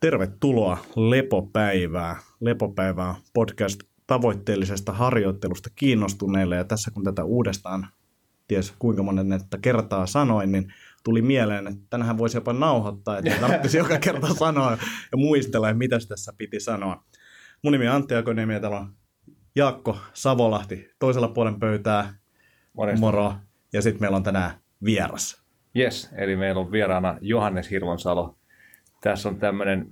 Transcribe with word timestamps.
Tervetuloa 0.00 0.78
Lepopäivää. 0.96 2.16
Lepopäivää 2.40 3.14
podcast 3.34 3.80
tavoitteellisesta 4.06 4.92
harjoittelusta 4.92 5.70
kiinnostuneille. 5.74 6.56
Ja 6.56 6.64
tässä 6.64 6.90
kun 6.90 7.04
tätä 7.04 7.24
uudestaan, 7.24 7.86
ties 8.48 8.74
kuinka 8.78 9.02
monen 9.02 9.32
että 9.32 9.58
kertaa 9.58 10.06
sanoin, 10.06 10.52
niin 10.52 10.72
tuli 11.04 11.22
mieleen, 11.22 11.66
että 11.66 11.82
tänähän 11.90 12.18
voisi 12.18 12.36
jopa 12.36 12.52
nauhoittaa, 12.52 13.18
että 13.18 13.40
tarvitsisi 13.40 13.78
joka 13.78 13.98
kerta 13.98 14.34
sanoa 14.44 14.70
ja 15.12 15.16
muistella, 15.16 15.68
että 15.68 15.78
mitä 15.78 15.98
tässä 16.08 16.32
piti 16.38 16.60
sanoa. 16.60 17.04
Mun 17.62 17.72
nimi 17.72 17.88
on 17.88 17.94
Antti 17.94 18.14
Akoniemi 18.14 18.52
ja 18.52 18.60
täällä 18.60 18.78
on 18.78 18.94
Jaakko 19.54 19.98
Savolahti 20.12 20.90
toisella 20.98 21.28
puolen 21.28 21.60
pöytää. 21.60 22.14
Morjesta. 22.72 23.00
Moro. 23.00 23.34
Ja 23.72 23.82
sitten 23.82 24.02
meillä 24.02 24.16
on 24.16 24.22
tänään 24.22 24.50
vieras. 24.84 25.42
Yes, 25.76 26.10
eli 26.16 26.36
meillä 26.36 26.60
on 26.60 26.72
vieraana 26.72 27.18
Johannes 27.20 27.70
Hirvonsalo. 27.70 28.35
Tässä 29.06 29.28
on 29.28 29.38
tämmöinen 29.38 29.88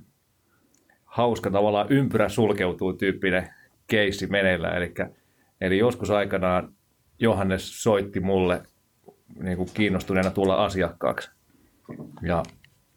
hauska 1.04 1.50
tavallaan 1.50 1.92
ympyrä 1.92 2.28
sulkeutuu 2.28 2.92
tyyppinen 2.92 3.48
keissi 3.86 4.26
meneillä. 4.26 4.70
Eli, 4.70 4.94
eli 5.60 5.78
joskus 5.78 6.10
aikanaan 6.10 6.72
Johannes 7.18 7.82
soitti 7.82 8.20
mulle 8.20 8.62
niin 9.40 9.56
kuin 9.56 9.68
kiinnostuneena 9.74 10.30
tulla 10.30 10.64
asiakkaaksi. 10.64 11.30
Ja 12.22 12.42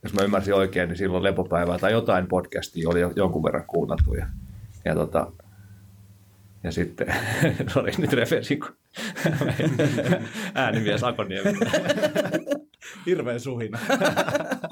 jos 0.04 0.14
mä 0.14 0.22
ymmärsin 0.24 0.54
oikein, 0.54 0.90
niin 0.90 0.98
silloin 0.98 1.24
lepopäivää 1.24 1.80
tai 1.80 1.92
jotain 1.92 2.28
podcastia 2.28 2.90
oli 2.90 3.02
jo 3.02 3.12
jonkun 3.16 3.44
verran 3.44 3.66
kuunneltu. 3.68 4.14
Ja, 4.14 4.28
ja, 4.86 4.96
tota, 4.96 5.32
ja 6.64 6.72
sitten, 6.72 7.08
sori 7.74 7.92
nyt 7.98 8.14
refersin, 8.14 8.60
kun 8.60 8.76
äänimies 10.56 11.04
Akoniemi. 11.04 11.54
Hirveä 13.06 13.40
suhina. 13.40 13.80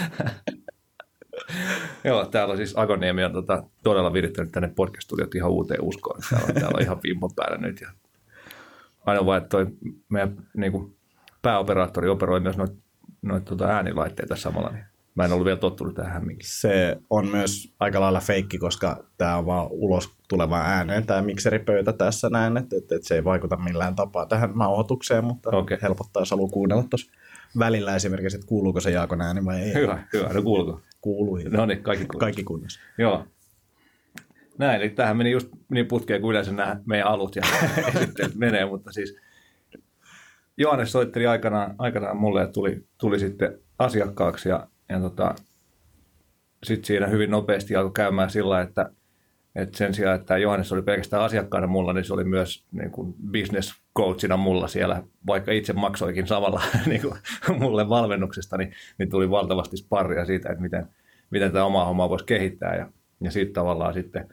Joo, 2.04 2.24
täällä 2.24 2.52
on 2.52 2.56
siis 2.56 2.76
Agoniemi 2.76 3.24
on 3.24 3.32
tota, 3.32 3.62
todella 3.82 4.12
virittänyt 4.12 4.52
tänne 4.52 4.68
podcast-studiot 4.68 5.34
ihan 5.34 5.50
uuteen 5.50 5.82
uskoon. 5.82 6.20
Täällä 6.30 6.46
on, 6.48 6.54
täällä 6.54 6.76
on 6.76 6.82
ihan 6.82 7.00
vimpan 7.02 7.30
päällä 7.36 7.58
nyt. 7.58 7.80
Ja 7.80 7.90
ainoa 9.06 9.26
vaan, 9.26 9.38
että 9.38 9.48
toi 9.48 9.66
meidän 10.08 10.36
niin 10.56 10.72
kuin, 10.72 10.96
pääoperaattori 11.42 12.08
operoi 12.08 12.40
myös 12.40 12.56
noita 12.56 12.74
noit, 13.22 13.44
tota, 13.44 13.64
äänilaitteita 13.64 14.36
samalla, 14.36 14.70
niin 14.70 14.84
mä 15.14 15.24
en 15.24 15.32
ollut 15.32 15.44
vielä 15.44 15.58
tottunut 15.58 15.94
tähän 15.94 16.12
hämminkin. 16.12 16.48
Se 16.48 16.96
on 17.10 17.28
myös 17.28 17.74
aika 17.80 18.00
lailla 18.00 18.20
feikki, 18.20 18.58
koska 18.58 19.04
tämä 19.18 19.36
on 19.36 19.46
vaan 19.46 19.66
ulos 19.70 20.10
tuleva 20.28 20.60
ääneen, 20.60 21.06
tämä 21.06 21.22
mikseripöytä 21.22 21.92
tässä 21.92 22.28
näin, 22.28 22.56
että, 22.56 22.76
että, 22.76 22.94
että 22.94 23.08
se 23.08 23.14
ei 23.14 23.24
vaikuta 23.24 23.56
millään 23.56 23.96
tapaa 23.96 24.26
tähän 24.26 24.52
nauhoitukseen, 24.54 25.24
mutta 25.24 25.50
Okei. 25.50 25.78
helpottaa, 25.82 26.20
jos 26.20 26.30
haluaa 26.30 26.50
kuunnella 26.50 26.84
tuossa 26.90 27.12
välillä 27.58 27.96
esimerkiksi, 27.96 28.36
että 28.36 28.48
kuuluuko 28.48 28.80
se 28.80 28.90
Jaakon 28.90 29.20
ääni 29.20 29.44
vai 29.44 29.60
ei. 29.60 29.74
Hyvä, 29.74 30.04
hyvä. 30.12 30.28
No 30.32 30.42
kuuluuko? 30.42 30.80
Kuuluu. 31.00 31.38
No 31.50 31.66
niin, 31.66 31.82
kaikki 31.82 32.06
kuuluu. 32.06 32.20
Kaikki 32.20 32.44
kunnossa. 32.44 32.80
Joo. 32.98 33.26
Näin, 34.58 34.80
eli 34.80 34.90
tähän 34.90 35.16
meni 35.16 35.30
just 35.30 35.48
niin 35.70 35.86
putkeen 35.86 36.20
kuin 36.20 36.30
yleensä 36.30 36.52
nämä 36.52 36.80
meidän 36.86 37.06
alut 37.06 37.36
ja 37.36 37.42
esittelyt 37.94 38.34
menee, 38.34 38.66
mutta 38.66 38.92
siis 38.92 39.16
Johannes 40.56 40.92
soitteli 40.92 41.26
aikanaan, 41.26 41.74
aikanaan 41.78 42.16
mulle 42.16 42.40
ja 42.40 42.46
tuli, 42.46 42.84
tuli 42.98 43.18
sitten 43.18 43.58
asiakkaaksi 43.78 44.48
ja, 44.48 44.66
ja 44.88 45.00
tota, 45.00 45.34
sitten 46.62 46.84
siinä 46.86 47.06
hyvin 47.06 47.30
nopeasti 47.30 47.76
alkoi 47.76 47.92
käymään 47.92 48.30
sillä 48.30 48.60
että, 48.60 48.90
että 49.54 49.78
sen 49.78 49.94
sijaan, 49.94 50.20
että 50.20 50.38
Johannes 50.38 50.72
oli 50.72 50.82
pelkästään 50.82 51.22
asiakkaana 51.22 51.66
mulla, 51.66 51.92
niin 51.92 52.04
se 52.04 52.14
oli 52.14 52.24
myös 52.24 52.64
niin 52.72 52.90
kuin 52.90 53.14
business 53.32 53.82
coachina 53.96 54.36
mulla 54.36 54.68
siellä, 54.68 55.02
vaikka 55.26 55.52
itse 55.52 55.72
maksoikin 55.72 56.26
samalla 56.26 56.62
niin 56.86 57.00
kuin 57.00 57.14
mulle 57.58 57.88
valmennuksesta, 57.88 58.56
niin, 58.56 58.72
niin 58.98 59.10
tuli 59.10 59.30
valtavasti 59.30 59.76
sparria 59.76 60.24
siitä, 60.24 60.48
että 60.48 60.62
miten, 60.62 60.86
miten 61.30 61.52
tämä 61.52 61.64
omaa 61.64 61.84
hommaa 61.84 62.08
voisi 62.08 62.24
kehittää. 62.24 62.76
Ja, 62.76 62.92
ja 63.20 63.30
sitten 63.30 63.54
tavallaan 63.54 63.94
sitten 63.94 64.28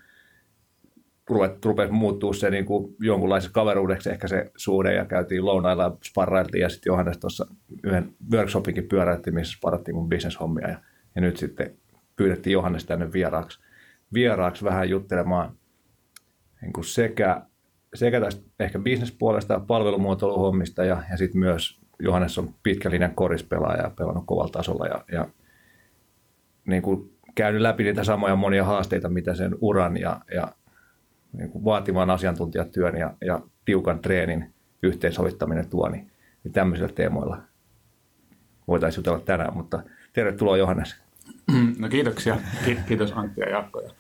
ruvet, 1.30 1.66
rupesi 1.66 1.92
muuttua 1.92 2.34
se 2.34 2.50
niin 2.50 2.66
kuin 2.66 2.96
jonkunlaiseksi 3.00 3.54
kaveruudeksi 3.54 4.10
ehkä 4.10 4.28
se 4.28 4.52
suhde 4.56 4.94
ja 4.94 5.06
käytiin 5.06 5.46
lounailla 5.46 5.84
ja 5.84 5.98
sparrailtiin. 6.04 6.62
Ja 6.62 6.70
sitten 6.70 6.90
Johannes 6.90 7.18
tuossa 7.18 7.48
yhden 7.84 8.16
workshopinkin 8.32 8.88
pyöräytti, 8.88 9.32
missä 9.32 9.58
sparrattiin 9.58 9.96
mun 9.96 10.10
business-hommia 10.10 10.70
ja, 10.70 10.80
ja 11.16 11.22
nyt 11.22 11.38
sitten 11.38 11.78
pyydettiin 12.16 12.54
Johannes 12.54 12.86
tänne 12.86 13.14
vieraaksi, 13.14 13.60
vieraaksi 14.14 14.66
vähän 14.66 14.90
juttelemaan 14.90 15.58
niin 16.62 16.74
kuin 16.74 16.86
sekä, 16.86 17.42
sekä 17.94 18.22
tästä 18.22 18.42
ehkä 18.60 18.80
bisnespuolesta 18.80 19.54
ja 19.54 19.60
palvelumuotoiluhommista 19.60 20.86
ja, 20.86 21.04
ja 21.12 21.18
sitten 21.18 21.40
myös 21.40 21.80
Johannes 22.00 22.38
on 22.38 22.54
pitkä 22.64 22.90
linjan 22.90 23.16
korispelaaja 23.16 23.84
ja 23.84 23.90
pelannut 23.90 24.24
kovalla 24.26 24.52
tasolla 24.52 24.86
ja, 24.86 25.06
ja 25.12 25.28
niin 26.66 26.82
kuin 26.82 27.18
käynyt 27.36 27.62
läpi 27.62 27.84
niitä 27.84 28.04
samoja 28.04 28.36
monia 28.36 28.64
haasteita, 28.64 29.10
mitä 29.10 29.36
sen 29.36 29.56
uran 29.62 29.98
ja, 29.98 30.22
ja 30.34 30.52
niin 31.34 31.50
kuin 31.50 31.66
vaativan 31.66 32.10
asiantuntijatyön 32.10 32.98
ja, 32.98 33.14
ja 33.22 33.42
tiukan 33.66 34.00
treenin 34.00 34.54
yhteensovittaminen 34.84 35.70
tuo, 35.70 35.90
niin, 35.90 36.12
niin 36.44 36.52
tämmöisillä 36.52 36.94
teemoilla 36.94 37.38
voitaisiin 38.68 39.00
jutella 39.00 39.20
tänään, 39.20 39.54
mutta 39.54 39.84
tervetuloa 40.14 40.58
Johannes. 40.58 40.96
No 41.80 41.90
kiitoksia. 41.90 42.38
Ki- 42.66 42.80
Kiitos 42.88 43.12
Antti 43.12 43.42
ja 43.42 43.50
Jaakko. 43.50 43.82
Ja, 43.82 43.92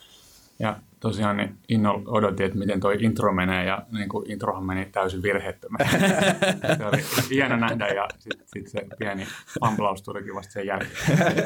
ja 0.59 0.75
tosiaan 0.99 1.37
niin 1.37 1.57
innolla 1.69 2.03
odotin, 2.07 2.45
että 2.45 2.57
miten 2.57 2.79
toi 2.79 2.97
intro 2.99 3.33
menee 3.33 3.65
ja 3.65 3.85
niin 3.91 4.09
kuin 4.09 4.31
introhan 4.31 4.65
meni 4.65 4.85
täysin 4.85 5.21
virheettömästi. 5.21 5.97
se 6.77 6.85
oli 6.85 7.29
hieno 7.29 7.55
nähdä 7.55 7.87
ja 7.87 8.07
sitten 8.19 8.47
sit 8.53 8.67
se 8.67 8.87
pieni 8.99 9.27
amplaus 9.61 10.01
tulikin 10.01 10.35
vasta 10.35 10.53
sen 10.53 10.67
jälkeen. 10.67 10.91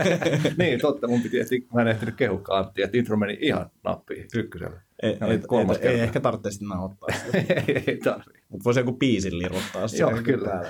niin, 0.58 0.80
totta. 0.80 1.08
Mun 1.08 1.22
piti 1.22 1.40
ehtiä, 1.40 1.60
mä 1.74 1.82
en 1.82 1.88
ehtinyt 1.88 2.16
kehukkaa 2.16 2.58
Antti, 2.58 2.82
että 2.82 2.98
intro 2.98 3.18
meni 3.18 3.38
ihan 3.42 3.70
nappiin 3.84 4.28
ykkösellä. 4.36 4.82
Ei, 5.04 5.18
oli 5.22 5.34
ei, 5.34 5.40
kolmas 5.40 5.78
ei, 5.78 5.88
ei 5.88 6.00
ehkä 6.00 6.20
tarvitse 6.20 6.52
sitten 6.52 6.68
nauhoittaa 6.68 7.10
sitä. 7.10 7.38
ei 7.88 7.98
tarvi. 8.04 8.42
Mutta 8.50 8.64
voisi 8.64 8.80
joku 8.80 8.94
biisin 8.94 9.40
liruttaa 9.40 9.82
Joo, 10.00 10.12
kyllä. 10.24 10.66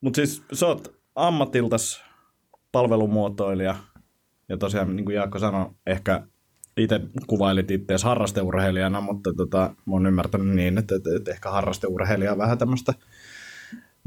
Mutta 0.00 0.16
siis 0.16 0.42
sä 0.52 0.66
oot 0.66 0.94
ammatiltas 1.14 2.04
palvelumuotoilija 2.72 3.74
ja 4.48 4.56
tosiaan 4.56 4.96
niin 4.96 5.04
kuin 5.04 5.14
Jaakko 5.14 5.38
sanoi, 5.38 5.70
ehkä 5.86 6.26
itse 6.76 7.00
kuvailit 7.26 7.70
itseäsi 7.70 8.04
harrasteurheilijana, 8.04 9.00
mutta 9.00 9.32
tota, 9.36 9.74
mä 9.86 9.94
oon 9.94 10.06
ymmärtänyt 10.06 10.54
niin, 10.54 10.78
että, 10.78 10.94
että, 10.96 11.10
että 11.16 11.30
ehkä 11.30 11.50
harrasteurheilija 11.50 12.32
on 12.32 12.38
vähän 12.38 12.58
tämmöistä 12.58 12.94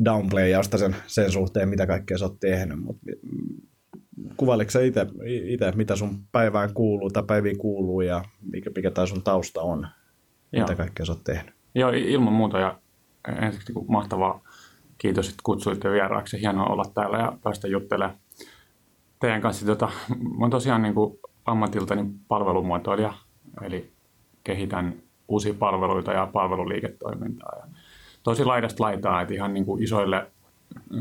downplayausta 0.06 0.78
sen, 0.78 0.96
sen 1.08 1.32
suhteen, 1.32 1.70
mitä 1.70 1.88
kaikkea 1.88 2.18
sä 2.18 2.26
oot 2.26 2.40
tehnyt, 2.40 2.80
mutta 2.80 3.02
kuvailiko 4.38 4.72
sä 4.72 4.82
itse, 4.82 5.08
itse, 5.26 5.72
mitä 5.72 5.96
sun 5.96 6.24
päivään 6.32 6.74
kuuluu 6.74 7.10
tai 7.10 7.24
päiviin 7.24 7.58
kuuluu 7.58 8.02
ja 8.02 8.24
mikä, 8.52 8.72
mikä 8.76 8.92
tämä 8.92 9.08
sun 9.08 9.24
tausta 9.24 9.62
on, 9.62 9.88
Joo. 10.52 10.64
mitä 10.64 10.76
kaikkea 10.76 11.06
sä 11.06 11.12
oot 11.12 11.24
tehnyt? 11.24 11.56
Joo, 11.76 11.90
ilman 11.90 12.34
muuta 12.34 12.60
ja 12.60 12.80
ensiksi 13.42 13.74
niin 13.74 13.86
mahtavaa. 13.88 14.42
Kiitos, 14.98 15.30
että 15.30 15.42
kutsuitte 15.44 15.92
vieraaksi. 15.92 16.42
Hienoa 16.42 16.66
olla 16.66 16.84
täällä 16.94 17.18
ja 17.18 17.38
päästä 17.44 17.68
juttelemaan 17.68 18.20
teidän 19.20 19.42
kanssa. 19.42 19.66
Tota, 19.66 19.90
mä 20.10 20.44
oon 20.44 20.52
tosiaan 20.52 20.82
niin 20.82 20.94
kuin 20.94 21.20
ammatiltani 21.46 22.06
palvelumuotoilija, 22.28 23.14
eli 23.62 23.92
kehitän 24.44 24.94
uusia 25.28 25.54
palveluita 25.54 26.12
ja 26.12 26.28
palveluliiketoimintaa. 26.34 27.52
Ja 27.60 27.66
tosi 28.24 28.46
laidasta 28.46 28.84
laitaa, 28.84 29.22
että 29.22 29.34
ihan 29.34 29.54
niin 29.54 29.66
kuin 29.66 29.84
isoille 29.84 30.28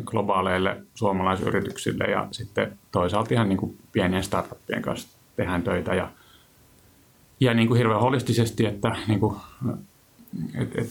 globaaleille 0.05 0.83
suomalaisyrityksille 0.95 2.05
ja 2.05 2.29
sitten 2.31 2.79
toisaalta 2.93 3.35
ihan 3.35 3.49
niin 3.49 3.57
kuin 3.57 3.79
pienien 3.93 4.23
startuppien 4.23 4.83
kanssa 4.83 5.19
tehdään 5.37 5.63
töitä 5.63 5.95
ja, 5.95 6.11
ja 7.41 7.55
niin 7.55 7.69
kuin 7.69 7.79
hirveän 7.79 8.01
holistisesti, 8.01 8.67
että 8.67 8.97
niin 9.09 9.21
kuin, 9.21 9.37
et, 10.55 10.79
et, 10.79 10.91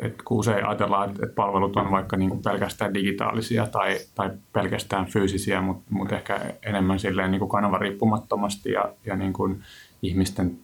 et 0.00 0.22
kun 0.22 0.38
usein 0.38 0.66
ajatellaan, 0.66 1.10
että, 1.10 1.26
palvelut 1.26 1.76
on 1.76 1.90
vaikka 1.90 2.16
niin 2.16 2.42
pelkästään 2.42 2.94
digitaalisia 2.94 3.66
tai, 3.66 3.98
tai 4.14 4.30
pelkästään 4.52 5.06
fyysisiä, 5.06 5.60
mutta 5.60 5.84
mut 5.90 6.12
ehkä 6.12 6.40
enemmän 6.62 6.98
silleen 6.98 7.30
niin 7.30 7.38
kuin 7.38 7.48
kanavariippumattomasti 7.48 8.72
ja, 8.72 8.92
ja 9.06 9.16
niin 9.16 9.64
ihmisten 10.02 10.58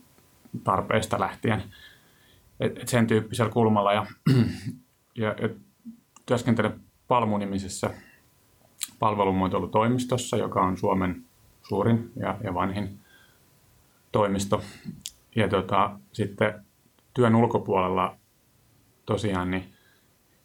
tarpeista 0.65 1.21
lähtien. 1.21 1.63
Et, 2.61 2.79
et 2.79 2.89
sen 2.89 3.07
tyyppisellä 3.07 3.53
kulmalla 3.53 3.93
ja, 3.93 4.07
ja 5.15 5.35
et 5.39 5.57
työskentelen 6.27 6.81
Palmu-nimisessä 7.09 7.91
palvelumuotoilutoimistossa, 8.99 10.37
joka 10.37 10.63
on 10.63 10.77
Suomen 10.77 11.25
suurin 11.63 12.13
ja, 12.17 12.37
ja 12.45 12.55
vanhin 12.55 13.01
toimisto. 14.13 14.63
Ja 15.37 15.49
tota, 15.49 15.99
sitten 16.13 16.65
työn 17.15 17.35
ulkopuolella 17.35 18.17
tosiaan 19.07 19.51
niin, 19.51 19.73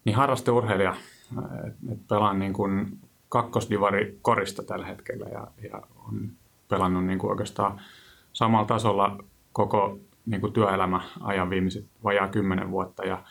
niin 0.04 0.16
harrasteurheilija. 0.16 0.96
Et 1.92 2.08
pelaan 2.08 2.38
niin 2.38 2.52
kuin 2.52 2.98
kakkosdivari 3.28 4.18
korista 4.22 4.62
tällä 4.62 4.86
hetkellä 4.86 5.26
ja, 5.32 5.46
ja 5.62 5.82
on 6.08 6.30
pelannut 6.68 7.04
niin 7.04 7.18
kuin 7.18 7.30
oikeastaan 7.30 7.80
samalla 8.32 8.66
tasolla 8.66 9.18
koko 9.52 9.98
niin 10.26 10.40
kuin 10.40 10.52
työelämä 10.52 11.00
ajan 11.20 11.50
viimeiset 11.50 11.84
vajaa 12.04 12.28
kymmenen 12.28 12.70
vuotta. 12.70 13.02
Ja, 13.04 13.22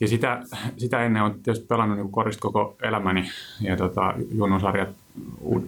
ja 0.00 0.08
sitä, 0.08 0.42
sitä 0.76 1.04
ennen 1.04 1.22
on 1.22 1.42
tietysti 1.42 1.66
pelannut 1.66 1.98
niin 1.98 2.12
korista 2.12 2.40
koko 2.40 2.76
elämäni 2.82 3.30
ja 3.60 3.76
tota, 3.76 4.14
junnusarjat 4.34 4.88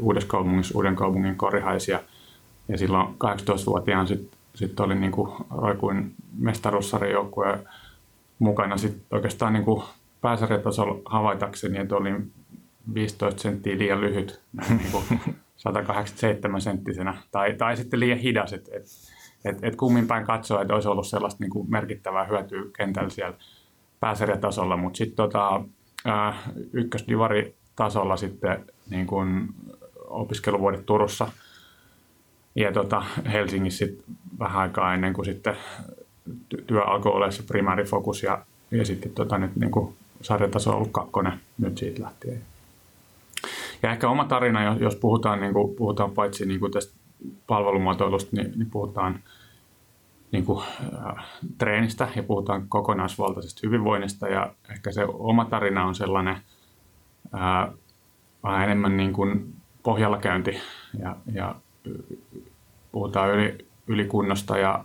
Uudessa 0.01 0.29
kaupungissa, 0.29 0.79
Uuden 0.79 0.97
kaupungin 0.97 1.37
korihaisia. 1.37 2.01
Ja 2.69 2.79
silloin 2.79 3.07
18-vuotiaan 3.07 4.07
sitten 4.07 4.39
sit 4.55 4.81
oli 4.81 4.95
niin 4.95 5.13
kuin, 5.13 5.33
roikuin 5.51 6.15
mestaruussarjajoukkueen 6.39 7.59
mukana 8.41 8.77
sit 8.77 9.03
oikeastaan 9.11 9.53
niin 9.53 9.65
kuin 9.65 9.83
pääsarjatasolla 10.21 11.03
havaitakseni, 11.05 11.79
että 11.79 11.97
oli 11.97 12.11
15 12.95 13.43
senttiä 13.43 13.79
liian 13.79 14.01
lyhyt, 14.01 14.41
niin 14.69 14.91
kuin 14.93 15.05
187 15.57 16.61
senttisenä, 16.61 17.23
tai, 17.31 17.55
tai 17.55 17.77
sitten 17.77 18.01
liian 18.01 18.19
hidas, 18.19 18.53
että 18.53 18.71
et, 18.77 18.85
et, 19.45 19.65
et 19.65 19.77
kummin 19.77 20.07
päin 20.07 20.27
katsoa, 20.27 20.63
että 20.63 20.75
olisi 20.75 20.89
ollut 20.89 21.07
sellaista 21.07 21.45
niin 21.45 21.51
kuin 21.51 21.71
merkittävää 21.71 22.25
hyötyä 22.25 22.63
kentällä 22.77 23.11
siellä 23.11 23.37
pääsarjatasolla, 24.01 24.77
mutta 24.77 24.97
sitten 24.97 25.17
tota, 25.17 25.63
ykkösdivari-tasolla 26.73 28.17
sitten 28.17 28.65
niin 28.91 29.07
kuin 29.07 29.49
opiskeluvuodet 30.09 30.87
Turussa. 30.87 31.29
Ja 32.55 32.73
tota, 32.73 33.05
Helsingissä 33.33 33.87
sit 33.87 34.05
vähän 34.39 34.61
aikaa 34.61 34.95
ennen 34.95 35.13
kuin 35.13 35.25
sitten 35.25 35.57
työ 36.67 36.83
alkoi 36.83 37.13
olla 37.13 37.31
se 37.31 37.43
primärifokus 37.43 38.23
ja, 38.23 38.45
ja 38.71 38.85
sitten 38.85 39.13
tota, 39.13 39.39
nyt 39.39 39.57
niin 39.57 39.71
kuin 39.71 39.95
sarjataso 40.23 40.71
on 40.71 40.77
ollut 40.77 40.93
kakkonen 40.93 41.41
nyt 41.59 41.79
siitä 41.79 42.03
lähtien. 42.03 42.43
Ja 43.83 43.93
ehkä 43.93 44.09
oma 44.09 44.25
tarina, 44.25 44.75
jos 44.75 44.97
puhutaan, 44.97 45.41
niin 45.41 45.53
kuin, 45.53 45.77
puhutaan 45.77 46.11
paitsi 46.11 46.47
niin 46.47 46.61
kuin 46.61 46.73
tästä 46.73 46.95
palvelumuotoilusta, 47.47 48.37
niin, 48.37 48.53
niin 48.57 48.71
puhutaan 48.71 49.21
niin 50.33 50.45
kuin, 50.45 50.65
äh, 50.95 51.25
treenistä 51.59 52.09
ja 52.17 52.23
puhutaan 52.23 52.69
kokonaisvaltaisesta 52.69 53.61
hyvinvoinnista. 53.63 54.29
Ja 54.29 54.55
ehkä 54.71 54.93
se 54.93 55.05
oma 55.05 55.45
tarina 55.45 55.85
on 55.85 55.95
sellainen 55.95 56.37
äh, 57.35 57.69
vähän 58.43 58.65
enemmän 58.65 58.97
niin 58.97 59.13
kuin 59.13 59.55
pohjalla 59.83 60.19
käynti 60.19 60.61
ja, 60.99 61.17
ja 61.33 61.55
puhutaan 62.93 63.31
yli, 63.31 63.67
ylikunnosta 63.87 64.59
ja, 64.59 64.85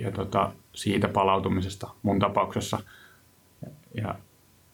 ja 0.00 0.12
tota, 0.12 0.52
siitä 0.74 1.08
palautumisesta 1.08 1.90
mun 2.02 2.18
tapauksessa. 2.18 2.78
Ja 3.94 4.14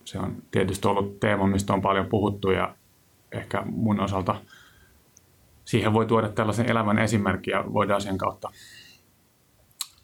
se 0.05 0.19
on 0.19 0.43
tietysti 0.50 0.88
ollut 0.88 1.20
teema, 1.20 1.47
mistä 1.47 1.73
on 1.73 1.82
paljon 1.82 2.06
puhuttu 2.06 2.50
ja 2.50 2.75
ehkä 3.32 3.62
mun 3.67 4.00
osalta 4.00 4.41
siihen 5.65 5.93
voi 5.93 6.06
tuoda 6.06 6.29
tällaisen 6.29 6.70
elämän 6.70 6.99
esimerkin 6.99 7.53
ja 7.53 7.65
voidaan 7.73 8.00
sen 8.00 8.19
kautta 8.19 8.50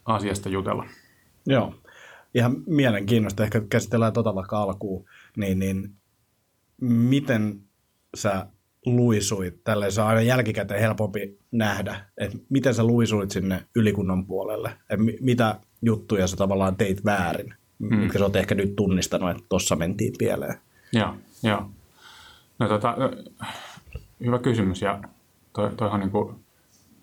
asiasta 0.04 0.48
jutella. 0.48 0.86
Joo, 1.46 1.74
ihan 2.34 2.56
mielenkiinnosta. 2.66 3.44
Ehkä 3.44 3.60
käsitellään 3.68 4.12
tota 4.12 4.34
vaikka 4.34 4.62
alkuun. 4.62 5.04
Niin, 5.36 5.58
niin 5.58 5.94
miten 6.80 7.60
sä 8.14 8.46
luisuit, 8.86 9.64
tällä 9.64 9.90
se 9.90 10.00
on 10.00 10.06
aina 10.06 10.20
jälkikäteen 10.20 10.80
helpompi 10.80 11.38
nähdä, 11.52 12.00
että 12.18 12.38
miten 12.48 12.74
sä 12.74 12.84
luisuit 12.84 13.30
sinne 13.30 13.64
ylikunnan 13.74 14.26
puolelle, 14.26 14.68
että 14.90 15.06
mitä 15.20 15.60
juttuja 15.82 16.26
sä 16.26 16.36
tavallaan 16.36 16.76
teit 16.76 17.04
väärin, 17.04 17.54
mm. 17.78 17.96
mitkä 17.96 18.18
sä 18.18 18.24
oot 18.24 18.36
ehkä 18.36 18.54
nyt 18.54 18.76
tunnistanut, 18.76 19.30
että 19.30 19.42
tossa 19.48 19.76
mentiin 19.76 20.14
pieleen. 20.18 20.58
Joo, 20.92 21.14
joo. 21.42 21.70
No 22.58 22.68
tota, 22.68 22.96
hyvä 24.24 24.38
kysymys 24.38 24.82
ja 24.82 25.00
toi, 25.52 25.70
toihan 25.76 26.00
niin 26.00 26.10
kuin 26.10 26.34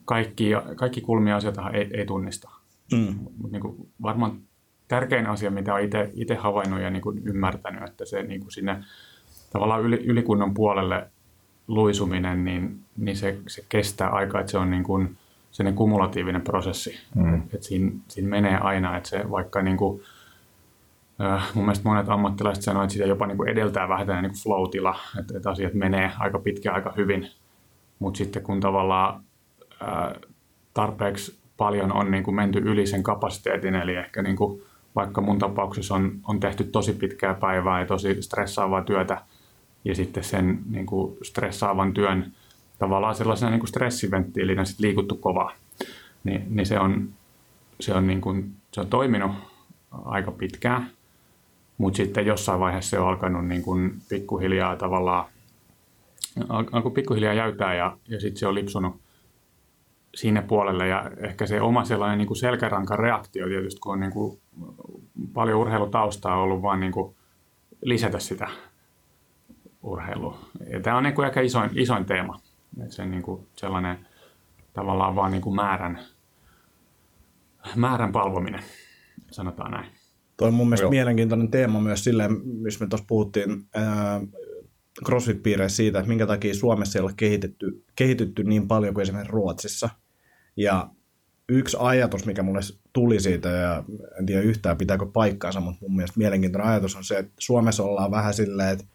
kaikki, 0.05 0.51
kaikki 0.75 1.01
kulmia 1.01 1.35
asioita 1.35 1.69
ei, 1.69 1.89
ei 1.93 2.05
tunnista. 2.05 2.49
Mm. 2.91 3.15
Mutta 3.37 3.57
niin 3.57 3.89
varmaan 4.01 4.41
tärkein 4.87 5.27
asia, 5.27 5.51
mitä 5.51 5.73
olen 5.73 5.89
itse 6.13 6.35
havainnut 6.35 6.81
ja 6.81 6.89
niin 6.89 7.01
kuin 7.01 7.21
ymmärtänyt, 7.27 7.83
että 7.89 8.05
se 8.05 8.23
niin 8.23 8.41
kuin 8.41 8.51
sinne 8.51 8.83
tavallaan 9.53 9.81
yli, 9.81 9.95
ylikunnan 9.95 10.53
puolelle 10.53 11.09
luisuminen, 11.71 12.45
niin, 12.45 12.79
niin 12.97 13.17
se, 13.17 13.37
se 13.47 13.65
kestää 13.69 14.09
aikaa, 14.09 14.41
että 14.41 14.51
se 14.51 14.57
on 14.57 14.71
niin 14.71 14.83
kuin 14.83 15.17
sellainen 15.51 15.77
kumulatiivinen 15.77 16.41
prosessi. 16.41 16.99
Mm. 17.15 17.35
Että 17.35 17.67
siinä, 17.67 17.91
siinä 18.07 18.29
menee 18.29 18.57
aina, 18.57 18.97
että 18.97 19.09
se 19.09 19.31
vaikka 19.31 19.61
niin 19.61 19.77
kuin, 19.77 20.01
äh, 21.21 21.55
mun 21.55 21.65
mielestä 21.65 21.89
monet 21.89 22.09
ammattilaiset 22.09 22.63
sanoo, 22.63 22.83
että 22.83 22.93
sitä 22.93 23.05
jopa 23.05 23.27
niin 23.27 23.37
kuin 23.37 23.49
edeltää 23.49 23.89
vähän 23.89 24.07
tämmöinen 24.07 24.31
niin 24.31 24.43
flow-tila, 24.43 24.95
että, 25.19 25.37
että 25.37 25.49
asiat 25.49 25.73
menee 25.73 26.11
aika 26.19 26.39
pitkään 26.39 26.75
aika 26.75 26.93
hyvin, 26.97 27.27
mutta 27.99 28.17
sitten 28.17 28.43
kun 28.43 28.59
tavallaan 28.59 29.23
äh, 29.81 30.13
tarpeeksi 30.73 31.39
paljon 31.57 31.93
on 31.93 32.11
niin 32.11 32.23
kuin 32.23 32.35
menty 32.35 32.59
yli 32.59 32.87
sen 32.87 33.03
kapasiteetin, 33.03 33.75
eli 33.75 33.95
ehkä 33.95 34.21
niin 34.21 34.35
kuin, 34.35 34.61
vaikka 34.95 35.21
mun 35.21 35.39
tapauksessa 35.39 35.95
on, 35.95 36.11
on 36.27 36.39
tehty 36.39 36.63
tosi 36.63 36.93
pitkää 36.93 37.33
päivää 37.33 37.79
ja 37.79 37.85
tosi 37.85 38.21
stressaavaa 38.21 38.83
työtä, 38.83 39.21
ja 39.85 39.95
sitten 39.95 40.23
sen 40.23 40.59
niin 40.69 40.85
kuin 40.85 41.17
stressaavan 41.23 41.93
työn 41.93 42.31
tavallaan 42.79 43.15
sellaisena 43.15 43.51
niin 43.51 43.59
kuin 43.59 43.69
stressiventtiilinä 43.69 44.65
sit 44.65 44.79
liikuttu 44.79 45.15
kovaa, 45.15 45.51
niin, 46.23 46.45
niin 46.49 46.65
se 46.65 46.79
on, 46.79 47.09
se 47.79 47.93
on, 47.93 48.07
niin 48.07 48.21
kuin, 48.21 48.53
se 48.71 48.81
on 48.81 48.87
toiminut 48.87 49.31
aika 49.91 50.31
pitkään, 50.31 50.91
mutta 51.77 51.97
sitten 51.97 52.25
jossain 52.25 52.59
vaiheessa 52.59 52.89
se 52.89 52.99
on 52.99 53.07
alkanut 53.07 53.47
niin 53.47 53.63
kuin 53.63 54.01
pikkuhiljaa 54.09 54.75
tavallaan, 54.75 55.25
alkoi 56.49 56.91
pikkuhiljaa 56.91 57.33
jäytää 57.33 57.75
ja, 57.75 57.97
ja 58.07 58.19
sitten 58.19 58.39
se 58.39 58.47
on 58.47 58.55
lipsunut 58.55 59.01
sinne 60.15 60.41
puolelle 60.41 60.87
ja 60.87 61.11
ehkä 61.17 61.45
se 61.45 61.61
oma 61.61 61.85
sellainen 61.85 62.17
niin 62.17 62.27
kuin 62.27 62.37
selkärankan 62.37 62.99
reaktio 62.99 63.47
tietysti, 63.47 63.79
kun 63.79 63.93
on 63.93 63.99
niin 63.99 64.11
kuin 64.11 64.39
paljon 65.33 65.59
urheilutaustaa 65.59 66.41
ollut 66.41 66.61
vaan 66.61 66.79
niin 66.79 66.91
kuin 66.91 67.15
lisätä 67.81 68.19
sitä 68.19 68.47
urheilua. 69.83 70.39
Ja 70.71 70.79
tämä 70.79 70.97
on 70.97 71.03
niin 71.03 71.15
kuin 71.15 71.27
ehkä 71.27 71.41
isoin, 71.41 71.69
isoin 71.73 72.05
teema, 72.05 72.41
että 72.83 72.95
se 72.95 73.05
niin 73.05 73.23
kuin 73.23 73.47
sellainen 73.55 74.07
tavallaan 74.73 75.15
vaan 75.15 75.31
niin 75.31 75.41
kuin 75.41 75.55
määrän, 75.55 75.99
määrän 77.75 78.11
palvominen, 78.11 78.63
sanotaan 79.31 79.71
näin. 79.71 79.91
Tuo 80.37 80.47
on 80.47 80.53
mun 80.53 80.67
mielestä 80.67 80.83
Joo. 80.83 80.91
mielenkiintoinen 80.91 81.51
teema 81.51 81.81
myös 81.81 82.03
silleen, 82.03 82.31
missä 82.45 82.85
me 82.85 82.89
tuossa 82.89 83.05
puhuttiin 83.07 83.67
ää, 83.75 84.21
CrossFit-piireissä 85.05 85.75
siitä, 85.75 85.99
että 85.99 86.09
minkä 86.09 86.27
takia 86.27 86.53
Suomessa 86.53 86.99
ei 86.99 87.03
ole 87.03 87.11
kehitetty, 87.17 87.83
kehitytty 87.95 88.43
niin 88.43 88.67
paljon 88.67 88.93
kuin 88.93 89.01
esimerkiksi 89.01 89.31
Ruotsissa. 89.31 89.89
Ja 90.57 90.89
yksi 91.49 91.77
ajatus, 91.79 92.25
mikä 92.25 92.43
mulle 92.43 92.59
tuli 92.93 93.19
siitä, 93.19 93.49
ja 93.49 93.83
en 94.19 94.25
tiedä 94.25 94.41
yhtään 94.41 94.77
pitääkö 94.77 95.05
paikkaansa, 95.05 95.59
mutta 95.59 95.79
mun 95.81 95.95
mielestä 95.95 96.17
mielenkiintoinen 96.17 96.71
ajatus 96.71 96.95
on 96.95 97.03
se, 97.03 97.17
että 97.17 97.33
Suomessa 97.39 97.83
ollaan 97.83 98.11
vähän 98.11 98.33
silleen, 98.33 98.69
että 98.69 98.85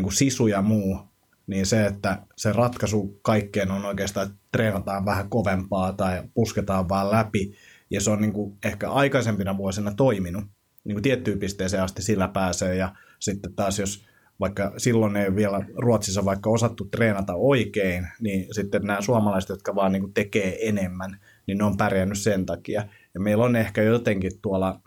niin 0.00 0.04
kuin 0.04 0.16
sisu 0.16 0.46
ja 0.46 0.62
muu, 0.62 0.98
niin 1.46 1.66
se, 1.66 1.86
että 1.86 2.18
se 2.36 2.52
ratkaisu 2.52 3.18
kaikkeen 3.22 3.70
on 3.70 3.84
oikeastaan, 3.84 4.26
että 4.26 4.38
treenataan 4.52 5.04
vähän 5.04 5.30
kovempaa 5.30 5.92
tai 5.92 6.22
pusketaan 6.34 6.88
vaan 6.88 7.10
läpi, 7.10 7.54
ja 7.90 8.00
se 8.00 8.10
on 8.10 8.20
niin 8.20 8.32
kuin 8.32 8.58
ehkä 8.64 8.90
aikaisempina 8.90 9.56
vuosina 9.56 9.94
toiminut, 9.94 10.44
niin 10.84 10.94
kuin 10.94 11.02
tiettyyn 11.02 11.38
pisteeseen 11.38 11.82
asti 11.82 12.02
sillä 12.02 12.28
pääsee, 12.28 12.76
ja 12.76 12.94
sitten 13.18 13.54
taas 13.54 13.78
jos 13.78 14.06
vaikka 14.40 14.72
silloin 14.76 15.16
ei 15.16 15.36
vielä 15.36 15.64
Ruotsissa 15.76 16.24
vaikka 16.24 16.50
osattu 16.50 16.84
treenata 16.84 17.34
oikein, 17.34 18.08
niin 18.20 18.54
sitten 18.54 18.82
nämä 18.82 19.00
suomalaiset, 19.00 19.48
jotka 19.48 19.74
vaan 19.74 19.92
niin 19.92 20.02
kuin 20.02 20.14
tekee 20.14 20.68
enemmän, 20.68 21.18
niin 21.46 21.58
ne 21.58 21.64
on 21.64 21.76
pärjännyt 21.76 22.18
sen 22.18 22.46
takia. 22.46 22.84
Ja 23.14 23.20
meillä 23.20 23.44
on 23.44 23.56
ehkä 23.56 23.82
jotenkin 23.82 24.32
tuolla 24.42 24.80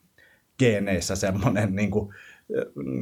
geeneissä 0.60 1.15
semmoinen 1.15 1.75
niin 1.75 1.91
kuin 1.91 2.13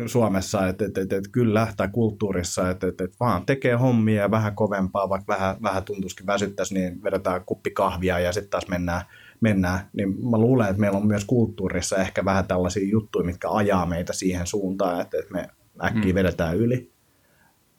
Suomessa, 0.08 0.68
että, 0.68 0.86
että, 0.86 1.02
että, 1.02 1.16
että 1.16 1.30
kyllä, 1.32 1.68
tai 1.78 1.90
kulttuurissa, 1.92 2.70
että, 2.70 2.88
että, 2.88 3.04
että 3.04 3.18
vaan 3.20 3.46
tekee 3.46 3.76
hommia 3.76 4.22
ja 4.22 4.32
vähän 4.32 4.56
kovempaa, 4.56 5.10
vaikka 5.10 5.34
vähän, 5.34 5.56
vähän 5.64 5.84
tuntuisikin 5.84 6.26
väsyttäisi, 6.26 6.74
niin 6.74 7.04
vedetään 7.04 7.46
kuppi 7.46 7.72
kahvia 7.72 8.20
ja 8.20 8.34
sitten 8.34 8.50
taas 8.50 8.68
mennään, 8.68 9.02
mennään. 9.42 9.80
Niin 9.94 10.30
mä 10.30 10.38
luulen, 10.38 10.68
että 10.68 10.80
meillä 10.80 10.98
on 10.98 11.08
myös 11.08 11.26
kulttuurissa 11.26 11.98
ehkä 11.98 12.26
vähän 12.26 12.48
tällaisia 12.48 12.90
juttuja, 12.90 13.26
mitkä 13.26 13.52
ajaa 13.52 13.86
meitä 13.86 14.14
siihen 14.14 14.48
suuntaan, 14.48 15.02
että, 15.02 15.18
että 15.20 15.34
me 15.34 15.48
äkkiä 15.84 16.12
mm. 16.12 16.16
vedetään 16.16 16.58
yli. 16.58 16.92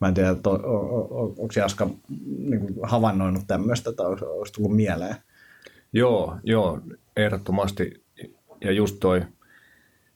Mä 0.00 0.08
en 0.08 0.14
tiedä, 0.14 0.30
on, 0.30 0.64
on, 0.64 0.90
on, 1.10 1.34
onko 1.38 1.54
Jaska 1.56 1.90
niin 2.38 2.74
havainnoinut 2.82 3.42
tämmöistä 3.46 3.92
tai 3.92 4.06
onko 4.06 4.46
tullut 4.56 4.76
mieleen? 4.76 5.16
Joo, 5.92 6.36
joo, 6.42 6.80
ehdottomasti. 7.16 8.04
Ja 8.64 8.72
just 8.72 8.96
toi 9.00 9.22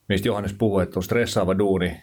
mistä 0.08 0.28
Johannes 0.28 0.52
puhui, 0.52 0.82
että 0.82 0.98
on 0.98 1.02
stressaava 1.02 1.58
duuni, 1.58 2.00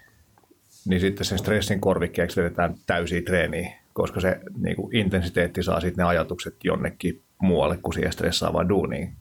niin 0.86 1.00
sitten 1.00 1.26
sen 1.26 1.38
stressin 1.38 1.82
korvikkeeksi 1.82 2.42
vedetään 2.42 2.76
täysiä 2.88 3.22
treeniä, 3.22 3.74
koska 3.94 4.20
se 4.20 4.40
niin 4.58 4.76
kuin 4.76 4.96
intensiteetti 4.96 5.64
saa 5.64 5.80
sitten 5.80 6.04
ne 6.04 6.10
ajatukset 6.10 6.56
jonnekin 6.64 7.22
muualle 7.42 7.78
kuin 7.78 7.94
siihen 7.94 8.14
stressaavaan 8.14 8.70
duuniin. 8.70 9.14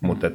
Mutta 0.00 0.30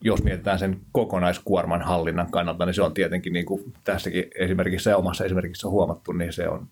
jos 0.00 0.22
mietitään 0.22 0.58
sen 0.58 0.80
kokonaiskuorman 0.92 1.82
hallinnan 1.82 2.30
kannalta, 2.30 2.66
niin 2.66 2.74
se 2.74 2.82
on 2.82 2.94
tietenkin 2.94 3.32
niin 3.32 3.46
kuin 3.46 3.72
tässäkin 3.84 4.24
esimerkissä 4.34 4.90
ja 4.90 4.96
omassa 4.96 5.24
esimerkissä 5.24 5.66
on 5.66 5.72
huomattu, 5.72 6.12
niin 6.12 6.32
se 6.32 6.48
on 6.48 6.68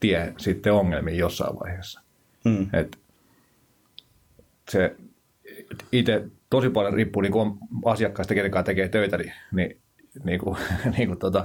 tie 0.00 0.34
sitten 0.38 0.72
ongelmiin 0.72 1.18
jossain 1.18 1.58
vaiheessa. 1.58 2.00
Hmm. 2.44 2.66
Et 2.72 2.98
se 4.70 4.96
itse 5.92 6.24
tosi 6.50 6.70
paljon 6.70 6.94
riippuu 6.94 7.22
niin 7.22 7.32
kuin 7.32 7.58
asiakkaista, 7.84 8.34
kenen 8.34 8.50
kanssa 8.50 8.66
tekee 8.66 8.88
töitä, 8.88 9.18
niin, 9.18 9.32
niin, 9.52 9.80
niin 10.24 10.40
kuin, 10.40 10.56
niin 10.96 11.08
kuin 11.08 11.18
tota, 11.18 11.42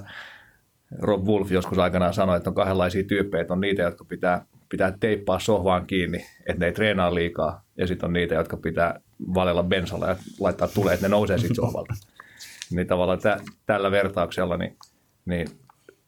Rob 1.00 1.28
Wolf 1.28 1.52
joskus 1.52 1.78
aikanaan 1.78 2.14
sanoi, 2.14 2.38
että 2.38 2.50
on 2.50 2.56
kahdenlaisia 2.56 3.04
tyyppejä, 3.04 3.42
että 3.42 3.54
on 3.54 3.62
niitä, 3.62 3.82
jotka 3.82 4.06
pitää, 4.06 4.46
pitää 4.70 4.94
teippaa 5.00 5.40
sohvaan 5.40 5.88
kiinni, 5.88 6.26
että 6.46 6.60
ne 6.60 6.66
ei 6.66 6.74
treenaa 6.74 7.16
liikaa, 7.16 7.64
ja 7.78 7.88
sitten 7.88 8.08
on 8.08 8.14
niitä, 8.14 8.36
jotka 8.36 8.58
pitää 8.58 9.00
valella 9.34 9.64
bensalla 9.64 10.08
ja 10.08 10.16
laittaa 10.40 10.68
tulee, 10.68 10.94
että 10.94 11.06
ne 11.06 11.12
nousee 11.12 11.38
siitä 11.38 11.56
sohvalta. 11.56 11.94
niin 12.76 12.88
tavallaan 12.88 13.20
tä, 13.20 13.40
tällä 13.66 13.92
vertauksella 13.92 14.58
niin, 14.58 14.78
niin 15.26 15.48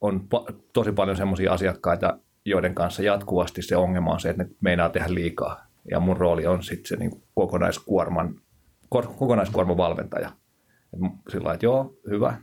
on 0.01 0.27
pa- 0.35 0.53
tosi 0.73 0.91
paljon 0.91 1.17
semmoisia 1.17 1.53
asiakkaita, 1.53 2.17
joiden 2.45 2.75
kanssa 2.75 3.03
jatkuvasti 3.03 3.61
se 3.61 3.75
ongelma 3.75 4.11
on 4.11 4.19
se, 4.19 4.29
että 4.29 4.43
ne 4.43 4.49
meinaa 4.61 4.89
tehdä 4.89 5.13
liikaa. 5.13 5.65
Ja 5.91 5.99
mun 5.99 6.17
rooli 6.17 6.45
on 6.45 6.63
sitten 6.63 6.85
se 6.85 6.95
niin 6.95 7.21
kokonaiskuorman, 7.35 8.35
kokonaiskuorman 9.01 9.77
valmentaja. 9.77 10.31
Sillä 11.29 11.43
lailla, 11.43 11.53
että 11.53 11.65
joo, 11.65 11.97
hyvä. 12.09 12.37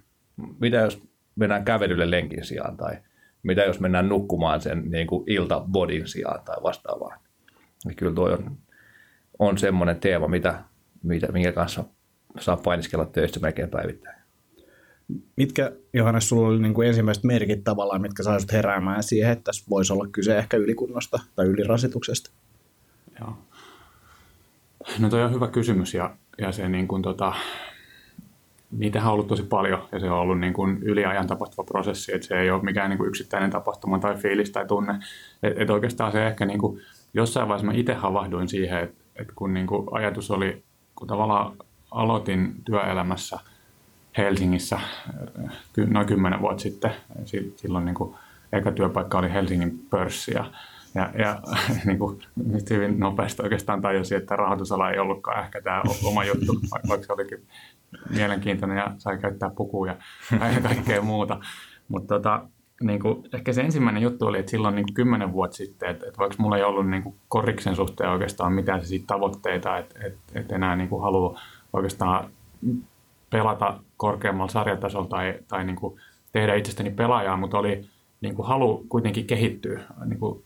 Mitä 0.60 0.76
jos 0.76 1.02
mennään 1.36 1.64
kävelylle 1.64 2.10
lenkin 2.10 2.44
sijaan 2.44 2.76
tai 2.76 2.96
mitä 3.42 3.62
jos 3.62 3.80
mennään 3.80 4.08
nukkumaan 4.08 4.60
sen 4.60 4.90
niin 4.90 5.06
kuin 5.06 5.24
iltabodin 5.26 6.08
sijaan 6.08 6.44
tai 6.44 6.56
vastaavaa. 6.62 7.22
Niin 7.84 7.96
kyllä 7.96 8.14
tuo 8.14 8.28
on, 8.28 8.56
on 9.38 9.58
semmoinen 9.58 10.00
teema, 10.00 10.28
mitä, 10.28 10.64
mitä, 11.02 11.32
minkä 11.32 11.52
kanssa 11.52 11.84
saa 12.38 12.56
painiskella 12.56 13.06
töissä 13.06 13.40
melkein 13.40 13.70
päivittäin. 13.70 14.20
Mitkä, 15.36 15.72
Johannes, 15.92 16.28
sulla 16.28 16.48
oli 16.48 16.58
niin 16.58 16.74
kuin 16.74 16.88
ensimmäiset 16.88 17.24
merkit 17.24 17.64
tavallaan, 17.64 18.02
mitkä 18.02 18.22
saisit 18.22 18.52
heräämään 18.52 19.02
siihen, 19.02 19.32
että 19.32 19.44
tässä 19.44 19.66
voisi 19.70 19.92
olla 19.92 20.08
kyse 20.12 20.38
ehkä 20.38 20.56
ylikunnosta 20.56 21.18
tai 21.36 21.46
ylirasituksesta? 21.46 22.30
Joo. 23.20 23.38
No 24.98 25.08
toi 25.08 25.22
on 25.22 25.34
hyvä 25.34 25.48
kysymys 25.48 25.94
ja, 25.94 26.10
ja 26.38 26.52
se 26.52 26.68
niin 26.68 26.88
kuin 26.88 27.02
tota, 27.02 27.32
niitähän 28.70 29.08
on 29.08 29.14
ollut 29.14 29.28
tosi 29.28 29.42
paljon 29.42 29.88
ja 29.92 30.00
se 30.00 30.10
on 30.10 30.18
ollut 30.18 30.40
niin 30.40 30.52
kuin 30.52 30.78
yliajan 30.82 31.26
tapahtuva 31.26 31.64
prosessi, 31.64 32.14
että 32.14 32.26
se 32.26 32.40
ei 32.40 32.50
ole 32.50 32.62
mikään 32.62 32.90
niin 32.90 32.98
kuin 32.98 33.08
yksittäinen 33.08 33.50
tapahtuma 33.50 33.98
tai 33.98 34.16
fiilis 34.16 34.50
tai 34.50 34.66
tunne. 34.66 34.94
Et, 35.42 35.58
et 35.58 35.70
oikeastaan 35.70 36.12
se 36.12 36.26
ehkä 36.26 36.46
niin 36.46 36.58
kuin, 36.58 36.80
jossain 37.14 37.48
vaiheessa 37.48 37.66
mä 37.66 37.78
itse 37.78 37.94
havahduin 37.94 38.48
siihen, 38.48 38.80
että, 38.80 39.04
että 39.16 39.32
kun 39.36 39.54
niin 39.54 39.66
kuin 39.66 39.88
ajatus 39.90 40.30
oli, 40.30 40.62
kun 40.94 41.08
tavallaan 41.08 41.56
aloitin 41.90 42.54
työelämässä 42.64 43.38
Helsingissä 44.16 44.80
noin 45.86 46.06
kymmenen 46.06 46.40
vuotta 46.40 46.62
sitten, 46.62 46.90
silloin 47.56 47.84
niin 47.84 47.94
kuin, 47.94 48.14
eka 48.52 48.72
työpaikka 48.72 49.18
oli 49.18 49.32
Helsingin 49.32 49.86
pörssi 49.90 50.32
ja 50.34 50.44
ja, 50.94 51.10
ja 51.18 51.40
niin 51.86 51.98
kuin, 51.98 52.22
nyt 52.46 52.70
hyvin 52.70 53.00
nopeasti 53.00 53.42
oikeastaan 53.42 53.82
tajusin, 53.82 54.18
että 54.18 54.36
rahoitusala 54.36 54.90
ei 54.90 54.98
ollutkaan 54.98 55.44
ehkä 55.44 55.60
tämä 55.62 55.82
oma 56.04 56.24
juttu, 56.24 56.60
vaikka 56.88 57.06
se 57.06 57.12
olikin 57.12 57.46
mielenkiintoinen 58.10 58.76
ja 58.78 58.94
sai 58.98 59.18
käyttää 59.18 59.50
pukuja 59.50 59.96
ja 60.54 60.60
kaikkea 60.62 61.02
muuta. 61.02 61.40
Mutta 61.88 62.14
tota, 62.14 62.42
niin 62.82 63.00
kuin, 63.00 63.24
ehkä 63.34 63.52
se 63.52 63.60
ensimmäinen 63.60 64.02
juttu 64.02 64.26
oli, 64.26 64.38
että 64.38 64.50
silloin 64.50 64.74
niin 64.74 64.94
kymmenen 64.94 65.32
vuotta 65.32 65.56
sitten, 65.56 65.90
että, 65.90 66.06
että 66.06 66.18
vaikka 66.18 66.42
mulla 66.42 66.56
ei 66.56 66.64
ollut 66.64 66.90
niin 66.90 67.02
kuin 67.02 67.14
koriksen 67.28 67.76
suhteen 67.76 68.10
oikeastaan 68.10 68.52
mitään 68.52 68.86
siitä 68.86 69.06
tavoitteita, 69.06 69.78
että, 69.78 70.06
että, 70.06 70.20
että 70.34 70.54
enää 70.54 70.76
niin 70.76 70.88
kuin 70.88 71.02
haluaa 71.02 71.40
oikeastaan 71.72 72.30
pelata 73.30 73.80
korkeammalla 73.96 74.52
sarjatasolla 74.52 75.08
tai, 75.08 75.34
tai 75.48 75.64
niin 75.64 75.76
kuin 75.76 76.00
tehdä 76.32 76.54
itsestäni 76.54 76.90
pelaajaa, 76.90 77.36
mutta 77.36 77.58
oli 77.58 77.84
niin 78.20 78.34
kuin 78.34 78.48
halu 78.48 78.86
kuitenkin 78.88 79.26
kehittyä. 79.26 79.80
Niin 80.04 80.18
kuin, 80.18 80.42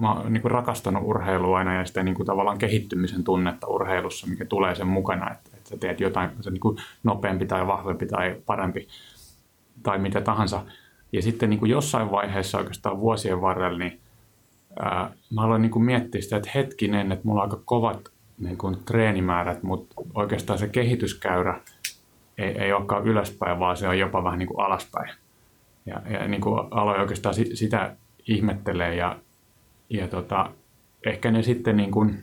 mä 0.00 0.12
oon 0.12 0.32
niin 0.32 0.42
kuin 0.42 0.52
rakastanut 0.52 1.02
urheilua 1.06 1.58
aina 1.58 1.74
ja 1.74 1.84
sitä 1.84 2.02
niin 2.02 2.14
kuin 2.14 2.26
tavallaan 2.26 2.58
kehittymisen 2.58 3.24
tunnetta 3.24 3.66
urheilussa, 3.66 4.26
mikä 4.26 4.44
tulee 4.44 4.74
sen 4.74 4.86
mukana, 4.86 5.30
että 5.30 5.50
sä 5.64 5.76
teet 5.76 6.00
jotain 6.00 6.30
se 6.40 6.50
niin 6.50 6.60
kuin 6.60 6.76
nopeampi 7.02 7.46
tai 7.46 7.66
vahvempi 7.66 8.06
tai 8.06 8.36
parempi 8.46 8.88
tai 9.82 9.98
mitä 9.98 10.20
tahansa. 10.20 10.64
Ja 11.12 11.22
sitten 11.22 11.50
niin 11.50 11.60
kuin 11.60 11.70
jossain 11.70 12.10
vaiheessa 12.10 12.58
oikeastaan 12.58 13.00
vuosien 13.00 13.40
varrella, 13.40 13.78
niin 13.78 14.00
ää, 14.80 15.10
mä 15.34 15.42
aloin 15.42 15.62
niin 15.62 15.72
kuin 15.72 15.84
miettiä 15.84 16.20
sitä, 16.20 16.36
että 16.36 16.50
hetkinen, 16.54 17.12
että 17.12 17.28
mulla 17.28 17.42
on 17.42 17.50
aika 17.50 17.62
kovat 17.64 18.08
niin 18.38 18.58
kuin 18.58 18.76
treenimäärät, 18.84 19.62
mutta 19.62 19.94
oikeastaan 20.14 20.58
se 20.58 20.68
kehityskäyrä 20.68 21.60
ei, 22.38 22.58
ei 22.58 22.72
olekaan 22.72 23.06
ylöspäin, 23.06 23.58
vaan 23.58 23.76
se 23.76 23.88
on 23.88 23.98
jopa 23.98 24.24
vähän 24.24 24.38
niin 24.38 24.48
kuin 24.48 24.60
alaspäin. 24.66 25.14
Ja, 25.86 26.02
ja 26.10 26.28
niin 26.28 26.40
kuin 26.40 26.60
aloin 26.70 27.00
oikeastaan 27.00 27.34
sitä 27.54 27.96
ihmettelee 28.28 28.94
ja, 28.94 29.16
ja 29.92 30.08
tota, 30.08 30.50
ehkä 31.06 31.30
ne 31.30 31.42
sitten 31.42 31.76
niin 31.76 31.90
kuin, 31.90 32.22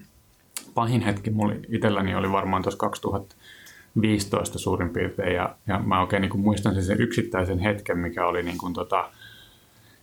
pahin 0.73 1.01
hetki 1.01 1.31
mulla 1.31 1.53
itselläni 1.69 2.15
oli 2.15 2.31
varmaan 2.31 2.63
tuossa 2.63 2.77
2015 2.77 4.59
suurin 4.59 4.89
piirtein 4.89 5.35
ja, 5.35 5.55
ja 5.67 5.79
mä 5.79 6.01
oikein 6.01 6.21
niin 6.21 6.29
kuin 6.29 6.41
muistan 6.41 6.73
sen, 6.73 6.83
sen 6.83 7.01
yksittäisen 7.01 7.59
hetken, 7.59 7.97
mikä 7.97 8.25
oli 8.25 8.43
niin 8.43 8.57
kuin 8.57 8.73
tota, 8.73 9.09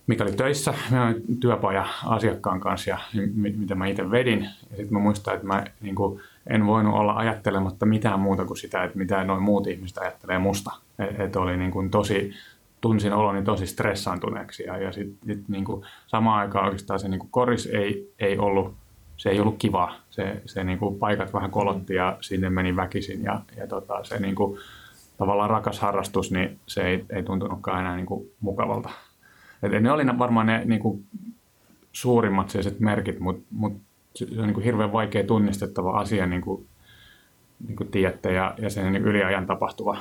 mikä 0.07 0.23
oli 0.23 0.31
töissä 0.31 0.73
työpaja 1.39 1.87
asiakkaan 2.05 2.59
kanssa 2.59 2.89
ja 2.89 2.97
mitä 3.33 3.75
mä 3.75 3.87
itse 3.87 4.11
vedin. 4.11 4.43
Ja 4.43 4.77
sitten 4.77 4.93
mä 4.93 4.99
muistan, 4.99 5.35
että 5.35 5.47
mä 5.47 5.65
niin 5.81 5.95
kuin, 5.95 6.21
en 6.47 6.65
voinut 6.65 6.93
olla 6.93 7.13
ajattelematta 7.13 7.85
mitään 7.85 8.19
muuta 8.19 8.45
kuin 8.45 8.57
sitä, 8.57 8.83
että 8.83 8.97
mitä 8.97 9.23
noin 9.23 9.43
muut 9.43 9.67
ihmiset 9.67 9.97
ajattelee 9.97 10.37
musta. 10.37 10.71
Että 10.99 11.23
et 11.23 11.35
oli 11.35 11.57
niin 11.57 11.71
kuin 11.71 11.89
tosi, 11.89 12.33
tunsin 12.81 13.13
oloni 13.13 13.43
tosi 13.43 13.67
stressaantuneeksi 13.67 14.63
ja, 14.63 14.77
ja 14.77 14.91
sitten 14.91 15.35
sit, 15.35 15.47
niin 15.47 15.65
kuin, 15.65 15.85
samaan 16.07 16.39
aikaan 16.39 16.65
oikeastaan 16.65 16.99
se 16.99 17.07
niin 17.07 17.19
kuin 17.19 17.31
koris 17.31 17.65
ei, 17.65 18.13
ei 18.19 18.37
ollut 18.37 18.75
se 19.17 19.29
ei 19.29 19.39
ollut 19.39 19.55
kiva. 19.59 19.95
Se, 20.09 20.41
se 20.45 20.63
niin 20.63 20.79
kuin 20.79 20.99
paikat 20.99 21.33
vähän 21.33 21.51
kolotti 21.51 21.95
ja 21.95 22.17
sinne 22.21 22.49
meni 22.49 22.75
väkisin 22.75 23.23
ja, 23.23 23.41
ja 23.55 23.67
tota, 23.67 24.03
se 24.03 24.19
niin 24.19 24.35
kuin, 24.35 24.59
tavallaan 25.17 25.49
rakas 25.49 25.79
harrastus, 25.79 26.31
niin 26.31 26.59
se 26.67 26.87
ei, 26.87 27.05
ei 27.09 27.23
tuntunutkaan 27.23 27.79
enää 27.79 27.95
niin 27.95 28.05
kuin 28.05 28.29
mukavalta. 28.39 28.89
Et 29.63 29.83
ne 29.83 29.91
oli 29.91 30.03
varmaan 30.19 30.45
ne 30.45 30.61
niin 30.65 30.79
kuin, 30.79 31.05
suurimmat 31.91 32.49
sellaiset 32.49 32.79
merkit, 32.79 33.19
mutta 33.19 33.45
mut 33.51 33.73
se 34.15 34.27
on 34.37 34.43
niin 34.43 34.53
kuin 34.53 34.63
hirveän 34.63 34.91
vaikea 34.91 35.23
tunnistettava 35.23 35.91
asia, 35.91 36.25
niin 36.25 36.41
kuin, 36.41 36.67
niin 37.67 37.75
kuin 37.75 37.91
tiedätte, 37.91 38.33
ja, 38.33 38.55
ja 38.57 38.69
sen 38.69 38.91
niin 38.91 39.03
yliajan 39.03 39.47
tapahtuva. 39.47 39.97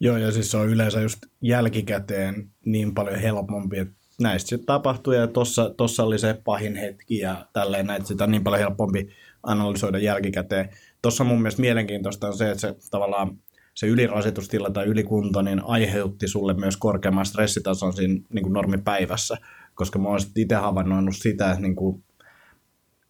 Joo, 0.00 0.16
ja 0.16 0.32
siis 0.32 0.50
se 0.50 0.56
on 0.56 0.68
yleensä 0.68 1.00
just 1.00 1.18
jälkikäteen 1.40 2.50
niin 2.64 2.94
paljon 2.94 3.18
helpompi, 3.18 3.78
että 3.78 3.94
näistä 4.20 4.48
sitten 4.48 4.66
tapahtui 4.66 5.16
ja 5.16 5.26
tuossa 5.26 5.74
tossa 5.76 6.02
oli 6.02 6.18
se 6.18 6.40
pahin 6.44 6.76
hetki 6.76 7.18
ja 7.18 7.46
tälleen 7.52 7.86
näitä 7.86 8.06
sitä 8.06 8.24
on 8.24 8.30
niin 8.30 8.44
paljon 8.44 8.60
helpompi 8.60 9.08
analysoida 9.42 9.98
jälkikäteen. 9.98 10.68
Tuossa 11.02 11.24
mun 11.24 11.42
mielestä 11.42 11.60
mielenkiintoista 11.60 12.26
on 12.26 12.36
se, 12.36 12.50
että 12.50 12.60
se 12.60 12.76
tavallaan 12.90 13.38
se 13.74 13.86
ylirasitustila 13.86 14.70
tai 14.70 14.86
ylikunto 14.86 15.42
niin 15.42 15.64
aiheutti 15.64 16.28
sulle 16.28 16.54
myös 16.54 16.76
korkeamman 16.76 17.26
stressitason 17.26 17.92
siinä 17.92 18.14
niin 18.32 18.42
kuin 18.42 18.52
normipäivässä, 18.52 19.36
koska 19.74 19.98
mä 19.98 20.08
oon 20.08 20.20
itse 20.36 20.54
havainnoinut 20.54 21.16
sitä, 21.16 21.50
että 21.50 21.62
niin 21.62 21.76
kuin, 21.76 22.04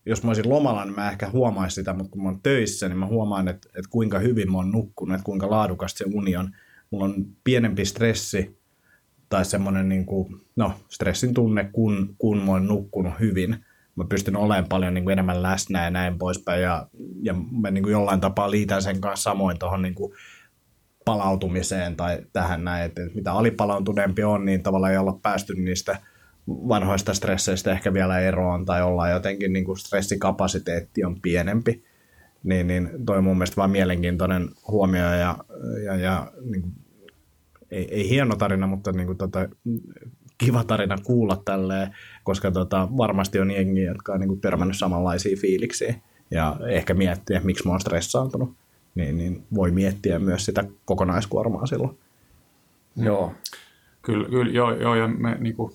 jos 0.07 0.23
mä 0.23 0.31
olisin 0.31 0.49
lomalla, 0.49 0.85
niin 0.85 0.95
mä 0.95 1.11
ehkä 1.11 1.31
huomaisin 1.31 1.75
sitä, 1.75 1.93
mutta 1.93 2.11
kun 2.11 2.23
mä 2.23 2.29
oon 2.29 2.41
töissä, 2.43 2.89
niin 2.89 2.99
mä 2.99 3.07
huomaan, 3.07 3.49
että, 3.49 3.69
että 3.69 3.91
kuinka 3.91 4.19
hyvin 4.19 4.53
mä 4.53 4.59
oon 4.59 4.73
nukkunut, 4.73 5.15
että 5.15 5.25
kuinka 5.25 5.51
laadukasta 5.51 5.99
se 5.99 6.05
uni 6.15 6.37
on. 6.37 6.51
Mulla 6.91 7.05
on 7.05 7.27
pienempi 7.45 7.85
stressi 7.85 8.61
tai 9.29 9.45
semmoinen 9.45 9.89
niin 9.89 10.07
kuin, 10.07 10.41
no, 10.57 10.73
stressin 10.89 11.35
tunne, 11.35 11.71
kun, 11.73 12.15
kun 12.19 12.39
mä 12.39 12.51
oon 12.51 12.67
nukkunut 12.67 13.13
hyvin. 13.21 13.57
Mä 13.97 14.05
pystyn 14.09 14.37
olemaan 14.37 14.69
paljon 14.69 14.95
niin 14.95 15.05
kuin 15.05 15.13
enemmän 15.13 15.43
läsnä 15.43 15.85
ja 15.85 15.91
näin 15.91 16.19
poispäin. 16.19 16.63
Ja, 16.63 16.87
ja 17.23 17.35
mä 17.61 17.71
niin 17.71 17.83
kuin 17.83 17.93
jollain 17.93 18.21
tapaa 18.21 18.51
liitän 18.51 18.83
sen 18.83 19.01
kanssa 19.01 19.31
samoin 19.31 19.59
tuohon 19.59 19.83
niin 19.83 19.95
kuin 19.95 20.13
palautumiseen 21.05 21.97
tai 21.97 22.19
tähän 22.33 22.65
näin, 22.65 22.85
että 22.85 23.01
mitä 23.15 23.33
alipalautuneempi 23.33 24.23
on, 24.23 24.45
niin 24.45 24.63
tavallaan 24.63 24.93
ei 24.93 24.99
olla 24.99 25.19
päästy 25.23 25.55
niistä 25.55 25.99
vanhoista 26.49 27.15
stresseistä 27.15 27.73
ehkä 27.73 27.93
vielä 27.93 28.21
eroon 28.21 28.65
tai 28.65 28.83
ollaan 28.83 29.11
jotenkin 29.11 29.53
niin 29.53 29.65
kuin 29.65 29.79
stressikapasiteetti 29.79 31.05
on 31.05 31.21
pienempi. 31.21 31.85
Niin, 32.43 32.67
niin 32.67 32.91
toi 33.07 33.19
on 33.19 33.25
mun 33.25 33.37
mielestä 33.37 33.57
vaan 33.57 33.71
mielenkiintoinen 33.71 34.49
huomio 34.69 35.13
ja, 35.13 35.39
ja, 35.85 35.97
ja 35.97 36.33
niin 36.51 36.63
kuin 36.63 36.73
ei, 37.71 37.89
ei 37.91 38.09
hieno 38.09 38.37
tarina, 38.37 38.67
mutta 38.67 38.93
niin 38.93 39.07
kuin 39.07 39.19
tota, 39.19 39.49
kiva 40.39 40.65
tarina 40.65 40.97
kuulla 41.05 41.43
tälleen, 41.45 41.95
koska 42.25 42.51
tota, 42.51 42.89
varmasti 42.97 43.41
on 43.41 43.51
jengiä, 43.51 43.91
jotka 43.91 44.13
on 44.13 44.21
niin 44.21 44.29
kuin 44.29 44.41
törmännyt 44.41 44.79
samanlaisia 44.79 45.37
fiiliksiä 45.37 45.95
ja 46.31 46.57
ehkä 46.69 46.95
miettiä, 46.95 47.41
miksi 47.45 47.65
mä 47.65 47.71
oon 47.71 47.81
stressaantunut, 47.81 48.55
niin, 48.95 49.17
niin 49.17 49.45
voi 49.55 49.71
miettiä 49.71 50.19
myös 50.19 50.45
sitä 50.45 50.65
kokonaiskuormaa 50.85 51.67
silloin. 51.67 51.99
Joo. 52.97 53.35
Kyllä, 54.03 54.29
kyllä 54.29 54.53
joo, 54.53 54.75
joo 54.75 54.95
ja 54.95 55.09
me 55.09 55.37
niin 55.41 55.57
kuin, 55.57 55.73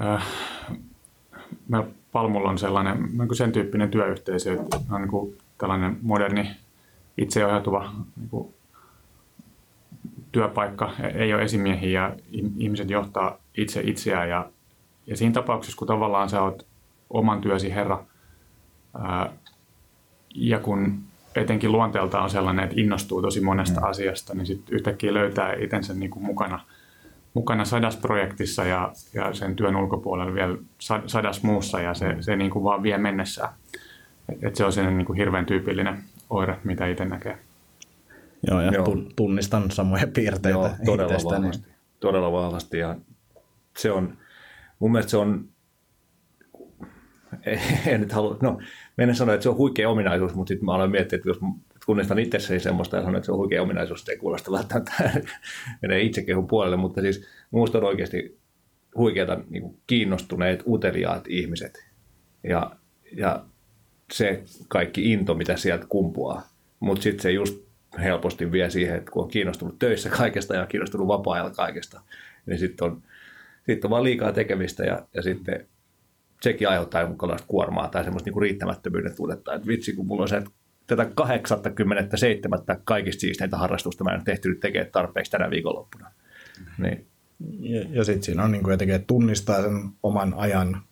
äh, 0.00 0.26
me 1.68 1.84
Palmulla 2.12 2.50
on 2.50 2.58
sellainen 2.58 3.02
niin 3.02 3.28
kuin 3.28 3.36
sen 3.36 3.52
tyyppinen 3.52 3.90
työyhteisö, 3.90 4.52
että 4.52 4.80
on 4.90 5.00
niin 5.00 5.10
kuin 5.10 5.36
tällainen 5.58 5.98
moderni 6.02 6.56
itseohjautuva 7.18 7.92
niin 8.16 8.28
kuin 8.30 8.54
työpaikka, 10.32 10.92
ei 11.14 11.34
ole 11.34 11.42
esimiehiä 11.42 12.00
ja 12.00 12.16
ihmiset 12.58 12.90
johtaa 12.90 13.38
itse 13.56 13.80
itseään 13.84 14.28
ja, 14.28 14.50
ja 15.06 15.16
siinä 15.16 15.32
tapauksessa, 15.32 15.78
kun 15.78 15.88
tavallaan 15.88 16.28
sä 16.28 16.42
oot 16.42 16.66
oman 17.10 17.40
työsi 17.40 17.74
herra 17.74 18.04
ää, 19.00 19.32
ja 20.34 20.58
kun 20.58 21.00
etenkin 21.36 21.72
luonteelta 21.72 22.20
on 22.20 22.30
sellainen, 22.30 22.64
että 22.64 22.80
innostuu 22.80 23.22
tosi 23.22 23.40
monesta 23.40 23.80
mm. 23.80 23.86
asiasta, 23.86 24.34
niin 24.34 24.46
sitten 24.46 24.74
yhtäkkiä 24.74 25.14
löytää 25.14 25.52
itsensä 25.52 25.94
niin 25.94 26.10
kuin 26.10 26.24
mukana, 26.24 26.60
mukana 27.34 27.64
sadasprojektissa 27.64 28.64
ja, 28.64 28.92
ja 29.14 29.34
sen 29.34 29.56
työn 29.56 29.76
ulkopuolella 29.76 30.34
vielä 30.34 30.56
sadas 31.06 31.42
muussa 31.42 31.80
ja 31.80 31.94
se, 31.94 32.16
se 32.20 32.36
niin 32.36 32.50
kuin 32.50 32.64
vaan 32.64 32.82
vie 32.82 32.98
mennessään. 32.98 33.52
Et, 34.32 34.44
et 34.44 34.56
se 34.56 34.64
on 34.64 34.72
sen 34.72 34.98
niin 34.98 35.06
kuin 35.06 35.16
hirveän 35.16 35.46
tyypillinen 35.46 36.04
oire, 36.30 36.58
mitä 36.64 36.86
itse 36.86 37.04
näkee. 37.04 37.38
Joo, 38.46 38.60
ja 38.60 38.72
Joo. 38.72 38.96
tunnistan 39.16 39.70
samoja 39.70 40.06
piirteitä 40.06 40.58
Joo, 40.58 40.70
todella 40.84 41.12
itsestäni. 41.12 41.40
vahvasti. 41.40 41.68
Todella 42.00 42.32
vahvasti 42.32 42.78
ja 42.78 42.96
se 43.76 43.90
on, 43.90 44.18
mun 44.78 44.92
mielestä 44.92 45.10
se 45.10 45.16
on, 45.16 45.48
en 47.86 48.00
nyt 48.00 48.12
halua, 48.12 48.36
no 48.42 48.58
menen 48.96 49.14
sanoa, 49.14 49.34
että 49.34 49.42
se 49.42 49.48
on 49.48 49.56
huikea 49.56 49.90
ominaisuus, 49.90 50.34
mutta 50.34 50.48
sitten 50.48 50.64
mä 50.64 50.74
aloin 50.74 50.90
miettiä, 50.90 51.16
että 51.16 51.28
jos 51.28 51.40
tunnistan 51.86 52.18
itsessäni 52.18 52.60
semmoista 52.60 52.96
ja 52.96 53.02
sanon, 53.02 53.16
että 53.16 53.26
se 53.26 53.32
on 53.32 53.38
huikea 53.38 53.62
ominaisuus, 53.62 54.08
ei 54.08 54.16
kuulosta 54.16 54.52
välttämättä 54.52 54.92
menee 55.82 56.02
itsekehun 56.02 56.48
puolelle, 56.48 56.76
mutta 56.76 57.00
siis 57.00 57.26
minusta 57.50 57.78
on 57.78 57.84
oikeasti 57.84 58.38
huikeata 58.96 59.40
niin 59.50 59.78
kiinnostuneet, 59.86 60.62
uteliaat 60.66 61.24
ihmiset 61.28 61.86
ja, 62.44 62.70
ja 63.16 63.44
se 64.12 64.42
kaikki 64.68 65.12
into, 65.12 65.34
mitä 65.34 65.56
sieltä 65.56 65.86
kumpuaa. 65.88 66.42
Mutta 66.80 67.02
sitten 67.02 67.22
se 67.22 67.32
just 67.32 67.67
helposti 67.98 68.52
vie 68.52 68.70
siihen, 68.70 68.96
että 68.96 69.10
kun 69.10 69.22
on 69.22 69.30
kiinnostunut 69.30 69.78
töissä 69.78 70.10
kaikesta 70.10 70.54
ja 70.54 70.66
kiinnostunut 70.66 71.08
vapaa-ajalla 71.08 71.50
kaikesta, 71.50 72.00
niin 72.46 72.58
sitten 72.58 72.86
on, 72.90 73.02
sit 73.66 73.84
on 73.84 73.90
vaan 73.90 74.04
liikaa 74.04 74.32
tekemistä 74.32 74.84
ja, 74.84 75.06
ja 75.14 75.22
sitten 75.22 75.66
sekin 76.42 76.68
aiheuttaa 76.68 77.00
jonkunlaista 77.00 77.48
kuormaa 77.48 77.88
tai 77.88 78.04
semmoista 78.04 78.26
niinku 78.26 78.40
riittämättömyyden 78.40 79.16
tunnetta. 79.16 79.54
Että 79.54 79.68
vitsi, 79.68 79.92
kun 79.92 80.06
mulla 80.06 80.22
on 80.22 80.28
se, 80.28 80.36
että 80.36 80.50
tätä 80.86 81.04
87. 81.14 82.58
kaikista 82.84 83.20
siisteintä 83.20 83.56
harrastusta 83.56 84.04
mä 84.04 84.10
en 84.10 84.24
tehty 84.24 84.48
nyt 84.48 84.60
tekemään 84.60 84.92
tarpeeksi 84.92 85.30
tänä 85.30 85.50
viikonloppuna. 85.50 86.10
Niin. 86.78 87.06
Ja, 87.60 87.84
ja 87.90 88.04
sitten 88.04 88.22
siinä 88.22 88.44
on 88.44 88.52
niin 88.52 88.62
kuin 88.62 88.72
jotenkin, 88.72 88.94
että 88.96 89.06
tunnistaa 89.06 89.62
sen 89.62 89.90
oman 90.02 90.34
ajan 90.34 90.82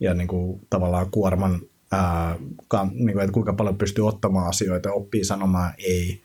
ja 0.00 0.14
niin 0.14 0.28
kuin 0.28 0.60
tavallaan 0.70 1.10
kuorman, 1.10 1.60
ää, 1.92 2.36
ka, 2.68 2.88
niin 2.92 3.12
kuin, 3.12 3.22
että 3.22 3.32
kuinka 3.32 3.52
paljon 3.52 3.78
pystyy 3.78 4.06
ottamaan 4.08 4.48
asioita, 4.48 4.92
oppii 4.92 5.24
sanomaan 5.24 5.72
ei 5.78 6.22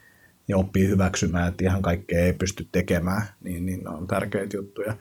ja 0.48 0.57
oppii 0.57 0.88
hyväksymään, 0.88 1.48
että 1.48 1.63
ihan 1.63 1.81
kaikkea 1.81 2.19
ei 2.25 2.33
pysty 2.33 2.67
tekemään, 2.71 3.21
niin, 3.43 3.65
niin 3.65 3.88
on 3.88 4.07
tärkeitä 4.07 4.57
juttuja. 4.57 4.98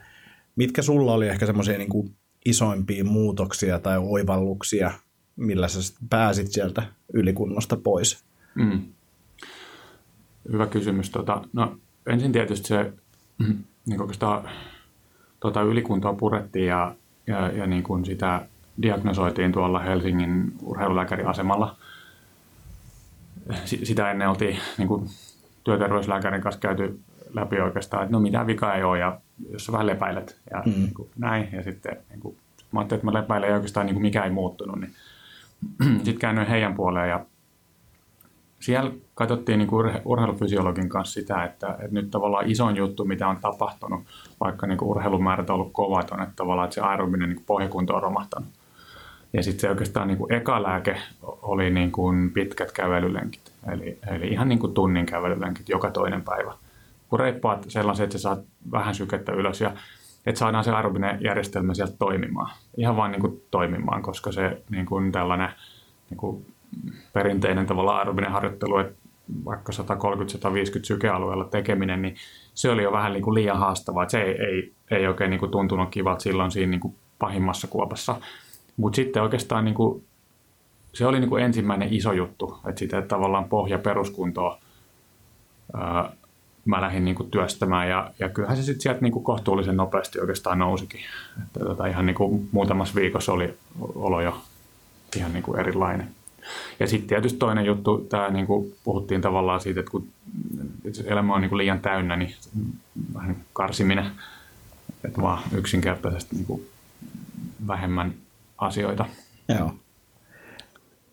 Mitkä 0.55 0.81
sulla 0.81 1.13
oli 1.13 1.27
ehkä 1.27 1.45
semmoisia 1.45 1.77
niin 1.77 2.15
isoimpia 2.45 3.03
muutoksia 3.03 3.79
tai 3.79 3.97
oivalluksia, 3.97 4.91
millä 5.35 5.67
sä 5.67 5.93
pääsit 6.09 6.51
sieltä 6.51 6.83
ylikunnosta 7.13 7.77
pois? 7.77 8.23
Mm. 8.55 8.81
Hyvä 10.51 10.67
kysymys. 10.67 11.09
Tota, 11.09 11.41
no, 11.53 11.77
ensin 12.05 12.31
tietysti 12.31 12.67
se 12.67 12.93
niin 13.87 14.01
oikeastaan 14.01 14.49
tota, 15.39 15.61
ylikuntoa 15.61 16.13
purettiin 16.13 16.67
ja, 16.67 16.95
ja, 17.27 17.51
ja 17.51 17.67
niin 17.67 17.83
kuin 17.83 18.05
sitä 18.05 18.45
diagnosoitiin 18.81 19.51
tuolla 19.51 19.79
Helsingin 19.79 20.53
urheilulääkäriasemalla. 20.61 21.75
Sitä 23.65 24.11
ennen 24.11 24.29
oltiin 24.29 24.57
niin 24.77 24.87
kuin 24.87 25.09
työterveyslääkärin 25.63 26.41
kanssa 26.41 26.61
käyty 26.61 26.99
läpi 27.33 27.59
oikeastaan, 27.59 28.03
että 28.03 28.11
no 28.11 28.19
mitään 28.19 28.47
vikaa 28.47 28.75
ei 28.75 28.83
ole 28.83 28.99
ja 28.99 29.19
jos 29.51 29.65
sä 29.65 29.71
vähän 29.71 29.87
lepäilet 29.87 30.41
ja 30.51 30.63
mm. 30.65 30.71
niin 30.71 30.93
kuin, 30.93 31.09
näin. 31.17 31.49
Ja 31.51 31.63
sitten 31.63 31.97
niin 32.09 32.19
kuin, 32.19 32.35
mä 32.71 32.79
ajattelin, 32.79 32.99
että 32.99 33.11
mä 33.11 33.19
lepäilen 33.19 33.49
ja 33.49 33.55
oikeastaan 33.55 33.85
niin 33.85 33.93
kuin 33.95 34.01
mikä 34.01 34.23
ei 34.23 34.31
muuttunut, 34.31 34.79
niin 34.79 34.93
sitten 36.03 36.19
käännyin 36.19 36.47
heidän 36.47 36.73
puoleen 36.73 37.09
ja 37.09 37.25
siellä 38.59 38.91
katsottiin 39.15 39.59
niin 39.59 39.67
kuin 39.67 39.91
urheilufysiologin 40.05 40.89
kanssa 40.89 41.13
sitä, 41.13 41.43
että, 41.43 41.67
että 41.71 41.91
nyt 41.91 42.11
tavallaan 42.11 42.51
isoin 42.51 42.75
juttu, 42.75 43.05
mitä 43.05 43.27
on 43.27 43.37
tapahtunut, 43.37 44.01
vaikka 44.39 44.67
niin 44.67 44.77
kuin 44.77 44.89
urheilumäärät 44.89 45.49
on 45.49 45.53
ollut 45.53 45.73
kovat, 45.73 46.11
on, 46.11 46.21
että 46.21 46.35
tavallaan 46.35 46.65
että 46.65 46.75
se 46.75 46.81
aerobinen 46.81 47.29
niin 47.29 47.43
pohjakunto 47.45 47.95
on 47.95 48.03
romahtanut. 48.03 48.49
Ja 49.33 49.43
sitten 49.43 49.59
se 49.59 49.69
oikeastaan 49.69 50.07
niin 50.07 50.17
kuin 50.17 50.33
eka 50.33 50.63
lääke 50.63 50.97
oli 51.21 51.69
niin 51.69 51.91
kuin 51.91 52.31
pitkät 52.31 52.71
kävelylenkit, 52.71 53.50
eli, 53.73 53.99
eli 54.07 54.27
ihan 54.27 54.49
niin 54.49 54.59
kuin 54.59 54.73
tunnin 54.73 55.05
kävelylenkit 55.05 55.69
joka 55.69 55.91
toinen 55.91 56.21
päivä. 56.21 56.53
Kun 57.09 57.19
reippaat 57.19 57.65
sellaiset, 57.67 58.03
että 58.03 58.17
sä 58.17 58.21
saat 58.21 58.39
vähän 58.71 58.95
sykettä 58.95 59.31
ylös 59.31 59.61
ja 59.61 59.71
että 60.25 60.39
saadaan 60.39 60.63
se 60.63 60.71
aerobinen 60.71 61.17
järjestelmä 61.23 61.73
sieltä 61.73 61.93
toimimaan. 61.99 62.51
Ihan 62.77 62.95
vain 62.95 63.11
niin 63.11 63.21
kuin 63.21 63.41
toimimaan, 63.51 64.01
koska 64.01 64.31
se 64.31 64.61
niin 64.69 64.85
kuin 64.85 65.11
tällainen 65.11 65.49
niin 66.09 66.17
kuin 66.17 66.45
perinteinen 67.13 67.65
tavalla 67.65 67.97
aerobinen 67.97 68.31
harjoittelu, 68.31 68.77
että 68.77 68.95
vaikka 69.45 69.71
130-150 69.73 69.77
sykealueella 70.83 71.45
tekeminen, 71.45 72.01
niin 72.01 72.15
se 72.53 72.69
oli 72.69 72.83
jo 72.83 72.91
vähän 72.91 73.13
niin 73.13 73.23
kuin 73.23 73.33
liian 73.33 73.59
haastavaa. 73.59 74.09
Se 74.09 74.21
ei, 74.21 74.41
ei, 74.41 74.73
ei 74.91 75.07
oikein 75.07 75.29
niin 75.29 75.39
kuin 75.39 75.51
tuntunut 75.51 75.89
kivalta 75.89 76.23
silloin 76.23 76.51
siinä 76.51 76.71
niin 76.71 76.81
kuin 76.81 76.95
pahimmassa 77.19 77.67
kuopassa. 77.67 78.15
Mutta 78.77 78.95
sitten 78.95 79.23
oikeastaan 79.23 79.65
niin 79.65 79.75
kuin, 79.75 80.03
se 80.93 81.07
oli 81.07 81.19
niin 81.19 81.29
kuin 81.29 81.43
ensimmäinen 81.43 81.93
iso 81.93 82.11
juttu, 82.11 82.59
että 82.69 82.79
sitä 82.79 83.01
tavallaan 83.01 83.45
pohja 83.45 83.79
peruskuntoa 83.79 84.59
ää, 85.73 86.11
mä 86.65 86.81
lähdin 86.81 87.05
niin 87.05 87.15
kuin 87.15 87.31
työstämään 87.31 87.89
ja, 87.89 88.11
ja 88.19 88.29
kyllähän 88.29 88.57
se 88.57 88.63
sitten 88.63 88.81
sieltä 88.81 89.01
niin 89.01 89.13
kuin 89.13 89.23
kohtuullisen 89.23 89.77
nopeasti 89.77 90.19
oikeastaan 90.19 90.59
nousikin. 90.59 91.01
Että 91.43 91.59
tota, 91.59 91.85
ihan 91.85 92.05
niin 92.05 92.15
kuin 92.15 92.49
muutamassa 92.51 92.95
viikossa 92.95 93.33
oli 93.33 93.53
olo 93.95 94.21
jo 94.21 94.41
ihan 95.15 95.33
niin 95.33 95.43
kuin 95.43 95.59
erilainen. 95.59 96.07
Ja 96.79 96.87
sitten 96.87 97.07
tietysti 97.07 97.39
toinen 97.39 97.65
juttu, 97.65 97.97
tämä 98.09 98.29
niin 98.29 98.47
kuin 98.47 98.73
puhuttiin 98.83 99.21
tavallaan 99.21 99.61
siitä, 99.61 99.79
että 99.79 99.91
kun 99.91 100.07
elämä 101.05 101.35
on 101.35 101.41
niin 101.41 101.49
kuin 101.49 101.57
liian 101.57 101.79
täynnä, 101.79 102.15
niin 102.15 102.35
vähän 103.13 103.37
karsiminen, 103.53 104.05
että 105.03 105.21
vaan 105.21 105.43
yksinkertaisesti 105.51 106.35
niin 106.35 106.45
kuin 106.45 106.67
vähemmän 107.67 108.13
asioita. 108.57 109.05
Joo. 109.59 109.73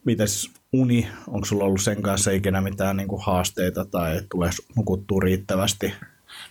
Mites 0.08 0.50
uni, 0.72 1.08
onko 1.26 1.44
sulla 1.44 1.64
ollut 1.64 1.80
sen 1.80 2.02
kanssa 2.02 2.30
ikinä 2.30 2.60
mitään 2.60 2.96
niin 2.96 3.08
kuin 3.08 3.22
haasteita 3.24 3.84
tai 3.84 4.20
tulee 4.30 4.50
nukuttua 4.76 5.20
riittävästi? 5.20 5.94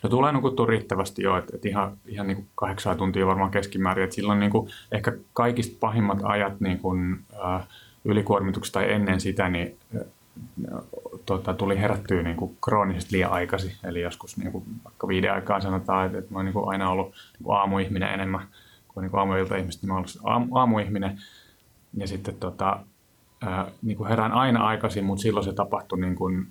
No 0.04 0.10
tulee 0.10 0.32
nukuttua 0.32 0.66
riittävästi 0.66 1.22
jo, 1.22 1.38
että, 1.38 1.52
että 1.56 1.68
ihan, 1.68 1.98
ihan 2.06 2.28
niin 2.28 2.36
kuin 2.36 2.48
kahdeksan 2.56 2.98
tuntia 2.98 3.28
varmaan 3.28 3.52
keskimäärin. 3.52 4.04
Että 4.04 4.16
silloin 4.16 4.40
niin 4.40 4.52
kuin 4.52 4.70
ehkä 4.92 5.14
kaikista 5.34 5.78
pahimmat 5.80 6.20
ajat 6.24 6.60
niin 6.60 6.80
kuin, 6.80 7.20
äh, 7.46 7.68
ylikuormituksesta 8.06 8.80
tai 8.80 8.92
ennen 8.92 9.22
sitä, 9.22 9.50
niin 9.50 9.78
äh, 9.96 10.02
tota, 11.26 11.54
tuli 11.54 11.80
herättyä 11.80 12.24
niin 12.24 12.38
kuin 12.38 12.58
kroonisesti 12.66 13.16
liian 13.16 13.32
aikaisin. 13.32 13.72
Eli 13.84 14.02
joskus 14.02 14.38
niin 14.38 14.52
kuin, 14.52 14.64
vaikka 14.84 15.08
viiden 15.08 15.34
aikaan 15.34 15.62
sanotaan, 15.62 16.06
että, 16.06 16.18
että 16.18 16.32
mä 16.32 16.38
oon 16.38 16.46
niin 16.46 16.54
kuin 16.54 16.70
aina 16.70 16.90
ollut 16.90 17.08
niin 17.08 17.44
kuin 17.44 17.58
aamuihminen 17.58 18.14
enemmän 18.14 18.48
kuin, 18.88 19.02
niin 19.02 19.12
kuin 19.12 19.20
aamuilta-ihmiset, 19.20 19.82
niin 19.82 19.88
mä 19.88 19.94
oon 19.94 20.06
ollut 20.06 20.20
aamu, 20.24 20.56
aamuihminen. 20.56 21.22
Ja 21.98 22.08
sitten 22.08 22.36
tota, 22.36 22.80
niin 23.82 23.98
kuin 23.98 24.10
herään 24.10 24.32
aina 24.32 24.68
aikaisin, 24.68 25.06
mutta 25.06 25.22
silloin 25.22 25.44
se 25.44 25.54
tapahtui 25.54 26.00
niin 26.00 26.16
kuin, 26.16 26.48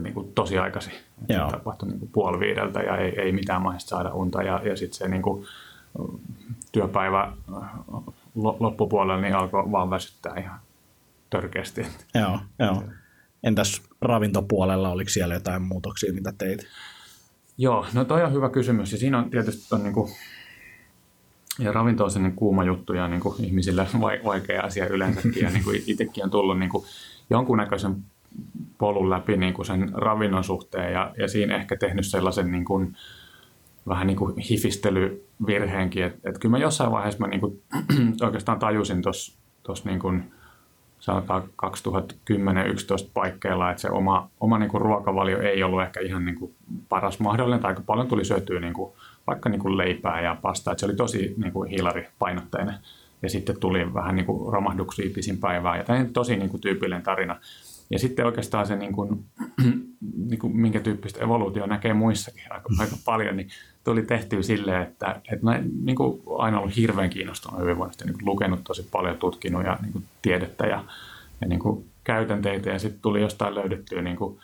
niin 0.00 0.14
kuin 0.14 0.32
tosi 0.32 0.58
aikaisin. 0.58 0.92
Se 1.28 1.38
tapahtui 1.50 1.88
niin 1.88 1.98
kuin 1.98 2.10
puoli 2.12 2.40
viideltä 2.40 2.80
ja 2.80 2.96
ei, 2.96 3.20
ei 3.20 3.32
mitään 3.32 3.62
mahdollista 3.62 3.88
saada 3.88 4.14
unta. 4.14 4.42
Ja, 4.42 4.60
ja 4.64 4.76
sitten 4.76 4.98
se 4.98 5.08
niin 5.08 5.22
kuin, 5.22 5.46
työpäivä 6.72 7.32
loppupuolella 8.34 9.20
niin 9.20 9.34
alkoi 9.34 9.72
vaan 9.72 9.90
väsyttää 9.90 10.34
ihan 10.38 10.60
törkeästi. 11.30 11.86
Joo, 12.14 12.38
joo. 12.58 12.82
Entäs 13.42 13.82
ravintopuolella, 14.00 14.90
oliko 14.90 15.10
siellä 15.10 15.34
jotain 15.34 15.62
muutoksia, 15.62 16.12
mitä 16.12 16.32
teit? 16.38 16.66
Joo, 17.58 17.86
no 17.94 18.04
toi 18.04 18.24
on 18.24 18.32
hyvä 18.32 18.48
kysymys. 18.48 18.92
Ja 18.92 18.98
siinä 18.98 19.18
on 19.18 19.30
tietysti 19.30 19.74
on 19.74 19.82
niin 19.82 19.94
kuin, 19.94 20.10
ja 21.58 21.72
ravinto 21.72 22.04
on 22.04 22.10
sellainen 22.10 22.36
kuuma 22.36 22.64
juttu 22.64 22.92
ja 22.92 23.08
niin 23.08 23.20
kuin 23.20 23.44
ihmisille 23.44 23.86
vaikea 24.24 24.62
asia 24.62 24.88
yleensäkin. 24.88 25.42
Ja 25.42 25.50
niin 25.50 25.64
kuin 25.64 25.82
itsekin 25.86 26.24
on 26.24 26.30
tullut 26.30 26.58
niin 26.58 26.70
kuin 26.70 26.84
jonkunnäköisen 27.30 27.96
polun 28.78 29.10
läpi 29.10 29.36
niin 29.36 29.54
kuin 29.54 29.66
sen 29.66 29.90
ravinnon 29.92 30.44
suhteen 30.44 30.92
ja, 30.92 31.12
ja 31.18 31.28
siinä 31.28 31.56
ehkä 31.56 31.76
tehnyt 31.76 32.06
sellaisen 32.06 32.52
niin 32.52 32.64
kuin, 32.64 32.96
vähän 33.88 34.06
niin 34.06 34.16
kuin 34.16 34.38
hifistelyvirheenkin. 34.38 36.04
Että 36.04 36.30
et 36.30 36.38
kyllä 36.38 36.50
mä 36.50 36.58
jossain 36.58 36.90
vaiheessa 36.90 37.20
mä 37.20 37.26
niin 37.26 37.40
kuin, 37.40 37.62
oikeastaan 38.26 38.58
tajusin 38.58 39.02
tuossa 39.62 39.90
niin 39.90 40.24
sanotaan 40.98 41.42
2010-2011 41.42 41.48
paikkeilla, 43.14 43.70
että 43.70 43.80
se 43.80 43.90
oma, 43.90 44.30
oma 44.40 44.58
niin 44.58 44.70
kuin 44.70 44.80
ruokavalio 44.80 45.40
ei 45.40 45.62
ollut 45.62 45.82
ehkä 45.82 46.00
ihan 46.00 46.24
niin 46.24 46.38
kuin 46.38 46.54
paras 46.88 47.20
mahdollinen, 47.20 47.60
tai 47.60 47.70
aika 47.70 47.82
paljon 47.86 48.08
tuli 48.08 48.24
syötyä 48.24 48.60
niin 48.60 48.74
kuin 48.74 48.92
vaikka 49.26 49.48
niin 49.48 49.60
kuin 49.60 49.76
leipää 49.76 50.20
ja 50.20 50.36
pastaa. 50.42 50.72
Että 50.72 50.80
se 50.80 50.86
oli 50.86 50.96
tosi 50.96 51.34
niin 51.36 51.52
kuin 51.52 51.70
hilari-painotteinen. 51.70 52.74
Ja 53.22 53.30
sitten 53.30 53.60
tuli 53.60 53.94
vähän 53.94 54.16
niin 54.16 54.26
kuin 54.26 54.52
romahduksia 54.52 55.10
pisin 55.14 55.38
päivää. 55.38 55.76
Ja 55.76 55.84
tämä 55.84 55.98
on 55.98 56.08
tosi 56.08 56.36
niin 56.36 56.50
kuin 56.50 56.60
tyypillinen 56.60 57.02
tarina. 57.02 57.40
Ja 57.90 57.98
sitten 57.98 58.26
oikeastaan 58.26 58.66
se, 58.66 58.76
niin 58.76 58.92
kuin, 58.92 59.24
niin 60.30 60.38
kuin 60.38 60.56
minkä 60.56 60.80
tyyppistä 60.80 61.24
evoluutio 61.24 61.66
näkee 61.66 61.94
muissakin 61.94 62.52
aika, 62.52 62.68
aika 62.78 62.96
paljon, 63.04 63.36
niin 63.36 63.48
tuli 63.84 64.02
tehtyä 64.02 64.42
silleen, 64.42 64.82
että, 64.82 65.20
että 65.32 65.44
mä 65.44 65.60
niin 65.82 65.96
kuin 65.96 66.22
aina 66.38 66.60
ollut 66.60 66.76
hirveän 66.76 67.10
kiinnostunut 67.10 67.60
hyvinvoinnista, 67.60 68.04
niin 68.04 68.14
kuin 68.14 68.26
lukenut 68.26 68.60
tosi 68.64 68.88
paljon, 68.92 69.16
tutkinut 69.16 69.64
ja 69.64 69.78
niin 69.82 69.92
kuin 69.92 70.04
tiedettä 70.22 70.66
ja, 70.66 70.84
ja 71.40 71.48
niin 71.48 71.60
kuin 71.60 71.84
käytänteitä 72.04 72.70
ja 72.70 72.78
sitten 72.78 73.02
tuli 73.02 73.20
jostain 73.20 73.54
löydettyä 73.54 74.02
niin 74.02 74.16
kuin, 74.16 74.38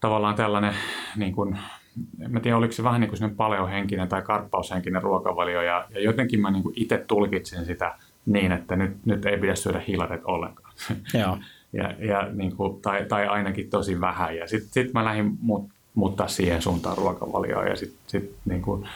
tavallaan 0.00 0.34
tällainen, 0.34 0.74
niin 1.16 1.32
kuin, 1.32 1.58
en 2.20 2.42
tiedä 2.42 2.56
oliko 2.56 2.72
se 2.72 2.84
vähän 2.84 3.00
niin 3.00 3.10
kuin 3.10 3.36
paleohenkinen 3.36 4.08
tai 4.08 4.22
karppaushenkinen 4.22 5.02
ruokavalio 5.02 5.62
ja, 5.62 5.86
ja 5.90 6.00
jotenkin 6.00 6.40
mä 6.40 6.50
niin 6.50 6.62
kuin 6.62 6.74
itse 6.76 7.04
tulkitsin 7.06 7.64
sitä 7.64 7.94
niin, 8.26 8.52
että 8.52 8.76
nyt, 8.76 8.96
nyt 9.04 9.26
ei 9.26 9.38
pidä 9.38 9.54
syödä 9.54 9.82
hiilareita 9.86 10.26
ollenkaan. 10.26 10.72
Joo. 11.20 11.38
ja, 11.72 11.94
ja 11.98 12.28
niin 12.32 12.56
kuin, 12.56 12.80
tai, 12.82 13.04
tai 13.04 13.26
ainakin 13.26 13.70
tosi 13.70 14.00
vähän 14.00 14.36
ja 14.36 14.48
sitten 14.48 14.70
sit 14.72 14.92
mä 14.92 15.04
lähdin 15.04 15.38
muut, 15.40 15.70
muuttaa 15.94 16.28
siihen 16.28 16.62
suuntaan 16.62 16.98
ruokavalioon 16.98 17.66
ja 17.66 17.76
sitten 17.76 18.00
sit, 18.06 18.36
niin 18.44 18.62
kuin, 18.62 18.88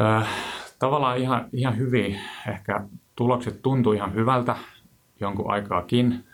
äh, 0.00 0.28
tavallaan 0.78 1.18
ihan, 1.18 1.48
ihan 1.52 1.78
hyvin 1.78 2.20
ehkä 2.48 2.80
tulokset 3.16 3.62
tuntui 3.62 3.96
ihan 3.96 4.14
hyvältä 4.14 4.56
jonkun 5.20 5.50
aikaakin, 5.50 6.24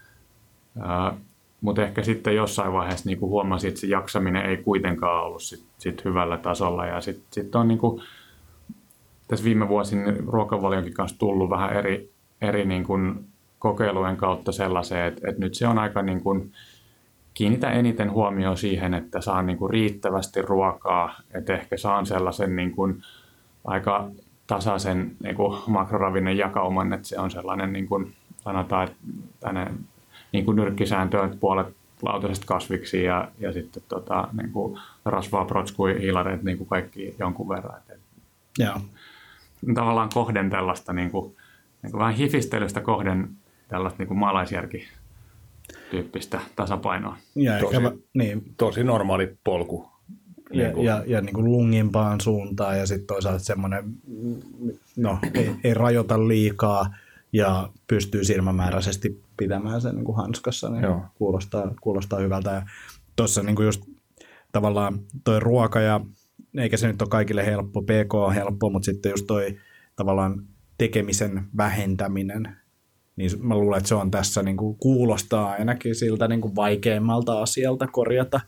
äh, 0.81 1.19
mutta 1.61 1.83
ehkä 1.83 2.03
sitten 2.03 2.37
jossain 2.37 2.73
vaiheessa 2.73 3.09
niin 3.09 3.19
kuin 3.19 3.31
huomasin, 3.31 3.69
että 3.69 3.81
se 3.81 3.87
jaksaminen 3.87 4.47
ei 4.47 4.57
kuitenkaan 4.57 5.25
ollut 5.25 5.43
sit, 5.43 5.65
sit 5.79 6.05
hyvällä 6.05 6.39
tasolla. 6.39 6.87
Ja 6.87 7.01
sitten 7.01 7.27
sit 7.31 7.55
on 7.55 7.69
niin 7.69 7.79
kuin, 7.79 8.03
tässä 9.29 9.45
viime 9.45 9.69
vuosina 9.69 10.13
ruokavalionkin 10.27 10.95
kanssa 10.95 11.19
tullut 11.19 11.51
vähän 11.51 11.73
eri, 11.73 12.11
eri 12.41 12.65
niin 12.65 12.85
kuin 12.85 13.25
kokeilujen 13.59 14.17
kautta 14.17 14.53
sellaiseen, 14.53 15.07
että, 15.07 15.31
että 15.31 15.41
nyt 15.41 15.55
se 15.55 15.67
on 15.67 15.79
aika 15.79 16.03
niin 16.03 16.21
kuin, 16.21 16.53
kiinnitä 17.35 17.71
eniten 17.71 18.13
huomioon 18.13 18.57
siihen, 18.57 18.95
että 18.95 19.21
saan 19.21 19.47
niin 19.47 19.59
kuin 19.59 19.71
riittävästi 19.71 20.43
ruokaa, 20.43 21.21
että 21.35 21.55
ehkä 21.55 21.77
saan 21.77 22.07
sellaisen 22.07 22.57
niin 22.57 22.73
kuin 22.73 23.03
aika 23.65 24.11
tasaisen 24.47 25.17
niin 25.23 25.35
kuin 25.37 25.59
makroravinnon 25.67 26.37
jakauman, 26.37 26.93
että 26.93 27.09
se 27.09 27.19
on 27.19 27.31
sellainen, 27.31 27.73
niin 27.73 27.87
kuin, 27.87 28.13
sanotaan, 28.37 28.85
että 28.85 28.97
tänne, 29.41 29.67
niin 30.33 30.45
kuin 30.45 30.57
nyrkkisääntö, 30.57 31.25
että 31.25 31.37
puolet 31.41 31.67
lautasesta 32.03 32.47
kasviksi 32.47 33.03
ja, 33.05 33.29
ja 33.39 33.53
sitten 33.53 33.83
tota, 33.89 34.29
niin 34.33 34.53
kuin 34.53 34.81
rasvaa, 35.05 35.45
protskui, 35.45 36.01
hiilareet, 36.01 36.43
niin 36.43 36.59
kuin 36.59 36.69
kaikki 36.69 37.15
jonkun 37.19 37.49
verran. 37.49 37.81
Et, 37.91 38.01
Joo. 38.59 38.81
Tavallaan 39.75 40.09
kohden 40.15 40.51
tällaista 40.51 40.93
niin 40.93 41.11
kuin, 41.11 41.37
niin 41.83 41.91
kuin 41.91 41.99
vähän 41.99 42.15
hifistelystä 42.15 42.81
kohden 42.81 43.29
tällaista 43.69 43.99
niin 43.99 44.09
kuin 44.09 44.19
maalaisjärki 44.19 44.89
tyyppistä 45.91 46.41
tasapainoa. 46.57 47.17
Ja 47.35 47.59
Tosi- 47.61 47.77
ehkä, 47.77 47.93
niin, 48.15 48.43
Tosi 48.57 48.85
normaali 48.85 49.37
polku. 49.45 49.89
ja, 50.53 50.65
Niin 50.65 50.75
kuin- 50.75 50.87
ja, 50.87 51.03
ja 51.07 51.21
niin 51.21 51.35
kuin 51.35 51.45
lungimpaan 51.45 52.21
suuntaan 52.21 52.79
ja 52.79 52.87
sitten 52.87 53.07
toisaalta 53.07 53.39
semmoinen, 53.45 53.85
no 54.97 55.19
ei, 55.35 55.55
ei 55.65 55.75
rajoita 55.75 56.29
liikaa 56.29 56.95
ja 57.33 57.69
pystyy 57.87 58.25
silmämääräisesti 58.25 59.21
pitämään 59.39 59.81
sen 59.81 59.95
niin 59.95 60.05
kuin 60.05 60.17
hanskassa, 60.17 60.69
niin 60.69 60.83
Joo. 60.83 61.03
kuulostaa, 61.15 61.75
kuulostaa 61.81 62.19
hyvältä. 62.19 62.51
Ja 62.51 62.63
tuossa 63.17 63.43
niin 63.43 63.57
kuin 63.57 63.67
just 63.67 63.83
tavallaan 64.53 65.01
toi 65.25 65.41
ruoka 65.41 65.81
ja 65.81 66.01
eikä 66.59 66.77
se 66.77 66.87
nyt 66.87 67.03
ole 67.03 67.09
kaikille 67.11 67.47
helppo, 67.47 67.83
PK 67.83 68.15
on 68.15 68.35
helppo, 68.35 68.71
mutta 68.71 68.87
sitten 68.87 69.11
just 69.11 69.27
toi 69.27 69.57
tavallaan 69.97 70.45
tekemisen 70.79 71.45
vähentäminen, 71.57 72.57
niin 73.17 73.31
mä 73.43 73.55
luulen, 73.55 73.79
että 73.79 73.89
se 73.89 73.95
on 73.95 74.11
tässä 74.11 74.43
niin 74.43 74.57
kuin 74.57 74.77
kuulostaa 74.77 75.51
ainakin 75.51 75.95
siltä 75.95 76.29
niin 76.29 76.41
kuin 76.41 76.57
vaikeimmalta 76.57 77.43
asialta 77.43 77.87
korjata. 77.87 78.41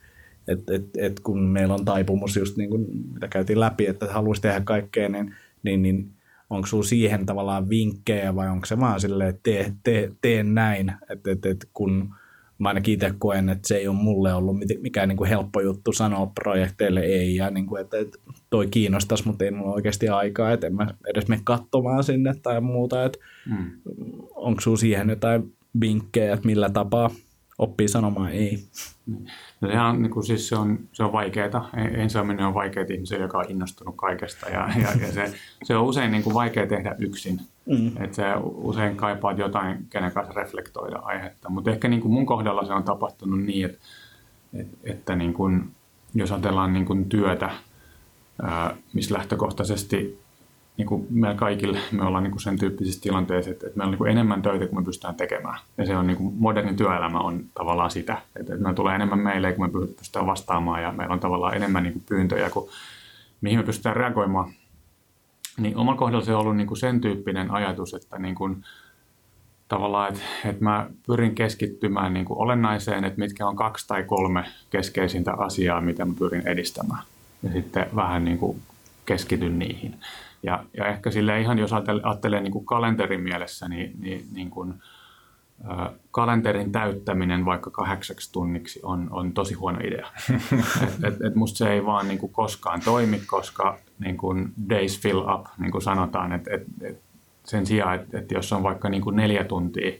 Et, 0.48 0.70
et, 0.70 0.84
et 0.98 1.20
kun 1.20 1.42
meillä 1.42 1.74
on 1.74 1.84
taipumus 1.84 2.36
just 2.36 2.56
niin 2.56 2.70
kuin, 2.70 2.86
mitä 3.12 3.28
käytiin 3.28 3.60
läpi, 3.60 3.86
että 3.86 4.06
haluaisi 4.12 4.42
tehdä 4.42 4.60
kaikkea, 4.60 5.08
niin, 5.08 5.34
niin, 5.62 5.82
niin 5.82 6.10
onko 6.50 6.66
sinulla 6.66 6.86
siihen 6.88 7.26
tavallaan 7.26 7.68
vinkkejä 7.68 8.34
vai 8.36 8.48
onko 8.48 8.66
se 8.66 8.80
vaan 8.80 9.00
silleen, 9.00 9.30
että 9.30 9.40
tee, 9.42 9.72
tee, 9.82 10.12
tee 10.20 10.42
näin, 10.42 10.92
että 11.10 11.30
et, 11.30 11.46
et 11.46 11.68
kun 11.74 12.14
mä 12.58 12.68
ainakin 12.68 12.94
itse 12.94 13.14
koen, 13.18 13.48
että 13.48 13.68
se 13.68 13.76
ei 13.76 13.88
ole 13.88 13.96
mulle 13.96 14.34
ollut 14.34 14.56
mikään 14.80 15.08
niin 15.08 15.16
kuin 15.16 15.28
helppo 15.28 15.60
juttu 15.60 15.92
sanoa 15.92 16.26
projekteille 16.26 17.00
ei, 17.00 17.36
ja 17.36 17.50
niin 17.50 17.66
kuin, 17.66 17.80
että, 17.80 17.98
että 17.98 18.18
toi 18.50 18.66
kiinnostaisi, 18.66 19.26
mutta 19.26 19.44
ei 19.44 19.50
mulla 19.50 19.72
oikeasti 19.74 20.08
aikaa, 20.08 20.52
että 20.52 20.66
en 20.66 20.74
mä 20.74 20.86
edes 21.06 21.28
mene 21.28 21.40
katsomaan 21.44 22.04
sinne 22.04 22.34
tai 22.42 22.60
muuta, 22.60 23.04
että 23.04 23.18
Mm. 23.46 23.70
onko 24.34 24.60
sinulla 24.60 24.80
siihen 24.80 25.08
jotain 25.10 25.52
vinkkejä, 25.80 26.34
että 26.34 26.46
millä 26.46 26.70
tapaa 26.70 27.10
oppii 27.58 27.88
sanomaan 27.88 28.32
ei? 28.32 28.58
No 29.60 29.88
on, 29.88 30.02
niin 30.02 30.10
kuin, 30.10 30.26
siis 30.26 30.48
se 30.48 30.56
on, 30.56 30.78
se 30.92 31.04
on 31.04 31.12
vaikeaa. 31.12 31.70
Ensimmäinen 31.76 32.46
on 32.46 32.54
vaikeaa 32.54 32.86
ihmiselle, 32.90 33.24
joka 33.24 33.38
on 33.38 33.44
innostunut 33.48 33.96
kaikesta. 33.96 34.48
Ja, 34.48 34.68
ja, 34.82 34.88
ja 35.00 35.12
se, 35.12 35.34
se 35.64 35.76
on 35.76 35.84
usein 35.84 36.12
niin 36.12 36.22
kuin, 36.22 36.34
vaikea 36.34 36.66
tehdä 36.66 36.94
yksin. 36.98 37.40
Mm. 37.66 38.02
Et 38.02 38.14
se 38.14 38.24
usein 38.42 38.96
kaipaat 38.96 39.38
jotain, 39.38 39.86
kenen 39.90 40.12
kanssa 40.12 40.40
reflektoida 40.40 40.98
aihetta. 41.02 41.50
Mutta 41.50 41.70
ehkä 41.70 41.88
niin 41.88 42.00
kuin 42.00 42.12
mun 42.12 42.26
kohdalla 42.26 42.64
se 42.64 42.72
on 42.72 42.84
tapahtunut 42.84 43.42
niin, 43.42 43.66
että, 43.66 43.78
että, 44.54 44.76
että 44.84 45.16
niin 45.16 45.32
kuin, 45.32 45.70
jos 46.14 46.32
ajatellaan 46.32 46.72
niin 46.72 46.86
kuin 46.86 47.08
työtä, 47.08 47.50
ää, 48.42 48.76
missä 48.92 49.14
lähtökohtaisesti 49.14 50.19
niin 50.80 50.88
kuin 50.88 51.06
meillä 51.10 51.36
kaikille 51.36 51.78
me 51.92 52.02
ollaan 52.02 52.24
niin 52.24 52.30
kuin 52.30 52.42
sen 52.42 52.58
tyyppisissä 52.58 53.00
tilanteissa, 53.00 53.50
että, 53.50 53.66
että 53.66 53.78
meillä 53.78 53.88
on 53.88 53.90
niin 53.90 53.98
kuin 53.98 54.10
enemmän 54.10 54.42
töitä 54.42 54.66
kuin 54.66 54.78
me 54.80 54.84
pystytään 54.84 55.14
tekemään. 55.14 55.58
Ja 55.78 55.86
se 55.86 55.96
on 55.96 56.06
niin 56.06 56.16
kuin, 56.16 56.34
moderni 56.38 56.74
työelämä 56.74 57.18
on 57.18 57.44
tavallaan 57.54 57.90
sitä, 57.90 58.12
että, 58.12 58.40
että 58.40 58.54
meillä 58.54 58.74
tulee 58.74 58.94
enemmän 58.94 59.18
meille 59.18 59.52
kuin 59.52 59.72
me 59.72 59.86
pystytään 59.98 60.26
vastaamaan 60.26 60.82
ja 60.82 60.92
meillä 60.92 61.12
on 61.12 61.20
tavallaan 61.20 61.56
enemmän 61.56 61.82
niin 61.82 61.92
kuin 61.92 62.02
pyyntöjä 62.08 62.50
kuin 62.50 62.70
mihin 63.40 63.58
me 63.58 63.62
pystytään 63.62 63.96
reagoimaan. 63.96 64.52
Niin 65.58 65.76
omalla 65.76 65.98
kohdalla 65.98 66.24
se 66.24 66.34
on 66.34 66.40
ollut 66.40 66.56
niin 66.56 66.66
kuin 66.66 66.78
sen 66.78 67.00
tyyppinen 67.00 67.50
ajatus, 67.50 67.94
että 67.94 68.18
niin 68.18 68.34
kuin, 68.34 68.64
tavallaan, 69.68 70.08
että, 70.08 70.24
että 70.44 70.64
mä 70.64 70.90
pyrin 71.06 71.34
keskittymään 71.34 72.14
niin 72.14 72.26
kuin 72.26 72.38
olennaiseen, 72.38 73.04
että 73.04 73.18
mitkä 73.18 73.46
on 73.46 73.56
kaksi 73.56 73.88
tai 73.88 74.02
kolme 74.02 74.44
keskeisintä 74.70 75.32
asiaa, 75.32 75.80
mitä 75.80 76.04
mä 76.04 76.14
pyrin 76.18 76.48
edistämään. 76.48 77.02
Ja 77.42 77.52
sitten 77.52 77.86
vähän 77.96 78.24
niin 78.24 78.38
kuin 78.38 78.62
keskityn 79.06 79.58
niihin. 79.58 79.94
Ja, 80.42 80.64
ja 80.76 80.86
ehkä 80.86 81.10
sille 81.10 81.40
ihan, 81.40 81.58
jos 81.58 81.72
ajattelee, 81.72 82.02
ajattelee 82.04 82.40
niin 82.40 82.52
kuin 82.52 82.66
kalenterin 82.66 83.20
mielessä, 83.20 83.68
niin, 83.68 83.92
niin, 84.00 84.26
niin 84.32 84.50
kuin, 84.50 84.74
ä, 85.70 85.90
kalenterin 86.10 86.72
täyttäminen 86.72 87.44
vaikka 87.44 87.70
kahdeksaksi 87.70 88.32
tunniksi 88.32 88.80
on, 88.82 89.08
on 89.10 89.32
tosi 89.32 89.54
huono 89.54 89.78
idea. 89.84 90.06
et, 90.84 91.04
et, 91.04 91.22
et 91.24 91.34
musta 91.34 91.56
se 91.56 91.72
ei 91.72 91.86
vaan 91.86 92.08
niin 92.08 92.18
kuin 92.18 92.32
koskaan 92.32 92.80
toimi, 92.80 93.20
koska 93.26 93.78
niin 93.98 94.16
kuin 94.16 94.52
days 94.70 95.00
fill 95.00 95.20
up, 95.20 95.46
niin 95.58 95.72
kuin 95.72 95.82
sanotaan, 95.82 96.32
että 96.32 96.50
et, 96.54 96.62
et 96.82 97.00
sen 97.44 97.66
sijaan, 97.66 97.94
että, 97.94 98.18
että 98.18 98.34
jos 98.34 98.52
on 98.52 98.62
vaikka 98.62 98.88
niin 98.88 99.02
kuin 99.02 99.16
neljä 99.16 99.44
tuntia 99.44 99.92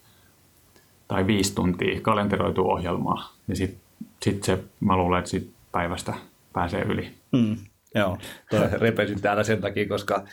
tai 1.08 1.26
viisi 1.26 1.54
tuntia 1.54 2.00
kalenteroitu 2.00 2.70
ohjelmaa, 2.70 3.32
niin 3.46 3.56
sitten 3.56 3.80
sit 4.22 4.42
se, 4.42 4.64
mä 4.80 4.96
luulen, 4.96 5.18
että 5.18 5.30
sit 5.30 5.50
päivästä 5.72 6.14
pääsee 6.52 6.82
yli. 6.82 7.14
Mm. 7.32 7.56
Joo. 7.94 8.18
Toi 8.50 8.68
repesin 8.72 9.20
täällä 9.20 9.44
sen 9.44 9.60
takia, 9.60 9.88
koska 9.88 10.24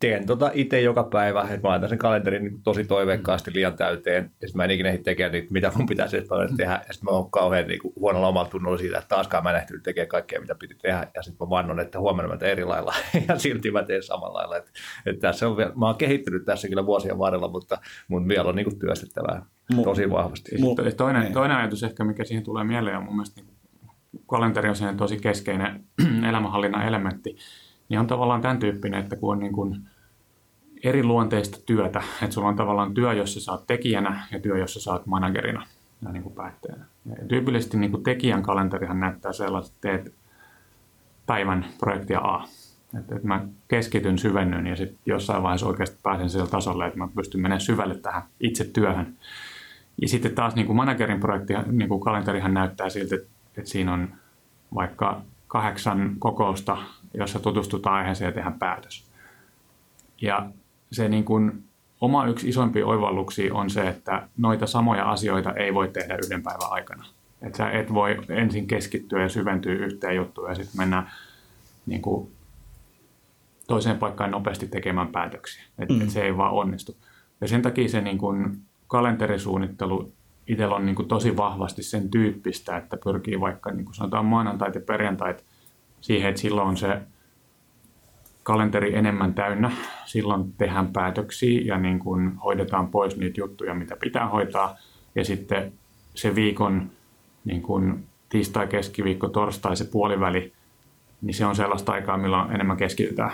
teen 0.00 0.26
tota 0.26 0.50
itse 0.54 0.80
joka 0.80 1.04
päivä, 1.04 1.40
että 1.40 1.60
mä 1.62 1.68
laitan 1.68 1.88
sen 1.88 1.98
kalenterin 1.98 2.44
niin 2.44 2.62
tosi 2.62 2.84
toiveikkaasti 2.84 3.50
liian 3.54 3.76
täyteen, 3.76 4.24
ja 4.40 4.48
sitten 4.48 4.56
mä 4.56 4.64
en 4.64 4.70
ikinä 4.70 4.88
ehdi 4.88 5.02
tekemään 5.02 5.32
niitä, 5.32 5.48
mitä 5.50 5.72
mun 5.76 5.86
pitäisi 5.86 6.16
edes 6.16 6.28
paljon 6.28 6.56
tehdä, 6.56 6.72
ja 6.72 6.92
sitten 6.92 7.04
mä 7.04 7.10
oon 7.10 7.30
kauhean 7.30 7.68
niin 7.68 7.80
kuin, 7.80 7.94
huonolla 7.96 8.28
omalla 8.28 8.48
tunnolla 8.48 8.78
siitä, 8.78 8.98
että 8.98 9.08
taaskaan 9.08 9.44
mä 9.44 9.50
en 9.50 9.56
ehtinyt 9.56 9.82
tekemään 9.82 10.08
kaikkea, 10.08 10.40
mitä 10.40 10.54
piti 10.54 10.74
tehdä, 10.74 11.06
ja 11.14 11.22
sitten 11.22 11.46
mä 11.46 11.50
vannon, 11.50 11.80
että 11.80 12.00
huomenna 12.00 12.32
mä 12.32 12.36
teen 12.36 12.52
eri 12.52 12.64
lailla, 12.64 12.94
ja 13.28 13.38
silti 13.38 13.70
mä 13.70 13.82
teen 13.82 14.02
samalla 14.02 14.38
lailla. 14.38 14.56
Että, 14.56 14.70
että 15.06 15.20
tässä 15.20 15.48
on 15.48 15.56
vielä, 15.56 15.72
mä 15.76 15.86
oon 15.86 15.96
kehittynyt 15.96 16.44
tässä 16.44 16.68
kyllä 16.68 16.86
vuosien 16.86 17.18
varrella, 17.18 17.48
mutta 17.48 17.78
mun 18.08 18.28
vielä 18.28 18.48
on 18.48 18.56
niin 18.56 18.66
kuin 18.66 18.78
työstettävää 18.78 19.42
Mu- 19.74 19.84
tosi 19.84 20.10
vahvasti. 20.10 20.50
Sitten 20.50 20.96
toinen, 20.96 21.22
niin. 21.22 21.32
toinen 21.32 21.56
ajatus 21.56 21.82
ehkä, 21.82 22.04
mikä 22.04 22.24
siihen 22.24 22.44
tulee 22.44 22.64
mieleen, 22.64 22.96
on 22.96 23.04
mun 23.04 23.16
mielestä 23.16 23.40
niin 23.40 23.57
kalenteri 24.26 24.68
on 24.68 24.76
sellainen 24.76 24.98
tosi 24.98 25.16
keskeinen 25.16 25.84
elämänhallinnan 26.28 26.86
elementti, 26.86 27.36
niin 27.88 28.00
on 28.00 28.06
tavallaan 28.06 28.40
tämän 28.40 28.58
tyyppinen, 28.58 29.00
että 29.00 29.16
kun 29.16 29.32
on 29.32 29.38
niin 29.38 29.52
kuin 29.52 29.88
eri 30.84 31.04
luonteista 31.04 31.58
työtä, 31.66 32.02
että 32.22 32.34
sulla 32.34 32.48
on 32.48 32.56
tavallaan 32.56 32.94
työ, 32.94 33.12
jossa 33.12 33.40
sä 33.40 33.52
oot 33.52 33.66
tekijänä 33.66 34.26
ja 34.32 34.40
työ, 34.40 34.58
jossa 34.58 34.80
sä 34.80 34.92
oot 34.92 35.06
managerina 35.06 35.66
ja 36.02 36.12
niin 36.12 36.22
kuin 36.22 36.34
päättäjänä. 36.34 36.84
Ja 37.06 37.28
tyypillisesti 37.28 37.76
niin 37.76 37.90
kuin 37.90 38.02
tekijän 38.02 38.42
kalenterihan 38.42 39.00
näyttää 39.00 39.32
sellaiset, 39.32 39.74
että 39.74 39.88
teet 39.88 40.14
päivän 41.26 41.66
projektia 41.78 42.18
A. 42.18 42.44
Että, 42.98 43.16
että 43.16 43.28
mä 43.28 43.46
keskityn, 43.68 44.18
syvennyn 44.18 44.66
ja 44.66 44.76
sitten 44.76 44.98
jossain 45.06 45.42
vaiheessa 45.42 45.66
oikeasti 45.66 45.98
pääsen 46.02 46.30
sille 46.30 46.46
tasolle, 46.46 46.86
että 46.86 46.98
mä 46.98 47.08
pystyn 47.16 47.40
menemään 47.40 47.60
syvälle 47.60 47.94
tähän 47.94 48.22
itse 48.40 48.64
työhön. 48.64 49.16
Ja 50.02 50.08
sitten 50.08 50.34
taas 50.34 50.54
niin 50.54 50.66
kuin 50.66 50.76
managerin 50.76 51.20
projekti, 51.20 51.54
niin 51.66 51.88
kuin 51.88 52.00
kalenterihan 52.00 52.54
näyttää 52.54 52.88
siltä, 52.88 53.14
että, 53.14 53.28
että 53.58 53.70
siinä 53.70 53.92
on 53.92 54.08
vaikka 54.74 55.22
kahdeksan 55.48 56.16
kokousta, 56.18 56.76
jossa 57.14 57.40
tutustutaan 57.40 57.96
aiheeseen 57.96 58.28
ja 58.28 58.32
tehdään 58.32 58.58
päätös. 58.58 59.06
Ja 60.20 60.50
se 60.92 61.08
niin 61.08 61.24
kuin, 61.24 61.64
oma 62.00 62.26
yksi 62.26 62.48
isoimpia 62.48 62.86
oivalluksia 62.86 63.54
on 63.54 63.70
se, 63.70 63.88
että 63.88 64.28
noita 64.36 64.66
samoja 64.66 65.10
asioita 65.10 65.52
ei 65.52 65.74
voi 65.74 65.88
tehdä 65.88 66.18
yhden 66.24 66.42
päivän 66.42 66.70
aikana. 66.72 67.04
Että 67.42 67.58
sä 67.58 67.70
et 67.70 67.94
voi 67.94 68.16
ensin 68.28 68.66
keskittyä 68.66 69.22
ja 69.22 69.28
syventyä 69.28 69.72
yhteen 69.72 70.16
juttuun 70.16 70.48
ja 70.48 70.54
sitten 70.54 70.76
mennä 70.76 71.10
niin 71.86 72.02
kuin, 72.02 72.32
toiseen 73.66 73.98
paikkaan 73.98 74.30
nopeasti 74.30 74.66
tekemään 74.66 75.08
päätöksiä. 75.08 75.62
Et, 75.78 75.88
mm. 75.88 76.00
et 76.00 76.10
se 76.10 76.22
ei 76.22 76.36
vaan 76.36 76.52
onnistu. 76.52 76.96
Ja 77.40 77.48
sen 77.48 77.62
takia 77.62 77.88
se 77.88 78.00
niin 78.00 78.18
kuin 78.18 78.60
kalenterisuunnittelu 78.86 80.12
itsellä 80.48 80.76
on 80.76 80.86
niin 80.86 80.96
kuin 80.96 81.08
tosi 81.08 81.36
vahvasti 81.36 81.82
sen 81.82 82.10
tyyppistä, 82.10 82.76
että 82.76 82.96
pyrkii 83.04 83.40
vaikka 83.40 83.70
niin 83.70 83.84
kuin 83.84 83.94
sanotaan 83.94 84.24
maanantait 84.24 84.74
ja 84.74 84.80
perjantait 84.80 85.44
siihen, 86.00 86.28
että 86.28 86.40
silloin 86.40 86.68
on 86.68 86.76
se 86.76 87.00
kalenteri 88.42 88.94
enemmän 88.94 89.34
täynnä. 89.34 89.72
Silloin 90.06 90.52
tehdään 90.52 90.92
päätöksiä 90.92 91.60
ja 91.64 91.78
niin 91.78 91.98
kuin 91.98 92.36
hoidetaan 92.36 92.88
pois 92.88 93.16
niitä 93.16 93.40
juttuja, 93.40 93.74
mitä 93.74 93.96
pitää 93.96 94.28
hoitaa. 94.28 94.76
Ja 95.14 95.24
sitten 95.24 95.72
se 96.14 96.34
viikon 96.34 96.90
niin 97.44 97.62
kuin 97.62 98.06
tiistai, 98.28 98.66
keskiviikko, 98.66 99.28
torstai, 99.28 99.76
se 99.76 99.84
puoliväli, 99.84 100.52
niin 101.22 101.34
se 101.34 101.46
on 101.46 101.56
sellaista 101.56 101.92
aikaa, 101.92 102.16
milloin 102.16 102.52
enemmän 102.52 102.76
keskitytään 102.76 103.32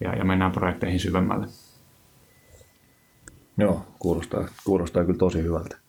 ja, 0.00 0.14
ja 0.14 0.24
mennään 0.24 0.52
projekteihin 0.52 1.00
syvemmälle. 1.00 1.46
Joo, 3.58 3.86
kuulostaa, 3.98 4.48
kuulostaa 4.64 5.04
kyllä 5.04 5.18
tosi 5.18 5.42
hyvältä. 5.42 5.83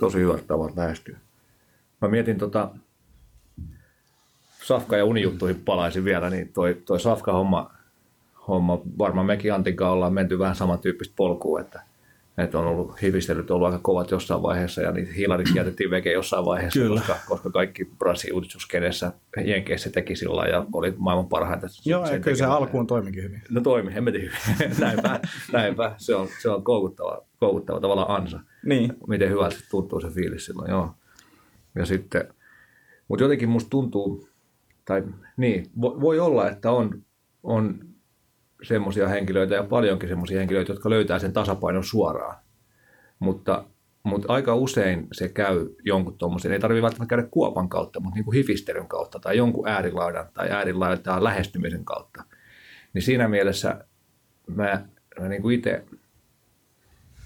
Tosi 0.00 0.18
hyvältä 0.18 0.42
tavalla 0.46 0.72
lähestyä. 0.76 1.18
Mä 2.00 2.08
mietin 2.08 2.38
tota, 2.38 2.70
Safka 4.62 4.96
ja 4.96 5.04
unijuttuihin 5.04 5.62
palaisin 5.64 6.04
vielä, 6.04 6.30
niin 6.30 6.52
toi, 6.52 6.82
toi 6.84 7.00
Safka-homma, 7.00 7.70
homma, 8.48 8.80
varmaan 8.98 9.26
mekin 9.26 9.54
Antinkaan 9.54 9.92
ollaan 9.92 10.12
menty 10.12 10.38
vähän 10.38 10.56
samantyyppistä 10.56 11.14
polkua, 11.16 11.60
että, 11.60 11.82
että 12.38 12.58
on 12.58 12.66
ollut 12.66 13.02
hivistelyt 13.02 13.50
ollut 13.50 13.66
aika 13.66 13.78
kovat 13.82 14.10
jossain 14.10 14.42
vaiheessa 14.42 14.82
ja 14.82 14.92
niitä 14.92 15.12
hiilarit 15.12 15.48
jätettiin 15.54 15.90
veke 15.90 16.12
jossain 16.12 16.44
vaiheessa, 16.44 16.80
Kyllä. 16.80 17.00
koska, 17.00 17.16
koska 17.28 17.50
kaikki 17.50 17.84
brasiiliuudistuskenessä 17.84 19.12
Jenkeissä 19.44 19.90
teki 19.90 20.16
sillä 20.16 20.44
ja 20.44 20.66
oli 20.72 20.94
maailman 20.98 21.28
parhaita. 21.28 21.66
Joo, 21.84 22.06
ja 22.06 22.20
kyllä 22.20 22.36
se 22.36 22.44
alkuun 22.44 22.86
toimikin 22.86 23.22
hyvin. 23.22 23.42
No 23.50 23.60
toimi, 23.60 23.94
hemmetin 23.94 24.20
hyvin. 24.20 24.76
näinpä, 24.80 25.20
näinpä. 25.52 25.94
Se 25.98 26.14
on, 26.14 26.28
se 26.42 26.50
on 26.50 26.64
koukuttava, 26.64 27.29
koukuttava 27.40 27.80
tavallaan 27.80 28.22
ansa. 28.22 28.40
Niin. 28.64 28.92
Miten 29.08 29.30
hyvältä 29.30 29.56
se 29.56 29.68
tuntuu 29.70 30.00
se 30.00 30.08
fiilis 30.08 30.46
silloin, 30.46 30.70
joo. 30.70 30.94
Ja 31.74 31.86
sitten, 31.86 32.34
mutta 33.08 33.24
jotenkin 33.24 33.48
musta 33.48 33.70
tuntuu, 33.70 34.28
tai 34.84 35.02
niin, 35.36 35.64
vo- 35.64 36.00
voi 36.00 36.20
olla, 36.20 36.50
että 36.50 36.70
on, 36.70 37.02
on 37.42 37.78
semmoisia 38.62 39.08
henkilöitä 39.08 39.54
ja 39.54 39.62
paljonkin 39.62 40.08
semmoisia 40.08 40.38
henkilöitä, 40.38 40.72
jotka 40.72 40.90
löytää 40.90 41.18
sen 41.18 41.32
tasapainon 41.32 41.84
suoraan. 41.84 42.36
Mutta, 43.18 43.64
mutta 44.02 44.32
aika 44.32 44.54
usein 44.54 45.08
se 45.12 45.28
käy 45.28 45.68
jonkun 45.84 46.18
tuommoisen, 46.18 46.52
ei 46.52 46.60
tarvitse 46.60 46.82
välttämättä 46.82 47.16
käydä 47.16 47.28
kuopan 47.30 47.68
kautta, 47.68 48.00
mutta 48.00 48.14
niin 48.14 48.24
kuin 48.24 48.34
hifistelyn 48.34 48.88
kautta 48.88 49.18
tai 49.18 49.36
jonkun 49.36 49.68
äärilaidan 49.68 50.28
tai 50.34 50.50
äärilaidan 50.50 51.24
lähestymisen 51.24 51.84
kautta. 51.84 52.24
Niin 52.92 53.02
siinä 53.02 53.28
mielessä 53.28 53.84
mä, 54.46 54.84
mä 55.20 55.28
niin 55.28 55.42
kuin 55.42 55.54
itse, 55.54 55.84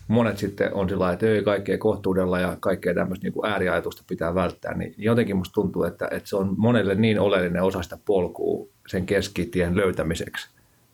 monet 0.09 0.39
sitten 0.39 0.75
on 0.75 0.89
sillä 0.89 1.13
että 1.13 1.27
ei 1.27 1.43
kaikkea 1.43 1.79
kohtuudella 1.79 2.41
ja 2.41 2.57
kaikkea 2.61 2.95
tämmöistä 2.95 3.25
niin 3.25 3.33
kuin 3.33 3.51
ääriajatusta 3.51 4.03
pitää 4.09 4.35
välttää, 4.35 4.75
niin 4.75 4.95
jotenkin 4.99 5.37
musta 5.37 5.55
tuntuu, 5.55 5.85
että, 5.85 6.09
että 6.11 6.29
se 6.29 6.37
on 6.37 6.55
monelle 6.57 6.95
niin 6.95 7.21
oleellinen 7.21 7.63
osa 7.63 7.83
sitä 7.83 7.99
polkua 8.05 8.67
sen 8.87 9.07
keskitien 9.07 9.77
löytämiseksi. 9.77 10.49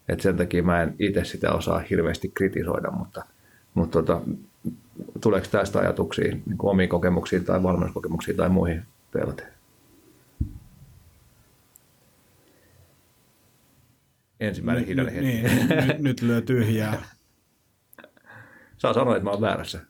Että 0.08 0.22
sen 0.22 0.36
takia 0.36 0.62
mä 0.62 0.82
en 0.82 0.94
itse 0.98 1.24
sitä 1.24 1.52
osaa 1.52 1.78
hirveästi 1.78 2.30
kritisoida, 2.34 2.90
mutta, 2.90 3.24
mutta 3.74 3.98
tota, 3.98 4.20
tuleeko 5.20 5.46
tästä 5.50 5.78
ajatuksia 5.78 6.36
niin 6.46 6.58
kuin 6.58 6.70
omiin 6.70 6.88
kokemuksiin 6.88 7.44
tai 7.44 7.62
valmennuskokemuksiin 7.62 8.36
tai 8.36 8.48
muihin 8.48 8.82
peilaten? 9.12 9.46
Ensimmäinen 14.40 14.86
hiljainen 14.86 15.14
hetki. 15.14 15.28
niin, 15.28 15.86
nyt, 15.86 15.98
nyt 15.98 16.22
lyö 16.22 16.40
tyhjää. 16.40 17.02
Saa 18.80 18.94
sanoa, 18.94 19.16
että 19.16 19.24
mä 19.24 19.30
oon 19.30 19.40
väärässä. 19.40 19.80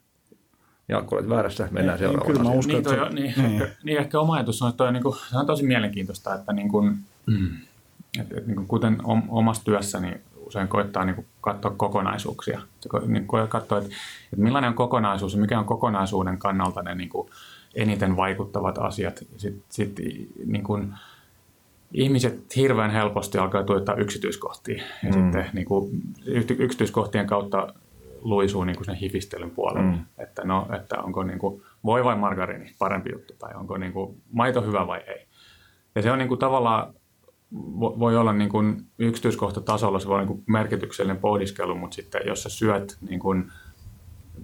Jaakko, 0.89 1.17
olet 1.17 1.29
väärässä. 1.29 1.69
Mennään 1.71 1.99
Ei, 1.99 1.99
seuraavaan 1.99 2.33
kyllä 2.33 2.43
mä 2.43 2.51
uskon, 2.51 2.75
Niin, 2.75 2.79
että 2.79 2.97
toi, 2.97 3.15
niin, 3.15 3.35
niin. 3.37 3.63
Ehkä, 3.63 3.69
niin, 3.83 3.99
ehkä 3.99 4.21
oma 4.21 4.35
ajatus 4.35 4.63
on, 4.63 4.69
että 4.69 4.77
toi 4.77 4.89
on, 4.89 4.95
niin 4.95 5.03
kuin, 5.03 5.17
se 5.31 5.39
on 5.39 5.47
tosi 5.47 5.67
mielenkiintoista, 5.67 6.35
että 6.35 6.53
niin 6.53 6.69
kuin, 6.69 6.97
mm. 7.27 7.51
että, 8.21 8.35
että, 8.37 8.47
niin 8.47 8.57
kuin, 8.57 8.69
kuten 8.69 8.99
om, 9.05 9.23
omassa 9.29 9.65
työssä, 9.65 10.01
niin 10.01 10.21
usein 10.37 10.69
koittaa 10.69 11.05
niin 11.05 11.15
kuin, 11.15 11.27
katsoa 11.41 11.75
kokonaisuuksia. 11.77 12.61
Niin, 13.07 13.27
kuin, 13.27 13.49
katsoa, 13.49 13.79
että, 13.79 13.91
että 14.33 14.45
millainen 14.45 14.69
on 14.69 14.75
kokonaisuus 14.75 15.35
ja 15.35 15.41
mikä 15.41 15.59
on 15.59 15.65
kokonaisuuden 15.65 16.39
kannalta 16.39 16.83
ne 16.83 16.95
niin 16.95 17.09
kuin, 17.09 17.31
eniten 17.75 18.17
vaikuttavat 18.17 18.79
asiat. 18.79 19.25
Sitten 19.37 19.65
sit, 19.69 20.01
niin 20.47 20.65
kuin, 20.65 20.95
ihmiset 21.93 22.57
hirveän 22.57 22.91
helposti 22.91 23.39
alkaa 23.39 23.65
tuottaa 23.65 23.95
yksityiskohtia 23.95 24.83
ja 25.03 25.09
mm. 25.09 25.13
sitten 25.13 25.51
niin 25.53 25.67
kuin, 25.67 26.03
yksityiskohtien 26.59 27.27
kautta 27.27 27.75
luisuu 28.23 28.65
niin 28.65 28.77
kuin 28.77 28.85
sen 28.87 28.95
hifistelyn 28.95 29.51
puolelle, 29.51 29.91
Mm. 29.91 30.05
että, 30.19 30.45
no, 30.45 30.67
että 30.77 31.03
onko 31.03 31.23
niin 31.23 31.39
kuin, 31.39 31.63
voi 31.85 32.05
vai 32.05 32.17
margariini 32.17 32.75
parempi 32.79 33.11
juttu 33.13 33.35
tai 33.39 33.51
onko 33.55 33.77
niin 33.77 33.93
kuin, 33.93 34.23
maito 34.33 34.63
hyvä 34.63 34.87
vai 34.87 35.01
ei. 35.07 35.27
Ja 35.95 36.03
se 36.03 36.13
on 36.13 36.19
niin 36.19 36.29
kuin, 36.29 36.39
tavallaan, 36.41 36.95
vo- 37.55 37.99
voi 37.99 38.17
olla 38.17 38.33
niin 38.33 38.51
kuin, 38.51 38.87
yksityiskohtatasolla 38.99 39.99
se 39.99 40.07
voi 40.09 40.15
olla 40.15 40.23
niin 40.25 40.35
kuin, 40.37 40.45
merkityksellinen 40.47 41.21
pohdiskelu, 41.21 41.75
mutta 41.75 41.95
sitten 41.95 42.23
jos 42.27 42.43
sä 42.43 42.49
syöt 42.49 42.99
niin 43.09 43.21
kuin, 43.21 43.51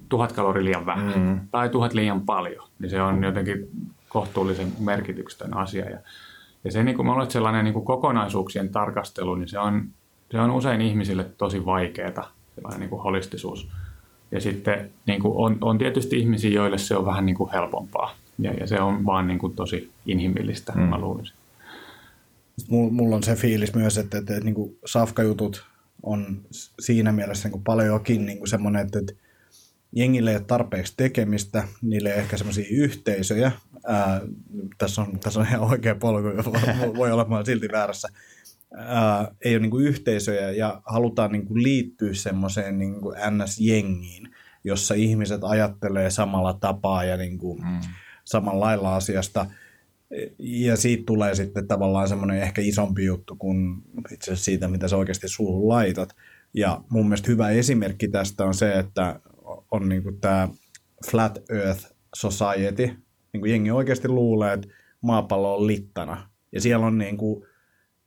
tuhat 0.08 0.32
kaloria 0.32 0.64
liian 0.64 0.86
vähän 0.86 1.12
Mm. 1.20 1.40
tai 1.50 1.68
tuhat 1.68 1.94
liian 1.94 2.20
paljon, 2.20 2.68
niin 2.78 2.90
se 2.90 3.02
on 3.02 3.24
jotenkin 3.24 3.68
kohtuullisen 4.08 4.72
merkityksetön 4.78 5.56
asia. 5.56 5.90
Ja, 5.90 5.98
ja 6.64 6.72
se, 6.72 6.82
niin 6.82 6.96
kuin, 6.96 7.06
mä 7.06 7.22
että 7.22 7.32
sellainen 7.32 7.64
niin 7.64 7.72
kuin 7.74 7.84
kokonaisuuksien 7.84 8.68
tarkastelu, 8.68 9.34
niin 9.34 9.48
se 9.48 9.58
on, 9.58 9.88
se 10.30 10.40
on 10.40 10.50
usein 10.50 10.80
ihmisille 10.80 11.24
tosi 11.38 11.64
vaikeaa, 11.64 12.28
sellainen 12.56 12.80
niin 12.80 12.90
kuin 12.90 13.02
holistisuus. 13.02 13.68
Ja 14.32 14.40
sitten 14.40 14.90
niin 15.06 15.22
kuin 15.22 15.36
on, 15.36 15.58
on 15.60 15.78
tietysti 15.78 16.18
ihmisiä, 16.18 16.50
joille 16.50 16.78
se 16.78 16.96
on 16.96 17.06
vähän 17.06 17.26
niin 17.26 17.36
kuin 17.36 17.52
helpompaa. 17.52 18.16
Ja, 18.38 18.52
ja 18.52 18.66
se 18.66 18.80
on 18.80 19.06
vaan 19.06 19.26
niin 19.26 19.38
kuin 19.38 19.54
tosi 19.54 19.90
inhimillistä, 20.06 20.72
mm. 20.72 20.80
mä 20.82 20.98
luulisin. 20.98 21.36
Mulla, 22.68 23.16
on 23.16 23.22
se 23.22 23.34
fiilis 23.34 23.74
myös, 23.74 23.98
että, 23.98 24.18
että, 24.18 24.34
että 24.34 24.44
niin 24.44 24.54
kuin 24.54 24.78
safkajutut 24.84 25.66
on 26.02 26.40
siinä 26.80 27.12
mielessä 27.12 27.48
niin 27.48 27.52
kuin 27.52 27.64
paljonkin 27.64 28.26
niin 28.26 28.38
kuin 28.38 28.48
semmoinen, 28.48 28.86
että, 28.86 28.98
että 28.98 29.12
jengille 29.92 30.30
ei 30.30 30.36
ole 30.36 30.44
tarpeeksi 30.44 30.94
tekemistä, 30.96 31.68
niille 31.82 32.12
ei 32.12 32.18
ehkä 32.18 32.36
semmoisia 32.36 32.66
yhteisöjä. 32.70 33.52
Ää, 33.86 34.20
tässä, 34.78 35.02
on, 35.02 35.20
tässä 35.20 35.40
on 35.40 35.46
ihan 35.46 35.60
oikea 35.60 35.94
polku, 35.94 36.28
voi, 36.96 37.12
olla, 37.12 37.24
mä 37.24 37.44
silti 37.44 37.68
väärässä. 37.72 38.08
Ää, 38.74 39.34
ei 39.44 39.54
ole 39.54 39.62
niin 39.62 39.70
kuin 39.70 39.86
yhteisöjä 39.86 40.50
ja 40.50 40.82
halutaan 40.86 41.32
niin 41.32 41.46
kuin 41.46 41.62
liittyä 41.62 42.14
semmoiseen 42.14 42.78
niin 42.78 43.00
kuin 43.00 43.16
NS-jengiin, 43.16 44.28
jossa 44.64 44.94
ihmiset 44.94 45.44
ajattelee 45.44 46.10
samalla 46.10 46.52
tapaa 46.52 47.04
ja 47.04 47.16
niin 47.16 47.38
kuin 47.38 47.62
mm. 47.64 47.80
samalla 48.24 48.64
lailla 48.64 48.96
asiasta. 48.96 49.46
Ja 50.38 50.76
siitä 50.76 51.02
tulee 51.06 51.34
sitten 51.34 51.68
tavallaan 51.68 52.08
semmoinen 52.08 52.42
ehkä 52.42 52.62
isompi 52.62 53.04
juttu 53.04 53.36
kuin 53.36 53.82
itse 54.12 54.30
asiassa 54.30 54.44
siitä, 54.44 54.68
mitä 54.68 54.88
sä 54.88 54.96
oikeasti 54.96 55.28
suuhun 55.28 55.68
laitat. 55.68 56.16
Ja 56.54 56.80
mun 56.88 57.06
mielestä 57.06 57.30
hyvä 57.30 57.50
esimerkki 57.50 58.08
tästä 58.08 58.44
on 58.44 58.54
se, 58.54 58.78
että 58.78 59.20
on 59.70 59.88
niin 59.88 60.02
kuin 60.02 60.20
tämä 60.20 60.48
Flat 61.10 61.38
Earth 61.50 61.92
Society. 62.14 62.86
Niin 63.32 63.40
kuin 63.40 63.50
jengi 63.50 63.70
oikeasti 63.70 64.08
luulee, 64.08 64.52
että 64.52 64.68
maapallo 65.00 65.56
on 65.56 65.66
littana. 65.66 66.30
Ja 66.52 66.60
siellä 66.60 66.86
on 66.86 66.98
niin 66.98 67.16
kuin 67.16 67.46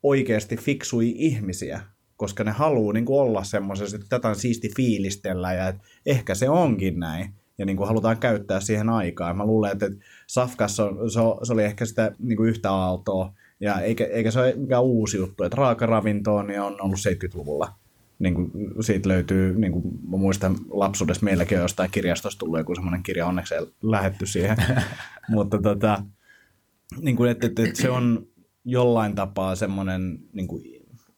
oikeasti 0.03 0.57
fiksui 0.57 1.13
ihmisiä, 1.15 1.81
koska 2.17 2.43
ne 2.43 2.51
haluaa 2.51 2.93
niin 2.93 3.05
kuin 3.05 3.19
olla 3.19 3.43
semmoisessa, 3.43 3.95
että 3.95 4.07
tätä 4.09 4.27
on 4.27 4.35
siisti 4.35 4.69
fiilistellä 4.75 5.53
ja 5.53 5.67
että 5.67 5.81
ehkä 6.05 6.35
se 6.35 6.49
onkin 6.49 6.99
näin. 6.99 7.33
Ja 7.57 7.65
niin 7.65 7.77
kuin 7.77 7.88
halutaan 7.88 8.17
käyttää 8.17 8.59
siihen 8.59 8.89
aikaa. 8.89 9.33
Mä 9.33 9.45
luulen, 9.45 9.71
että 9.71 9.91
Safkassa 10.27 10.85
on, 10.85 11.12
se, 11.12 11.19
se 11.43 11.53
oli 11.53 11.63
ehkä 11.63 11.85
sitä 11.85 12.12
niin 12.19 12.38
kuin 12.38 12.49
yhtä 12.49 12.71
aaltoa. 12.71 13.33
Ja 13.59 13.79
eikä, 13.79 14.05
eikä 14.05 14.31
se 14.31 14.39
ole 14.39 14.53
mikään 14.57 14.83
uusi 14.83 15.17
juttu, 15.17 15.43
että 15.43 15.55
raakaravintoon 15.55 16.47
niin 16.47 16.62
on 16.62 16.81
ollut 16.81 16.99
70-luvulla. 16.99 17.73
Niin 18.19 18.33
kuin, 18.33 18.51
siitä 18.81 19.09
löytyy, 19.09 19.59
niin 19.59 19.71
kuin 19.71 19.83
mä 20.09 20.17
muistan 20.17 20.55
lapsuudessa 20.69 21.25
meilläkin 21.25 21.57
on 21.57 21.62
jostain 21.62 21.91
kirjastosta 21.91 22.39
tullut 22.39 22.57
joku 22.57 22.75
semmoinen 22.75 23.03
kirja, 23.03 23.25
onneksi 23.25 23.55
ei 23.55 23.65
lähetty 23.81 24.25
siihen. 24.25 24.57
Mutta 25.29 25.62
tota, 25.62 26.03
niin 27.01 27.15
kuin, 27.15 27.31
että, 27.31 27.47
että, 27.47 27.63
että 27.63 27.81
se 27.81 27.89
on 27.89 28.27
jollain 28.65 29.15
tapaa 29.15 29.56
semmoinen 29.56 30.19
niin 30.34 30.48
kuin 30.48 30.63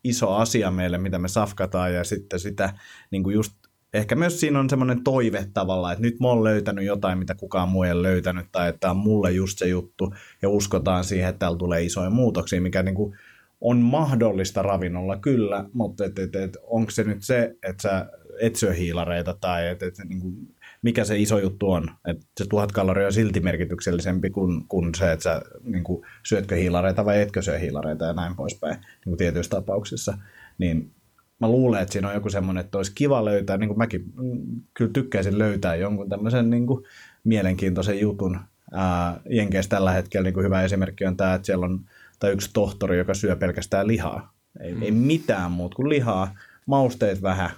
iso 0.03 0.33
asia 0.33 0.71
meille, 0.71 0.97
mitä 0.97 1.19
me 1.19 1.27
safkataan 1.27 1.93
ja 1.93 2.03
sitten 2.03 2.39
sitä 2.39 2.73
niin 3.11 3.23
kuin 3.23 3.33
just 3.33 3.53
ehkä 3.93 4.15
myös 4.15 4.39
siinä 4.39 4.59
on 4.59 4.69
semmoinen 4.69 5.03
toive 5.03 5.47
tavallaan, 5.53 5.93
että 5.93 6.01
nyt 6.01 6.19
mä 6.19 6.27
oon 6.27 6.43
löytänyt 6.43 6.85
jotain, 6.85 7.19
mitä 7.19 7.35
kukaan 7.35 7.69
muu 7.69 7.83
ei 7.83 8.01
löytänyt 8.01 8.45
tai 8.51 8.69
että 8.69 8.79
tämä 8.79 8.91
on 8.91 8.97
mulle 8.97 9.31
just 9.31 9.57
se 9.57 9.67
juttu 9.67 10.13
ja 10.41 10.49
uskotaan 10.49 11.03
siihen, 11.03 11.29
että 11.29 11.39
täällä 11.39 11.57
tulee 11.57 11.83
isoja 11.83 12.09
muutoksia, 12.09 12.61
mikä 12.61 12.83
niin 12.83 12.95
kuin 12.95 13.17
on 13.61 13.77
mahdollista 13.77 14.61
ravinnolla 14.61 15.17
kyllä, 15.17 15.65
mutta 15.73 16.05
et, 16.05 16.19
et, 16.19 16.35
et, 16.35 16.57
onko 16.63 16.91
se 16.91 17.03
nyt 17.03 17.23
se, 17.23 17.55
että 17.63 17.81
sä 17.81 18.09
et 18.41 18.55
syö 18.55 18.73
hiilareita 18.73 19.37
tai 19.41 19.67
et, 19.67 19.83
et, 19.83 19.93
niin 20.09 20.55
mikä 20.81 21.03
se 21.05 21.17
iso 21.17 21.39
juttu 21.39 21.71
on. 21.71 21.89
Että 22.05 22.25
se 22.37 22.45
tuhat 22.49 22.71
kaloria 22.71 23.05
on 23.05 23.13
silti 23.13 23.39
merkityksellisempi 23.39 24.29
kuin, 24.29 24.67
kuin 24.67 24.95
se, 24.95 25.11
että 25.11 25.23
sä 25.23 25.41
niin 25.63 25.83
kuin, 25.83 26.05
syötkö 26.23 26.55
hiilareita 26.55 27.05
vai 27.05 27.21
etkö 27.21 27.41
syö 27.41 27.57
hiilareita 27.57 28.05
ja 28.05 28.13
näin 28.13 28.35
poispäin 28.35 28.75
niin 28.75 29.03
kuin 29.03 29.17
tietyissä 29.17 29.49
tapauksissa. 29.49 30.17
Niin 30.57 30.91
mä 31.39 31.49
luulen, 31.49 31.81
että 31.81 31.93
siinä 31.93 32.07
on 32.07 32.13
joku 32.13 32.29
semmoinen, 32.29 32.65
että 32.65 32.77
olisi 32.77 32.91
kiva 32.95 33.25
löytää, 33.25 33.57
niin 33.57 33.67
kuin 33.67 33.77
mäkin 33.77 34.05
mm, 34.15 34.61
kyllä 34.73 34.91
tykkäisin 34.93 35.37
löytää 35.37 35.75
jonkun 35.75 36.09
tämmöisen 36.09 36.49
niin 36.49 36.67
kuin 36.67 36.83
mielenkiintoisen 37.23 37.99
jutun. 37.99 38.39
Ää, 38.71 39.21
Jenkeissä 39.29 39.69
tällä 39.69 39.91
hetkellä 39.91 40.23
niin 40.23 40.33
kuin 40.33 40.45
hyvä 40.45 40.63
esimerkki 40.63 41.05
on 41.05 41.17
tämä, 41.17 41.33
että 41.33 41.45
siellä 41.45 41.65
on 41.65 41.79
tai 42.19 42.31
yksi 42.31 42.49
tohtori, 42.53 42.97
joka 42.97 43.13
syö 43.13 43.35
pelkästään 43.35 43.87
lihaa. 43.87 44.33
Ei, 44.59 44.73
mm. 44.73 44.81
ei 44.81 44.91
mitään 44.91 45.51
muuta 45.51 45.75
kuin 45.75 45.89
lihaa, 45.89 46.35
mausteet 46.65 47.21
vähän 47.21 47.49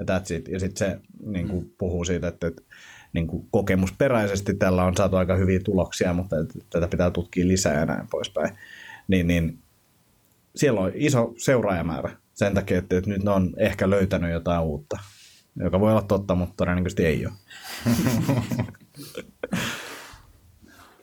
ja 0.00 0.16
that's 0.18 0.34
it. 0.34 0.48
Ja 0.48 0.60
sitten 0.60 0.88
se 0.88 1.00
niin 1.26 1.48
kuin, 1.48 1.74
puhuu 1.78 2.04
siitä, 2.04 2.28
että, 2.28 2.46
että 2.46 2.62
niin 3.12 3.26
kuin 3.26 3.46
kokemusperäisesti 3.50 4.54
tällä 4.54 4.84
on 4.84 4.96
saatu 4.96 5.16
aika 5.16 5.36
hyviä 5.36 5.60
tuloksia, 5.64 6.12
mutta 6.12 6.36
tätä 6.70 6.88
pitää 6.88 7.10
tutkia 7.10 7.48
lisää 7.48 7.80
ja 7.80 7.86
näin 7.86 8.08
poispäin. 8.10 8.58
Niin, 9.08 9.26
niin 9.26 9.58
siellä 10.56 10.80
on 10.80 10.92
iso 10.94 11.34
seuraajamäärä 11.36 12.16
sen 12.34 12.54
takia, 12.54 12.78
että, 12.78 12.98
että 12.98 13.10
nyt 13.10 13.24
ne 13.24 13.30
on 13.30 13.54
ehkä 13.56 13.90
löytänyt 13.90 14.32
jotain 14.32 14.62
uutta, 14.62 14.98
joka 15.56 15.80
voi 15.80 15.90
olla 15.90 16.02
totta, 16.02 16.34
mutta 16.34 16.54
todennäköisesti 16.56 17.06
ei 17.06 17.26
ole. 17.26 17.34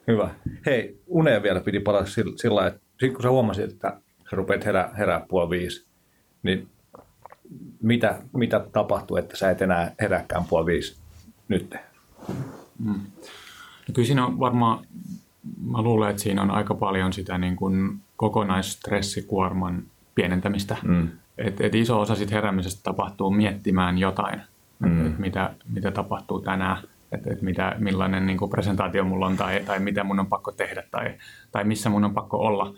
Hyvä. 0.08 0.30
Hei, 0.66 1.00
uneen 1.08 1.44
vielä 1.44 1.62
piti 1.62 1.80
palata 1.80 2.10
sillä 2.36 2.68
että 2.68 2.80
sitten 2.90 3.14
kun 3.14 3.24
sä 3.24 3.30
huomasit, 3.30 3.72
että 3.72 4.02
sä 4.30 4.36
rupeat 4.36 4.66
herää, 4.66 4.94
herää 4.98 5.26
puoli 5.30 5.50
viisi, 5.50 5.88
niin 6.44 6.68
mitä, 7.82 8.22
mitä 8.34 8.66
tapahtuu, 8.72 9.18
että 9.18 9.38
sä 9.38 9.50
et 9.50 9.62
enää 9.62 9.92
herääkään 10.02 10.46
puoli 10.46 10.66
viisi 10.66 10.98
nyt? 11.48 11.76
Mm. 12.80 13.02
No 13.88 13.94
kyllä 13.94 14.06
siinä 14.06 14.26
on 14.26 14.40
varmaan, 14.40 14.86
mä 15.66 15.82
luulen, 15.82 16.10
että 16.10 16.22
siinä 16.22 16.42
on 16.42 16.52
aika 16.52 16.76
paljon 16.76 17.14
sitä 17.14 17.38
niin 17.38 17.56
kuin 17.56 18.00
kokonaisstressikuorman 18.16 19.84
pienentämistä. 20.16 20.78
Mm. 20.84 21.10
Et, 21.38 21.62
et 21.62 21.76
iso 21.76 22.00
osa 22.00 22.16
sit 22.16 22.32
heräämisestä 22.32 22.82
tapahtuu 22.84 23.32
miettimään 23.32 23.98
jotain, 23.98 24.42
mm. 24.80 25.08
et 25.08 25.20
mitä, 25.20 25.54
mitä 25.74 25.92
tapahtuu 25.92 26.42
tänään, 26.42 26.78
että 27.12 27.34
et 27.34 27.42
mitä, 27.42 27.76
millainen 27.80 28.26
niin 28.26 28.38
kuin 28.38 28.52
presentaatio 28.52 29.04
mulla 29.04 29.28
on 29.28 29.38
tai, 29.38 29.64
tai 29.66 29.80
mitä 29.80 30.04
mun 30.04 30.20
on 30.20 30.28
pakko 30.28 30.52
tehdä 30.52 30.84
tai, 30.92 31.14
tai 31.52 31.64
missä 31.64 31.90
mun 31.90 32.06
on 32.06 32.14
pakko 32.14 32.38
olla. 32.38 32.74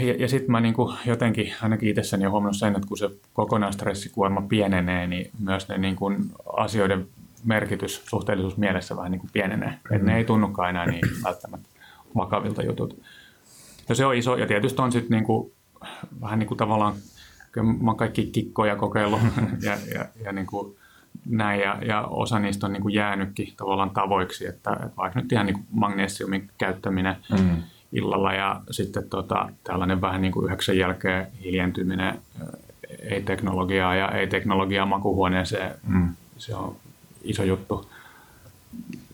Ja, 0.00 0.14
ja 0.18 0.28
sitten 0.28 0.50
mä 0.50 0.60
niin 0.60 0.74
kuin 0.74 0.96
jotenkin 1.06 1.52
ainakin 1.62 1.88
itsessäni 1.88 2.22
olen 2.22 2.30
huomannut 2.30 2.56
sen, 2.56 2.76
että 2.76 2.88
kun 2.88 2.98
se 2.98 3.10
kokonaistressikuorma 3.32 4.42
pienenee, 4.42 5.06
niin 5.06 5.30
myös 5.38 5.68
ne 5.68 5.78
niin 5.78 5.96
kuin 5.96 6.30
asioiden 6.56 7.06
merkitys 7.44 8.02
suhteellisuus 8.06 8.56
mielessä 8.56 8.96
vähän 8.96 9.10
niin 9.10 9.20
kuin 9.20 9.30
pienenee. 9.32 9.68
Mm. 9.68 9.96
Että 9.96 10.06
ne 10.06 10.16
ei 10.16 10.24
tunnukaan 10.24 10.70
enää 10.70 10.86
niin 10.86 11.02
välttämättä 11.24 11.68
vakavilta 12.16 12.62
jutut. 12.62 13.02
Ja 13.88 13.94
se 13.94 14.06
on 14.06 14.14
iso, 14.14 14.36
ja 14.36 14.46
tietysti 14.46 14.82
on 14.82 14.92
sitten 14.92 15.10
niin 15.10 15.24
kuin, 15.24 15.52
vähän 16.20 16.38
niin 16.38 16.48
kuin 16.48 16.58
tavallaan, 16.58 16.94
mä 17.56 17.90
oon 17.90 17.96
kaikki 17.96 18.26
kikkoja 18.26 18.76
kokeillut 18.76 19.20
ja, 19.66 19.76
ja, 19.94 20.04
ja 20.24 20.32
niin 20.32 20.46
kuin 20.46 20.76
näin, 21.26 21.60
ja, 21.60 21.78
ja 21.86 22.02
osa 22.02 22.38
niistä 22.38 22.66
on 22.66 22.72
niin 22.72 22.82
kuin 22.82 22.94
jäänytkin 22.94 23.54
tavallaan 23.56 23.90
tavoiksi, 23.90 24.46
että, 24.46 24.72
että 24.72 24.96
vaikka 24.96 25.20
nyt 25.20 25.32
ihan 25.32 25.46
niin 25.46 25.54
kuin 25.54 25.66
magnesiumin 25.70 26.50
käyttäminen 26.58 27.16
mm. 27.40 27.62
Illalla 27.96 28.32
ja 28.32 28.60
sitten 28.70 29.08
tota, 29.08 29.48
tällainen 29.64 30.00
vähän 30.00 30.22
niin 30.22 30.32
kuin 30.32 30.46
yhdeksän 30.46 30.78
jälkeen 30.78 31.26
hiljentyminen 31.44 32.18
ei-teknologiaa 32.98 33.94
ja 33.94 34.10
ei-teknologiaa 34.10 34.86
makuhuoneeseen, 34.86 35.74
mm. 35.88 36.08
se 36.38 36.54
on 36.54 36.76
iso 37.22 37.44
juttu. 37.44 37.90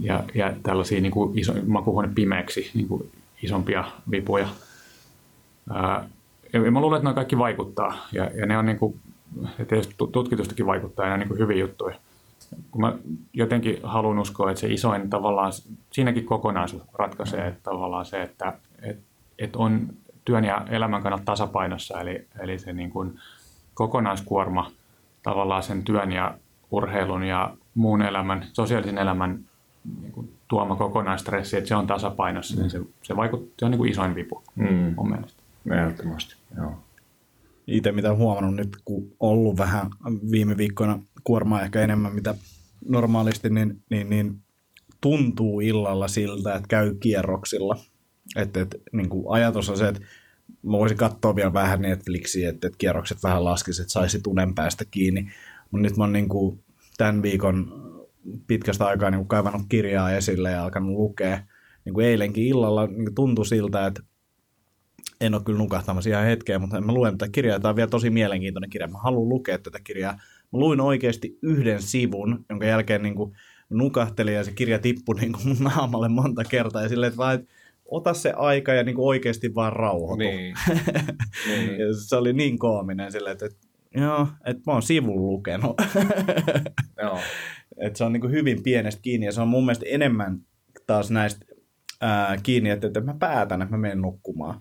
Ja, 0.01 0.25
ja 0.35 0.53
tällaisia 0.62 1.01
niin 1.01 1.12
kuin 1.12 1.38
iso, 1.38 1.53
makuhuone 1.66 2.09
pimeäksi, 2.14 2.71
niin 2.75 2.88
kuin 2.88 3.11
isompia 3.42 3.85
vipuja. 4.11 4.49
Ää, 5.71 6.09
ja 6.53 6.71
mä 6.71 6.81
luulen, 6.81 6.97
että 6.97 7.09
ne 7.09 7.14
kaikki 7.14 7.38
vaikuttaa. 7.38 8.07
Ja, 8.12 8.25
ja 8.25 8.47
ne 8.47 8.59
on 8.59 8.66
niin 8.66 8.79
kuin, 8.79 9.01
ja 9.59 9.64
tietysti 9.64 9.95
tutkitustakin 10.12 10.66
vaikuttaa 10.66 11.07
ja 11.07 11.09
ne 11.09 11.14
on 11.14 11.21
niin 11.21 11.29
kuin 11.29 11.38
hyviä 11.38 11.57
juttuja. 11.57 11.97
Kun 12.71 12.81
mä 12.81 12.92
jotenkin 13.33 13.79
haluan 13.83 14.18
uskoa, 14.18 14.51
että 14.51 14.61
se 14.61 14.73
isoin 14.73 15.11
tavallaan, 15.11 15.53
siinäkin 15.90 16.25
kokonaisuus 16.25 16.83
ratkaisee 16.92 17.47
että 17.47 17.61
tavallaan 17.62 18.05
se, 18.05 18.23
että 18.23 18.53
et, 19.38 19.49
et 19.49 19.57
on 19.57 19.88
työn 20.25 20.45
ja 20.45 20.66
elämän 20.71 21.03
kannalta 21.03 21.25
tasapainossa, 21.25 22.01
eli, 22.01 22.27
eli 22.40 22.59
se 22.59 22.73
niin 22.73 22.90
kuin 22.90 23.18
kokonaiskuorma 23.75 24.71
tavallaan 25.23 25.62
sen 25.62 25.83
työn 25.83 26.12
ja 26.12 26.35
urheilun 26.71 27.23
ja 27.23 27.57
muun 27.75 28.03
elämän, 28.03 28.47
sosiaalisen 28.53 28.99
elämän 28.99 29.38
niin 30.01 30.12
kuin 30.12 30.33
tuoma 30.49 30.77
kokonaistressi, 30.77 31.57
että 31.57 31.68
se 31.68 31.75
on 31.75 31.87
tasapainossa, 31.87 32.55
niin 32.55 32.61
mm. 32.61 32.62
niin 32.62 32.71
se, 32.71 32.92
se, 33.03 33.16
vaikuttaa, 33.16 33.55
se 33.59 33.64
on 33.64 33.71
niin 33.71 33.79
kuin 33.79 33.90
isoin 33.90 34.14
vipu 34.14 34.42
mm. 34.55 34.95
mun 34.97 35.11
mielestä. 35.11 35.42
Ehdottomasti, 35.71 36.35
joo. 36.57 36.75
Itse 37.66 37.92
mitä 37.92 38.14
huomannut 38.14 38.55
nyt, 38.55 38.77
kun 38.85 39.12
ollut 39.21 39.59
vähän 39.59 39.90
viime 40.31 40.57
viikkoina 40.57 40.99
kuormaa 41.25 41.62
ehkä 41.62 41.81
enemmän 41.81 42.14
mitä 42.14 42.35
normaalisti, 42.88 43.51
niin, 43.51 43.83
niin, 43.90 44.11
niin 44.11 44.40
tuntuu 45.01 45.61
illalla 45.61 46.09
siltä, 46.09 46.55
että 46.55 46.68
käy 46.68 46.95
kierroksilla. 46.95 47.77
Että, 48.37 48.61
että 48.61 48.78
niin 48.92 49.08
kuin 49.08 49.24
ajatus 49.28 49.68
on 49.68 49.78
se, 49.78 49.88
että 49.88 50.00
mä 50.62 50.72
voisin 50.72 50.98
katsoa 50.98 51.37
vielä 51.37 51.52
vähän 51.52 51.82
Netflixiä, 51.82 52.48
että, 52.48 52.66
että 52.66 52.78
kierrokset 52.78 53.22
vähän 53.22 53.44
laskisi, 53.44 53.82
että 53.82 53.92
saisi 53.92 54.20
tunen 54.20 54.54
päästä 54.54 54.85
kiinni. 54.90 55.32
Mutta 55.70 55.82
nyt 55.82 55.96
mä 55.96 56.04
oon 56.04 56.12
niin 56.12 56.28
kuin 56.28 56.64
tämän 56.96 57.22
viikon 57.22 57.82
pitkästä 58.46 58.87
aikaa 58.87 59.11
niin 59.11 59.18
kuin 59.18 59.28
kaivannut 59.28 59.62
kirjaa 59.68 60.12
esille 60.12 60.50
ja 60.50 60.64
alkanut 60.64 60.96
lukea. 60.96 61.42
Niin 61.85 61.94
kuin 61.94 62.06
eilenkin 62.06 62.44
illalla 62.44 62.87
niin 62.87 63.14
tuntui 63.14 63.46
siltä, 63.46 63.87
että 63.87 64.02
en 65.20 65.35
ole 65.35 65.42
kyllä 65.42 65.58
nukahtamassa 65.58 66.11
ihan 66.11 66.24
hetkeä, 66.24 66.58
mutta 66.58 66.80
mä 66.80 66.92
luen 66.92 67.18
tätä 67.18 67.32
kirjaa. 67.32 67.61
Tämä 67.61 67.70
on 67.70 67.76
vielä 67.76 67.90
tosi 67.90 68.11
mielenkiintoinen 68.11 68.70
kirja. 68.70 68.88
Mä 68.88 68.98
haluan 68.98 69.28
lukea 69.28 69.58
tätä 69.58 69.78
kirjaa. 69.85 70.12
Mä 70.12 70.58
luin 70.58 70.80
oikeasti 70.80 71.38
yhden 71.42 71.82
sivun, 71.82 72.44
jonka 72.48 72.66
jälkeen 72.66 73.02
niin 73.02 73.14
kuin 73.14 73.37
nukahtelin 73.70 74.35
ja 74.35 74.44
se 74.44 74.52
kirja 74.52 74.78
tippui 74.78 75.14
niin 75.14 75.32
kuin 75.32 75.48
mun 75.48 75.56
naamalle 75.61 76.08
monta 76.08 76.44
kertaa. 76.44 76.82
Ja 76.82 76.88
silleen, 76.88 77.08
että 77.08 77.18
vaan, 77.18 77.35
että 77.35 77.54
ota 77.92 78.14
se 78.14 78.33
aika 78.37 78.72
ja 78.72 78.85
niin 78.85 78.94
kuin 78.94 79.07
oikeasti 79.07 79.55
vaan 79.55 79.72
rauhoitu. 79.72 80.24
Niin. 80.24 80.55
niin. 81.48 81.81
ja 81.81 81.87
se 82.09 82.16
oli 82.16 82.33
niin 82.33 82.59
koominen 82.59 83.12
silleen, 83.12 83.33
että, 83.33 83.46
että 83.46 83.66
joo, 83.94 84.28
että 84.44 84.62
mä 84.66 84.72
oon 84.72 84.83
sivun 84.83 85.26
lukenut. 85.26 85.76
joo. 87.02 87.18
Että 87.76 87.98
se 87.98 88.05
on 88.05 88.12
niin 88.12 88.20
kuin 88.20 88.33
hyvin 88.33 88.62
pienestä 88.62 89.02
kiinni 89.02 89.26
ja 89.26 89.33
se 89.33 89.40
on 89.40 89.48
mun 89.48 89.64
mielestä 89.64 89.87
enemmän 89.88 90.38
taas 90.87 91.11
näistä 91.11 91.46
ää, 92.00 92.37
kiinni, 92.42 92.70
että, 92.70 92.87
että 92.87 93.00
mä 93.00 93.14
päätän, 93.18 93.62
että 93.62 93.74
mä 93.74 93.81
menen 93.81 94.02
nukkumaan. 94.02 94.61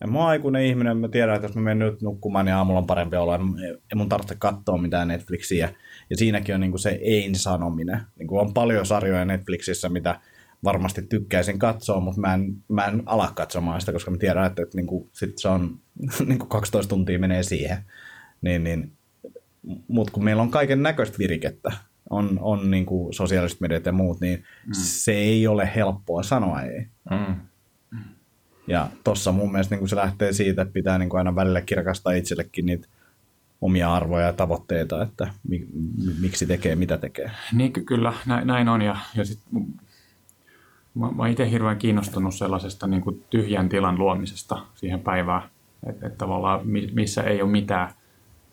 Ja 0.00 0.06
mä 0.06 0.18
oon 0.18 0.28
aikuinen 0.28 0.62
ihminen, 0.62 0.96
mä 0.96 1.08
tiedän, 1.08 1.34
että 1.34 1.48
jos 1.48 1.54
mä 1.54 1.62
menen 1.62 1.88
nyt 1.88 2.02
nukkumaan, 2.02 2.44
niin 2.44 2.54
aamulla 2.54 2.80
on 2.80 2.86
parempi 2.86 3.16
olla. 3.16 3.40
Ei 3.68 3.94
mun 3.94 4.08
tarvitse 4.08 4.36
katsoa 4.38 4.78
mitään 4.78 5.08
Netflixiä. 5.08 5.74
Ja 6.10 6.16
siinäkin 6.16 6.54
on 6.54 6.60
niin 6.60 6.70
kuin 6.70 6.80
se 6.80 6.98
ei-sanominen. 7.02 8.00
Niin 8.18 8.26
kuin 8.26 8.40
on 8.40 8.54
paljon 8.54 8.86
sarjoja 8.86 9.24
Netflixissä, 9.24 9.88
mitä 9.88 10.20
varmasti 10.64 11.02
tykkäisin 11.02 11.58
katsoa, 11.58 12.00
mutta 12.00 12.20
mä 12.20 12.34
en, 12.34 12.56
mä 12.68 12.84
en 12.84 13.02
ala 13.06 13.32
katsomaan 13.34 13.80
sitä, 13.80 13.92
koska 13.92 14.10
mä 14.10 14.16
tiedän, 14.16 14.46
että, 14.46 14.62
että 14.62 14.76
niin 14.76 14.86
kuin, 14.86 15.08
sit 15.12 15.38
se 15.38 15.48
on 15.48 15.78
niin 16.26 16.38
kuin 16.38 16.48
12 16.48 16.90
tuntia 16.90 17.18
menee 17.18 17.42
siihen. 17.42 17.78
Niin, 18.42 18.64
niin, 18.64 18.92
mutta 19.88 20.12
kun 20.12 20.24
meillä 20.24 20.42
on 20.42 20.50
kaiken 20.50 20.82
näköistä 20.82 21.18
virikettä, 21.18 21.72
on, 22.10 22.38
on 22.40 22.70
niin 22.70 22.86
kuin 22.86 23.14
sosiaaliset 23.14 23.60
mediat 23.60 23.86
ja 23.86 23.92
muut, 23.92 24.20
niin 24.20 24.44
mm. 24.66 24.72
se 24.72 25.12
ei 25.12 25.46
ole 25.46 25.70
helppoa 25.76 26.22
sanoa 26.22 26.62
ei. 26.62 26.86
Mm. 27.10 27.34
Ja 28.66 28.88
tuossa 29.04 29.32
mun 29.32 29.52
mielestä 29.52 29.74
niin 29.74 29.78
kuin 29.78 29.88
se 29.88 29.96
lähtee 29.96 30.32
siitä, 30.32 30.62
että 30.62 30.72
pitää 30.72 30.98
niin 30.98 31.08
kuin 31.08 31.18
aina 31.18 31.34
välillä 31.34 31.60
kirkastaa 31.60 32.12
itsellekin 32.12 32.66
niitä 32.66 32.88
omia 33.60 33.94
arvoja 33.94 34.26
ja 34.26 34.32
tavoitteita, 34.32 35.02
että 35.02 35.32
mi, 35.48 35.66
miksi 36.20 36.46
tekee, 36.46 36.76
mitä 36.76 36.98
tekee. 36.98 37.30
Niin 37.52 37.72
kyllä, 37.72 38.12
näin 38.44 38.68
on. 38.68 38.82
Ja, 38.82 38.96
ja 39.14 39.24
sit, 39.24 39.38
mä, 40.94 41.10
mä 41.10 41.28
itse 41.28 41.50
hirveän 41.50 41.78
kiinnostunut 41.78 42.34
sellaisesta 42.34 42.86
niin 42.86 43.02
kuin 43.02 43.24
tyhjän 43.30 43.68
tilan 43.68 43.98
luomisesta 43.98 44.58
siihen 44.74 45.00
päivään, 45.00 45.42
että 45.86 46.06
et 46.06 46.18
tavallaan 46.18 46.60
missä 46.92 47.22
ei 47.22 47.42
ole 47.42 47.50
mitään 47.50 47.88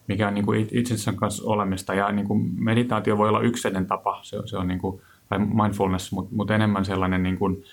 mikä 0.10 0.28
on 0.28 0.34
niin 0.34 0.46
kuin 0.46 0.68
itsensä 0.72 1.14
kanssa 1.14 1.44
olemista. 1.46 1.94
Ja 1.94 2.12
niin 2.12 2.28
kuin 2.28 2.52
meditaatio 2.64 3.18
voi 3.18 3.30
olla 3.30 3.42
yksinen 3.42 3.86
tapa, 3.86 4.20
se, 4.24 4.38
se 4.46 4.58
on 4.58 4.68
niin 4.68 4.80
kuin, 4.80 5.02
tai 5.30 5.40
mindfulness, 5.40 6.12
mutta, 6.12 6.36
mutta 6.36 6.56
enemmän 6.56 6.86
sellainen 6.86 7.24
niin 7.24 7.38
kuin 7.38 7.64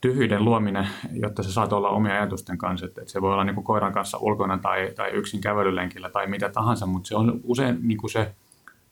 tyhjyyden 0.00 0.44
luominen, 0.44 0.88
jotta 1.12 1.42
sä 1.42 1.52
saat 1.52 1.72
olla 1.72 1.88
omia 1.88 2.12
ajatusten 2.12 2.58
kanssa. 2.58 2.86
Että, 2.86 3.00
että 3.00 3.12
se 3.12 3.22
voi 3.22 3.32
olla 3.32 3.44
niin 3.44 3.54
kuin 3.54 3.64
koiran 3.64 3.92
kanssa 3.92 4.18
ulkona 4.18 4.58
tai, 4.58 4.92
tai 4.96 5.10
yksin 5.10 5.40
kävelylenkillä 5.40 6.10
tai 6.10 6.26
mitä 6.26 6.48
tahansa, 6.48 6.86
mutta 6.86 7.08
se 7.08 7.16
on 7.16 7.40
usein 7.44 7.78
niin 7.82 7.98
kuin 7.98 8.10
se 8.10 8.34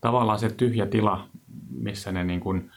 tavallaan 0.00 0.38
se 0.38 0.48
tyhjä 0.50 0.86
tila, 0.86 1.26
missä 1.70 2.12
ne 2.12 2.24
niin 2.24 2.40
kuin, 2.40 2.70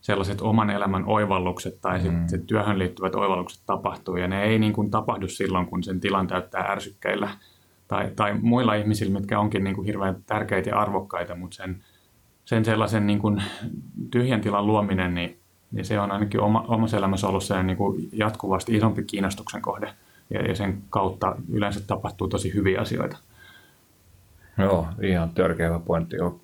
sellaiset 0.00 0.40
oman 0.40 0.70
elämän 0.70 1.04
oivallukset 1.06 1.80
tai 1.80 1.98
mm. 1.98 2.26
sitten 2.26 2.46
työhön 2.46 2.78
liittyvät 2.78 3.14
oivallukset 3.14 3.62
tapahtuu. 3.66 4.16
Ja 4.16 4.28
ne 4.28 4.44
ei 4.44 4.58
niin 4.58 4.72
kuin 4.72 4.90
tapahdu 4.90 5.28
silloin, 5.28 5.66
kun 5.66 5.82
sen 5.82 6.00
tilan 6.00 6.26
täyttää 6.26 6.62
ärsykkeillä– 6.62 7.28
tai, 7.90 8.10
tai 8.16 8.34
muilla 8.34 8.74
ihmisillä, 8.74 9.18
mitkä 9.18 9.40
onkin 9.40 9.64
niin 9.64 9.76
kuin 9.76 9.86
hirveän 9.86 10.16
tärkeitä 10.26 10.70
ja 10.70 10.78
arvokkaita, 10.78 11.34
mutta 11.34 11.56
sen, 11.56 11.84
sen 12.44 12.64
sellaisen 12.64 13.06
niin 13.06 13.18
kuin 13.18 13.42
tyhjän 14.10 14.40
tilan 14.40 14.66
luominen, 14.66 15.14
niin, 15.14 15.38
niin 15.72 15.84
se 15.84 16.00
on 16.00 16.10
ainakin 16.10 16.40
oma, 16.40 16.64
omassa 16.68 16.96
elämässä 16.96 17.28
ollut 17.28 17.44
se 17.44 17.62
niin 17.62 17.76
kuin 17.76 18.08
jatkuvasti 18.12 18.76
isompi 18.76 19.02
kiinnostuksen 19.02 19.62
kohde. 19.62 19.92
Ja, 20.30 20.42
ja 20.42 20.54
sen 20.54 20.82
kautta 20.90 21.36
yleensä 21.48 21.80
tapahtuu 21.86 22.28
tosi 22.28 22.54
hyviä 22.54 22.80
asioita. 22.80 23.16
Joo, 24.58 24.88
ihan 25.02 25.30
törkeä 25.30 25.80
pointti. 25.86 26.20
On, 26.20 26.40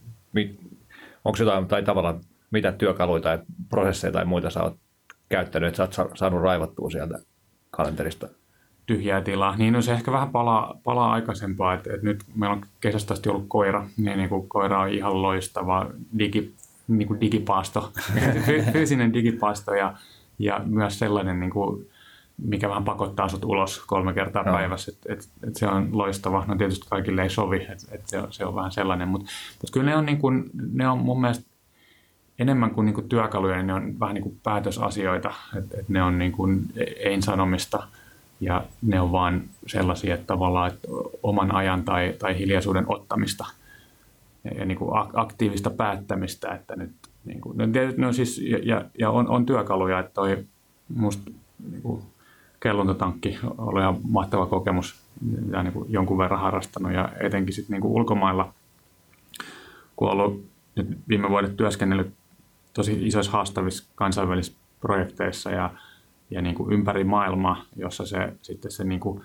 onko 1.25 1.39
jotain, 1.39 1.67
tai 1.67 1.83
tavallaan 1.83 2.21
mitä 2.57 2.73
työkaluja 2.73 3.23
tai 3.23 3.39
prosesseja 3.69 4.13
tai 4.13 4.25
muita 4.25 4.51
sä 4.51 4.63
oot 4.63 4.77
käyttänyt, 5.29 5.69
että 5.69 5.95
sä 5.95 6.03
oot 6.03 6.13
saanut 6.15 6.43
raivattua 6.43 6.91
sieltä 6.91 7.19
kalenterista? 7.71 8.29
tyhjää 8.87 9.21
tilaa, 9.21 9.57
niin 9.57 9.73
no 9.73 9.83
se 9.83 9.93
ehkä 9.93 10.13
vähän 10.13 10.31
palaa, 10.31 10.81
palaa 10.85 11.13
aikaisempaa, 11.13 11.75
että, 11.75 11.91
että 11.95 12.07
nyt 12.07 12.25
meillä 12.35 12.57
on 12.57 12.63
kesästä 12.81 13.15
asti 13.15 13.29
ollut 13.29 13.45
koira, 13.49 13.87
niin, 13.97 14.19
niin 14.19 14.29
kuin 14.29 14.49
koira 14.49 14.81
on 14.81 14.89
ihan 14.89 15.23
loistava 15.23 15.91
digi, 16.19 16.55
niin 16.89 17.09
kuin 17.09 17.21
digipaasto, 17.21 17.93
fyysinen 18.73 19.13
digipaasto 19.13 19.75
ja, 19.75 19.95
ja 20.39 20.61
myös 20.65 20.99
sellainen, 20.99 21.41
niin 21.41 21.51
kuin, 21.51 21.87
mikä 22.39 22.69
vähän 22.69 22.85
pakottaa 22.85 23.29
sut 23.29 23.45
ulos 23.45 23.85
kolme 23.87 24.13
kertaa 24.13 24.43
no. 24.43 24.53
päivässä, 24.53 24.93
että 24.93 25.13
et, 25.13 25.29
et 25.49 25.57
se 25.57 25.67
on 25.67 25.89
loistava. 25.93 26.45
No 26.49 26.57
tietysti 26.57 26.87
kaikille 26.91 27.23
ei 27.23 27.31
sovi, 27.31 27.57
että 27.57 27.87
et 27.95 28.07
se, 28.07 28.19
on, 28.19 28.33
se 28.33 28.45
on 28.45 28.55
vähän 28.55 28.73
sellainen, 28.73 29.09
mutta 29.09 29.31
mut 29.63 29.71
kyllä 29.73 29.87
ne 29.87 29.97
on, 29.97 30.07
niin 30.07 30.19
kuin, 30.19 30.51
ne 30.73 30.89
on 30.89 30.99
mun 30.99 31.21
mielestä 31.21 31.45
enemmän 32.39 32.71
kuin, 32.71 32.85
niin 32.85 32.95
kuin 32.95 33.09
työkaluja, 33.09 33.57
niin 33.57 33.67
ne 33.67 33.75
on 33.75 34.01
vähän 34.01 34.15
niin 34.15 34.23
kuin 34.23 34.41
päätösasioita, 34.43 35.33
että 35.59 35.81
et 35.81 35.89
ne 35.89 36.03
on 36.03 36.19
niin 36.19 36.33
kuin 36.33 36.67
ei-sanomista– 36.97 37.83
ja 38.41 38.65
ne 38.83 39.01
on 39.01 39.13
vaan 39.13 39.43
sellaisia, 39.67 40.15
että 40.15 40.27
tavallaan 40.27 40.71
että 40.71 40.89
oman 41.23 41.55
ajan 41.55 41.85
tai, 41.85 42.15
tai 42.19 42.39
hiljaisuuden 42.39 42.85
ottamista 42.89 43.45
ja, 44.45 44.51
ja 44.51 44.65
niin 44.65 44.79
kuin 44.79 44.91
aktiivista 45.15 45.71
päättämistä, 45.71 46.55
että 46.55 46.77
nyt 46.77 46.93
niin 47.25 47.41
kuin, 47.41 47.59
no, 47.59 47.65
no 47.97 48.13
siis, 48.13 48.39
ja, 48.63 48.85
ja 48.99 49.11
on, 49.11 49.29
on, 49.29 49.47
työkaluja, 49.47 49.99
että 49.99 50.13
toi 50.15 50.45
musta 50.97 51.31
niin 51.71 51.83
kuin, 51.83 52.03
kellontatankki 52.61 53.39
oli 53.59 53.81
ihan 53.81 53.97
mahtava 54.09 54.47
kokemus 54.47 55.01
ja 55.51 55.63
niin 55.63 55.73
kuin 55.73 55.93
jonkun 55.93 56.19
verran 56.19 56.41
harrastanut 56.41 56.93
ja 56.93 57.09
etenkin 57.21 57.55
sitten 57.55 57.81
niin 57.81 57.93
ulkomailla, 57.93 58.53
kun 59.97 60.11
ollut 60.11 60.45
nyt 60.77 60.99
viime 61.09 61.29
vuodet 61.29 61.57
työskennellyt 61.57 62.13
tosi 62.77 63.07
isoissa 63.07 63.33
haastavissa 63.33 63.91
kansainvälisissä 63.95 64.59
projekteissa 64.81 65.51
ja 65.51 65.71
ja 66.31 66.43
niin 66.43 66.55
kuin 66.55 66.73
ympäri 66.73 67.05
maailmaa, 67.05 67.65
jossa 67.77 68.07
se, 68.07 68.33
sitten 68.43 68.71
se 68.71 68.85
niin 68.85 69.01
kuin 69.01 69.23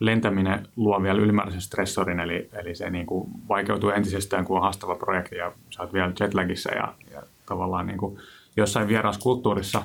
lentäminen 0.00 0.68
luo 0.76 1.02
vielä 1.02 1.20
ylimääräisen 1.20 1.60
stressorin, 1.60 2.20
eli, 2.20 2.48
eli 2.52 2.74
se 2.74 2.90
niin 2.90 3.06
kuin 3.06 3.30
vaikeutuu 3.48 3.90
entisestään, 3.90 4.44
kun 4.44 4.56
on 4.56 4.62
haastava 4.62 4.94
projekti 4.94 5.36
ja 5.36 5.52
sä 5.70 5.82
oot 5.82 5.92
vielä 5.92 6.12
jetlagissa 6.20 6.74
ja, 6.74 6.94
ja 7.10 7.22
tavallaan 7.46 7.86
niin 7.86 7.98
kuin 7.98 8.18
jossain 8.56 8.88
vieraassa 8.88 9.20
kulttuurissa, 9.20 9.82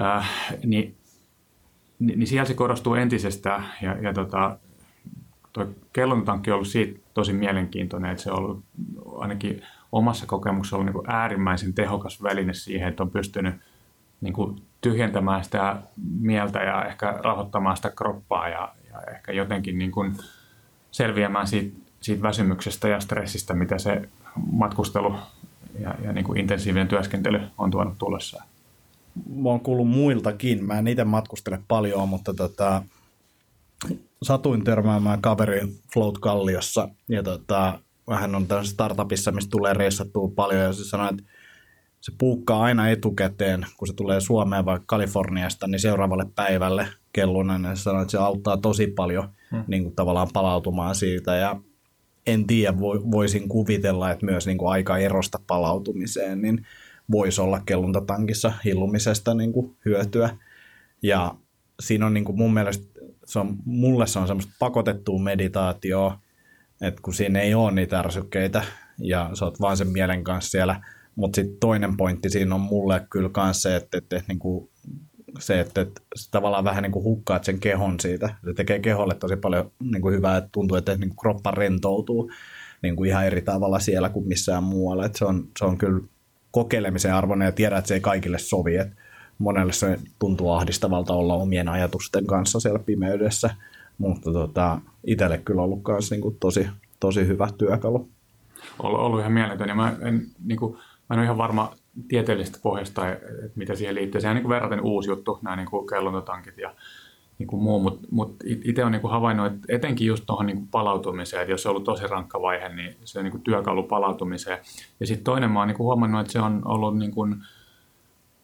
äh, 0.00 0.30
niin, 0.64 0.96
niin, 1.98 2.18
niin 2.18 2.26
siellä 2.26 2.44
se 2.44 2.54
korostuu 2.54 2.94
entisestään 2.94 3.64
ja, 3.82 3.98
ja 4.02 4.12
tota, 4.12 4.58
tuo 5.52 5.66
kellontankki 5.92 6.50
on 6.50 6.54
ollut 6.54 6.68
siitä 6.68 7.00
tosi 7.14 7.32
mielenkiintoinen, 7.32 8.10
että 8.10 8.22
se 8.22 8.30
on 8.30 8.38
ollut 8.38 8.64
ainakin 9.18 9.62
omassa 9.94 10.26
kokemuksessa 10.26 10.76
ollut 10.76 10.86
niin 10.86 10.94
kuin 10.94 11.10
äärimmäisen 11.10 11.74
tehokas 11.74 12.22
väline 12.22 12.54
siihen, 12.54 12.88
että 12.88 13.02
on 13.02 13.10
pystynyt 13.10 13.54
niin 14.20 14.34
kuin 14.34 14.62
tyhjentämään 14.80 15.44
sitä 15.44 15.76
mieltä 16.20 16.58
ja 16.58 16.84
ehkä 16.84 17.18
rahoittamaan 17.22 17.76
sitä 17.76 17.92
kroppaa 17.96 18.48
ja, 18.48 18.74
ja 18.92 19.00
ehkä 19.14 19.32
jotenkin 19.32 19.78
niin 19.78 19.90
kuin 19.90 20.16
selviämään 20.90 21.46
siitä, 21.46 21.76
siitä 22.00 22.22
väsymyksestä 22.22 22.88
ja 22.88 23.00
stressistä, 23.00 23.54
mitä 23.54 23.78
se 23.78 24.08
matkustelu 24.52 25.16
ja, 25.78 25.94
ja 26.04 26.12
niin 26.12 26.24
kuin 26.24 26.40
intensiivinen 26.40 26.88
työskentely 26.88 27.40
on 27.58 27.70
tuonut 27.70 27.98
tullessaan. 27.98 28.46
Mä 29.42 29.48
oon 29.48 29.60
kuullut 29.60 29.88
muiltakin. 29.88 30.64
Mä 30.64 30.78
en 30.78 30.88
itse 30.88 31.04
matkustele 31.04 31.60
paljon, 31.68 32.08
mutta 32.08 32.34
tota, 32.34 32.82
satuin 34.22 34.64
törmäämään 34.64 35.22
kaveri 35.22 35.60
Float 35.92 36.18
Kalliossa 36.18 36.88
ja 37.08 37.22
tota, 37.22 37.78
vähän 38.08 38.34
on 38.34 38.46
tällaisessa 38.46 38.74
startupissa, 38.74 39.32
mistä 39.32 39.50
tulee 39.50 39.74
reissattua 39.74 40.32
paljon 40.34 40.62
ja 40.62 40.72
se 40.72 40.84
sanoi, 40.84 41.08
että 41.10 41.22
se 42.00 42.12
puukkaa 42.18 42.62
aina 42.62 42.88
etukäteen, 42.88 43.66
kun 43.76 43.88
se 43.88 43.94
tulee 43.94 44.20
Suomeen 44.20 44.64
vai 44.64 44.80
Kaliforniasta, 44.86 45.66
niin 45.66 45.80
seuraavalle 45.80 46.26
päivälle 46.34 46.88
kellonen, 47.12 47.64
ja 47.64 47.76
sanoo, 47.76 48.02
että 48.02 48.12
se 48.12 48.18
auttaa 48.18 48.56
tosi 48.56 48.86
paljon 48.86 49.28
hmm. 49.50 49.64
niin 49.66 49.82
kuin 49.82 49.94
tavallaan 49.94 50.28
palautumaan 50.32 50.94
siitä, 50.94 51.36
ja 51.36 51.60
en 52.26 52.46
tiedä, 52.46 52.78
voisin 53.10 53.48
kuvitella, 53.48 54.10
että 54.10 54.26
myös 54.26 54.46
niin 54.46 54.58
kuin 54.58 54.70
aika 54.70 54.98
erosta 54.98 55.38
palautumiseen, 55.46 56.42
niin 56.42 56.66
voisi 57.10 57.40
olla 57.40 57.60
kellontatankissa 57.66 58.52
hillumisesta 58.64 59.34
niin 59.34 59.52
kuin 59.52 59.76
hyötyä, 59.84 60.36
ja 61.02 61.34
siinä 61.80 62.06
on 62.06 62.14
niin 62.14 62.24
kuin 62.24 62.38
mun 62.38 62.54
mielestä, 62.54 62.86
se 63.24 63.38
on, 63.38 63.56
mulle 63.64 64.06
se 64.06 64.18
on 64.18 64.26
semmoista 64.26 64.52
pakotettua 64.58 65.18
meditaatioa, 65.18 66.18
että 66.80 67.02
kun 67.02 67.14
siinä 67.14 67.40
ei 67.40 67.54
ole 67.54 67.72
niitä 67.72 67.98
ärsykkeitä, 67.98 68.64
ja 68.98 69.30
sä 69.34 69.44
oot 69.44 69.60
vaan 69.60 69.76
sen 69.76 69.88
mielen 69.88 70.24
kanssa 70.24 70.50
siellä 70.50 70.80
mutta 71.16 71.36
sitten 71.36 71.56
toinen 71.60 71.96
pointti 71.96 72.30
siinä 72.30 72.54
on 72.54 72.60
mulle 72.60 73.06
kyllä 73.10 73.30
myös 73.36 73.62
se, 73.62 73.76
että, 73.76 73.98
että, 73.98 74.16
että, 74.16 74.32
niin 74.32 74.38
kuin, 74.38 74.70
se, 75.38 75.60
että, 75.60 75.80
että 75.80 76.00
tavallaan 76.30 76.64
vähän 76.64 76.82
niin 76.82 76.92
kuin 76.92 77.04
hukkaat 77.04 77.44
sen 77.44 77.60
kehon 77.60 78.00
siitä. 78.00 78.34
Se 78.44 78.54
tekee 78.54 78.78
keholle 78.78 79.14
tosi 79.14 79.36
paljon 79.36 79.72
niin 79.82 80.02
kuin 80.02 80.14
hyvää, 80.14 80.36
että 80.36 80.50
tuntuu, 80.52 80.76
että 80.76 80.96
niin 80.96 81.08
kuin 81.08 81.16
kroppa 81.16 81.50
rentoutuu 81.50 82.30
niin 82.82 82.96
kuin 82.96 83.10
ihan 83.10 83.26
eri 83.26 83.42
tavalla 83.42 83.78
siellä 83.78 84.08
kuin 84.08 84.28
missään 84.28 84.64
muualla. 84.64 85.06
Että 85.06 85.18
se, 85.18 85.24
on, 85.24 85.48
se 85.58 85.64
on 85.64 85.78
kyllä 85.78 86.00
kokeilemisen 86.50 87.14
arvoinen 87.14 87.46
ja 87.46 87.52
tiedät, 87.52 87.78
että 87.78 87.88
se 87.88 87.94
ei 87.94 88.00
kaikille 88.00 88.38
sovi. 88.38 88.76
Että 88.76 88.96
monelle 89.38 89.72
se 89.72 89.98
tuntuu 90.18 90.50
ahdistavalta 90.50 91.12
olla 91.12 91.34
omien 91.34 91.68
ajatusten 91.68 92.26
kanssa 92.26 92.60
siellä 92.60 92.78
pimeydessä, 92.78 93.50
mutta 93.98 94.32
tota, 94.32 94.80
itselle 95.06 95.38
kyllä 95.38 95.62
ollut 95.62 95.82
myös 95.88 96.10
niin 96.10 96.20
kuin 96.20 96.36
tosi, 96.40 96.68
tosi 97.00 97.26
hyvä 97.26 97.48
työkalu. 97.58 98.08
Ollut, 98.78 99.00
ollut 99.00 99.20
ihan 99.20 99.32
mieletön 99.32 99.68
ja 99.68 99.74
mä 99.74 99.96
en, 100.02 100.26
niin 100.44 100.58
kuin, 100.58 100.78
Mä 101.08 101.14
en 101.14 101.18
ole 101.18 101.24
ihan 101.24 101.38
varma 101.38 101.72
tieteellisestä 102.08 102.58
pohjasta, 102.62 103.12
että 103.12 103.52
mitä 103.54 103.74
siihen 103.74 103.94
liittyy. 103.94 104.20
Se 104.20 104.28
on 104.28 104.36
niin 104.36 104.48
verraten 104.48 104.80
uusi 104.80 105.10
juttu, 105.10 105.38
nämä 105.42 105.56
niin 105.56 105.68
kellontotankit 105.90 106.58
ja 106.58 106.74
niin 107.38 107.46
kuin 107.46 107.62
muu, 107.62 107.80
mutta 107.80 108.08
mut 108.10 108.36
itse 108.44 108.82
olen 108.82 108.92
niin 108.92 109.10
havainnut, 109.10 109.46
että 109.46 109.66
etenkin 109.68 110.06
just 110.06 110.24
tuohon 110.26 110.46
niin 110.46 110.68
palautumiseen, 110.68 111.42
että 111.42 111.52
jos 111.52 111.62
se 111.62 111.68
on 111.68 111.70
ollut 111.70 111.84
tosi 111.84 112.06
rankka 112.06 112.42
vaihe, 112.42 112.68
niin 112.68 112.96
se 113.04 113.18
on 113.18 113.24
niin 113.24 113.42
työkalu 113.42 113.82
palautumiseen. 113.82 114.58
Ja 115.00 115.06
sitten 115.06 115.24
toinen 115.24 115.50
mä 115.50 115.58
oon 115.58 115.68
niin 115.68 115.78
huomannut, 115.78 116.20
että 116.20 116.32
se 116.32 116.40
on 116.40 116.62
ollut 116.64 116.98
niin 116.98 117.10
kuin, 117.10 117.36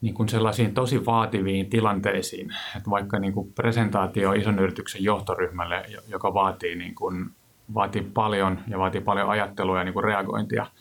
niin 0.01 0.15
kuin 0.15 0.29
sellaisiin 0.29 0.75
tosi 0.75 1.07
vaativiin 1.07 1.71
tilanteisiin, 1.71 2.51
että 2.77 2.91
vaikka 2.91 3.19
niin 3.19 3.33
kuin 3.33 3.53
presentaatio 3.53 4.33
ison 4.33 4.59
yrityksen 4.59 5.05
johtoryhmälle, 5.05 5.85
joka 6.09 6.35
vaatii, 6.35 6.77
niin 6.77 6.95
kuin, 6.95 7.31
vaatii 7.75 8.03
paljon 8.03 8.59
ja 8.69 8.79
vaatii 8.79 9.01
paljon 9.01 9.29
ajattelua 9.29 9.79
ja 9.79 9.85
niin 9.85 9.95
kuin 9.95 10.05
reagointia– 10.05 10.67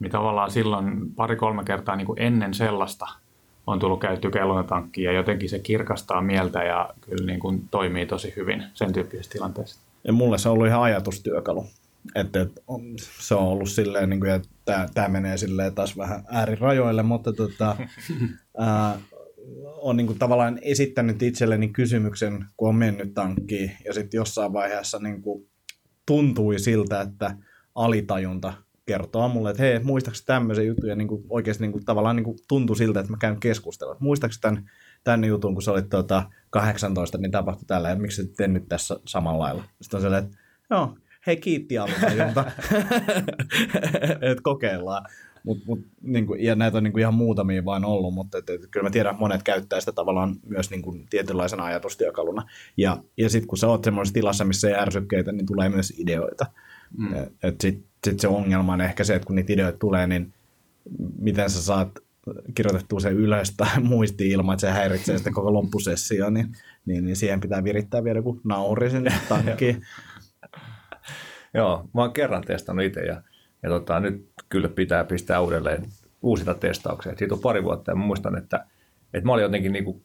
niin 0.00 0.10
tavallaan 0.10 0.50
silloin 0.50 1.14
pari-kolme 1.16 1.64
kertaa 1.64 1.96
niin 1.96 2.06
kuin 2.06 2.22
ennen 2.22 2.54
sellaista 2.54 3.06
on 3.66 3.78
tullut 3.78 4.00
käytty 4.00 4.30
kellotankkiin 4.30 5.04
ja 5.04 5.12
jotenkin 5.12 5.48
se 5.48 5.58
kirkastaa 5.58 6.22
mieltä 6.22 6.62
ja 6.62 6.88
kyllä 7.00 7.26
niin 7.26 7.40
kuin 7.40 7.68
toimii 7.70 8.06
tosi 8.06 8.32
hyvin 8.36 8.64
sen 8.74 8.92
tyyppisessä 8.92 9.32
tilanteessa. 9.32 9.80
Ja 10.04 10.12
mulle 10.12 10.38
se 10.38 10.48
on 10.48 10.52
ollut 10.52 10.66
ihan 10.66 10.82
ajatustyökalu. 10.82 11.66
Että, 12.14 12.40
että 12.40 12.60
se 13.20 13.34
on 13.34 13.48
ollut 13.48 13.68
silleen, 13.68 14.10
niin 14.10 14.20
kuin, 14.20 14.32
että 14.32 14.48
tämä, 14.64 14.86
tämä 14.94 15.08
menee 15.08 15.36
silleen 15.36 15.74
taas 15.74 15.96
vähän 15.96 16.24
äärirajoille, 16.28 17.02
mutta 17.02 17.32
tota, 17.32 17.76
ää, 18.58 18.98
on 19.62 19.96
niin 19.96 20.06
kuin 20.06 20.18
tavallaan 20.18 20.58
esittänyt 20.62 21.22
itselleni 21.22 21.68
kysymyksen, 21.68 22.44
kun 22.56 22.68
on 22.68 22.74
mennyt 22.74 23.14
tankkiin 23.14 23.72
ja 23.84 23.94
sitten 23.94 24.18
jossain 24.18 24.52
vaiheessa 24.52 24.98
niin 24.98 25.22
kuin 25.22 25.48
tuntui 26.06 26.58
siltä, 26.58 27.00
että 27.00 27.36
alitajunta 27.74 28.52
kertoa 28.86 29.28
mulle, 29.28 29.50
että 29.50 29.62
hei, 29.62 29.80
muistaakseni 29.80 30.26
tämmöisen 30.26 30.66
jutun, 30.66 30.88
ja 30.88 30.96
niin 30.96 31.08
kuin 31.08 31.24
oikeasti 31.28 31.62
niin 31.64 31.72
kuin, 31.72 31.84
tavallaan 31.84 32.16
niin 32.16 32.24
kuin 32.24 32.38
tuntui 32.48 32.76
siltä, 32.76 33.00
että 33.00 33.12
mä 33.12 33.18
käyn 33.20 33.40
keskustelua. 33.40 33.96
Muistaakseni 34.00 34.40
tämän, 34.40 34.70
tämän 35.04 35.24
jutun, 35.24 35.54
kun 35.54 35.62
sä 35.62 35.72
olit 35.72 35.88
tuota, 35.88 36.30
18, 36.50 37.18
niin 37.18 37.30
tapahtui 37.30 37.64
tällä, 37.66 37.88
ja 37.88 37.96
miksi 37.96 38.22
sä 38.38 38.48
nyt 38.48 38.68
tässä 38.68 39.00
samalla 39.06 39.44
lailla? 39.44 39.64
Sitten 39.80 39.98
on 39.98 40.02
sellainen, 40.02 40.30
että 40.30 40.38
joo, 40.70 40.96
hei 41.26 41.36
kiitti 41.36 41.78
aluntajunta, 41.78 42.44
että 44.30 44.42
kokeillaan. 44.42 45.06
Mut, 45.44 45.58
mut, 45.66 45.80
niin 46.02 46.26
kuin, 46.26 46.44
ja 46.44 46.54
näitä 46.54 46.78
on 46.78 46.84
niin 46.84 46.92
kuin 46.92 47.00
ihan 47.00 47.14
muutamia 47.14 47.64
vain 47.64 47.84
ollut, 47.84 48.14
mutta 48.14 48.38
et, 48.38 48.50
et, 48.50 48.60
kyllä 48.70 48.86
mä 48.86 48.90
tiedän, 48.90 49.10
että 49.10 49.20
monet 49.20 49.42
käyttää 49.42 49.80
sitä 49.80 49.92
tavallaan 49.92 50.36
myös 50.46 50.70
niin 50.70 50.82
kuin 50.82 51.06
tietynlaisena 51.10 51.64
ajatustyökaluna. 51.64 52.42
Ja, 52.76 53.02
ja 53.16 53.30
sitten 53.30 53.48
kun 53.48 53.58
sä 53.58 53.68
oot 53.68 53.84
semmoisessa 53.84 54.14
tilassa, 54.14 54.44
missä 54.44 54.68
ei 54.68 54.74
ärsykkeitä, 54.74 55.32
niin 55.32 55.46
tulee 55.46 55.68
myös 55.68 55.92
ideoita. 55.98 56.46
Mm. 56.98 57.08
Sitten 57.60 57.84
sit 58.04 58.20
se 58.20 58.28
ongelma 58.28 58.72
on 58.72 58.80
ehkä 58.80 59.04
se, 59.04 59.14
että 59.14 59.26
kun 59.26 59.36
niitä 59.36 59.52
ideoita 59.52 59.78
tulee, 59.78 60.06
niin 60.06 60.34
miten 61.18 61.50
sä 61.50 61.62
saat 61.62 61.98
kirjoitettua 62.54 63.00
se 63.00 63.10
ylös 63.10 63.54
tai 63.56 63.80
muisti 63.82 64.28
ilman, 64.28 64.52
että 64.52 64.66
se 64.66 64.72
häiritsee 64.72 65.18
sitä 65.18 65.30
koko 65.30 65.52
loppusessioon, 65.52 66.34
niin, 66.34 66.56
niin, 66.86 67.04
niin 67.04 67.16
siihen 67.16 67.40
pitää 67.40 67.64
virittää 67.64 68.04
vielä 68.04 68.18
joku 68.18 68.40
nauri 68.44 68.90
sinne 68.90 69.12
tankkiin. 69.28 69.82
Joo, 71.56 71.88
mä 71.94 72.00
oon 72.00 72.12
kerran 72.12 72.42
testannut 72.42 72.84
itse 72.84 73.00
ja, 73.00 73.22
ja 73.62 73.68
tota, 73.68 74.00
nyt 74.00 74.28
kyllä 74.48 74.68
pitää 74.68 75.04
pistää 75.04 75.40
uudelleen 75.40 75.82
uusita 76.22 76.54
testauksia. 76.54 77.16
Siitä 77.16 77.34
on 77.34 77.40
pari 77.40 77.64
vuotta 77.64 77.90
ja 77.90 77.96
mä 77.96 78.04
muistan, 78.04 78.38
että, 78.38 78.66
että 79.14 79.26
mä 79.26 79.32
olin 79.32 79.42
jotenkin 79.42 79.72
niin 79.72 79.84
kuin 79.84 80.04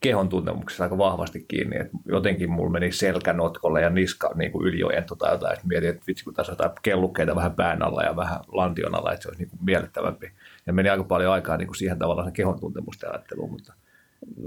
kehon 0.00 0.28
tuntemuksessa 0.28 0.84
aika 0.84 0.98
vahvasti 0.98 1.44
kiinni, 1.48 1.76
että 1.76 1.98
jotenkin 2.04 2.50
mulla 2.50 2.70
meni 2.70 2.92
selkä 2.92 3.32
notkolle 3.32 3.80
ja 3.80 3.90
niska 3.90 4.30
niin 4.34 4.52
kuin 4.52 4.66
yliojento 4.66 5.14
tai 5.14 5.32
jotain, 5.32 5.52
että 5.52 5.66
mietin, 5.66 5.90
että 5.90 6.02
vitsi 6.06 6.24
kun 6.24 6.34
tässä 6.34 6.52
on 6.52 6.70
kellukkeita 6.82 7.36
vähän 7.36 7.54
pään 7.54 7.82
alla 7.82 8.02
ja 8.02 8.16
vähän 8.16 8.40
lantion 8.52 8.94
alla, 8.94 9.12
että 9.12 9.22
se 9.22 9.28
olisi 9.28 9.42
niin 9.42 9.50
kuin 9.50 9.64
miellyttävämpi. 9.64 10.32
Ja 10.66 10.72
meni 10.72 10.88
aika 10.88 11.04
paljon 11.04 11.32
aikaa 11.32 11.56
niin 11.56 11.68
kuin 11.68 11.76
siihen 11.76 11.98
tavallaan 11.98 12.32
kehon 12.32 12.60
tuntemusten 12.60 13.10
ajatteluun, 13.10 13.50
mutta 13.50 13.74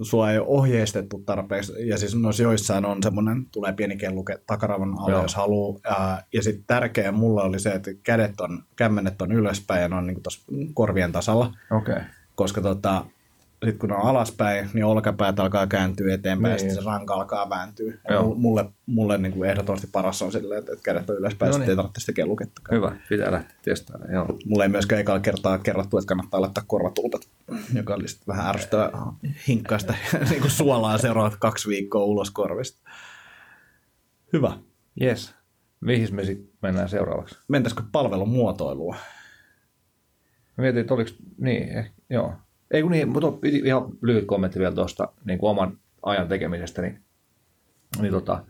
sua 0.01 0.31
ei 0.31 0.37
ole 0.37 0.47
ohjeistettu 0.47 1.23
tarpeeksi, 1.25 1.87
ja 1.87 1.97
siis 1.97 2.15
noissa 2.15 2.43
joissain 2.43 2.85
on 2.85 3.03
semmoinen, 3.03 3.45
tulee 3.51 3.73
pieni 3.73 3.97
kelluke 3.97 4.39
takaravan 4.47 4.99
alle, 4.99 5.11
Joo. 5.11 5.21
jos 5.21 5.35
haluaa, 5.35 5.79
ja, 5.83 6.21
ja 6.33 6.43
sitten 6.43 6.63
tärkeä 6.67 7.11
mulla 7.11 7.43
oli 7.43 7.59
se, 7.59 7.69
että 7.69 7.91
kädet 8.03 8.41
on, 8.41 8.63
kämmenet 8.75 9.21
on 9.21 9.31
ylöspäin 9.31 9.81
ja 9.81 9.89
ne 9.89 9.95
on 9.95 10.07
niin 10.07 10.23
tuossa 10.23 10.51
korvien 10.73 11.11
tasalla, 11.11 11.53
okei. 11.71 11.93
Okay. 11.93 12.05
koska 12.35 12.61
tota, 12.61 13.05
sitten 13.65 13.79
kun 13.79 13.91
on 13.91 14.01
alaspäin, 14.01 14.69
niin 14.73 14.85
olkapäät 14.85 15.39
alkaa 15.39 15.67
kääntyä 15.67 16.13
eteenpäin, 16.13 16.49
Niin. 16.51 16.53
ja 16.55 16.59
sitten 16.59 16.83
se 16.83 16.89
ranka 16.89 17.13
alkaa 17.13 17.49
vääntyä. 17.49 17.93
Mulle, 18.35 18.65
mulle 18.85 19.17
niin 19.17 19.31
kuin 19.33 19.49
ehdottomasti 19.49 19.87
paras 19.91 20.21
on 20.21 20.31
silleen, 20.31 20.59
että 20.59 20.71
kädet 20.83 21.09
on 21.09 21.15
ylöspäin, 21.17 21.51
No 21.51 21.57
niin. 21.57 21.61
sitten 21.61 21.71
ei 21.73 21.75
tarvitse 21.75 21.99
sitä 22.01 22.13
kellukettakaan. 22.13 22.75
Hyvä, 22.77 22.95
pitää 23.09 23.31
lähteä 23.31 23.55
testaamaan. 23.61 24.13
Joo. 24.13 24.37
Mulla 24.45 24.63
ei 24.63 24.69
myöskään 24.69 25.01
ekalla 25.01 25.19
kertaa 25.19 25.57
kerrottu, 25.57 25.97
että 25.97 26.07
kannattaa 26.07 26.41
laittaa 26.41 26.63
korvatultat, 26.67 27.21
joka 27.73 27.93
oli 27.93 28.07
sitten 28.07 28.27
vähän 28.27 28.47
ärsyttävä 28.47 28.91
hinkkaista 29.47 29.93
niin 30.29 30.41
kuin 30.41 30.51
suolaa 30.51 30.97
seuraavat 30.97 31.35
kaksi 31.39 31.69
viikkoa 31.69 32.03
ulos 32.03 32.31
korvista. 32.31 32.89
Hyvä. 34.33 34.57
Yes. 35.01 35.33
Mihin 35.81 36.15
me 36.15 36.25
sitten 36.25 36.53
mennään 36.61 36.89
seuraavaksi? 36.89 37.37
Mentäisikö 37.47 37.83
palvelun 37.91 38.29
muotoilua? 38.29 38.95
Mä 40.57 40.61
mietin, 40.61 40.81
että 40.81 40.93
oliko, 40.93 41.11
niin, 41.37 41.77
eh, 41.77 41.91
joo. 42.09 42.33
Ei 42.71 42.81
kun 42.81 42.91
niin, 42.91 43.09
mutta 43.09 43.47
ihan 43.47 43.89
lyhyt 44.01 44.25
kommentti 44.25 44.59
vielä 44.59 44.75
tuosta 44.75 45.13
niin 45.25 45.39
kuin 45.39 45.49
oman 45.49 45.77
ajan 46.03 46.27
tekemisestä, 46.27 46.81
niin, 46.81 47.03
niin 48.01 48.11
tota, 48.13 48.45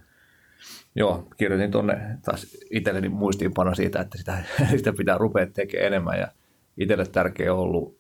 joo, 0.96 1.28
kirjoitin 1.38 1.72
tuonne 1.72 2.18
taas 2.26 2.58
itselleni 2.72 3.10
muistiinpano 3.10 3.76
siitä, 3.76 4.00
että 4.00 4.18
sitä, 4.18 4.44
sitä 4.78 4.94
pitää 4.94 5.18
rupea 5.18 5.48
tekemään 5.48 5.88
enemmän 5.88 6.20
ja 6.20 6.28
itselle 6.78 7.06
tärkeä 7.06 7.54
on 7.54 7.60
ollut 7.60 8.00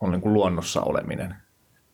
on 0.00 0.10
niin 0.10 0.20
kuin 0.20 0.32
luonnossa 0.32 0.80
oleminen, 0.80 1.34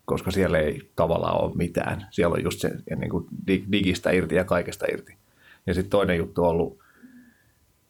koska 0.05 0.31
siellä 0.31 0.59
ei 0.59 0.91
tavallaan 0.97 1.45
ole 1.45 1.57
mitään. 1.57 2.07
Siellä 2.11 2.35
on 2.35 2.45
just 2.45 2.61
se 2.61 2.71
niin 2.97 3.11
kuin 3.11 3.27
dig- 3.51 3.73
digistä 3.73 4.11
irti 4.11 4.35
ja 4.35 4.45
kaikesta 4.45 4.87
irti. 4.93 5.17
Ja 5.67 5.75
sitten 5.75 5.91
toinen 5.91 6.17
juttu 6.17 6.45
on 6.45 6.51
ollut 6.51 6.79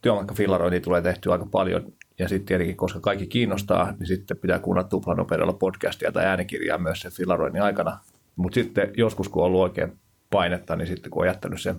työmatkafillerointia 0.03 0.81
tulee 0.81 1.03
tehtyä 1.03 1.33
aika 1.33 1.47
paljon. 1.47 1.93
Ja 2.19 2.29
sitten 2.29 2.47
tietenkin, 2.47 2.77
koska 2.77 3.01
kaikki 3.01 3.27
kiinnostaa, 3.27 3.93
niin 3.99 4.07
sitten 4.07 4.37
pitää 4.37 4.59
kuunnella 4.59 4.89
tuplanopeudella 4.89 5.53
podcastia 5.53 6.13
tai 6.13 6.25
äänikirjaa 6.25 6.79
myös 6.79 7.01
sen 7.01 7.13
fillaroinnin 7.13 7.63
aikana. 7.63 7.99
Mutta 8.37 8.55
sitten 8.55 8.91
joskus, 8.97 9.29
kun 9.29 9.43
on 9.43 9.47
ollut 9.47 9.61
oikein 9.61 9.93
painetta, 10.31 10.77
niin 10.77 10.87
sitten 10.87 11.11
kun 11.11 11.23
on 11.23 11.27
jättänyt 11.27 11.61
sen 11.61 11.77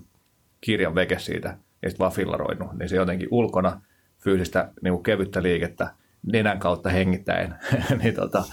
kirjan 0.61 0.95
veke 0.95 1.19
siitä 1.19 1.57
ja 1.81 1.89
sitten 1.89 1.99
vaan 1.99 2.11
fillaroinut, 2.11 2.73
niin 2.73 2.89
se 2.89 2.95
jotenkin 2.95 3.27
ulkona 3.31 3.81
fyysistä 4.19 4.71
niin 4.81 4.93
kuin 4.93 5.03
kevyttä 5.03 5.43
liikettä 5.43 5.93
nenän 6.31 6.59
kautta 6.59 6.89
hengittäen, 6.89 7.55
niin, 8.03 8.15
tota, 8.15 8.43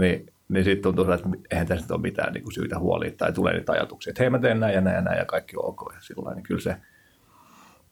niin, 0.00 0.26
niin 0.48 0.64
sitten 0.64 0.82
tuntuu, 0.82 1.12
että 1.12 1.28
eihän 1.50 1.66
tässä 1.66 1.84
nyt 1.84 1.90
ole 1.90 2.00
mitään 2.00 2.32
niin 2.32 2.42
kuin 2.42 2.52
syytä 2.54 2.78
huoliin 2.78 3.16
tai 3.16 3.32
tulee 3.32 3.54
niitä 3.54 3.72
ajatuksia, 3.72 4.10
että 4.10 4.22
hei 4.22 4.30
mä 4.30 4.38
teen 4.38 4.60
näin 4.60 4.74
ja 4.74 4.80
näin 4.80 4.94
ja 4.94 5.02
näin 5.02 5.18
ja 5.18 5.24
kaikki 5.24 5.56
on 5.56 5.64
ok. 5.64 5.92
Ja 5.94 6.00
sillä 6.00 6.34
niin 6.34 6.42
kyllä 6.42 6.60
se, 6.60 6.76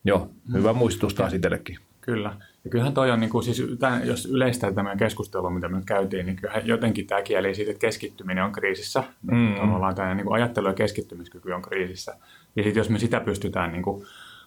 joo, 0.04 0.30
hyvä 0.52 0.72
muistutus 0.72 1.14
taas 1.14 1.32
itsellekin. 1.32 1.78
Kyllä. 2.00 2.36
Ja 2.68 2.70
kyllähän 2.70 2.94
toi 2.94 3.10
on, 3.10 3.20
niin 3.20 3.30
kuin, 3.30 3.44
siis 3.44 3.62
tämän, 3.78 4.06
jos 4.06 4.26
yleistää 4.26 4.72
tämän 4.72 4.98
keskustelun, 4.98 5.52
mitä 5.52 5.68
me 5.68 5.76
nyt 5.76 5.86
käytiin, 5.86 6.26
niin 6.26 6.36
kyllähän 6.36 6.66
jotenkin 6.66 7.06
tämä 7.06 7.22
kieli 7.22 7.54
siitä, 7.54 7.70
että 7.70 7.80
keskittyminen 7.80 8.44
on 8.44 8.52
kriisissä. 8.52 9.04
Mm. 9.22 9.36
Mm. 9.36 9.54
Tavallaan 9.54 9.94
tämä 9.94 10.14
niin 10.14 10.26
kuin 10.26 10.34
ajattelu- 10.34 10.68
ja 10.68 10.74
keskittymiskyky 10.74 11.52
on 11.52 11.62
kriisissä. 11.62 12.16
Ja 12.56 12.62
sitten 12.62 12.80
jos 12.80 12.90
me 12.90 12.98
sitä 12.98 13.20
pystytään 13.20 13.72
niin 13.72 13.82
kuin, 13.82 14.06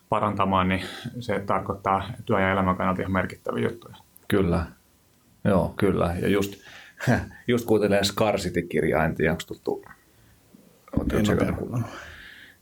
parantamaan, 0.10 0.70
niin 0.70 0.82
se 1.20 1.40
tarkoittaa 1.40 2.12
työ- 2.26 2.40
ja 2.40 2.52
elämän 2.52 2.76
kannalta 2.76 3.02
ihan 3.02 3.12
merkittäviä 3.12 3.64
juttuja. 3.64 3.96
Kyllä. 4.28 4.66
Joo, 5.44 5.74
kyllä. 5.78 6.16
Ja 6.22 6.28
just, 6.28 6.62
just 7.48 7.66
kuuntelen 7.66 8.06
Scarcity-kirjaa, 8.06 9.06
en 9.06 9.16
tiedä, 9.16 9.32
onko 9.32 9.44
tuttu. 9.48 9.86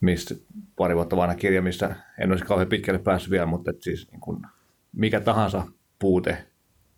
Mistä 0.02 0.36
pari 0.76 0.96
vuotta 0.96 1.18
vanha 1.18 1.36
kirja, 1.36 1.62
missä 1.62 1.96
en 2.18 2.32
olisi 2.32 2.46
kauhean 2.46 2.70
pitkälle 2.70 3.00
päässyt 3.00 3.32
vielä, 3.32 3.46
mutta 3.46 3.72
että 3.72 3.84
siis 3.84 4.12
niin 4.12 4.22
kuin, 4.22 4.42
mikä 4.92 5.20
tahansa 5.20 5.64
puute 6.00 6.38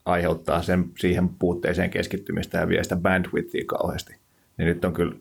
aiheuttaa 0.06 0.62
sen, 0.62 0.86
siihen 1.00 1.30
puutteeseen 1.30 1.90
keskittymistä 1.90 2.58
ja 2.58 2.68
vie 2.68 2.84
sitä 2.84 2.96
bandwidthia 2.96 3.64
kauheasti. 3.68 4.16
Niin 4.58 4.66
nyt 4.66 4.86
on 4.86 4.94
kyllä 4.94 5.16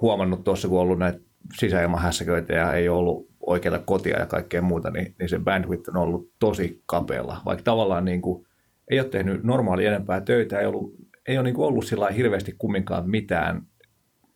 huomannut 0.00 0.44
tuossa, 0.44 0.68
kun 0.68 0.78
on 0.78 0.82
ollut 0.82 0.98
näitä 0.98 1.18
sisäilmahässäköitä 1.58 2.52
ja 2.52 2.72
ei 2.72 2.88
ole 2.88 2.98
ollut 2.98 3.28
oikeaa 3.40 3.78
kotia 3.78 4.18
ja 4.18 4.26
kaikkea 4.26 4.62
muuta, 4.62 4.90
niin, 4.90 5.14
niin 5.18 5.28
se 5.28 5.38
bandwidth 5.38 5.88
on 5.88 5.96
ollut 5.96 6.30
tosi 6.38 6.82
kapealla. 6.86 7.42
Vaikka 7.44 7.62
tavallaan 7.62 8.04
niin 8.04 8.22
kuin, 8.22 8.46
ei 8.90 9.00
ole 9.00 9.08
tehnyt 9.08 9.44
normaali 9.44 9.86
enempää 9.86 10.20
töitä, 10.20 10.60
ei, 10.60 10.66
ollut, 10.66 10.94
ei 11.26 11.38
ole 11.38 11.44
niin 11.44 11.54
kuin 11.54 11.66
ollut 11.66 11.86
sillä 11.86 12.10
hirveästi 12.10 12.54
kumminkaan 12.58 13.10
mitään 13.10 13.66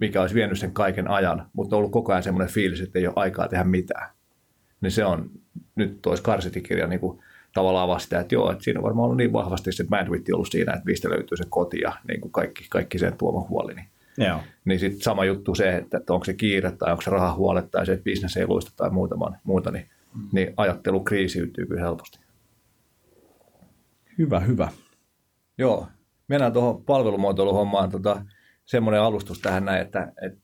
mikä 0.01 0.21
olisi 0.21 0.35
vienyt 0.35 0.59
sen 0.59 0.73
kaiken 0.73 1.09
ajan, 1.09 1.47
mutta 1.53 1.77
on 1.77 1.79
ollut 1.79 1.93
koko 1.93 2.13
ajan 2.13 2.23
semmoinen 2.23 2.55
fiilis, 2.55 2.81
että 2.81 2.99
ei 2.99 3.07
ole 3.07 3.15
aikaa 3.17 3.49
tehdä 3.49 3.65
mitään. 3.65 4.11
Niin 4.81 4.91
se 4.91 5.05
on 5.05 5.31
nyt 5.75 6.03
tuo 6.03 6.17
Scarcity-kirja 6.17 6.87
niin 6.87 7.01
kuin 7.01 7.23
tavallaan 7.55 7.85
avaa 7.85 7.99
sitä, 7.99 8.21
että 8.21 8.35
joo, 8.35 8.53
että 8.53 8.65
siinä 8.65 8.81
on 8.81 8.85
varmaan 8.85 9.05
ollut 9.05 9.17
niin 9.17 9.33
vahvasti 9.33 9.73
se 9.73 9.85
bandwidth 9.91 10.35
ollut 10.35 10.49
siinä, 10.51 10.73
että 10.73 10.85
mistä 10.85 11.11
löytyy 11.11 11.37
se 11.37 11.45
koti 11.49 11.81
ja 11.81 11.93
niin 12.09 12.21
kuin 12.21 12.33
kaikki, 12.33 12.67
kaikki 12.71 12.99
sen 12.99 13.17
tuoma 13.17 13.47
huoli. 13.49 13.75
Niin, 13.75 13.87
Joo. 14.19 14.41
niin 14.65 14.81
sitten 14.81 15.01
sama 15.01 15.25
juttu 15.25 15.55
se, 15.55 15.77
että, 15.77 15.99
että 15.99 16.13
onko 16.13 16.25
se 16.25 16.35
kiire 16.35 16.73
tai 16.73 16.91
onko 16.91 17.03
se 17.03 17.11
rahahuolet 17.11 17.71
tai 17.71 17.87
se, 17.87 17.93
että 17.93 18.05
bisnes 18.05 18.37
ei 18.37 18.47
luista 18.47 18.73
tai 18.77 18.91
muuta, 18.91 19.17
muuta 19.45 19.71
niin, 19.71 19.91
mm. 20.15 20.29
niin 20.33 20.55
ajattelu 20.57 21.01
kriisiytyy 21.01 21.67
kyllä 21.67 21.81
helposti. 21.81 22.19
Hyvä, 24.19 24.41
hyvä. 24.41 24.69
Joo, 25.59 25.87
mennään 26.29 26.53
tuohon 26.53 26.85
palvelumuotoiluhommaan. 26.85 27.91
Tota, 27.91 28.25
semmoinen 28.67 29.01
alustus 29.01 29.39
tähän 29.39 29.65
näin, 29.65 29.83
että, 29.83 30.13
että 30.23 30.41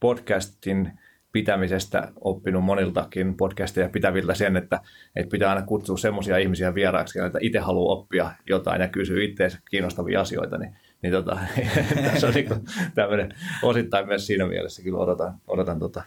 podcastin 0.00 0.98
pitämisestä 1.32 2.12
oppinut 2.20 2.64
moniltakin 2.64 3.36
podcasteja 3.36 3.88
pitäviltä 3.88 4.34
sen, 4.34 4.56
että, 4.56 4.80
että 5.16 5.30
pitää 5.30 5.50
aina 5.50 5.66
kutsua 5.66 5.96
semmoisia 5.96 6.38
ihmisiä 6.38 6.74
vieraaksi, 6.74 7.18
joita 7.18 7.38
itse 7.42 7.58
haluaa 7.58 7.94
oppia 7.94 8.32
jotain 8.48 8.80
ja 8.80 8.88
kysyä 8.88 9.22
itseensä 9.22 9.58
kiinnostavia 9.70 10.20
asioita, 10.20 10.58
niin, 10.58 10.76
niin 11.02 11.12
tota, 11.12 11.38
tässä 12.12 12.26
on 12.26 12.34
niin 12.34 12.48
tämmöinen 12.94 13.34
osittain 13.62 14.06
myös 14.06 14.26
siinä 14.26 14.46
mielessä 14.46 14.82
kyllä 14.82 14.98
odotan, 14.98 15.34
odotan 15.46 15.78
tota, 15.78 16.02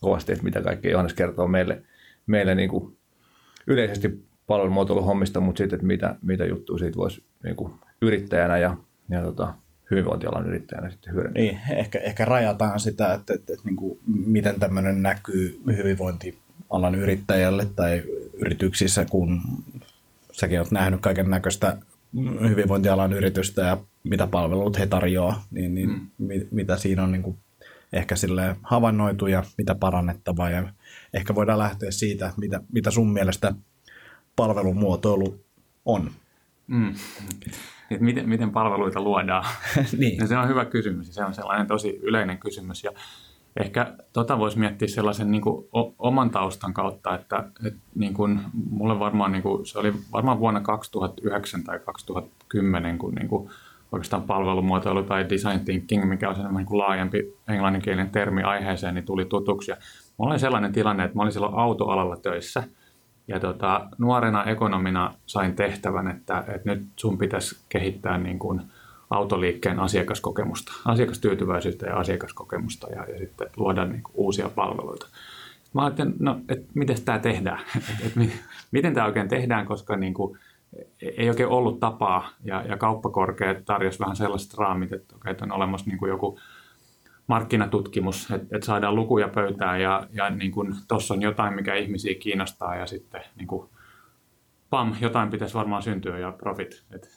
kovasti, 0.00 0.32
että 0.32 0.44
mitä 0.44 0.62
kaikkea 0.62 0.90
Johannes 0.90 1.14
kertoo 1.14 1.48
meille, 1.48 1.82
meille 2.26 2.54
niin 2.54 2.70
kuin 2.70 2.96
yleisesti 3.66 4.28
palvelumuotoiluhommista, 4.46 5.40
mutta 5.40 5.58
sitten, 5.58 5.76
että 5.76 5.86
mitä, 5.86 6.16
mitä 6.22 6.44
juttuja 6.44 6.78
siitä 6.78 6.96
voisi 6.96 7.24
niin 7.44 7.56
kuin 7.56 7.72
yrittäjänä 8.02 8.58
ja, 8.58 8.76
ja 9.10 9.22
tota, 9.22 9.54
hyvinvointialan 9.90 10.46
yrittäjänä 10.46 10.90
sitten 10.90 11.14
hyödyntää. 11.14 11.42
Niin, 11.42 11.58
ehkä, 11.70 11.98
ehkä 11.98 12.24
rajataan 12.24 12.80
sitä, 12.80 13.14
että, 13.14 13.34
että, 13.34 13.52
että 13.52 13.64
niin 13.64 13.76
kuin, 13.76 13.98
miten 14.06 14.60
tämmöinen 14.60 15.02
näkyy 15.02 15.60
hyvinvointialan 15.76 16.94
yrittäjälle 16.94 17.66
tai 17.76 18.02
yrityksissä, 18.32 19.04
kun 19.04 19.40
säkin 20.32 20.60
olet 20.60 20.70
nähnyt 20.70 21.00
kaiken 21.00 21.30
näköistä 21.30 21.78
hyvinvointialan 22.48 23.12
yritystä 23.12 23.62
ja 23.62 23.78
mitä 24.04 24.26
palvelut 24.26 24.78
he 24.78 24.86
tarjoaa, 24.86 25.44
niin, 25.50 25.74
niin 25.74 25.88
mm. 25.88 26.08
mit, 26.18 26.52
mitä 26.52 26.76
siinä 26.76 27.02
on 27.02 27.12
niin 27.12 27.22
kuin 27.22 27.38
ehkä 27.92 28.16
sille 28.16 28.56
havainnoitu 28.62 29.26
ja 29.26 29.42
mitä 29.58 29.74
parannettavaa. 29.74 30.50
Ja 30.50 30.72
ehkä 31.14 31.34
voidaan 31.34 31.58
lähteä 31.58 31.90
siitä, 31.90 32.32
mitä, 32.36 32.60
mitä 32.72 32.90
sun 32.90 33.12
mielestä 33.12 33.54
palvelumuotoilu 34.36 35.44
on. 35.84 36.10
Mm. 36.66 36.94
Et 37.90 38.00
miten, 38.00 38.28
miten 38.28 38.50
palveluita 38.50 39.00
luodaan? 39.00 39.44
niin. 39.98 40.18
Ja 40.18 40.26
se 40.26 40.38
on 40.38 40.48
hyvä 40.48 40.64
kysymys 40.64 41.06
ja 41.08 41.14
se 41.14 41.24
on 41.24 41.34
sellainen 41.34 41.66
tosi 41.66 41.98
yleinen 42.02 42.38
kysymys. 42.38 42.84
Ja 42.84 42.90
ehkä 43.60 43.94
tota 44.12 44.38
voisi 44.38 44.58
miettiä 44.58 44.88
sellaisen 44.88 45.30
niin 45.30 45.42
kuin 45.42 45.66
o- 45.76 45.94
oman 45.98 46.30
taustan 46.30 46.74
kautta, 46.74 47.14
että, 47.14 47.44
että 47.66 47.80
niin 47.94 48.14
kuin, 48.14 48.40
mulle 48.70 48.98
varmaan, 48.98 49.32
niin 49.32 49.42
kuin, 49.42 49.66
se 49.66 49.78
oli 49.78 49.94
varmaan 50.12 50.40
vuonna 50.40 50.60
2009 50.60 51.64
tai 51.64 51.78
2010, 51.78 52.98
kun 52.98 53.14
niin 53.14 53.28
kuin, 53.28 53.50
oikeastaan 53.92 54.22
palvelumuotoilu 54.22 55.02
tai 55.02 55.30
design 55.30 55.64
thinking, 55.64 56.04
mikä 56.04 56.28
on 56.28 56.36
se 56.36 56.42
niin 56.42 56.66
kuin 56.66 56.78
laajempi 56.78 57.34
englanninkielinen 57.48 58.10
termi 58.10 58.42
aiheeseen, 58.42 58.94
niin 58.94 59.04
tuli 59.04 59.24
tutuksi. 59.24 59.70
Ja 59.70 59.76
mulla 60.16 60.32
oli 60.32 60.38
sellainen 60.38 60.72
tilanne, 60.72 61.04
että 61.04 61.16
mä 61.16 61.22
olin 61.22 61.32
silloin 61.32 61.54
autoalalla 61.54 62.16
töissä– 62.16 62.62
ja 63.28 63.40
tota, 63.40 63.88
nuorena 63.98 64.44
ekonomina 64.44 65.14
sain 65.26 65.56
tehtävän, 65.56 66.08
että, 66.08 66.44
että 66.48 66.74
nyt 66.74 66.82
sun 66.96 67.18
pitäisi 67.18 67.56
kehittää 67.68 68.18
niin 68.18 68.38
kuin 68.38 68.62
autoliikkeen 69.10 69.80
asiakaskokemusta, 69.80 70.72
asiakastyytyväisyyttä 70.84 71.86
ja 71.86 71.96
asiakaskokemusta 71.96 72.86
ja, 72.90 73.04
ja 73.04 73.18
sitten 73.18 73.50
luoda 73.56 73.84
niin 73.84 74.02
kuin 74.02 74.14
uusia 74.16 74.48
palveluita. 74.48 75.06
Mä 75.74 75.84
ajattelin, 75.84 76.14
no, 76.18 76.40
että 76.48 76.66
miten 76.74 77.02
tämä 77.04 77.18
tehdään, 77.18 77.60
et, 77.76 78.06
et, 78.06 78.30
miten 78.70 78.94
tämä 78.94 79.06
oikein 79.06 79.28
tehdään, 79.28 79.66
koska 79.66 79.96
niin 79.96 80.14
kuin, 80.14 80.38
ei 81.02 81.28
oikein 81.28 81.48
ollut 81.48 81.80
tapaa 81.80 82.28
ja, 82.44 82.64
ja 82.68 82.76
kauppakorkeat 82.76 83.64
tarjosi 83.64 83.98
vähän 83.98 84.16
sellaiset 84.16 84.54
raamit, 84.54 84.92
että, 84.92 85.16
okay, 85.16 85.32
että 85.32 85.44
on 85.44 85.52
olemassa 85.52 85.86
niin 85.90 85.98
kuin 85.98 86.08
joku 86.08 86.38
markkinatutkimus, 87.28 88.30
että, 88.30 88.56
että 88.56 88.66
saadaan 88.66 88.94
lukuja 88.94 89.28
pöytään 89.28 89.80
ja, 89.80 90.06
ja 90.12 90.30
niin 90.30 90.52
tuossa 90.88 91.14
on 91.14 91.22
jotain, 91.22 91.54
mikä 91.54 91.74
ihmisiä 91.74 92.14
kiinnostaa 92.14 92.76
ja 92.76 92.86
sitten 92.86 93.20
niin 93.36 93.46
kuin, 93.46 93.68
pam, 94.70 94.94
jotain 95.00 95.30
pitäisi 95.30 95.54
varmaan 95.54 95.82
syntyä 95.82 96.18
ja 96.18 96.32
profit. 96.32 96.84
Et, 96.94 97.10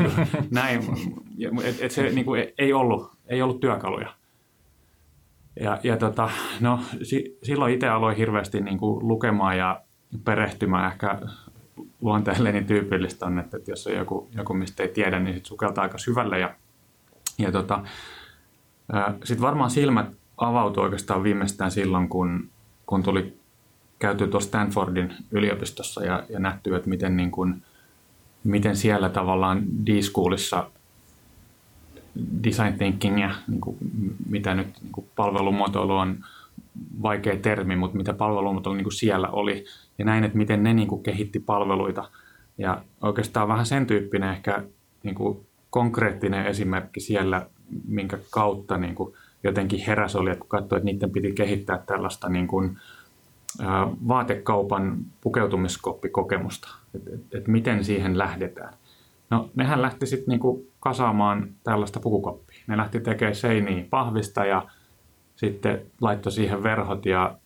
näin, 0.50 0.80
et, 1.64 1.76
et 1.80 1.90
se 1.90 2.02
niin 2.02 2.24
kuin, 2.24 2.46
ei, 2.58 2.72
ollut, 2.72 3.12
ei 3.26 3.42
ollut 3.42 3.60
työkaluja. 3.60 4.14
Ja, 5.60 5.78
ja 5.82 5.96
tota, 5.96 6.30
no, 6.60 6.80
si, 7.02 7.38
silloin 7.42 7.74
itse 7.74 7.88
aloin 7.88 8.16
hirveästi 8.16 8.60
niin 8.60 8.78
kuin, 8.78 9.08
lukemaan 9.08 9.58
ja 9.58 9.80
perehtymään 10.24 10.92
ehkä 10.92 11.18
luonteelleni 12.00 12.64
tyypillistä 12.64 13.26
on, 13.26 13.38
että, 13.38 13.56
että 13.56 13.70
jos 13.70 13.86
on 13.86 13.94
joku, 13.94 14.28
joku, 14.36 14.54
mistä 14.54 14.82
ei 14.82 14.88
tiedä, 14.88 15.20
niin 15.20 15.34
sit 15.34 15.46
sukeltaa 15.46 15.82
aika 15.82 15.98
syvälle. 15.98 16.38
Ja, 16.38 16.54
ja 17.38 17.52
tota, 17.52 17.84
sitten 19.24 19.46
varmaan 19.46 19.70
silmät 19.70 20.06
avautui 20.36 20.84
oikeastaan 20.84 21.22
viimeistään 21.22 21.70
silloin, 21.70 22.08
kun, 22.08 22.48
kun 22.86 23.02
tuli 23.02 23.38
käyty 23.98 24.28
tuossa 24.28 24.48
Stanfordin 24.48 25.14
yliopistossa 25.30 26.04
ja, 26.04 26.22
ja 26.28 26.38
nähty, 26.38 26.74
että 26.74 26.88
miten, 26.88 27.16
niin 27.16 27.30
kuin, 27.30 27.62
miten 28.44 28.76
siellä 28.76 29.08
tavallaan 29.08 29.62
D-schoolissa 29.86 30.70
design 32.44 32.78
thinking 32.78 33.20
ja 33.20 33.34
niin 33.48 33.60
kuin, 33.60 33.76
mitä 34.28 34.54
nyt 34.54 34.68
niin 34.82 34.92
kuin 34.92 35.06
palvelumuotoilu 35.16 35.96
on 35.96 36.24
vaikea 37.02 37.36
termi, 37.36 37.76
mutta 37.76 37.96
mitä 37.96 38.12
palvelumuotoilu 38.12 38.76
niin 38.76 38.84
kuin 38.84 38.92
siellä 38.92 39.28
oli 39.28 39.64
ja 39.98 40.04
näin, 40.04 40.24
että 40.24 40.38
miten 40.38 40.62
ne 40.62 40.74
niin 40.74 40.88
kuin, 40.88 41.02
kehitti 41.02 41.40
palveluita. 41.40 42.10
Ja 42.58 42.82
oikeastaan 43.02 43.48
vähän 43.48 43.66
sen 43.66 43.86
tyyppinen 43.86 44.30
ehkä 44.30 44.62
niin 45.02 45.14
kuin, 45.14 45.46
konkreettinen 45.70 46.46
esimerkki 46.46 47.00
siellä, 47.00 47.46
minkä 47.88 48.18
kautta 48.30 48.78
niin 48.78 48.94
kuin, 48.94 49.14
jotenkin 49.44 49.84
heräs 49.86 50.16
oli, 50.16 50.30
että 50.30 50.40
kun 50.40 50.48
katsoi, 50.48 50.76
että 50.76 50.84
niiden 50.84 51.10
piti 51.10 51.32
kehittää 51.32 51.78
tällaista 51.86 52.28
niin 52.28 52.46
kuin, 52.46 52.78
vaatekaupan 54.08 54.96
pukeutumiskoppikokemusta, 55.20 56.68
että 56.94 57.10
et, 57.14 57.20
et 57.34 57.48
miten 57.48 57.84
siihen 57.84 58.18
lähdetään. 58.18 58.74
No 59.30 59.50
nehän 59.54 59.82
lähti 59.82 60.06
sitten 60.06 60.28
niinku 60.28 60.66
kasaamaan 60.80 61.48
tällaista 61.64 62.00
pukukoppia. 62.00 62.58
Ne 62.66 62.76
lähti 62.76 63.00
tekemään 63.00 63.34
seiniä 63.34 63.84
pahvista 63.90 64.44
ja 64.44 64.66
sitten 65.36 65.82
laittoi 66.00 66.32
siihen 66.32 66.62
verhot 66.62 67.06
ja 67.06 67.38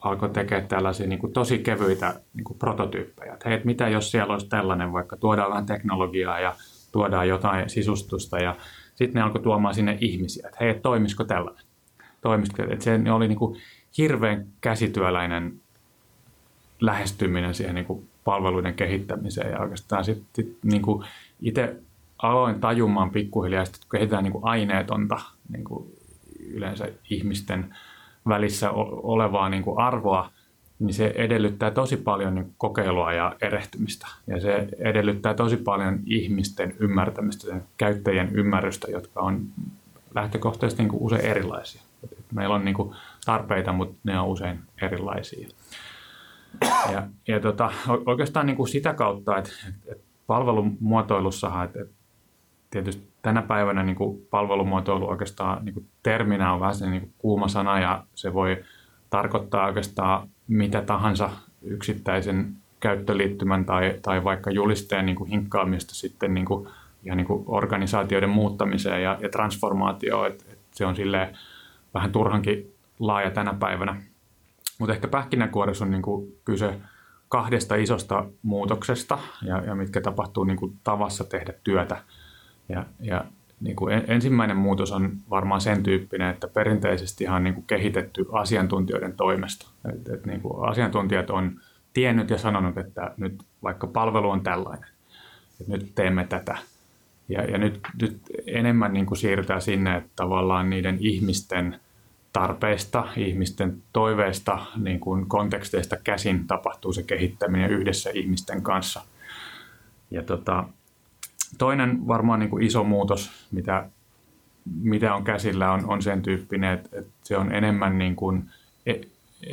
alkoi 0.00 0.30
tekemään 0.30 0.68
tällaisia 0.68 1.06
niin 1.06 1.18
kuin 1.18 1.32
tosi 1.32 1.58
kevyitä 1.58 2.20
niin 2.34 2.44
kuin 2.44 2.58
prototyyppejä. 2.58 3.32
Että 3.32 3.48
hei, 3.48 3.54
että 3.54 3.66
mitä 3.66 3.88
jos 3.88 4.10
siellä 4.10 4.32
olisi 4.32 4.48
tällainen, 4.48 4.92
vaikka 4.92 5.16
tuodaan 5.16 5.50
vähän 5.50 5.66
teknologiaa 5.66 6.40
ja 6.40 6.54
tuodaan 6.92 7.28
jotain 7.28 7.70
sisustusta 7.70 8.38
ja 8.38 8.56
sitten 9.02 9.20
ne 9.20 9.22
alkoi 9.22 9.42
tuomaan 9.42 9.74
sinne 9.74 9.98
ihmisiä, 10.00 10.48
että 10.48 10.64
hei, 10.64 10.74
toimisiko 10.74 11.24
tällainen. 11.24 11.64
Toimisiko, 12.20 12.62
että 12.62 12.84
se 12.84 13.00
oli 13.12 13.28
niin 13.28 13.38
kuin 13.38 13.60
hirveän 13.98 14.46
käsityöläinen 14.60 15.60
lähestyminen 16.80 17.54
siihen 17.54 17.74
niin 17.74 17.84
kuin 17.84 18.08
palveluiden 18.24 18.74
kehittämiseen 18.74 19.50
ja 19.50 19.60
oikeastaan 19.60 20.04
sitten 20.04 20.44
niin 20.62 20.82
kuin 20.82 21.06
itse 21.40 21.76
aloin 22.18 22.60
tajumaan 22.60 23.10
pikkuhiljaa, 23.10 23.62
että 23.62 23.78
kehitetään 23.92 24.24
niin 24.24 24.32
kuin 24.32 24.44
aineetonta 24.44 25.20
niin 25.48 25.64
kuin 25.64 25.94
yleensä 26.46 26.88
ihmisten 27.10 27.74
välissä 28.28 28.70
olevaa 29.02 29.48
niin 29.48 29.62
kuin 29.62 29.78
arvoa, 29.78 30.30
niin 30.82 30.94
se 30.94 31.12
edellyttää 31.16 31.70
tosi 31.70 31.96
paljon 31.96 32.34
niin 32.34 32.54
kokeilua 32.58 33.12
ja 33.12 33.36
erehtymistä. 33.40 34.06
Ja 34.26 34.40
se 34.40 34.68
edellyttää 34.78 35.34
tosi 35.34 35.56
paljon 35.56 35.98
ihmisten 36.06 36.74
ymmärtämistä, 36.78 37.60
käyttäjien 37.76 38.30
ymmärrystä, 38.34 38.90
jotka 38.90 39.20
on 39.20 39.46
lähtökohtaisesti 40.14 40.82
niin 40.82 40.92
usein 40.94 41.24
erilaisia. 41.24 41.82
Meillä 42.34 42.54
on 42.54 42.64
niin 42.64 42.76
tarpeita, 43.24 43.72
mutta 43.72 43.96
ne 44.04 44.20
on 44.20 44.28
usein 44.28 44.60
erilaisia. 44.82 45.48
Ja, 46.92 47.02
ja 47.28 47.40
tota, 47.40 47.72
oikeastaan 48.06 48.46
niin 48.46 48.56
kuin 48.56 48.68
sitä 48.68 48.94
kautta, 48.94 49.38
että, 49.38 49.50
että 49.86 50.04
palvelumuotoilussahan, 50.26 51.64
että, 51.64 51.80
että 51.80 51.94
tietysti 52.70 53.12
tänä 53.22 53.42
päivänä 53.42 53.82
niin 53.82 53.96
kuin 53.96 54.26
palvelumuotoilu 54.30 55.08
oikeastaan 55.08 55.64
niin 55.64 55.74
kuin 55.74 55.88
terminä 56.02 56.52
on 56.52 56.60
vähän 56.60 56.74
niin 56.90 57.12
kuuma 57.18 57.48
sana 57.48 57.80
ja 57.80 58.04
se 58.14 58.34
voi 58.34 58.64
tarkoittaa 59.10 59.66
oikeastaan 59.66 60.28
mitä 60.48 60.82
tahansa 60.82 61.30
yksittäisen 61.62 62.56
käyttöliittymän 62.80 63.64
tai, 63.64 63.98
tai 64.02 64.24
vaikka 64.24 64.50
julisteen 64.50 65.06
niin 65.06 65.16
kuin 65.16 65.30
hinkkaamista 65.30 65.94
sitten 65.94 66.34
niin 66.34 66.46
kuin, 66.46 66.68
ja 67.02 67.14
niin 67.14 67.26
kuin 67.26 67.44
organisaatioiden 67.46 68.30
muuttamiseen 68.30 69.02
ja, 69.02 69.18
ja 69.20 69.28
transformaatioon. 69.28 70.26
että 70.26 70.44
et 70.52 70.58
se 70.72 70.86
on 70.86 70.96
silleen 70.96 71.38
vähän 71.94 72.12
turhankin 72.12 72.74
laaja 72.98 73.30
tänä 73.30 73.54
päivänä. 73.54 74.02
Mutta 74.78 74.94
ehkä 74.94 75.08
pähkinänkuoressa 75.08 75.84
on 75.84 75.90
niin 75.90 76.02
kuin 76.02 76.36
kyse 76.44 76.80
kahdesta 77.28 77.74
isosta 77.74 78.24
muutoksesta, 78.42 79.18
ja, 79.42 79.62
ja 79.66 79.74
mitkä 79.74 80.00
tapahtuu 80.00 80.44
niin 80.44 80.56
kuin 80.56 80.78
tavassa 80.84 81.24
tehdä 81.24 81.52
työtä. 81.64 82.02
Ja, 82.68 82.86
ja 83.00 83.24
niin 83.62 83.76
kuin 83.76 84.02
ensimmäinen 84.06 84.56
muutos 84.56 84.92
on 84.92 85.12
varmaan 85.30 85.60
sen 85.60 85.82
tyyppinen, 85.82 86.30
että 86.30 86.48
perinteisesti 86.48 87.28
on 87.28 87.44
niin 87.44 87.54
kuin 87.54 87.66
kehitetty 87.66 88.26
asiantuntijoiden 88.32 89.12
toimesta. 89.16 89.68
Et, 89.94 90.08
et 90.08 90.26
niin 90.26 90.40
kuin 90.40 90.68
asiantuntijat 90.68 91.30
on 91.30 91.60
tiennyt 91.92 92.30
ja 92.30 92.38
sanonut, 92.38 92.78
että 92.78 93.14
nyt 93.16 93.42
vaikka 93.62 93.86
palvelu 93.86 94.30
on 94.30 94.42
tällainen, 94.42 94.88
että 95.60 95.72
nyt 95.72 95.94
teemme 95.94 96.24
tätä. 96.24 96.58
Ja, 97.28 97.42
ja 97.42 97.58
nyt, 97.58 97.80
nyt 98.02 98.20
enemmän 98.46 98.92
niin 98.92 99.06
kuin 99.06 99.18
siirrytään 99.18 99.62
sinne, 99.62 99.96
että 99.96 100.10
tavallaan 100.16 100.70
niiden 100.70 100.96
ihmisten– 101.00 101.76
tarpeista, 102.32 103.08
ihmisten 103.16 103.82
toiveista, 103.92 104.58
niin 104.76 105.00
kuin 105.00 105.28
konteksteista 105.28 105.96
käsin 106.04 106.46
tapahtuu 106.46 106.92
se 106.92 107.02
kehittäminen 107.02 107.70
yhdessä 107.70 108.10
ihmisten 108.14 108.62
kanssa. 108.62 109.02
Ja 110.10 110.22
tota, 110.22 110.64
toinen 111.58 112.06
varmaan 112.08 112.40
niin 112.40 112.50
kuin 112.50 112.62
iso 112.62 112.84
muutos, 112.84 113.48
mitä, 113.50 113.88
mitä 114.82 115.14
on 115.14 115.24
käsillä, 115.24 115.72
on, 115.72 115.90
on 115.90 116.02
sen 116.02 116.22
tyyppinen, 116.22 116.72
että, 116.72 116.98
että 116.98 117.12
se 117.22 117.36
on 117.36 117.52
enemmän 117.54 117.98
niin 117.98 118.16
kuin, 118.16 118.50
että 118.86 119.08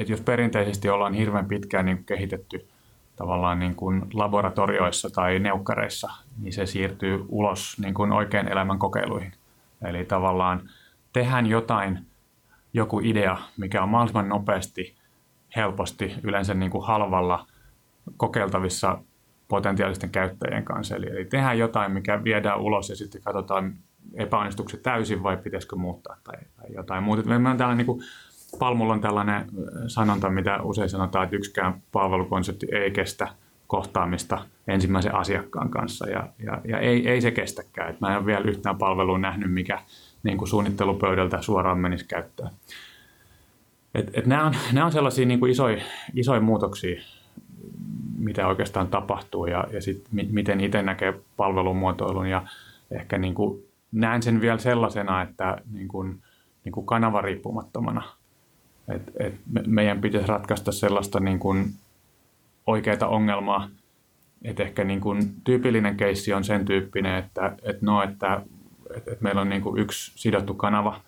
jos 0.07 0.21
perinteisesti 0.21 0.89
ollaan 0.89 1.13
hirveän 1.13 1.47
pitkään 1.47 1.85
niin 1.85 2.03
kehitetty 2.05 2.67
tavallaan 3.15 3.59
niin 3.59 3.75
kuin 3.75 4.01
laboratorioissa 4.13 5.09
tai 5.09 5.39
neukkareissa, 5.39 6.11
niin 6.37 6.53
se 6.53 6.65
siirtyy 6.65 7.25
ulos 7.29 7.77
niin 7.79 7.93
kuin 7.93 8.11
oikean 8.11 8.51
elämän 8.51 8.79
kokeiluihin. 8.79 9.31
Eli 9.85 10.05
tavallaan 10.05 10.69
tehdään 11.13 11.45
jotain 11.45 12.05
joku 12.73 12.99
idea, 13.03 13.37
mikä 13.57 13.83
on 13.83 13.89
mahdollisimman 13.89 14.29
nopeasti, 14.29 14.95
helposti, 15.55 16.15
yleensä 16.23 16.53
niin 16.53 16.71
kuin 16.71 16.85
halvalla 16.85 17.47
kokeiltavissa 18.17 18.97
potentiaalisten 19.49 20.09
käyttäjien 20.09 20.63
kanssa. 20.63 20.95
Eli, 20.95 21.09
eli 21.09 21.25
tehdään 21.25 21.59
jotain, 21.59 21.91
mikä 21.91 22.23
viedään 22.23 22.59
ulos 22.59 22.89
ja 22.89 22.95
sitten 22.95 23.21
katsotaan, 23.21 23.73
epäonnistuuko 24.13 24.69
se 24.69 24.77
täysin 24.77 25.23
vai 25.23 25.37
pitäisikö 25.37 25.75
muuttaa 25.75 26.17
tai, 26.23 26.37
tai 26.57 26.73
jotain 26.75 27.03
muuta. 27.03 27.23
Meillä 27.23 27.49
on 27.49 27.57
tällainen 27.57 27.77
niin 27.77 27.85
kuin, 27.85 28.01
Palmulla 28.59 28.93
on 28.93 29.01
tällainen 29.01 29.45
sanonta, 29.87 30.29
mitä 30.29 30.61
usein 30.61 30.89
sanotaan, 30.89 31.23
että 31.23 31.35
yksikään 31.35 31.81
palvelukonsepti 31.91 32.67
ei 32.71 32.91
kestä 32.91 33.27
kohtaamista 33.67 34.45
ensimmäisen 34.67 35.15
asiakkaan 35.15 35.69
kanssa 35.69 36.09
ja, 36.09 36.27
ja, 36.43 36.61
ja 36.67 36.79
ei, 36.79 37.09
ei 37.09 37.21
se 37.21 37.31
kestäkään. 37.31 37.89
Et 37.89 38.01
mä 38.01 38.11
en 38.11 38.17
ole 38.17 38.25
vielä 38.25 38.43
yhtään 38.45 38.77
palvelua 38.77 39.17
nähnyt, 39.17 39.53
mikä 39.53 39.81
niin 40.23 40.37
kuin 40.37 40.47
suunnittelupöydältä 40.47 41.41
suoraan 41.41 41.79
menisi 41.79 42.05
käyttöön. 42.07 42.49
Et, 43.95 44.09
et 44.13 44.25
nämä, 44.25 44.45
on, 44.45 44.53
nämä 44.73 44.85
on 44.85 44.91
sellaisia 44.91 45.25
niin 45.25 45.39
kuin 45.39 45.51
isoja, 45.51 45.81
isoja 46.13 46.41
muutoksia, 46.41 47.01
mitä 48.19 48.47
oikeastaan 48.47 48.87
tapahtuu 48.87 49.45
ja, 49.45 49.67
ja 49.71 49.81
sit, 49.81 50.03
miten 50.11 50.61
itse 50.61 50.81
näkee 50.81 51.13
palvelumuotoilun. 51.37 52.27
Ja 52.27 52.43
ehkä 52.91 53.17
niin 53.17 53.35
kuin 53.35 53.63
näen 53.91 54.23
sen 54.23 54.41
vielä 54.41 54.57
sellaisena, 54.57 55.21
että 55.21 55.57
niin 55.71 55.87
kuin, 55.87 56.21
niin 56.63 56.73
kuin 56.73 56.85
kanavariippumattomana. 56.85 58.01
Et, 58.87 59.01
et 59.19 59.33
me, 59.51 59.63
meidän 59.67 60.01
pitäisi 60.01 60.27
ratkaista 60.27 60.71
sellaista 60.71 61.19
niin 61.19 61.39
kuin 61.39 61.65
oikeaa 62.67 63.07
ongelmaa, 63.07 63.69
että 64.43 64.63
ehkä 64.63 64.83
niin 64.83 65.01
kuin 65.01 65.33
tyypillinen 65.43 65.97
keissi 65.97 66.33
on 66.33 66.43
sen 66.43 66.65
tyyppinen, 66.65 67.15
että, 67.15 67.55
että, 67.63 67.85
no, 67.85 68.03
että 68.03 68.41
että, 68.95 69.11
että 69.11 69.23
meillä 69.23 69.41
on 69.41 69.49
niin 69.49 69.61
kuin 69.61 69.81
yksi 69.81 70.11
sidottu 70.15 70.53
kanava 70.53 71.01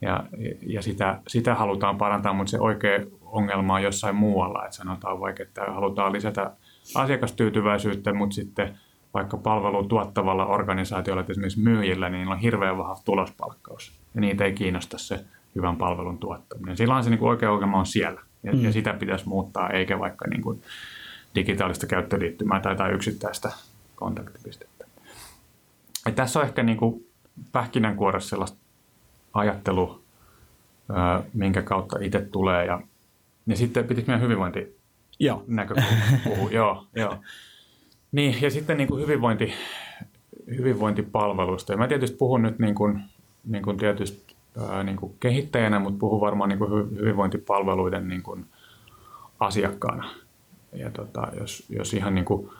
ja, 0.00 0.24
ja 0.66 0.82
sitä, 0.82 1.20
sitä 1.28 1.54
halutaan 1.54 1.98
parantaa, 1.98 2.32
mutta 2.32 2.50
se 2.50 2.60
oikea 2.60 3.00
ongelma 3.22 3.74
on 3.74 3.82
jossain 3.82 4.16
muualla. 4.16 4.64
Että 4.64 4.76
sanotaan 4.76 5.20
vaikka, 5.20 5.42
että 5.42 5.64
halutaan 5.64 6.12
lisätä 6.12 6.50
asiakastyytyväisyyttä, 6.94 8.12
mutta 8.12 8.34
sitten 8.34 8.78
vaikka 9.14 9.36
palvelun 9.36 9.88
tuottavalla 9.88 10.46
organisaatiolla, 10.46 11.24
esimerkiksi 11.28 11.60
myyjillä, 11.60 12.08
niin 12.08 12.28
on 12.28 12.38
hirveän 12.38 12.78
vahva 12.78 13.00
tulospalkkaus. 13.04 13.92
Ja 14.14 14.20
niitä 14.20 14.44
ei 14.44 14.52
kiinnosta 14.52 14.98
se 14.98 15.24
hyvän 15.54 15.76
palvelun 15.76 16.18
tuottaminen. 16.18 16.76
Silloin 16.76 17.04
se 17.04 17.10
niin 17.10 17.18
kuin 17.18 17.28
oikea 17.28 17.52
ongelma 17.52 17.78
on 17.78 17.86
siellä. 17.86 18.20
Ja, 18.42 18.52
mm. 18.52 18.64
ja 18.64 18.72
sitä 18.72 18.92
pitäisi 18.92 19.28
muuttaa, 19.28 19.70
eikä 19.70 19.98
vaikka 19.98 20.28
niin 20.28 20.42
kuin 20.42 20.62
digitaalista 21.34 21.86
käyttöliittymää 21.86 22.60
tai, 22.60 22.76
tai 22.76 22.92
yksittäistä 22.92 23.52
kontaktipistettä. 23.94 24.84
Ja 26.06 26.12
tässä 26.12 26.40
on 26.40 26.46
ehkä 26.46 26.62
niin 26.62 26.78
kuin 26.78 27.06
pähkinänkuoressa 27.52 28.28
sellaista 28.28 28.58
ajattelu, 29.36 30.00
minkä 31.34 31.62
kautta 31.62 31.98
itse 32.00 32.20
tulee. 32.20 32.66
Ja, 32.66 32.80
ja 33.46 33.56
sitten 33.56 33.84
pitikö 33.84 34.06
meidän 34.06 34.22
hyvinvointi 34.22 34.76
Joo. 35.18 35.44
puhua? 36.24 36.50
joo, 36.50 36.86
joo. 36.94 37.16
Niin, 38.12 38.42
ja 38.42 38.50
sitten 38.50 38.76
niin 38.76 38.88
kuin 38.88 39.02
hyvinvointi, 39.02 39.52
hyvinvointipalveluista. 40.46 41.72
Ja 41.72 41.78
mä 41.78 41.88
tietysti 41.88 42.16
puhun 42.16 42.42
nyt 42.42 42.58
niin 42.58 42.74
kuin, 42.74 43.02
niin 43.44 43.62
kuin 43.62 43.76
tietysti 43.76 44.34
ää, 44.68 44.82
niin 44.82 44.96
kuin 44.96 45.14
kehittäjänä, 45.20 45.78
mutta 45.78 45.98
puhun 45.98 46.20
varmaan 46.20 46.48
niin 46.48 46.58
kuin 46.58 46.90
hyvinvointipalveluiden 46.90 48.08
niin 48.08 48.22
kuin 48.22 48.46
asiakkaana. 49.40 50.10
Ja 50.72 50.90
tota, 50.90 51.28
jos, 51.40 51.66
jos 51.68 51.94
ihan 51.94 52.14
niin 52.14 52.24
kuin 52.24 52.50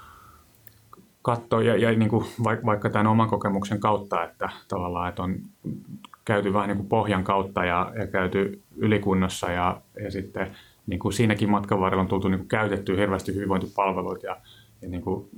katsoo, 1.22 1.60
ja, 1.60 1.76
ja 1.76 1.98
niin 1.98 2.10
kuin 2.10 2.26
vaikka 2.40 2.90
tämän 2.90 3.06
oman 3.06 3.28
kokemuksen 3.28 3.80
kautta, 3.80 4.24
että 4.24 4.48
tavallaan 4.68 5.08
että 5.08 5.22
on 5.22 5.36
käyty 6.26 6.52
vähän 6.52 6.68
niin 6.68 6.76
kuin 6.76 6.88
pohjan 6.88 7.24
kautta 7.24 7.64
ja, 7.64 7.92
ja 7.98 8.06
käyty 8.06 8.62
ylikunnossa 8.76 9.50
ja, 9.50 9.80
ja 10.04 10.10
sitten 10.10 10.50
niin 10.86 10.98
kuin 10.98 11.12
siinäkin 11.12 11.50
matkan 11.50 11.80
varrella 11.80 12.02
on 12.02 12.08
tultu 12.08 12.28
niin 12.28 12.38
kuin 12.38 12.48
käytetty 12.48 12.96
hirveästi 12.96 13.34
hyvinvointipalveluita 13.34 14.26
ja, 14.26 14.36
ja 14.82 14.88
niin 14.88 15.02
kuin 15.02 15.28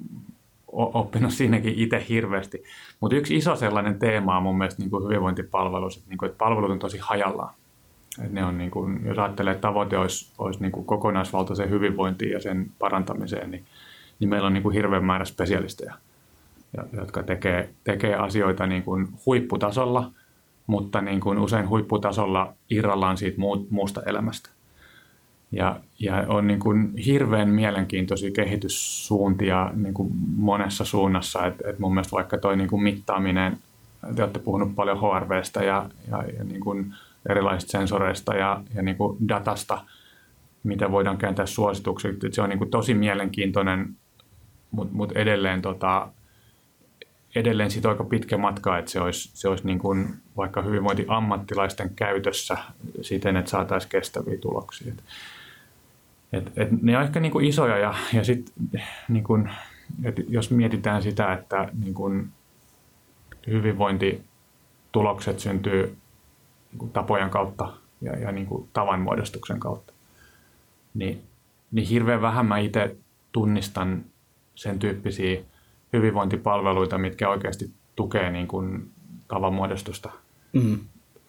oppinut 0.73 1.33
siinäkin 1.33 1.75
itse 1.77 2.05
hirveästi. 2.09 2.65
Mutta 3.01 3.17
yksi 3.17 3.37
iso 3.37 3.57
sellainen 3.57 3.99
teema 3.99 4.37
on 4.37 4.43
mun 4.43 4.59
mielestä 4.59 4.83
niin 4.83 4.91
kuin 4.91 5.05
hyvinvointipalvelus, 5.05 5.97
että, 5.97 6.09
niin 6.09 6.19
kuin, 6.19 6.27
että 6.27 6.39
palvelut 6.39 6.71
on 6.71 6.79
tosi 6.79 6.99
hajallaan. 6.99 7.55
Et 8.25 8.33
ne 8.33 8.45
on, 8.45 8.59
niin 8.59 8.71
kuin, 8.71 9.01
jos 9.05 9.19
ajattelee, 9.19 9.53
että 9.53 9.69
tavoite 9.69 9.99
olisi, 9.99 10.33
olisi 10.39 10.61
niin 10.61 10.73
kuin 10.73 10.87
kokonaisvaltaisen 10.87 11.71
hyvinvointiin 11.71 12.33
ja 12.33 12.41
sen 12.41 12.71
parantamiseen, 12.79 13.51
niin, 13.51 13.65
niin 14.19 14.31
meillä 14.31 14.47
on 14.47 14.53
niin 14.53 14.63
kuin 14.63 14.75
hirveän 14.75 15.05
määrä 15.05 15.25
spesialisteja, 15.25 15.95
jotka 16.93 17.23
tekee, 17.23 17.71
tekee 17.85 18.15
asioita 18.15 18.67
niin 18.67 18.83
kuin 18.83 19.09
huipputasolla, 19.27 20.11
mutta 20.69 21.01
niin 21.01 21.21
kuin 21.21 21.39
usein 21.39 21.69
huipputasolla 21.69 22.55
irrallaan 22.71 23.19
siitä 23.19 23.39
muusta 23.71 24.03
elämästä. 24.07 24.51
Ja, 25.53 25.81
ja 25.99 26.25
on 26.29 26.47
niin 26.47 26.61
kuin 26.61 26.97
hirveän 26.97 27.49
mielenkiintoisia 27.49 28.31
kehityssuuntia 28.31 29.71
niin 29.75 29.95
kuin 29.95 30.11
monessa 30.37 30.85
suunnassa. 30.85 31.47
Et, 31.47 31.55
et 31.67 31.79
mun 31.79 31.95
mielestä 31.95 32.13
vaikka 32.13 32.39
toi 32.39 32.57
niin 32.57 32.69
kuin 32.69 32.83
mittaaminen, 32.83 33.59
te 34.15 34.23
olette 34.23 34.39
puhunut 34.39 34.75
paljon 34.75 34.99
HRVstä 34.99 35.65
ja, 35.65 35.91
ja, 36.11 36.25
ja 36.39 36.45
niin 36.45 36.61
kuin 36.61 36.95
erilaisista 37.29 37.79
sensoreista 37.79 38.35
ja, 38.35 38.63
ja 38.75 38.83
niin 38.83 38.97
kuin 38.97 39.29
datasta, 39.29 39.85
mitä 40.65 40.91
voidaan 40.91 41.19
kääntää 41.19 41.47
suosituksiksi. 41.47 42.29
Se 42.33 42.43
on 42.43 42.49
niin 42.49 42.59
kuin 42.59 42.71
tosi 42.71 42.95
mielenkiintoinen, 42.95 43.97
mutta 44.71 44.95
mut 44.95 45.13
edelleen, 45.13 45.63
tota, 45.63 46.09
edelleen 47.39 47.71
siitä 47.71 47.89
aika 47.89 48.05
pitkä 48.05 48.39
matka, 48.39 48.79
että 48.79 48.91
se 48.91 49.01
olisi, 49.01 49.31
se 49.35 49.49
olisi 49.49 49.67
niin 49.67 49.79
kuin 49.79 50.15
vaikka 50.37 50.63
hyvinvointiammattilaisten 50.63 51.91
käytössä 51.97 52.57
siten, 53.03 53.37
että 53.37 53.51
saataisiin 53.51 53.91
kestäviä 53.91 54.39
tuloksia. 54.39 54.93
Et, 54.93 55.03
et, 56.33 56.53
et 56.59 56.83
ne 56.83 56.97
on 56.99 57.05
ehkä 57.05 57.21
niin 57.21 57.33
kuin 57.33 57.47
isoja 57.47 57.79
ja, 57.79 57.95
ja 58.13 58.25
sit, 58.25 58.53
niin 59.09 59.25
kuin, 59.25 59.51
et 60.05 60.17
jos 60.29 60.51
mietitään 60.51 61.03
sitä, 61.03 61.33
että 61.33 61.69
niin 61.85 61.95
kuin 61.95 62.31
hyvinvointitulokset 63.47 65.39
syntyy 65.39 65.97
niin 66.71 66.79
kuin 66.79 66.91
tapojen 66.91 67.31
kautta 67.31 67.73
ja, 68.01 68.19
ja 68.19 68.33
niin 68.33 68.47
kuin 68.47 68.69
tavanmuodostuksen 68.73 69.61
kautta, 69.61 69.93
niin, 70.95 71.23
niin 71.73 71.87
hirveän 71.87 72.23
vähän 72.23 72.47
mä 72.47 72.59
itse 72.59 72.97
tunnistan 73.33 74.05
sen 74.55 74.79
tyyppisiä 74.79 75.41
hyvinvointipalveluita, 75.93 76.99
mitkä 76.99 77.29
oikeasti 77.29 77.71
tukee 77.97 78.31
niin 78.31 78.49
kuin 78.49 78.91
tavanmuodostusta, 79.29 80.11
mm. 80.53 80.79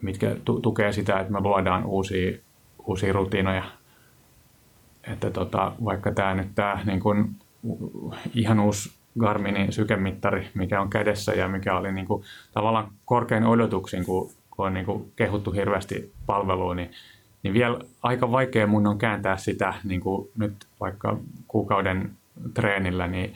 mitkä 0.02 0.36
tu- 0.46 0.60
tukee 0.60 0.92
sitä, 0.92 1.20
että 1.20 1.34
me 1.34 1.40
luodaan 1.40 1.86
uusia, 1.86 2.38
uusia 2.86 3.14
rutiinoja– 3.14 3.64
että 5.04 5.32
tota, 5.32 5.72
vaikka 5.86 6.12
tämä 6.12 6.36
nyt 6.36 6.56
tämä 6.56 6.80
niin 6.86 7.00
kuin, 7.00 7.36
ihan 8.34 8.60
uusi 8.60 8.92
Garminin 9.20 9.72
sykemittari, 9.72 10.50
mikä 10.54 10.82
on 10.82 10.90
kädessä 10.90 11.34
ja 11.34 11.48
mikä 11.48 11.78
oli 11.78 11.92
niin 11.92 12.08
kuin, 12.08 12.24
tavallaan 12.52 12.92
korkein 13.06 13.44
odotuksin, 13.44 14.06
kun, 14.06 14.32
kun 14.52 14.66
on 14.66 14.74
niin 14.74 14.86
kuin, 14.86 15.12
kehuttu 15.16 15.52
hirveästi 15.52 16.14
palveluun, 16.26 16.76
niin, 16.76 16.92
niin 17.44 17.54
vielä 17.54 17.80
aika 18.04 18.32
vaikea 18.32 18.68
mun 18.68 18.88
on 18.88 18.98
kääntää 18.98 19.38
sitä 19.38 19.74
niin 19.84 20.02
kuin 20.02 20.30
nyt 20.38 20.54
vaikka 20.80 21.18
kuukauden 21.48 22.12
treenillä, 22.54 23.08
niin 23.08 23.34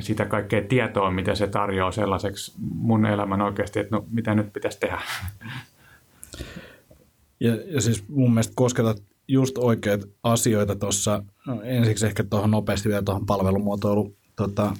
sitä 0.00 0.24
kaikkea 0.24 0.62
tietoa, 0.62 1.10
mitä 1.10 1.34
se 1.34 1.46
tarjoaa 1.46 1.92
sellaiseksi 1.92 2.52
mun 2.74 3.06
elämän 3.06 3.40
oikeasti, 3.40 3.80
että 3.80 3.96
no 3.96 4.04
mitä 4.10 4.34
nyt 4.34 4.52
pitäisi 4.52 4.80
tehdä. 4.80 4.98
Ja, 7.40 7.56
ja 7.66 7.80
siis 7.80 8.08
mun 8.08 8.30
mielestä 8.30 8.52
kosketat 8.56 9.02
just 9.28 9.58
oikeat 9.58 10.00
asioita 10.22 10.76
tuossa. 10.76 11.22
No, 11.46 11.62
ensiksi 11.62 12.06
ehkä 12.06 12.24
tuohon 12.24 12.50
nopeasti 12.50 12.88
vielä 12.88 13.02
tuohon 13.02 13.26
palvelumuotoilu 13.26 14.16
tota, 14.36 14.76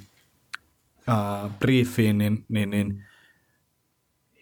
ää, 1.07 1.51
briefiin, 1.59 2.19
niin, 2.19 2.45
niin, 2.49 2.71
niin 2.71 3.05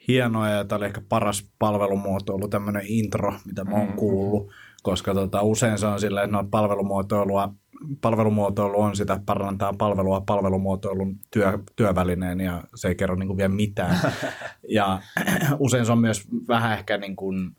hienoa 0.09 0.49
ja 0.49 0.65
tämä 0.65 0.77
oli 0.77 0.87
ehkä 0.87 1.03
paras 1.09 1.51
palvelumuotoilu, 1.59 2.49
tämmöinen 2.49 2.83
intro, 2.87 3.35
mitä 3.45 3.65
mä 3.65 3.77
oon 3.77 3.89
mm. 3.89 3.97
kuullut, 3.97 4.53
koska 4.83 5.15
tota, 5.15 5.43
usein 5.43 5.79
se 5.79 5.87
on 5.87 6.01
silleen, 6.01 6.25
että 6.25 6.37
no, 6.37 6.49
palvelumuotoilua, 6.51 7.55
palvelumuotoilu 8.01 8.81
on 8.81 8.97
sitä, 8.97 9.21
parantaa 9.27 9.73
palvelua 9.73 10.21
palvelumuotoilun 10.21 11.17
työ, 11.31 11.59
työvälineen 11.77 12.41
ja 12.41 12.65
se 12.75 12.89
ei 12.89 12.95
kerro 12.95 13.17
niin 13.17 13.27
kuin 13.27 13.37
vielä 13.37 13.55
mitään. 13.55 14.13
ja 14.69 15.01
usein 15.59 15.87
se 15.87 15.93
on 15.93 15.99
myös 15.99 16.29
vähän 16.49 16.73
ehkä 16.73 16.99
niin 16.99 17.17
kuin 17.17 17.57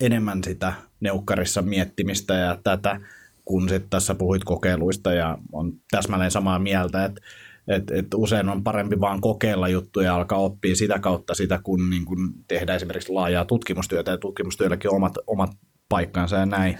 enemmän 0.00 0.44
sitä 0.44 0.72
neukkarissa 1.00 1.62
miettimistä 1.62 2.34
ja 2.34 2.58
tätä, 2.64 3.00
kun 3.44 3.68
sitten 3.68 3.90
tässä 3.90 4.14
puhuit 4.14 4.44
kokeiluista 4.44 5.12
ja 5.12 5.38
on 5.52 5.72
täsmälleen 5.90 6.30
samaa 6.30 6.58
mieltä, 6.58 7.04
että 7.04 7.20
et, 7.68 7.90
et 7.90 8.06
usein 8.14 8.48
on 8.48 8.64
parempi 8.64 9.00
vaan 9.00 9.20
kokeilla 9.20 9.68
juttuja 9.68 10.06
ja 10.06 10.14
alkaa 10.14 10.38
oppia 10.38 10.76
sitä 10.76 10.98
kautta 10.98 11.34
sitä, 11.34 11.60
kun, 11.62 11.90
niin 11.90 12.04
kun 12.04 12.34
tehdään 12.48 12.76
esimerkiksi 12.76 13.12
laajaa 13.12 13.44
tutkimustyötä 13.44 14.10
ja 14.10 14.18
tutkimustyölläkin 14.18 14.90
on 14.90 14.96
omat, 14.96 15.14
omat 15.26 15.50
paikkansa 15.88 16.36
ja 16.36 16.46
näin. 16.46 16.78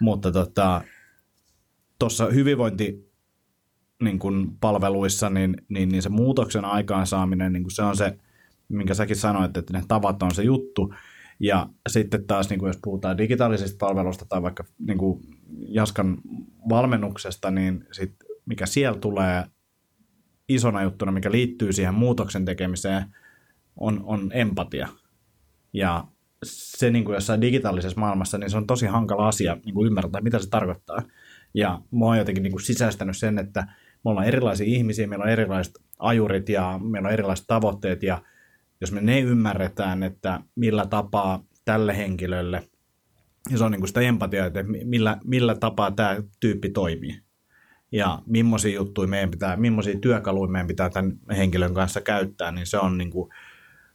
Mutta 0.00 0.32
tuossa 0.32 2.24
tota, 2.24 2.34
hyvinvointi 2.34 3.14
niin 4.02 4.18
kun 4.18 4.56
palveluissa, 4.60 5.30
niin, 5.30 5.56
niin, 5.68 5.88
niin 5.88 6.02
se 6.02 6.08
muutoksen 6.08 6.64
aikaansaaminen, 6.64 7.52
niin 7.52 7.70
se 7.70 7.82
on 7.82 7.96
se, 7.96 8.18
minkä 8.68 8.94
säkin 8.94 9.16
sanoit, 9.16 9.56
että 9.56 9.72
ne 9.72 9.82
tavat 9.88 10.22
on 10.22 10.34
se 10.34 10.42
juttu, 10.42 10.94
ja 11.40 11.68
sitten 11.88 12.26
taas, 12.26 12.50
niin 12.50 12.58
kuin 12.58 12.68
jos 12.68 12.78
puhutaan 12.84 13.18
digitaalisista 13.18 13.86
palveluista 13.86 14.24
tai 14.28 14.42
vaikka 14.42 14.64
niin 14.78 14.98
kuin 14.98 15.20
Jaskan 15.68 16.18
valmennuksesta, 16.68 17.50
niin 17.50 17.86
sit 17.92 18.14
mikä 18.46 18.66
siellä 18.66 18.98
tulee 18.98 19.44
isona 20.48 20.82
juttuna, 20.82 21.12
mikä 21.12 21.30
liittyy 21.30 21.72
siihen 21.72 21.94
muutoksen 21.94 22.44
tekemiseen, 22.44 23.04
on, 23.76 24.00
on 24.04 24.30
empatia. 24.32 24.88
Ja 25.72 26.04
se 26.44 26.90
niin 26.90 27.04
kuin 27.04 27.14
jossain 27.14 27.40
digitaalisessa 27.40 28.00
maailmassa, 28.00 28.38
niin 28.38 28.50
se 28.50 28.56
on 28.56 28.66
tosi 28.66 28.86
hankala 28.86 29.28
asia 29.28 29.56
niin 29.64 29.74
kuin 29.74 29.86
ymmärtää, 29.86 30.20
mitä 30.20 30.38
se 30.38 30.50
tarkoittaa. 30.50 31.02
Ja 31.54 31.80
mä 31.90 32.04
oon 32.04 32.18
jotenkin 32.18 32.42
niin 32.42 32.52
kuin 32.52 32.62
sisäistänyt 32.62 33.16
sen, 33.16 33.38
että 33.38 33.60
me 34.04 34.10
ollaan 34.10 34.26
erilaisia 34.26 34.66
ihmisiä, 34.66 35.06
meillä 35.06 35.22
on 35.22 35.30
erilaiset 35.30 35.74
ajurit 35.98 36.48
ja 36.48 36.80
meillä 36.82 37.06
on 37.06 37.12
erilaiset 37.12 37.46
tavoitteet 37.46 38.02
ja– 38.02 38.22
jos 38.84 38.92
me 38.92 39.00
ne 39.00 39.20
ymmärretään, 39.20 40.02
että 40.02 40.40
millä 40.54 40.86
tapaa 40.86 41.44
tälle 41.64 41.96
henkilölle, 41.96 42.68
ja 43.50 43.58
se 43.58 43.64
on 43.64 43.70
niin 43.72 43.80
kuin 43.80 43.88
sitä 43.88 44.00
empatiaa, 44.00 44.46
että 44.46 44.62
millä, 44.62 45.18
millä 45.24 45.54
tapaa 45.54 45.90
tämä 45.90 46.16
tyyppi 46.40 46.68
toimii. 46.68 47.20
Ja 47.92 48.22
millaisia 48.26 48.74
juttuja 48.74 49.08
meidän 49.08 49.30
pitää, 49.30 49.56
millaisia 49.56 49.98
työkaluja 49.98 50.50
meidän 50.50 50.66
pitää 50.66 50.90
tämän 50.90 51.12
henkilön 51.36 51.74
kanssa 51.74 52.00
käyttää, 52.00 52.52
niin 52.52 52.66
se 52.66 52.78
on 52.78 52.98
niin 52.98 53.10
kuin 53.10 53.30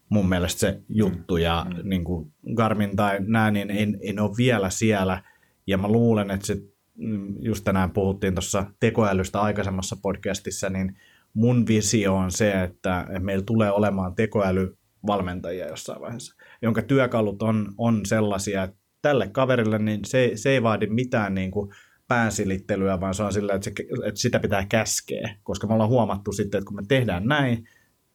mun 0.09 0.29
mielestä 0.29 0.59
se 0.59 0.81
juttu. 0.89 1.37
Ja 1.37 1.65
mm. 1.69 1.89
niin 1.89 2.03
kuin 2.03 2.33
Garmin 2.53 2.95
tai 2.95 3.19
nämä, 3.19 3.51
niin 3.51 3.71
ei 3.71 4.13
ne 4.13 4.21
ole 4.21 4.37
vielä 4.37 4.69
siellä. 4.69 5.23
Ja 5.67 5.77
mä 5.77 5.87
luulen, 5.87 6.31
että 6.31 6.47
se, 6.47 6.57
mm, 6.97 7.35
just 7.39 7.63
tänään 7.63 7.91
puhuttiin 7.91 8.35
tuossa 8.35 8.65
tekoälystä 8.79 9.41
aikaisemmassa 9.41 9.97
podcastissa, 10.01 10.69
niin 10.69 10.97
mun 11.33 11.67
visio 11.67 12.15
on 12.15 12.31
se, 12.31 12.63
että 12.63 13.07
meillä 13.19 13.43
tulee 13.45 13.71
olemaan 13.71 14.15
tekoälyvalmentajia 14.15 15.67
jossain 15.67 16.01
vaiheessa, 16.01 16.35
jonka 16.61 16.81
työkalut 16.81 17.41
on, 17.41 17.73
on 17.77 18.05
sellaisia, 18.05 18.63
että 18.63 18.77
tälle 19.01 19.27
kaverille 19.27 19.79
niin 19.79 19.99
se, 20.05 20.31
se 20.35 20.49
ei 20.49 20.63
vaadi 20.63 20.87
mitään 20.87 21.35
niin 21.35 21.51
kuin 21.51 21.71
päänsilittelyä, 22.07 22.99
vaan 22.99 23.13
se 23.13 23.23
on 23.23 23.33
sillä, 23.33 23.53
että, 23.53 23.65
se, 23.65 23.71
että 24.05 24.19
sitä 24.19 24.39
pitää 24.39 24.65
käskeä, 24.65 25.35
koska 25.43 25.67
me 25.67 25.73
ollaan 25.73 25.89
huomattu 25.89 26.31
sitten, 26.31 26.57
että 26.57 26.67
kun 26.67 26.75
me 26.75 26.83
tehdään 26.87 27.25
näin, 27.25 27.67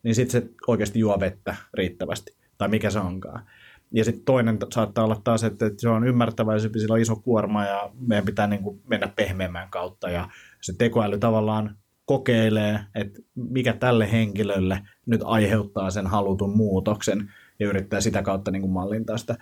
niin 0.05 0.15
sitten 0.15 0.43
se 0.43 0.49
oikeasti 0.67 0.99
juo 0.99 1.21
vettä 1.21 1.57
riittävästi, 1.75 2.37
tai 2.59 2.69
mikä 2.69 2.91
se 2.91 2.99
onkaan. 2.99 3.47
Ja 3.93 4.05
sitten 4.05 4.25
toinen 4.25 4.59
saattaa 4.73 5.05
olla 5.05 5.21
taas, 5.25 5.45
että, 5.45 5.71
se 5.79 5.89
on 5.89 6.07
ymmärtävä 6.07 6.53
ja 6.53 6.59
sillä 6.59 6.95
on 6.95 7.01
iso 7.01 7.17
kuorma 7.17 7.65
ja 7.65 7.91
meidän 8.01 8.25
pitää 8.25 8.47
niin 8.47 8.63
kuin 8.63 8.81
mennä 8.89 9.09
pehmeämmän 9.17 9.71
kautta 9.71 10.11
ja 10.11 10.29
se 10.61 10.73
tekoäly 10.79 11.19
tavallaan 11.19 11.77
kokeilee, 12.05 12.81
että 12.95 13.19
mikä 13.35 13.73
tälle 13.73 14.13
henkilölle 14.13 14.81
nyt 15.07 15.21
aiheuttaa 15.25 15.91
sen 15.91 16.07
halutun 16.07 16.57
muutoksen 16.57 17.33
ja 17.59 17.69
yrittää 17.69 18.01
sitä 18.01 18.23
kautta 18.23 18.51
niin 18.51 18.63
kuin 18.63 18.73
mallintaa 18.73 19.19
sitä, 19.19 19.37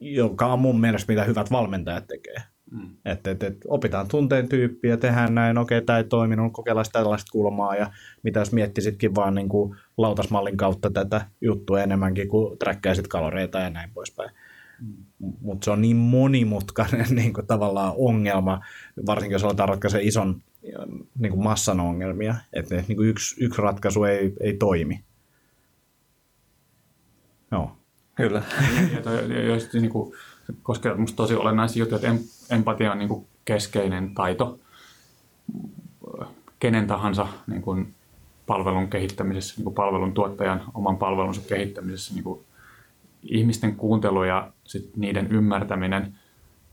joka 0.00 0.46
on 0.46 0.58
mun 0.58 0.80
mielestä 0.80 1.12
mitä 1.12 1.24
hyvät 1.24 1.50
valmentajat 1.50 2.06
tekee. 2.06 2.53
Mm. 2.70 2.96
Että 3.04 3.30
et, 3.30 3.42
et, 3.42 3.56
opitaan 3.68 4.08
tunteen 4.08 4.48
tyyppiä, 4.48 4.96
tehdään 4.96 5.34
näin, 5.34 5.58
okei, 5.58 5.78
okay, 5.78 5.86
tämä 5.86 5.98
ei 5.98 6.04
toiminut, 6.04 6.52
kokeillaan 6.52 6.86
tällaista 6.92 7.32
kulmaa, 7.32 7.76
ja 7.76 7.90
mitä 8.22 8.40
jos 8.40 8.52
miettisitkin 8.52 9.14
vaan 9.14 9.34
niin 9.34 9.48
kuin 9.48 9.76
lautasmallin 9.96 10.56
kautta 10.56 10.90
tätä 10.90 11.26
juttua 11.40 11.82
enemmänkin 11.82 12.28
kuin 12.28 12.58
träkkäisit 12.58 13.08
kaloreita 13.08 13.58
ja 13.58 13.70
näin 13.70 13.90
poispäin. 13.94 14.30
Mm. 14.80 15.32
Mutta 15.40 15.64
se 15.64 15.70
on 15.70 15.80
niin 15.80 15.96
monimutkainen 15.96 17.06
niin 17.10 17.32
kuin, 17.32 17.46
tavallaan 17.46 17.94
ongelma, 17.96 18.60
varsinkin 19.06 19.34
jos 19.34 19.44
aletaan 19.44 19.68
ratkaista 19.68 19.98
ison 20.02 20.42
niin 21.18 21.32
kuin 21.32 21.44
massan 21.44 21.80
ongelmia, 21.80 22.34
että 22.52 22.74
niin 22.88 22.96
kuin 22.96 23.08
yksi, 23.08 23.44
yksi 23.44 23.62
ratkaisu 23.62 24.04
ei, 24.04 24.32
ei 24.40 24.56
toimi. 24.56 25.04
Joo. 27.50 27.76
Kyllä. 28.14 28.42
ja, 28.94 29.02
toi, 29.02 29.16
ja, 29.16 29.80
niin 29.80 29.90
kuin, 29.90 30.14
koska 30.62 30.94
minusta 30.94 31.16
tosi 31.16 31.34
olennaisia 31.34 31.80
juttuja, 31.80 31.96
että 31.96 32.24
empatia 32.50 32.92
on 32.92 32.98
niin 32.98 33.08
kuin 33.08 33.26
keskeinen 33.44 34.14
taito. 34.14 34.58
Kenen 36.60 36.86
tahansa 36.86 37.26
niin 37.46 37.62
kuin 37.62 37.94
palvelun 38.46 38.88
kehittämisessä, 38.88 39.54
niin 39.56 39.64
kuin 39.64 39.74
palvelun 39.74 40.12
tuottajan 40.12 40.62
oman 40.74 40.96
palvelunsa 40.96 41.40
kehittämisessä, 41.48 42.14
niin 42.14 42.24
kuin 42.24 42.40
ihmisten 43.22 43.76
kuuntelu 43.76 44.24
ja 44.24 44.50
sit 44.64 44.90
niiden 44.96 45.26
ymmärtäminen, 45.32 46.14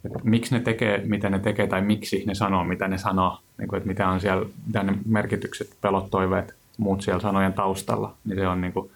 että 0.05 0.19
miksi 0.23 0.55
ne 0.55 0.59
tekee, 0.59 1.01
mitä 1.05 1.29
ne 1.29 1.39
tekee 1.39 1.67
tai 1.67 1.81
miksi 1.81 2.23
ne 2.27 2.35
sanoo, 2.35 2.63
mitä 2.63 2.87
ne 2.87 2.97
sanoo, 2.97 3.39
niin 3.57 3.67
kuin, 3.67 3.77
että 3.77 3.87
mitä 3.87 4.09
on 4.09 4.19
siellä, 4.19 4.45
mitä 4.67 4.83
ne 4.83 4.97
merkitykset, 5.05 5.77
pelot, 5.81 6.11
toiveet, 6.11 6.55
muut 6.77 7.01
siellä 7.01 7.21
sanojen 7.21 7.53
taustalla, 7.53 8.15
niin 8.25 8.39
se 8.39 8.47
on 8.47 8.61
niin 8.61 8.73
kuin 8.73 8.91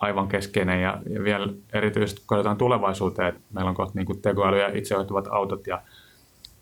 aivan 0.00 0.28
keskeinen 0.28 0.82
ja, 0.82 1.02
ja 1.10 1.24
vielä 1.24 1.52
erityisesti 1.72 2.22
katsotaan 2.26 2.56
tulevaisuuteen, 2.56 3.28
että 3.28 3.40
meillä 3.50 3.68
on 3.68 3.74
kohta 3.74 3.98
niin 3.98 4.22
tekoäly 4.22 4.60
ja 4.60 4.76
itseohjautuvat 4.78 5.28
autot 5.30 5.66
ja 5.66 5.82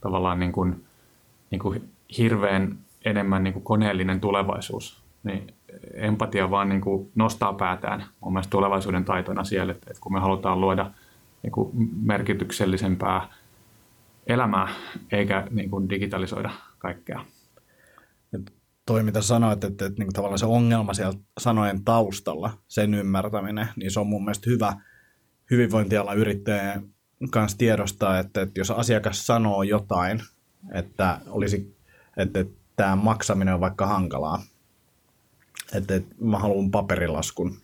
tavallaan 0.00 0.38
niin 0.38 0.52
kuin, 0.52 0.84
niin 1.50 1.58
kuin 1.58 1.90
hirveän 2.18 2.78
enemmän 3.04 3.44
niin 3.44 3.52
kuin 3.52 3.62
koneellinen 3.62 4.20
tulevaisuus, 4.20 5.02
niin 5.22 5.54
empatia 5.94 6.50
vaan 6.50 6.68
niin 6.68 6.80
kuin 6.80 7.10
nostaa 7.14 7.52
päätään 7.52 8.04
mun 8.20 8.32
mielestä 8.32 8.50
tulevaisuuden 8.50 9.04
taitona 9.04 9.44
siellä, 9.44 9.72
että, 9.72 9.86
että 9.90 10.00
kun 10.00 10.12
me 10.12 10.20
halutaan 10.20 10.60
luoda 10.60 10.90
niin 11.42 11.52
kuin 11.52 11.70
merkityksellisempää 12.02 13.28
elämää 14.26 14.68
eikä 15.12 15.46
niin 15.50 15.70
kuin 15.70 15.90
digitalisoida 15.90 16.50
kaikkea 16.78 17.20
toi, 18.88 19.02
mitä 19.02 19.22
sanoit, 19.22 19.52
että, 19.52 19.66
että, 19.66 19.86
että 19.86 20.02
niin 20.02 20.12
tavallaan 20.12 20.38
se 20.38 20.46
ongelma 20.46 20.94
siellä 20.94 21.18
sanojen 21.40 21.84
taustalla, 21.84 22.58
sen 22.68 22.94
ymmärtäminen, 22.94 23.68
niin 23.76 23.90
se 23.90 24.00
on 24.00 24.06
mun 24.06 24.24
mielestä 24.24 24.50
hyvä 24.50 24.76
hyvinvointiala 25.50 26.14
yrittäjän 26.14 26.82
kanssa 27.30 27.58
tiedostaa, 27.58 28.18
että, 28.18 28.42
että 28.42 28.60
jos 28.60 28.70
asiakas 28.70 29.26
sanoo 29.26 29.62
jotain, 29.62 30.22
että, 30.72 31.20
olisi, 31.26 31.76
että, 32.16 32.40
että 32.40 32.58
tämä 32.76 32.96
maksaminen 32.96 33.54
on 33.54 33.60
vaikka 33.60 33.86
hankalaa, 33.86 34.42
että, 35.74 35.94
että 35.94 36.14
mä 36.20 36.38
haluan 36.38 36.70
paperilaskun 36.70 37.56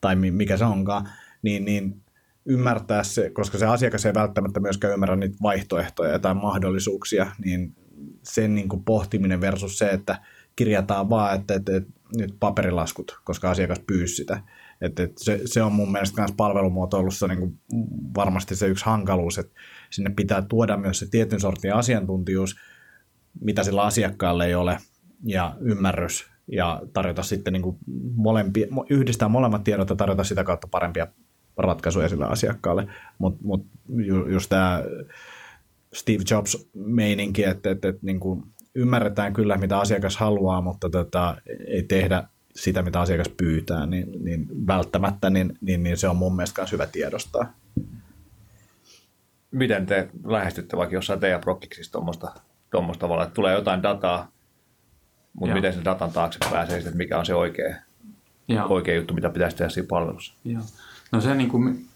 tai 0.00 0.16
mikä 0.16 0.56
se 0.56 0.64
onkaan, 0.64 1.08
niin, 1.42 1.64
niin 1.64 2.00
ymmärtää 2.46 3.02
se, 3.02 3.30
koska 3.30 3.58
se 3.58 3.66
asiakas 3.66 4.06
ei 4.06 4.14
välttämättä 4.14 4.60
myöskään 4.60 4.94
ymmärrä 4.94 5.16
niitä 5.16 5.36
vaihtoehtoja 5.42 6.18
tai 6.18 6.34
mahdollisuuksia, 6.34 7.26
niin 7.44 7.74
sen 8.22 8.54
niin 8.54 8.68
kuin 8.68 8.84
pohtiminen 8.84 9.40
versus 9.40 9.78
se, 9.78 9.90
että 9.90 10.18
kirjataan 10.58 11.10
vaan, 11.10 11.40
että, 11.40 11.54
että, 11.54 11.76
että 11.76 11.90
nyt 12.16 12.34
paperilaskut, 12.40 13.20
koska 13.24 13.50
asiakas 13.50 13.78
pyysi 13.86 14.14
sitä. 14.14 14.42
Että, 14.80 15.02
että 15.02 15.24
se, 15.24 15.40
se 15.44 15.62
on 15.62 15.72
mun 15.72 15.92
mielestä 15.92 16.20
myös 16.20 16.32
palvelumuotoilussa 16.36 17.28
niin 17.28 17.38
kuin 17.38 17.60
varmasti 18.16 18.56
se 18.56 18.66
yksi 18.66 18.84
hankaluus, 18.84 19.38
että 19.38 19.52
sinne 19.90 20.10
pitää 20.16 20.42
tuoda 20.42 20.76
myös 20.76 20.98
se 20.98 21.06
tietyn 21.10 21.40
sortin 21.40 21.74
asiantuntijuus, 21.74 22.56
mitä 23.40 23.62
sillä 23.62 23.82
asiakkaalle 23.82 24.46
ei 24.46 24.54
ole, 24.54 24.78
ja 25.24 25.56
ymmärrys, 25.60 26.30
ja 26.52 26.82
tarjota 26.92 27.22
sitten 27.22 27.52
niin 27.52 27.62
kuin 27.62 27.78
molempi, 28.14 28.68
yhdistää 28.90 29.28
molemmat 29.28 29.64
tiedot 29.64 29.90
ja 29.90 29.96
tarjota 29.96 30.24
sitä 30.24 30.44
kautta 30.44 30.68
parempia 30.70 31.06
ratkaisuja 31.56 32.08
sille 32.08 32.26
asiakkaalle. 32.26 32.86
Mutta 33.18 33.40
mut 33.44 33.66
ju, 33.88 34.28
just 34.28 34.48
tämä 34.48 34.82
Steve 35.94 36.22
Jobs-meininki, 36.30 37.44
että, 37.44 37.70
että, 37.70 37.88
että 37.88 38.06
niin 38.06 38.20
kuin 38.20 38.42
ymmärretään 38.78 39.32
kyllä, 39.32 39.56
mitä 39.56 39.78
asiakas 39.78 40.16
haluaa, 40.16 40.60
mutta 40.60 40.90
tota, 40.90 41.36
ei 41.66 41.82
tehdä 41.82 42.24
sitä, 42.56 42.82
mitä 42.82 43.00
asiakas 43.00 43.28
pyytää, 43.28 43.86
niin, 43.86 44.24
niin 44.24 44.48
välttämättä, 44.66 45.30
niin, 45.30 45.58
niin, 45.60 45.82
niin 45.82 45.96
se 45.96 46.08
on 46.08 46.16
mun 46.16 46.36
mielestä 46.36 46.62
myös 46.62 46.72
hyvä 46.72 46.86
tiedostaa. 46.86 47.52
Miten 49.50 49.86
te 49.86 50.08
lähestytte 50.24 50.76
vaikka 50.76 50.94
jossain 50.94 51.20
teidän 51.20 51.40
prokkiksissa 51.40 51.92
tuommoista 51.92 52.32
tavalla, 52.98 53.22
että 53.22 53.34
tulee 53.34 53.54
jotain 53.54 53.82
dataa, 53.82 54.30
mutta 55.32 55.48
Joo. 55.50 55.54
miten 55.54 55.74
sen 55.74 55.84
datan 55.84 56.12
taakse 56.12 56.38
pääsee, 56.50 56.78
että 56.78 56.90
mikä 56.90 57.18
on 57.18 57.26
se 57.26 57.34
oikea, 57.34 57.76
oikea 58.68 58.94
juttu, 58.94 59.14
mitä 59.14 59.30
pitäisi 59.30 59.56
tehdä 59.56 59.68
siinä 59.68 59.86
palvelussa? 59.88 60.34
Joo. 60.44 60.62
No 61.12 61.20
se 61.20 61.34
niin 61.34 61.50
kuin, 61.50 61.62
mun 61.62 61.86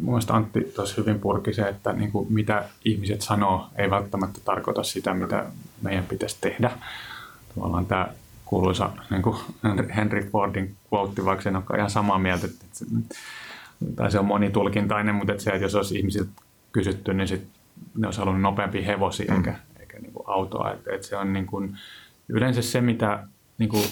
mielestä 0.00 0.34
Antti 0.34 0.60
tuossa 0.60 0.94
hyvin 1.00 1.20
purki 1.20 1.52
se, 1.52 1.68
että 1.68 1.92
niin 1.92 2.12
kuin, 2.12 2.32
mitä 2.32 2.64
ihmiset 2.84 3.20
sanoo 3.20 3.66
ei 3.76 3.90
välttämättä 3.90 4.40
tarkoita 4.44 4.82
sitä, 4.82 5.14
mitä 5.14 5.46
meidän 5.82 6.04
pitäisi 6.04 6.36
tehdä. 6.40 6.70
Tavallaan 7.54 7.86
tämä 7.86 8.08
kuuluisa 8.44 8.90
niin 9.10 9.22
kuin 9.22 9.36
Henry 9.96 10.28
Fordin 10.30 10.76
quote, 10.92 11.24
vaikka 11.24 11.42
se 11.42 11.48
on 11.48 11.76
ihan 11.76 11.90
samaa 11.90 12.18
mieltä, 12.18 12.46
että 12.46 12.64
se, 12.72 12.86
tai 13.96 14.10
se 14.10 14.18
on 14.18 14.24
monitulkintainen, 14.24 15.14
mutta 15.14 15.32
että 15.32 15.44
se, 15.44 15.50
että 15.50 15.64
jos 15.64 15.74
olisi 15.74 15.98
ihmisiltä 15.98 16.30
kysytty, 16.72 17.14
niin 17.14 17.28
sit 17.28 17.46
ne 17.96 18.06
olisi 18.06 18.18
halunnut 18.18 18.42
nopeampia 18.42 18.84
hevosia 18.84 19.30
mm. 19.30 19.36
eikä, 19.36 19.54
eikä 19.80 19.98
niin 19.98 20.12
kuin 20.12 20.24
autoa. 20.28 20.72
Että, 20.72 20.94
että 20.94 21.06
se 21.06 21.16
on 21.16 21.32
niin 21.32 21.46
kuin, 21.46 21.78
yleensä 22.28 22.62
se, 22.62 22.80
mitä 22.80 23.26
niin 23.58 23.68
kuin 23.68 23.84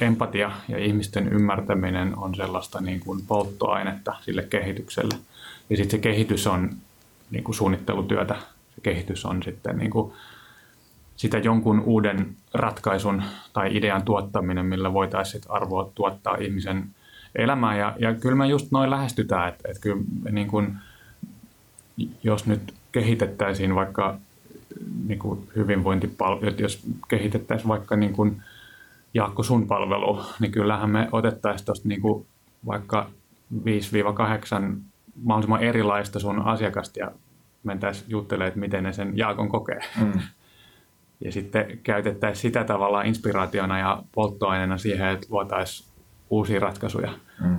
empatia 0.00 0.52
ja 0.68 0.78
ihmisten 0.78 1.28
ymmärtäminen 1.28 2.18
on 2.18 2.34
sellaista 2.34 2.80
niin 2.80 3.00
kuin 3.00 3.26
polttoainetta 3.26 4.14
sille 4.20 4.42
kehitykselle. 4.42 5.14
Ja 5.70 5.76
sitten 5.76 5.90
se 5.90 5.98
kehitys 5.98 6.46
on 6.46 6.70
niin 7.30 7.44
kuin 7.44 7.54
suunnittelutyötä. 7.54 8.34
Se 8.74 8.80
kehitys 8.82 9.24
on 9.26 9.42
sitten 9.42 9.78
niin 9.78 9.90
kuin 9.90 10.12
sitä 11.20 11.38
jonkun 11.38 11.80
uuden 11.80 12.36
ratkaisun 12.54 13.22
tai 13.52 13.76
idean 13.76 14.02
tuottaminen, 14.02 14.66
millä 14.66 14.92
voitaisiin 14.92 15.42
arvoa 15.48 15.90
tuottaa 15.94 16.36
ihmisen 16.36 16.84
elämään. 17.34 17.78
Ja, 17.78 17.96
ja 17.98 18.14
kyllä 18.14 18.36
me 18.36 18.46
just 18.46 18.70
noin 18.70 18.90
lähestytään, 18.90 19.48
että, 19.48 19.68
että 19.68 19.80
kyllä 19.80 20.02
niin 20.30 20.46
kuin, 20.46 20.76
jos 22.22 22.46
nyt 22.46 22.74
kehitettäisiin 22.92 23.74
vaikka 23.74 24.18
niin 25.06 25.18
kuin 25.18 25.48
hyvinvointipalvelut, 25.56 26.60
jos 26.60 26.86
kehitettäisiin 27.08 27.68
vaikka 27.68 27.96
niin 27.96 28.12
kuin 28.12 28.42
Jaakko 29.14 29.42
sun 29.42 29.66
palvelu, 29.66 30.22
niin 30.40 30.52
kyllähän 30.52 30.90
me 30.90 31.08
otettaisiin 31.12 31.66
tuosta 31.66 31.88
niin 31.88 32.02
vaikka 32.66 33.10
5-8 33.54 33.58
mahdollisimman 35.22 35.62
erilaista 35.62 36.18
sun 36.18 36.42
asiakasta 36.42 36.98
ja 36.98 37.10
mentäisiin 37.64 38.10
juttelemaan, 38.10 38.48
että 38.48 38.60
miten 38.60 38.84
ne 38.84 38.92
sen 38.92 39.18
Jaakon 39.18 39.48
kokee. 39.48 39.80
Mm. 40.00 40.20
Ja 41.20 41.32
sitten 41.32 41.78
käytettäisiin 41.82 42.42
sitä 42.42 42.64
tavallaan 42.64 43.06
inspiraationa 43.06 43.78
ja 43.78 44.02
polttoaineena 44.12 44.78
siihen, 44.78 45.08
että 45.08 45.26
luotaisiin 45.30 45.90
uusia 46.30 46.60
ratkaisuja. 46.60 47.12
Mm. 47.44 47.56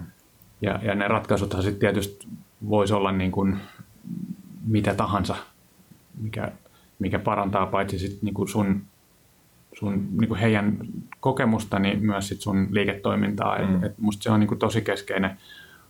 Ja, 0.62 0.80
ja 0.84 0.95
ne 0.95 1.07
ratkaisuthan 1.07 1.64
sitten 1.64 1.80
tietysti 1.80 2.28
voisi 2.70 2.93
olla 2.93 3.12
niin 3.12 3.32
kuin 3.32 3.57
mitä 4.68 4.93
tahansa, 4.93 5.36
mikä, 6.22 6.51
mikä 6.99 7.20
parantaa 7.20 7.66
paitsi 7.66 7.99
sit 7.99 8.22
niin 8.22 8.34
kuin 8.34 8.49
sun 8.49 8.82
sun, 9.74 10.07
niin 10.20 10.28
kuin 10.28 10.39
heidän 10.39 10.78
kokemusta, 11.20 11.80
niin 11.80 12.05
myös 12.05 12.28
sit 12.28 12.41
sun 12.41 12.68
liiketoimintaa. 12.72 13.57
Mm. 13.57 13.76
Et, 13.76 13.84
et 13.84 13.97
musta 13.97 14.24
se 14.24 14.32
on 14.32 14.39
niin 14.39 14.47
kuin 14.47 14.59
tosi 14.59 14.82
keskeinen 14.82 15.38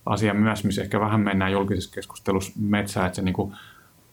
asia 0.06 0.34
myös, 0.34 0.64
missä 0.64 0.82
ehkä 0.82 1.00
vähän 1.00 1.20
mennään 1.20 1.52
julkisessa 1.52 1.94
keskustelussa 1.94 2.52
metsään, 2.60 3.06
että 3.06 3.16
se 3.16 3.22
niin 3.22 3.32
kuin 3.32 3.54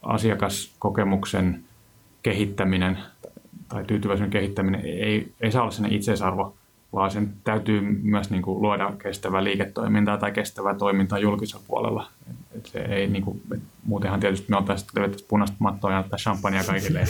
asiakaskokemuksen 0.02 1.64
kehittäminen 2.24 2.98
tai 3.70 3.84
tyytyväisyyden 3.86 4.32
kehittäminen 4.32 4.82
ei, 4.86 5.32
ei 5.42 5.52
saa 5.52 5.62
olla 5.62 5.72
sen 5.72 5.94
itseisarvo, 5.94 6.56
vaan 6.94 7.12
sen 7.12 7.34
täytyy 7.44 7.82
myös 7.82 8.30
niin 8.30 8.42
kuin 8.42 8.62
luoda 8.62 8.94
kestävää 9.04 9.44
liiketoimintaa 9.44 10.18
tai 10.18 10.32
kestävää 10.32 10.76
toimintaa 10.76 11.20
julkisella 11.20 11.64
puolella. 11.68 12.10
Et, 12.56 12.66
se 12.66 12.80
ei, 12.80 13.08
niin 13.08 13.24
kuin, 13.24 13.42
et 13.54 13.60
muutenhan 13.86 14.20
tietysti 14.20 14.46
me 14.50 14.58
oltaisiin 14.58 14.92
punaista 15.28 15.58
mattoa 15.60 15.92
ja 15.92 16.04
champagnea 16.18 16.64
kaikille. 16.64 17.04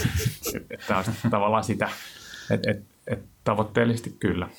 Tämä 0.87 0.99
on 0.99 1.29
tavallaan 1.29 1.63
sitä. 1.63 1.89
Et, 2.51 2.67
et, 2.67 2.83
et 3.07 3.19
tavoitteellisesti 3.43 4.15
kyllä. 4.19 4.49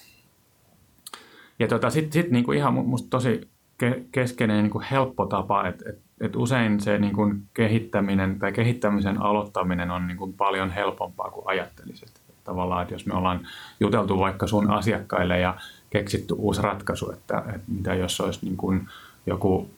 Ja 1.59 1.69
tota, 1.69 1.91
sitten 1.91 2.13
sit 2.13 2.31
niinku 2.31 2.53
ihan 2.53 2.75
musta 2.75 3.11
tosi 3.11 3.49
ke, 3.81 4.05
keskeinen 4.13 4.57
ja 4.57 4.63
niinku 4.63 4.83
helppo 4.91 5.27
tapa, 5.27 5.69
että 5.69 5.91
et, 5.91 5.99
et 6.21 6.37
usein 6.37 6.81
se 6.81 6.99
niinku 6.99 7.35
kehittäminen 7.55 8.39
tai 8.39 8.53
kehittämisen 8.53 9.23
aloittaminen 9.23 9.91
on 9.91 10.07
niinku 10.07 10.33
paljon 10.33 10.71
helpompaa 10.71 11.31
kuin 11.31 11.49
ajattelisit. 11.49 12.21
tavallaan, 12.45 12.83
että 12.83 12.95
jos 12.95 13.07
me 13.07 13.15
ollaan 13.15 13.41
juteltu 13.81 14.19
vaikka 14.19 14.47
sun 14.47 14.71
asiakkaille 14.71 15.39
ja 15.39 15.55
keksitty 15.91 16.35
uusi 16.35 16.63
ratkaisu, 16.63 17.13
että, 17.13 17.39
että 17.39 17.67
mitä 17.69 17.95
jos 17.95 18.21
olisi 18.21 18.41
niin 18.43 18.57
kuin 18.57 18.89
joku 19.27 19.71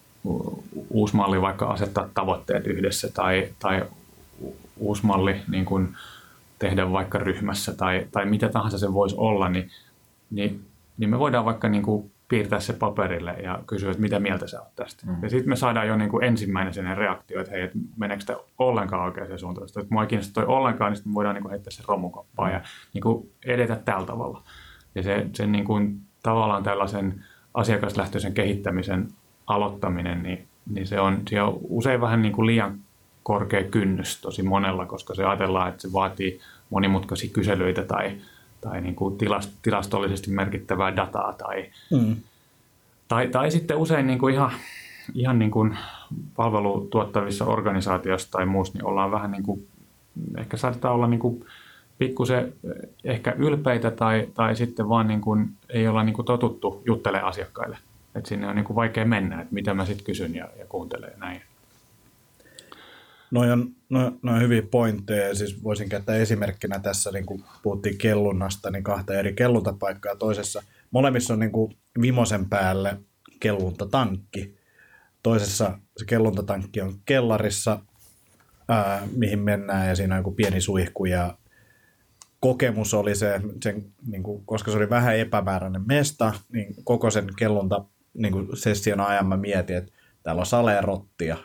uusi 0.90 1.16
malli 1.16 1.40
vaikka 1.40 1.66
asettaa 1.66 2.08
tavoitteet 2.14 2.66
yhdessä 2.66 3.08
tai, 3.14 3.48
tai 3.58 3.84
uusi 4.76 5.06
malli 5.06 5.40
niin 5.48 5.64
kuin 5.64 5.96
tehdä 6.58 6.92
vaikka 6.92 7.18
ryhmässä 7.18 7.74
tai, 7.74 8.06
tai 8.12 8.26
mitä 8.26 8.48
tahansa 8.48 8.78
se 8.78 8.92
voisi 8.92 9.16
olla, 9.18 9.48
niin, 9.48 9.70
niin, 10.30 10.64
niin 10.98 11.10
me 11.10 11.18
voidaan 11.18 11.44
vaikka 11.44 11.68
niin 11.68 11.82
kuin 11.82 12.10
piirtää 12.32 12.60
se 12.60 12.72
paperille 12.72 13.32
ja 13.32 13.58
kysyä, 13.66 13.90
että 13.90 14.02
mitä 14.02 14.18
mieltä 14.18 14.46
sä 14.46 14.60
oot 14.60 14.74
tästä. 14.76 15.06
Mm. 15.06 15.16
Ja 15.22 15.30
sitten 15.30 15.48
me 15.48 15.56
saadaan 15.56 15.88
jo 15.88 15.96
niin 15.96 16.10
kuin 16.10 16.24
ensimmäinen 16.24 16.74
sen 16.74 16.96
reaktio, 16.96 17.40
että 17.40 17.52
hei, 17.52 17.62
että 17.62 17.78
meneekö 17.96 18.24
tämä 18.24 18.38
ollenkaan 18.58 19.04
oikeaan 19.04 19.38
suuntaan. 19.38 19.68
Että 19.68 19.94
mua 19.94 20.02
ei 20.02 20.08
kiinnosta 20.08 20.34
toi 20.34 20.44
ollenkaan, 20.44 20.90
niin 20.90 20.96
sitten 20.96 21.10
me 21.10 21.14
voidaan 21.14 21.34
niin 21.34 21.42
kuin 21.42 21.50
heittää 21.50 21.70
se 21.70 21.82
romukoppaan 21.88 22.50
mm. 22.50 22.54
ja 22.54 22.60
niin 22.94 23.02
kuin 23.02 23.30
edetä 23.44 23.76
tällä 23.76 24.06
tavalla. 24.06 24.42
Ja 24.94 25.02
se, 25.02 25.26
sen 25.32 25.52
niin 25.52 25.64
kuin, 25.64 26.00
tavallaan 26.22 26.62
tällaisen 26.62 27.24
asiakaslähtöisen 27.54 28.34
kehittämisen 28.34 29.08
aloittaminen, 29.46 30.22
niin, 30.22 30.46
niin 30.70 30.86
se, 30.86 31.00
on, 31.00 31.18
se 31.30 31.42
on 31.42 31.58
usein 31.62 32.00
vähän 32.00 32.22
niin 32.22 32.32
kuin 32.32 32.46
liian 32.46 32.78
korkea 33.22 33.64
kynnys 33.64 34.20
tosi 34.20 34.42
monella, 34.42 34.86
koska 34.86 35.14
se 35.14 35.24
ajatellaan, 35.24 35.68
että 35.68 35.82
se 35.82 35.92
vaatii 35.92 36.40
monimutkaisia 36.70 37.30
kyselyitä 37.32 37.84
tai, 37.84 38.12
tai 38.62 38.80
niin 38.80 38.94
kuin 38.94 39.18
tilast, 39.18 39.50
tilastollisesti 39.62 40.30
merkittävää 40.30 40.96
dataa 40.96 41.32
tai, 41.32 41.70
mm. 41.90 42.16
tai, 43.08 43.28
tai 43.28 43.50
sitten 43.50 43.76
usein 43.76 44.06
niin 44.06 44.18
kuin 44.18 44.34
ihan, 44.34 44.52
ihan 45.14 45.38
niin 45.38 45.50
kuin 45.50 45.78
palvelutuottavissa 46.36 47.44
organisaatioissa 47.44 48.30
tai 48.30 48.46
muussa, 48.46 48.78
niin 48.78 48.86
ollaan 48.86 49.10
vähän 49.10 49.30
niin 49.30 49.42
kuin, 49.42 49.66
ehkä 50.38 50.56
saattaa 50.56 50.92
olla 50.92 51.06
niin 51.06 51.20
kuin 51.20 51.44
pikkusen 51.98 52.52
ehkä 53.04 53.34
ylpeitä 53.38 53.90
tai, 53.90 54.28
tai 54.34 54.56
sitten 54.56 54.88
vaan 54.88 55.08
niin 55.08 55.20
kuin, 55.20 55.48
ei 55.68 55.88
olla 55.88 56.04
niin 56.04 56.14
kuin 56.14 56.26
totuttu 56.26 56.82
juttelemaan 56.86 57.28
asiakkaille. 57.28 57.78
että 58.14 58.28
sinne 58.28 58.48
on 58.48 58.56
niin 58.56 58.64
kuin 58.64 58.76
vaikea 58.76 59.04
mennä, 59.04 59.40
että 59.40 59.54
mitä 59.54 59.74
mä 59.74 59.84
sitten 59.84 60.06
kysyn 60.06 60.34
ja, 60.34 60.48
ja 60.58 60.66
kuuntelen 60.68 61.12
näin. 61.16 61.42
Noi 63.32 63.50
on, 63.50 63.74
no, 63.90 64.18
no 64.22 64.32
on 64.32 64.40
hyviä 64.40 64.62
pointteja. 64.62 65.34
Siis 65.34 65.64
voisin 65.64 65.88
käyttää 65.88 66.16
esimerkkinä 66.16 66.78
tässä, 66.78 67.10
niin 67.10 67.26
kun 67.26 67.44
puhuttiin 67.62 67.98
kellunnasta, 67.98 68.70
niin 68.70 68.84
kahta 68.84 69.14
eri 69.14 69.32
kelluntapaikkaa. 69.32 70.16
Toisessa, 70.16 70.62
molemmissa 70.90 71.34
on 71.34 71.40
niin 71.40 71.52
vimosen 72.00 72.48
päälle 72.48 72.96
kelluntatankki. 73.40 74.56
Toisessa 75.22 75.78
se 75.96 76.04
kelluntatankki 76.04 76.80
on 76.80 76.94
kellarissa, 77.04 77.80
ää, 78.68 79.08
mihin 79.16 79.38
mennään, 79.38 79.88
ja 79.88 79.96
siinä 79.96 80.14
on 80.14 80.18
joku 80.18 80.32
pieni 80.32 80.60
suihku, 80.60 81.04
ja 81.04 81.38
kokemus 82.40 82.94
oli 82.94 83.14
se, 83.14 83.40
sen, 83.62 83.84
niin 84.06 84.22
kuin, 84.22 84.42
koska 84.46 84.70
se 84.70 84.76
oli 84.76 84.90
vähän 84.90 85.16
epämääräinen 85.16 85.82
mesta, 85.86 86.32
niin 86.52 86.74
koko 86.84 87.10
sen 87.10 87.26
kellunta 87.38 87.84
niin 88.14 88.32
kuin 88.32 88.56
session 88.56 89.00
ajan 89.00 89.26
mä 89.26 89.36
mietin, 89.36 89.76
että 89.76 89.92
täällä 90.22 90.40
on 90.40 90.46
salerottia. 90.46 91.36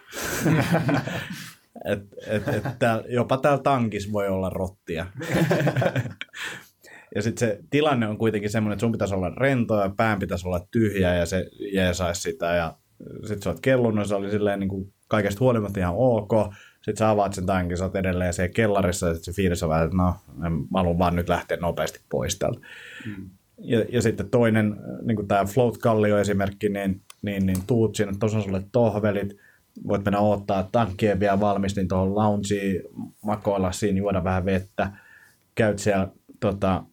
Et, 1.85 1.99
et, 2.27 2.47
et 2.47 2.63
tääl, 2.79 3.03
jopa 3.09 3.37
täällä 3.37 3.63
tankissa 3.63 4.11
voi 4.11 4.27
olla 4.27 4.49
rottia. 4.49 5.05
ja 7.15 7.21
sitten 7.21 7.49
se 7.49 7.59
tilanne 7.69 8.07
on 8.07 8.17
kuitenkin 8.17 8.49
semmoinen, 8.49 8.73
että 8.73 8.81
sun 8.81 8.91
pitäisi 8.91 9.15
olla 9.15 9.29
rento 9.29 9.81
ja 9.81 9.93
pään 9.97 10.19
pitäisi 10.19 10.47
olla 10.47 10.67
tyhjä 10.71 11.15
ja 11.15 11.25
se 11.25 11.49
jeesaisi 11.73 12.21
sitä. 12.21 12.55
Ja 12.55 12.77
sitten 13.21 13.41
sä 13.41 13.49
oot 13.49 13.59
kellunut, 13.59 14.07
se 14.07 14.15
oli 14.15 14.31
silleen 14.31 14.59
niin 14.59 14.69
kuin 14.69 14.93
kaikesta 15.07 15.39
huolimatta 15.39 15.79
ihan 15.79 15.95
ok. 15.97 16.31
Sitten 16.75 16.97
sä 16.97 17.09
avaat 17.09 17.33
sen 17.33 17.45
tankin, 17.45 17.77
sä 17.77 17.83
oot 17.83 17.95
edelleen 17.95 18.33
siellä 18.33 18.53
kellarissa 18.53 19.07
ja 19.07 19.13
sitten 19.13 19.33
se 19.33 19.35
fiilis 19.35 19.63
on 19.63 19.69
vähän, 19.69 19.85
että 19.85 19.97
no, 19.97 20.15
mä 20.71 20.79
haluan 20.79 20.99
vaan 20.99 21.15
nyt 21.15 21.29
lähteä 21.29 21.57
nopeasti 21.57 21.99
pois 22.09 22.39
täältä. 22.39 22.59
Mm. 23.05 23.29
Ja, 23.61 23.85
ja 23.89 24.01
sitten 24.01 24.29
toinen, 24.29 24.75
niin 25.01 25.15
kuin 25.15 25.27
tämä 25.27 25.45
Float 25.45 25.77
Kallio 25.77 26.17
esimerkki, 26.17 26.69
niin, 26.69 27.01
niin, 27.21 27.45
niin 27.45 27.57
tuut 27.67 27.95
sinne, 27.95 28.13
tuossa 28.19 28.41
sulle 28.41 28.63
tohvelit, 28.71 29.37
voit 29.87 30.05
mennä 30.05 30.19
odottaa, 30.19 30.69
ei 31.01 31.19
vielä 31.19 31.39
valmis, 31.39 31.75
niin 31.75 31.87
tuohon 31.87 32.15
loungeen 32.15 32.81
makoilla 33.25 33.71
siinä, 33.71 33.97
juoda 33.97 34.23
vähän 34.23 34.45
vettä. 34.45 34.91
Käyt 35.55 35.79
siellä 35.79 36.07
tota, 36.39 36.83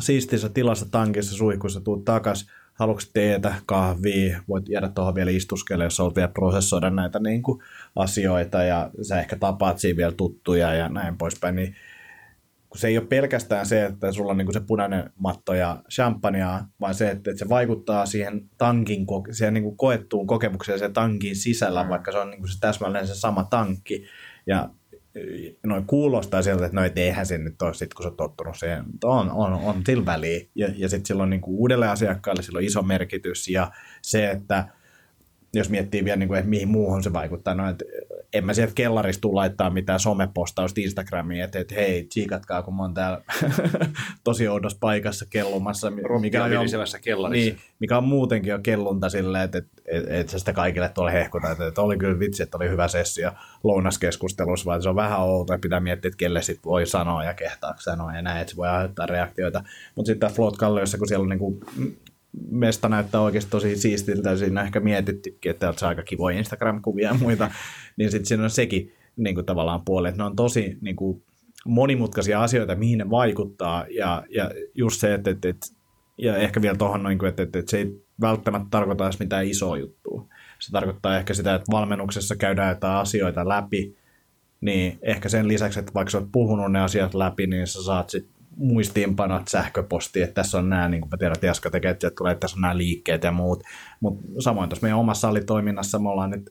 siistissä 0.00 0.48
tilassa 0.48 0.86
tankissa, 0.90 1.36
suihkussa, 1.36 1.80
tuut 1.80 2.04
takas, 2.04 2.46
haluatko 2.74 3.02
teetä, 3.12 3.54
kahvia, 3.66 4.42
voit 4.48 4.68
jäädä 4.68 4.88
tuohon 4.88 5.14
vielä 5.14 5.30
istuskelle, 5.30 5.84
jos 5.84 6.00
olet 6.00 6.16
vielä 6.16 6.28
prosessoida 6.28 6.90
näitä 6.90 7.18
niin 7.18 7.42
kuin, 7.42 7.62
asioita 7.96 8.62
ja 8.62 8.90
sä 9.02 9.20
ehkä 9.20 9.36
tapaat 9.36 9.78
siinä 9.78 9.96
vielä 9.96 10.12
tuttuja 10.12 10.74
ja 10.74 10.88
näin 10.88 11.18
poispäin, 11.18 11.54
niin 11.54 11.74
kun 12.74 12.80
se 12.80 12.88
ei 12.88 12.98
ole 12.98 13.06
pelkästään 13.06 13.66
se, 13.66 13.84
että 13.84 14.12
sulla 14.12 14.30
on 14.30 14.36
niin 14.36 14.52
se 14.52 14.60
punainen 14.60 15.10
matto 15.18 15.54
ja 15.54 15.82
champagnea, 15.90 16.64
vaan 16.80 16.94
se, 16.94 17.10
että, 17.10 17.36
se 17.36 17.48
vaikuttaa 17.48 18.06
siihen 18.06 18.50
tankin, 18.58 19.06
siihen 19.30 19.54
niin 19.54 19.64
kuin 19.64 19.76
koettuun 19.76 20.26
kokemukseen 20.26 20.78
sen 20.78 20.92
tankin 20.92 21.36
sisällä, 21.36 21.82
mm. 21.82 21.88
vaikka 21.88 22.12
se 22.12 22.18
on 22.18 22.30
niin 22.30 22.40
kuin 22.40 22.50
se 22.50 22.60
täsmälleen 22.60 23.06
se 23.06 23.14
sama 23.14 23.44
tankki. 23.44 24.04
Ja 24.46 24.70
noin 25.66 25.86
kuulostaa 25.86 26.42
sieltä, 26.42 26.64
että 26.64 26.76
no 26.76 26.84
et 26.84 26.98
eihän 26.98 27.26
se 27.26 27.38
nyt 27.38 27.62
ole 27.62 27.74
sit, 27.74 27.94
kun 27.94 28.02
sä 28.02 28.08
oot 28.08 28.16
tottunut 28.16 28.56
siihen. 28.56 28.84
On, 29.04 29.30
on, 29.30 29.52
on 29.52 29.82
sillä 29.86 30.06
väliä. 30.06 30.40
Ja, 30.54 30.68
ja 30.76 30.88
sitten 30.88 31.06
silloin 31.06 31.30
niin 31.30 31.40
kuin 31.40 31.56
uudelle 31.56 31.88
asiakkaalle 31.88 32.42
sillä 32.42 32.56
on 32.56 32.64
iso 32.64 32.82
merkitys. 32.82 33.48
Ja 33.48 33.70
se, 34.02 34.30
että 34.30 34.68
jos 35.54 35.70
miettii 35.70 36.04
vielä, 36.04 36.16
niin 36.16 36.28
kuin, 36.28 36.38
että 36.38 36.50
mihin 36.50 36.68
muuhun 36.68 37.02
se 37.02 37.12
vaikuttaa, 37.12 37.54
no, 37.54 37.70
että 37.70 37.84
en 38.34 38.44
mä 38.44 38.54
sieltä 38.54 38.74
kellarista 38.74 39.20
tule 39.20 39.34
laittaa 39.34 39.70
mitään 39.70 40.00
somepostausta 40.00 40.80
Instagramiin, 40.80 41.42
että, 41.42 41.58
että 41.58 41.74
hei, 41.74 42.04
tsiikatkaa, 42.04 42.62
kun 42.62 42.76
mä 42.76 42.82
oon 42.82 42.94
täällä 42.94 43.20
tosi 44.24 44.48
oudossa 44.48 44.78
paikassa 44.80 45.26
kellumassa. 45.30 45.90
Mikä 45.90 46.08
on, 46.14 46.20
kellarissa. 46.98 47.50
Niin, 47.50 47.60
mikä 47.78 47.98
on 47.98 48.04
muutenkin 48.04 48.50
jo 48.50 48.58
kellunta 48.62 49.08
silleen, 49.08 49.44
että, 49.44 49.58
että, 49.58 49.82
että, 49.86 50.14
että 50.14 50.38
sitä 50.38 50.52
kaikille 50.52 50.88
tuolla 50.88 51.10
hehkuta, 51.10 51.50
että, 51.50 51.66
että 51.66 51.82
oli 51.82 51.98
kyllä 51.98 52.18
vitsi, 52.18 52.42
että 52.42 52.56
oli 52.56 52.68
hyvä 52.68 52.88
sessio 52.88 53.30
lounaskeskustelussa, 53.64 54.66
vaan 54.66 54.82
se 54.82 54.88
on 54.88 54.96
vähän 54.96 55.20
outoa, 55.20 55.58
pitää 55.58 55.80
miettiä, 55.80 56.08
että 56.08 56.18
kelle 56.18 56.42
sit 56.42 56.60
voi 56.64 56.86
sanoa 56.86 57.24
ja 57.24 57.34
kehtaa 57.34 57.74
sanoa 57.78 58.14
ja 58.14 58.22
näin, 58.22 58.40
että 58.40 58.50
se 58.50 58.56
voi 58.56 58.68
aiheuttaa 58.68 59.06
reaktioita. 59.06 59.64
Mutta 59.94 60.06
sitten 60.06 60.30
Float 60.30 60.56
Kalliossa, 60.56 60.98
kun 60.98 61.08
siellä 61.08 61.22
on 61.22 61.28
niin 61.28 61.38
kuin 61.38 61.60
mesta 62.50 62.88
näyttää 62.88 63.20
oikeasti 63.20 63.50
tosi 63.50 63.76
siistiltä, 63.76 64.36
siinä 64.36 64.62
ehkä 64.62 64.80
mietittykin, 64.80 65.50
että 65.50 65.68
on 65.68 65.74
aika 65.82 66.02
kivoja 66.02 66.38
Instagram-kuvia 66.38 67.08
ja 67.08 67.14
muita, 67.14 67.50
niin 67.96 68.10
sitten 68.10 68.26
siinä 68.26 68.44
on 68.44 68.50
sekin 68.50 68.92
niin 69.16 69.34
kuin 69.34 69.46
tavallaan 69.46 69.84
puoli, 69.84 70.08
että 70.08 70.18
ne 70.18 70.24
on 70.24 70.36
tosi 70.36 70.78
niin 70.80 70.96
kuin, 70.96 71.22
monimutkaisia 71.64 72.42
asioita, 72.42 72.76
mihin 72.76 72.98
ne 72.98 73.10
vaikuttaa, 73.10 73.86
ja, 73.90 74.24
ja 74.28 74.50
just 74.74 75.00
se, 75.00 75.14
että, 75.14 75.30
että, 75.30 75.48
että 75.48 75.66
ja 76.18 76.36
ehkä 76.36 76.62
vielä 76.62 76.76
tuohon 76.76 77.02
noin, 77.02 77.24
että, 77.26 77.42
että, 77.42 77.58
että 77.58 77.70
se 77.70 77.78
ei 77.78 78.04
välttämättä 78.20 78.68
tarkoita 78.70 79.04
edes 79.04 79.18
mitään 79.18 79.46
isoa 79.46 79.76
juttua. 79.78 80.26
Se 80.58 80.72
tarkoittaa 80.72 81.16
ehkä 81.16 81.34
sitä, 81.34 81.54
että 81.54 81.72
valmennuksessa 81.72 82.36
käydään 82.36 82.68
jotain 82.68 82.96
asioita 82.96 83.48
läpi, 83.48 83.96
niin 84.60 84.98
ehkä 85.02 85.28
sen 85.28 85.48
lisäksi, 85.48 85.78
että 85.78 85.94
vaikka 85.94 86.10
sä 86.10 86.18
oot 86.18 86.28
puhunut 86.32 86.72
ne 86.72 86.80
asiat 86.80 87.14
läpi, 87.14 87.46
niin 87.46 87.66
sä 87.66 87.82
saat 87.82 88.10
sit 88.10 88.28
muistiinpanot 88.56 89.48
sähköposti, 89.48 90.22
että 90.22 90.34
tässä 90.34 90.58
on 90.58 90.68
nämä, 90.68 90.88
niin 90.88 91.00
kuin 91.00 91.10
mä 91.10 91.16
tiedän, 91.16 91.34
että 91.34 91.46
Jaska 91.46 91.70
tekee, 91.70 91.90
että 91.90 92.10
tulee, 92.10 92.32
että 92.32 92.40
tässä 92.40 92.56
on 92.56 92.60
nämä 92.60 92.76
liikkeet 92.76 93.24
ja 93.24 93.32
muut. 93.32 93.62
Mutta 94.00 94.22
samoin 94.38 94.68
tuossa 94.68 94.84
meidän 94.84 94.98
omassa 94.98 95.20
salitoiminnassa 95.20 95.98
me 95.98 96.08
ollaan 96.08 96.30
nyt 96.30 96.50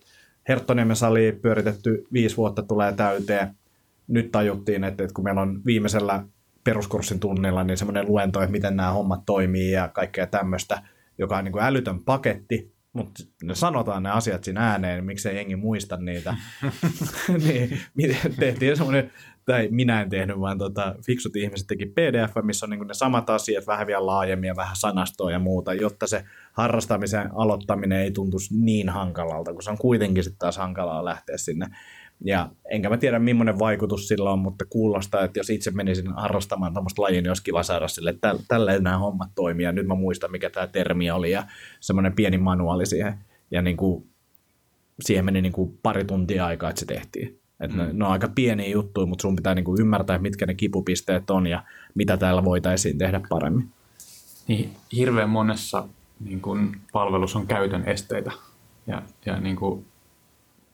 Herttoniemen 0.50 0.96
sali 0.96 1.39
pyöritetty 1.41 2.08
viisi 2.14 2.38
vuotta 2.38 2.64
tulee 2.64 2.94
täyteen. 2.94 3.56
Nyt 4.08 4.32
tajuttiin, 4.32 4.84
että, 4.84 5.08
kun 5.14 5.24
meillä 5.24 5.41
on 5.41 5.62
viimeisellä 5.66 6.24
peruskurssin 6.64 7.20
tunnilla 7.20 7.64
niin 7.64 7.78
semmoinen 7.78 8.08
luento, 8.08 8.41
että 8.41 8.52
miten 8.52 8.76
nämä 8.76 8.91
hommat 8.91 9.26
toimii 9.26 9.72
ja 9.72 9.88
kaikkea 9.88 10.28
tämmöistä, 10.28 10.82
joka 11.18 11.38
on 11.38 11.44
niin 11.44 11.52
kuin 11.52 11.64
älytön 11.64 12.00
paketti, 12.00 12.72
mutta 12.94 13.24
ne 13.44 13.56
sanotaan 13.56 14.04
ne 14.04 14.10
asiat 14.10 14.44
siinä 14.44 14.72
ääneen, 14.72 15.06
miksei 15.06 15.36
jengi 15.36 15.56
muista 15.56 15.98
niitä. 15.98 16.36
niin, 17.96 18.18
tehtiin 18.39 18.78
semmoinen 18.78 19.12
tai 19.46 19.68
minä 19.72 20.02
en 20.02 20.10
tehnyt, 20.10 20.39
vaan 20.39 20.58
tota, 20.58 20.96
fiksut 21.06 21.36
ihmiset 21.36 21.68
teki 21.68 21.86
PDF, 21.86 22.36
missä 22.44 22.66
on 22.66 22.70
niin 22.70 22.88
ne 22.88 22.94
samat 22.94 23.30
asiat 23.30 23.68
vähän 23.68 23.88
vielä 23.88 24.06
laajemmin 24.06 24.48
ja 24.48 24.56
vähän 24.56 24.76
sanastoa 24.76 25.32
ja 25.32 25.39
muuta, 25.39 25.74
jotta 25.74 26.08
se 26.08 26.26
harrastamisen 26.54 27.30
aloittaminen 27.36 28.00
ei 28.00 28.12
tuntuisi 28.12 28.56
niin 28.58 28.89
hankalalta, 28.89 29.54
kun 29.54 29.64
se 29.64 29.70
on 29.70 29.78
kuitenkin 29.78 30.24
sitten 30.24 30.39
taas 30.39 30.58
hankalaa 30.58 31.06
lähteä 31.06 31.38
sinne. 31.38 31.68
Ja 32.26 32.49
enkä 32.71 32.89
mä 32.89 32.97
tiedä, 32.97 33.19
millainen 33.19 33.59
vaikutus 33.59 34.07
sillä 34.07 34.32
on, 34.32 34.39
mutta 34.39 34.65
kuulostaa, 34.69 35.24
että 35.24 35.39
jos 35.39 35.49
itse 35.49 35.71
menisin 35.71 36.13
harrastamaan 36.13 36.74
tämmöistä 36.74 37.01
lajia, 37.01 37.21
niin 37.21 37.30
olisi 37.30 37.43
kiva 37.43 37.63
saada 37.63 37.88
sille, 37.88 38.09
että 38.09 38.36
tällä 38.47 38.80
nämä 38.80 38.97
hommat 38.97 39.30
toimii, 39.36 39.63
ja 39.63 39.71
nyt 39.71 39.88
mä 39.88 39.95
muistan, 39.95 40.32
mikä 40.32 40.49
tämä 40.49 40.67
termi 40.67 41.11
oli, 41.11 41.32
ja 41.32 41.43
semmoinen 41.80 42.13
pieni 42.13 42.38
manuaali 42.38 42.86
siihen, 42.86 43.13
ja 43.51 43.61
niin 43.61 43.78
kuin, 43.78 44.07
siihen 45.01 45.26
meni 45.26 45.41
niin 45.41 45.53
kuin 45.53 45.80
pari 45.84 46.05
tuntia 46.05 46.45
aikaa, 46.45 46.69
että 46.69 46.80
se 46.80 46.86
tehtiin. 46.86 47.39
Että 47.59 47.78
mm. 47.78 47.84
ne, 47.84 47.93
ne 47.93 48.05
on 48.05 48.11
aika 48.11 48.28
pieniä 48.28 48.69
juttuja, 48.69 49.07
mutta 49.07 49.21
sun 49.21 49.36
pitää 49.36 49.55
niinku 49.55 49.76
ymmärtää, 49.80 50.17
mitkä 50.17 50.45
ne 50.45 50.53
kipupisteet 50.53 51.30
on 51.30 51.47
ja 51.47 51.63
mitä 51.95 52.17
täällä 52.17 52.43
voitaisiin 52.43 52.97
tehdä 52.97 53.21
paremmin. 53.30 53.69
Niin, 54.47 54.69
hirveän 54.95 55.30
monessa 55.30 55.88
niin 56.19 56.41
kun 56.41 56.76
palvelussa 56.93 57.39
on 57.39 57.47
käytön 57.47 57.84
esteitä. 57.86 58.32
Ja, 58.88 59.01
ja 59.26 59.39
niin 59.39 59.55
kun, 59.55 59.86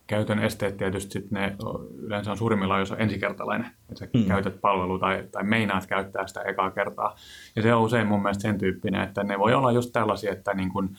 käytön 0.09 0.39
esteet 0.39 0.77
tietysti 0.77 1.11
sit 1.11 1.31
ne 1.31 1.55
yleensä 1.97 2.31
on 2.31 2.37
suurimmillaan, 2.37 2.79
jos 2.79 2.91
on 2.91 3.01
ensikertalainen, 3.01 3.67
että 3.67 3.95
sä 3.99 4.07
mm. 4.13 4.25
käytät 4.25 4.61
palvelua 4.61 4.99
tai, 4.99 5.23
tai 5.31 5.43
meinaat 5.43 5.85
käyttää 5.87 6.27
sitä 6.27 6.41
ekaa 6.41 6.71
kertaa. 6.71 7.15
Ja 7.55 7.61
se 7.61 7.73
on 7.73 7.81
usein 7.81 8.07
mun 8.07 8.21
mielestä 8.21 8.41
sen 8.41 8.57
tyyppinen, 8.57 9.01
että 9.01 9.23
ne 9.23 9.39
voi 9.39 9.53
olla 9.53 9.71
just 9.71 9.93
tällaisia, 9.93 10.31
että 10.31 10.53
niin 10.53 10.69
kun, 10.69 10.95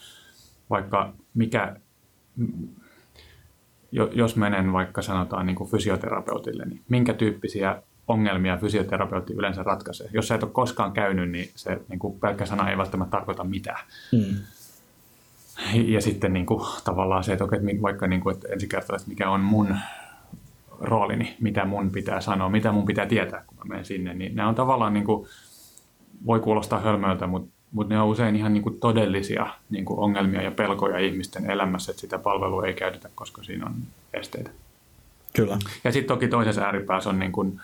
vaikka 0.69 1.13
mikä, 1.33 1.75
jos 4.11 4.35
menen 4.35 4.73
vaikka 4.73 5.01
sanotaan 5.01 5.45
niin 5.45 5.69
fysioterapeutille, 5.71 6.65
niin 6.65 6.81
minkä 6.89 7.13
tyyppisiä 7.13 7.83
ongelmia 8.07 8.57
fysioterapeutti 8.57 9.33
yleensä 9.33 9.63
ratkaisee. 9.63 10.09
Jos 10.13 10.27
sä 10.27 10.35
et 10.35 10.43
ole 10.43 10.51
koskaan 10.51 10.91
käynyt, 10.91 11.31
niin 11.31 11.49
se 11.55 11.81
niin 11.89 11.99
kuin 11.99 12.19
pelkkä 12.19 12.45
sana 12.45 12.69
ei 12.69 12.77
välttämättä 12.77 13.17
tarkoita 13.17 13.43
mitään. 13.43 13.85
Mm. 14.11 14.35
Ja 15.73 16.01
sitten 16.01 16.33
niin 16.33 16.45
kuin, 16.45 16.67
tavallaan 16.83 17.23
se, 17.23 17.31
että, 17.33 17.43
okei, 17.43 17.59
että 17.59 17.81
vaikka 17.81 18.07
niin 18.07 18.21
kuin, 18.21 18.35
että 18.35 18.47
ensikertaisesti 18.53 19.09
mikä 19.09 19.29
on 19.29 19.41
mun 19.41 19.77
roolini, 20.79 21.35
mitä 21.39 21.65
mun 21.65 21.91
pitää 21.91 22.21
sanoa, 22.21 22.49
mitä 22.49 22.71
mun 22.71 22.85
pitää 22.85 23.05
tietää, 23.05 23.43
kun 23.47 23.57
mä 23.57 23.63
menen 23.67 23.85
sinne, 23.85 24.13
niin 24.13 24.35
nämä 24.35 24.49
on 24.49 24.55
tavallaan, 24.55 24.93
niin 24.93 25.05
kuin, 25.05 25.27
voi 26.25 26.39
kuulostaa 26.39 26.79
hölmöiltä, 26.79 27.27
mutta, 27.27 27.51
mutta 27.71 27.93
ne 27.93 28.01
on 28.01 28.07
usein 28.07 28.35
ihan 28.35 28.53
niin 28.53 28.63
kuin 28.63 28.79
todellisia 28.79 29.47
niin 29.69 29.85
kuin 29.85 29.99
ongelmia 29.99 30.41
ja 30.41 30.51
pelkoja 30.51 30.99
ihmisten 30.99 31.51
elämässä, 31.51 31.91
että 31.91 32.01
sitä 32.01 32.19
palvelua 32.19 32.65
ei 32.65 32.73
käytetä, 32.73 33.09
koska 33.15 33.43
siinä 33.43 33.65
on 33.65 33.73
esteitä. 34.13 34.49
Kyllä. 35.35 35.57
Ja 35.83 35.91
sitten 35.91 36.15
toki 36.15 36.27
toisessa 36.27 36.61
ääripäässä 36.61 37.09
on 37.09 37.19
niin 37.19 37.31
kuin, 37.31 37.61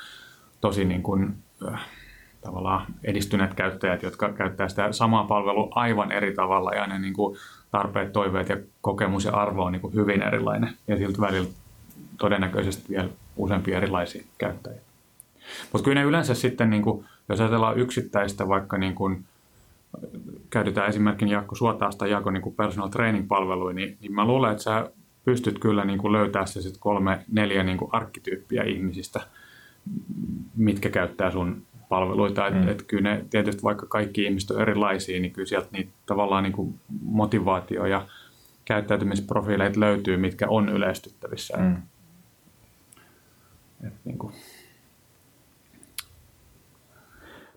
tosi 0.61 0.85
niin 0.85 1.03
kuin, 1.03 1.35
tavallaan 2.41 2.85
edistyneet 3.03 3.53
käyttäjät, 3.53 4.03
jotka 4.03 4.33
käyttää 4.33 4.69
sitä 4.69 4.91
samaa 4.91 5.23
palvelua 5.23 5.67
aivan 5.71 6.11
eri 6.11 6.33
tavalla 6.33 6.71
ja 6.71 6.87
ne 6.87 6.99
niin 6.99 7.13
kuin, 7.13 7.37
tarpeet, 7.71 8.13
toiveet 8.13 8.49
ja 8.49 8.57
kokemus 8.81 9.25
ja 9.25 9.31
arvo 9.31 9.63
on 9.63 9.71
niin 9.71 9.81
kuin 9.81 9.93
hyvin 9.93 10.21
erilainen 10.21 10.73
ja 10.87 10.97
siltä 10.97 11.21
välillä 11.21 11.49
todennäköisesti 12.17 12.89
vielä 12.89 13.09
useampia 13.35 13.77
erilaisia 13.77 14.23
käyttäjiä. 14.37 14.81
Mutta 15.73 15.85
kyllä 15.85 16.01
ne 16.01 16.07
yleensä 16.07 16.33
sitten, 16.33 16.69
niin 16.69 16.83
kuin, 16.83 17.05
jos 17.29 17.41
ajatellaan 17.41 17.79
yksittäistä 17.79 18.47
vaikka 18.47 18.77
niin 18.77 18.95
kuin, 18.95 19.25
käytetään 20.49 20.89
esimerkin 20.89 21.27
Jaakko 21.27 21.55
Suotaasta 21.55 22.07
Jaakko 22.07 22.31
niin 22.31 22.55
personal 22.57 22.89
training 22.89 23.27
palveluja, 23.27 23.73
niin, 23.73 23.97
niin 24.01 24.13
mä 24.13 24.25
luulen, 24.25 24.51
että 24.51 24.63
sä 24.63 24.91
pystyt 25.25 25.59
kyllä 25.59 25.85
niin 25.85 25.99
kuin 25.99 26.13
löytää 26.13 26.45
se 26.45 26.61
sit 26.61 26.77
kolme, 26.79 27.25
neljä 27.31 27.63
niin 27.63 27.77
kuin 27.77 27.89
arkkityyppiä 27.93 28.63
ihmisistä, 28.63 29.21
mitkä 30.55 30.89
käyttää 30.89 31.31
sun 31.31 31.63
palveluita. 31.89 32.49
Mm. 32.49 32.63
Et, 32.63 32.69
et 32.69 32.83
kyllä 32.83 33.09
ne, 33.09 33.25
tietysti 33.29 33.63
vaikka 33.63 33.85
kaikki 33.85 34.23
ihmiset 34.23 34.51
on 34.51 34.61
erilaisia, 34.61 35.19
niin 35.19 35.33
kyllä 35.33 35.47
sieltä 35.47 35.67
niitä 35.71 35.91
tavallaan 36.05 36.43
niin 36.43 36.53
kuin 36.53 36.79
motivaatio 37.01 37.85
ja 37.85 38.07
käyttäytymisprofiileita 38.65 39.79
löytyy, 39.79 40.17
mitkä 40.17 40.49
on 40.49 40.69
yleistyttävissä. 40.69 41.57
Mm. 41.57 41.81
Et, 43.87 43.93
niin 44.05 44.17
kuin. 44.17 44.33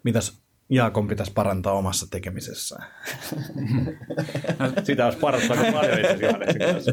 Mitäs 0.02 0.40
Jaakon 0.68 1.08
pitäisi 1.08 1.32
parantaa 1.32 1.72
omassa 1.72 2.06
tekemisessään? 2.10 2.86
no, 4.58 4.72
Sitä 4.84 5.04
olisi 5.04 5.18
parantanut 5.18 5.66
paljon 5.72 5.98
itse 6.00 6.92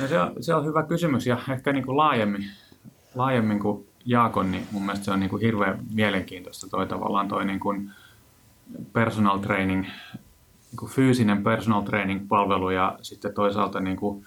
No 0.00 0.08
se, 0.08 0.20
on, 0.20 0.32
se 0.40 0.54
on 0.54 0.66
hyvä 0.66 0.82
kysymys 0.82 1.26
ja 1.26 1.38
ehkä 1.52 1.72
niin 1.72 1.86
kuin 1.86 1.96
laajemmin, 1.96 2.44
laajemmin 3.14 3.60
kuin 3.60 3.88
Jaakon, 4.06 4.50
niin 4.50 4.66
mun 4.70 4.82
mielestä 4.82 5.04
se 5.04 5.10
on 5.10 5.20
niin 5.20 5.30
kuin 5.30 5.42
hirveän 5.42 5.78
mielenkiintoista 5.94 6.68
toi 6.68 6.86
tavallaan 6.86 7.28
toi 7.28 7.44
niin 7.44 7.60
kuin 7.60 7.90
personal 8.92 9.38
training, 9.38 9.82
niin 9.82 10.78
kuin 10.78 10.92
fyysinen 10.92 11.42
personal 11.42 11.82
training 11.82 12.28
palvelu 12.28 12.70
ja 12.70 12.98
sitten 13.02 13.34
toisaalta 13.34 13.80
niin 13.80 13.96
kuin 13.96 14.26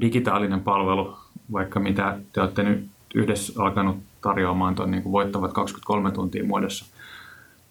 digitaalinen 0.00 0.60
palvelu, 0.60 1.16
vaikka 1.52 1.80
mitä 1.80 2.18
te 2.32 2.40
olette 2.40 2.62
nyt 2.62 2.88
yhdessä 3.14 3.62
alkanut 3.62 3.96
tarjoamaan 4.20 4.74
tuon 4.74 4.90
niin 4.90 5.02
kuin 5.02 5.12
voittavat 5.12 5.52
23 5.52 6.10
tuntia 6.10 6.44
muodossa. 6.44 6.86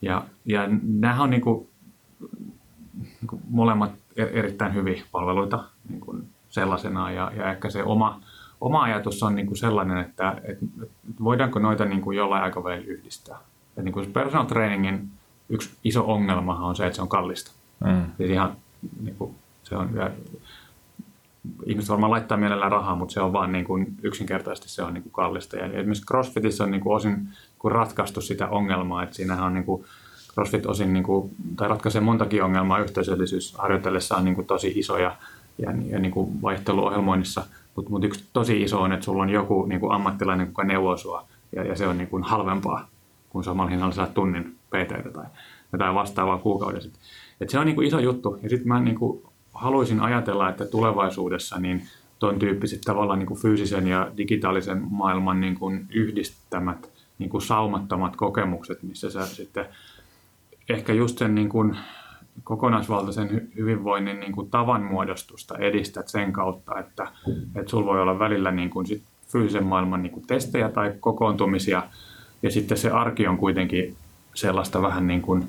Ja, 0.01 0.23
ja 0.45 0.61
nämä 0.83 1.23
on 1.23 1.29
niin 1.29 1.41
kuin, 1.41 1.67
niin 3.01 3.27
kuin 3.27 3.41
molemmat 3.49 3.91
er-, 4.15 4.37
erittäin 4.37 4.73
hyviä 4.73 5.03
palveluita 5.11 5.63
niin 5.89 6.01
kuin 6.01 6.29
sellaisenaan 6.49 7.15
ja, 7.15 7.31
ja 7.35 7.51
ehkä 7.51 7.69
se 7.69 7.83
oma, 7.83 8.21
oma 8.61 8.83
ajatus 8.83 9.23
on 9.23 9.35
niin 9.35 9.47
kuin 9.47 9.57
sellainen, 9.57 9.97
että, 9.97 10.41
että 10.43 10.65
voidaanko 11.23 11.59
noita 11.59 11.85
niin 11.85 12.01
kuin 12.01 12.17
jollain 12.17 12.43
aikavälillä 12.43 12.87
yhdistää. 12.87 13.37
Ja 13.77 13.83
niin 13.83 13.93
kuin 13.93 14.13
personal 14.13 14.45
trainingin 14.45 15.09
yksi 15.49 15.69
iso 15.83 16.11
ongelma 16.13 16.59
on 16.67 16.75
se, 16.75 16.85
että 16.85 16.95
se 16.95 17.01
on 17.01 17.09
kallista. 17.09 17.51
Mm. 17.85 18.03
Siis 18.17 18.29
ihan, 18.29 18.57
niin 19.01 19.15
kuin, 19.15 19.35
se 19.63 19.75
on, 19.75 19.89
ja, 19.95 20.11
ihmiset 21.65 21.89
varmaan 21.89 22.11
laittaa 22.11 22.37
mielellään 22.37 22.71
rahaa, 22.71 22.95
mutta 22.95 23.13
se 23.13 23.21
on 23.21 23.33
vaan 23.33 23.51
niin 23.51 23.65
kuin, 23.65 23.97
yksinkertaisesti 24.03 24.69
se 24.69 24.83
on 24.83 24.93
niin 24.93 25.03
kuin 25.03 25.13
kallista. 25.13 25.57
Ja 25.57 25.65
esimerkiksi 25.65 26.05
CrossFitissä 26.05 26.63
on 26.63 26.71
niin 26.71 26.81
kuin 26.81 26.95
osin 26.95 27.15
niin 27.15 27.29
kuin 27.59 27.71
ratkaistu 27.71 28.21
sitä 28.21 28.47
ongelmaa, 28.47 29.03
että 29.03 29.15
siinähän 29.15 29.45
on 29.45 29.53
niin 29.53 29.65
kuin, 29.65 29.85
CrossFit 30.33 30.65
osin, 30.65 30.93
niin 30.93 31.03
kuin, 31.03 31.35
tai 31.55 31.67
ratkaisee 31.67 32.01
montakin 32.01 32.43
ongelmaa 32.43 32.79
yhteisöllisyys 32.79 33.55
harjoitellessa 33.57 34.15
on 34.15 34.25
niin 34.25 34.35
kuin, 34.35 34.47
tosi 34.47 34.73
isoja 34.75 35.15
ja, 35.57 35.71
ja 35.89 35.99
niin 35.99 36.11
kuin 36.11 36.41
vaihteluohjelmoinnissa– 36.41 37.45
mutta 37.75 37.91
mut 37.91 38.03
yksi 38.03 38.29
tosi 38.33 38.61
iso 38.61 38.81
on, 38.81 38.91
että 38.91 39.05
sulla 39.05 39.23
on 39.23 39.29
joku 39.29 39.65
niin 39.65 39.79
kuin 39.79 39.91
ammattilainen, 39.91 40.47
joka 40.47 40.63
neuvoo 40.63 40.97
sua, 40.97 41.27
ja, 41.55 41.63
ja 41.63 41.75
se 41.75 41.87
on 41.87 41.97
niin 41.97 42.07
kuin 42.07 42.23
halvempaa 42.23 42.87
kuin 43.29 43.43
samalla 43.43 43.69
hinnalla 43.69 43.93
saat 43.93 44.13
tunnin 44.13 44.55
PT 44.67 45.13
tai 45.13 45.25
jotain 45.73 45.95
vastaavaa 45.95 46.37
kuukaudessa. 46.37 46.89
Et 47.41 47.49
se 47.49 47.59
on 47.59 47.65
niin 47.65 47.75
kuin 47.75 47.87
iso 47.87 47.99
juttu. 47.99 48.39
Ja 48.43 48.49
sitten 48.49 48.67
mä 48.67 48.79
niin 48.79 48.99
kuin 48.99 49.23
haluaisin 49.53 49.99
ajatella, 49.99 50.49
että 50.49 50.65
tulevaisuudessa 50.65 51.59
niin 51.59 51.83
tuon 52.19 52.39
tyyppiset 52.39 52.81
tavallaan 52.81 53.19
niin 53.19 53.27
kuin 53.27 53.39
fyysisen 53.39 53.87
ja 53.87 54.11
digitaalisen 54.17 54.87
maailman 54.89 55.41
niin 55.41 55.55
kuin 55.55 55.87
yhdistämät 55.89 56.89
niin 57.19 57.29
kuin 57.29 57.41
saumattomat 57.41 58.15
kokemukset, 58.15 58.83
missä 58.83 59.09
sä 59.09 59.25
sitten 59.25 59.65
ehkä 60.69 60.93
just 60.93 61.17
sen 61.17 61.35
niin 61.35 61.49
kuin 61.49 61.77
kokonaisvaltaisen 62.43 63.49
hyvinvoinnin 63.55 64.19
niin 64.19 64.31
kuin 64.31 64.49
tavan 64.49 64.83
muodostusta 64.83 65.57
edistät 65.57 66.07
sen 66.07 66.33
kautta, 66.33 66.79
että, 66.79 67.07
että 67.55 67.69
sulla 67.69 67.85
voi 67.85 68.01
olla 68.01 68.19
välillä 68.19 68.51
niin 68.51 68.69
kuin 68.69 68.85
sit 68.87 69.03
fyysisen 69.27 69.65
maailman 69.65 70.03
niin 70.03 70.13
kuin 70.13 70.27
testejä 70.27 70.69
tai 70.69 70.93
kokoontumisia, 70.99 71.83
ja 72.43 72.51
sitten 72.51 72.77
se 72.77 72.89
arki 72.89 73.27
on 73.27 73.37
kuitenkin 73.37 73.95
sellaista 74.33 74.81
vähän 74.81 75.07
niin 75.07 75.21
kuin, 75.21 75.45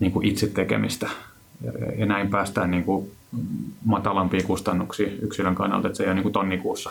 niin 0.00 0.12
kuin 0.12 0.26
itse 0.26 0.46
tekemistä. 0.46 1.08
Ja, 1.64 1.72
ja 1.98 2.06
näin 2.06 2.30
päästään 2.30 2.70
niin 2.70 2.84
kuin 2.84 3.10
matalampiin 3.84 4.44
kustannuksiin 4.44 5.18
yksilön 5.22 5.54
kannalta, 5.54 5.88
että 5.88 5.96
se 5.96 6.02
ei 6.02 6.08
ole 6.08 6.14
niin 6.14 6.22
kuin 6.22 6.32
tonnikuussa. 6.32 6.90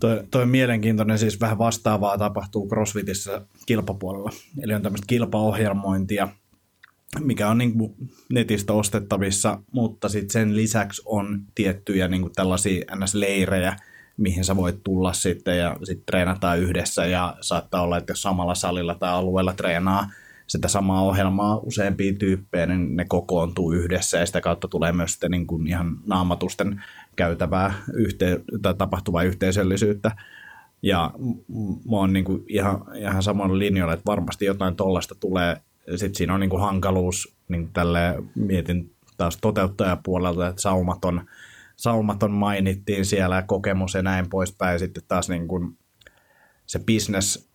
Toi, 0.00 0.22
toi 0.30 0.46
mielenkiintoinen, 0.46 1.18
siis 1.18 1.40
vähän 1.40 1.58
vastaavaa 1.58 2.18
tapahtuu 2.18 2.68
CrossFitissä 2.68 3.40
kilpapuolella. 3.66 4.30
Eli 4.62 4.74
on 4.74 4.82
tämmöistä 4.82 5.06
kilpaohjelmointia, 5.06 6.28
mikä 7.20 7.48
on 7.48 7.58
niin 7.58 7.78
kuin 7.78 7.94
netistä 8.32 8.72
ostettavissa, 8.72 9.58
mutta 9.72 10.08
sitten 10.08 10.30
sen 10.30 10.56
lisäksi 10.56 11.02
on 11.04 11.40
tiettyjä 11.54 12.08
niin 12.08 12.22
kuin 12.22 12.32
tällaisia 12.32 12.84
NS-leirejä, 12.96 13.76
mihin 14.16 14.44
sä 14.44 14.56
voit 14.56 14.84
tulla 14.84 15.12
sitten 15.12 15.58
ja 15.58 15.76
sitten 15.82 16.06
treenataan 16.06 16.58
yhdessä 16.58 17.06
ja 17.06 17.36
saattaa 17.40 17.82
olla, 17.82 17.96
että 17.96 18.10
jos 18.10 18.22
samalla 18.22 18.54
salilla 18.54 18.94
tai 18.94 19.10
alueella 19.10 19.52
treenaa 19.52 20.10
sitä 20.46 20.68
samaa 20.68 21.02
ohjelmaa 21.02 21.58
useampia 21.58 22.12
tyyppejä, 22.18 22.66
niin 22.66 22.96
ne 22.96 23.04
kokoontuu 23.08 23.72
yhdessä 23.72 24.18
ja 24.18 24.26
sitä 24.26 24.40
kautta 24.40 24.68
tulee 24.68 24.92
myös 24.92 25.12
sitten 25.12 25.30
niin 25.30 25.46
kuin 25.46 25.66
ihan 25.66 25.98
naamatusten 26.06 26.82
käytävää 27.16 27.74
yhte- 27.92 28.58
tai 28.62 28.74
tapahtuvaa 28.74 29.22
yhteisöllisyyttä. 29.22 30.10
Ja 30.82 31.10
mä 31.90 31.96
oon 31.96 32.12
niin 32.12 32.24
kuin 32.24 32.44
ihan, 32.48 32.84
ihan 32.96 33.22
samoin 33.22 33.58
linjoilla, 33.58 33.94
että 33.94 34.06
varmasti 34.06 34.44
jotain 34.44 34.76
tollasta 34.76 35.14
tulee 35.14 35.56
sitten 35.90 36.14
siinä 36.14 36.34
on 36.34 36.40
niin 36.40 36.50
kuin 36.50 36.62
hankaluus, 36.62 37.36
niin 37.48 37.72
tälle 37.72 38.14
mietin 38.34 38.94
taas 39.16 39.36
toteuttajapuolelta, 39.36 40.48
että 40.48 40.62
saumaton, 40.62 41.26
saumaton 41.76 42.30
mainittiin 42.30 43.04
siellä, 43.04 43.42
kokemus 43.42 43.94
ja 43.94 44.02
näin 44.02 44.30
poispäin. 44.30 44.78
Sitten 44.78 45.02
taas 45.08 45.28
niin 45.28 45.48
kuin 45.48 45.78
se 46.66 46.78
business 46.78 47.48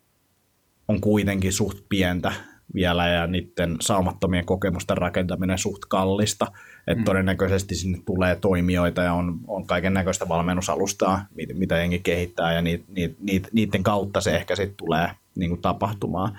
on 0.87 1.01
kuitenkin 1.01 1.53
suht 1.53 1.77
pientä 1.89 2.33
vielä 2.73 3.07
ja 3.07 3.27
niiden 3.27 3.77
saumattomien 3.81 4.45
kokemusten 4.45 4.97
rakentaminen 4.97 5.57
suht 5.57 5.85
kallista. 5.85 6.47
Että 6.87 7.01
mm. 7.01 7.05
todennäköisesti 7.05 7.75
sinne 7.75 7.99
tulee 8.05 8.35
toimijoita 8.35 9.01
ja 9.01 9.13
on, 9.13 9.39
on 9.47 9.67
kaiken 9.67 9.93
näköistä 9.93 10.27
valmennusalustaa, 10.27 11.25
mitä 11.53 11.77
jengi 11.77 11.99
kehittää 11.99 12.53
ja 12.53 12.61
niit, 12.61 12.85
niit, 12.87 13.17
niit, 13.19 13.47
niiden 13.53 13.83
kautta 13.83 14.21
se 14.21 14.35
ehkä 14.35 14.55
sitten 14.55 14.77
tulee 14.77 15.11
niin 15.35 15.49
kuin 15.49 15.61
tapahtumaan. 15.61 16.37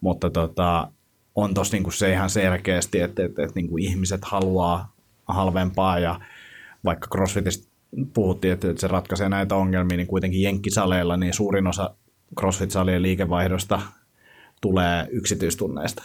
Mutta 0.00 0.30
tota, 0.30 0.92
on 1.34 1.54
tossa 1.54 1.76
niinku 1.76 1.90
se 1.90 2.12
ihan 2.12 2.30
selkeästi, 2.30 3.00
että, 3.00 3.24
että, 3.24 3.42
että 3.42 3.54
niinku 3.54 3.76
ihmiset 3.78 4.20
haluaa 4.24 4.92
halvempaa 5.28 5.98
ja 5.98 6.20
vaikka 6.84 7.08
CrossFitista 7.12 7.70
puhuttiin, 8.14 8.52
että, 8.52 8.70
että 8.70 8.80
se 8.80 8.88
ratkaisee 8.88 9.28
näitä 9.28 9.54
ongelmia, 9.56 9.96
niin 9.96 10.06
kuitenkin 10.06 10.42
jenkkisaleilla 10.42 11.16
niin 11.16 11.34
suurin 11.34 11.66
osa 11.66 11.94
CrossFit-salien 12.40 13.02
liikevaihdosta 13.02 13.80
tulee 14.60 15.06
yksityistunneista. 15.10 16.02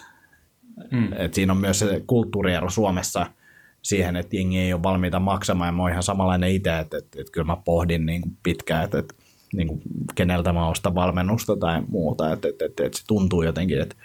Mm. 0.91 1.14
Et 1.14 1.34
siinä 1.34 1.53
on 1.53 1.60
myös 1.60 1.80
se 1.80 2.03
kulttuuriero 2.07 2.69
Suomessa 2.69 3.26
siihen, 3.81 4.15
että 4.15 4.35
jengi 4.35 4.60
ei 4.60 4.73
ole 4.73 4.84
valmiita 4.84 5.19
maksamaan. 5.19 5.68
Ja 5.68 5.72
mä 5.72 5.81
oon 5.81 5.91
ihan 5.91 6.03
samanlainen 6.03 6.52
itse, 6.52 6.80
että, 6.80 6.97
että, 6.97 7.22
että 7.22 7.31
kyllä 7.31 7.45
mä 7.45 7.57
pohdin 7.65 8.06
niin 8.06 8.22
kuin 8.22 8.38
pitkään, 8.43 8.84
että, 8.84 8.99
että 8.99 9.15
niin 9.53 9.68
kuin 9.68 9.81
keneltä 10.15 10.53
mä 10.53 10.68
ostan 10.68 10.95
valmennusta 10.95 11.56
tai 11.57 11.81
muuta. 11.88 12.34
Että, 12.34 12.47
että, 12.47 12.65
että, 12.65 12.85
että 12.85 12.97
se 12.97 13.07
tuntuu 13.07 13.43
jotenkin, 13.43 13.81
että 13.81 13.95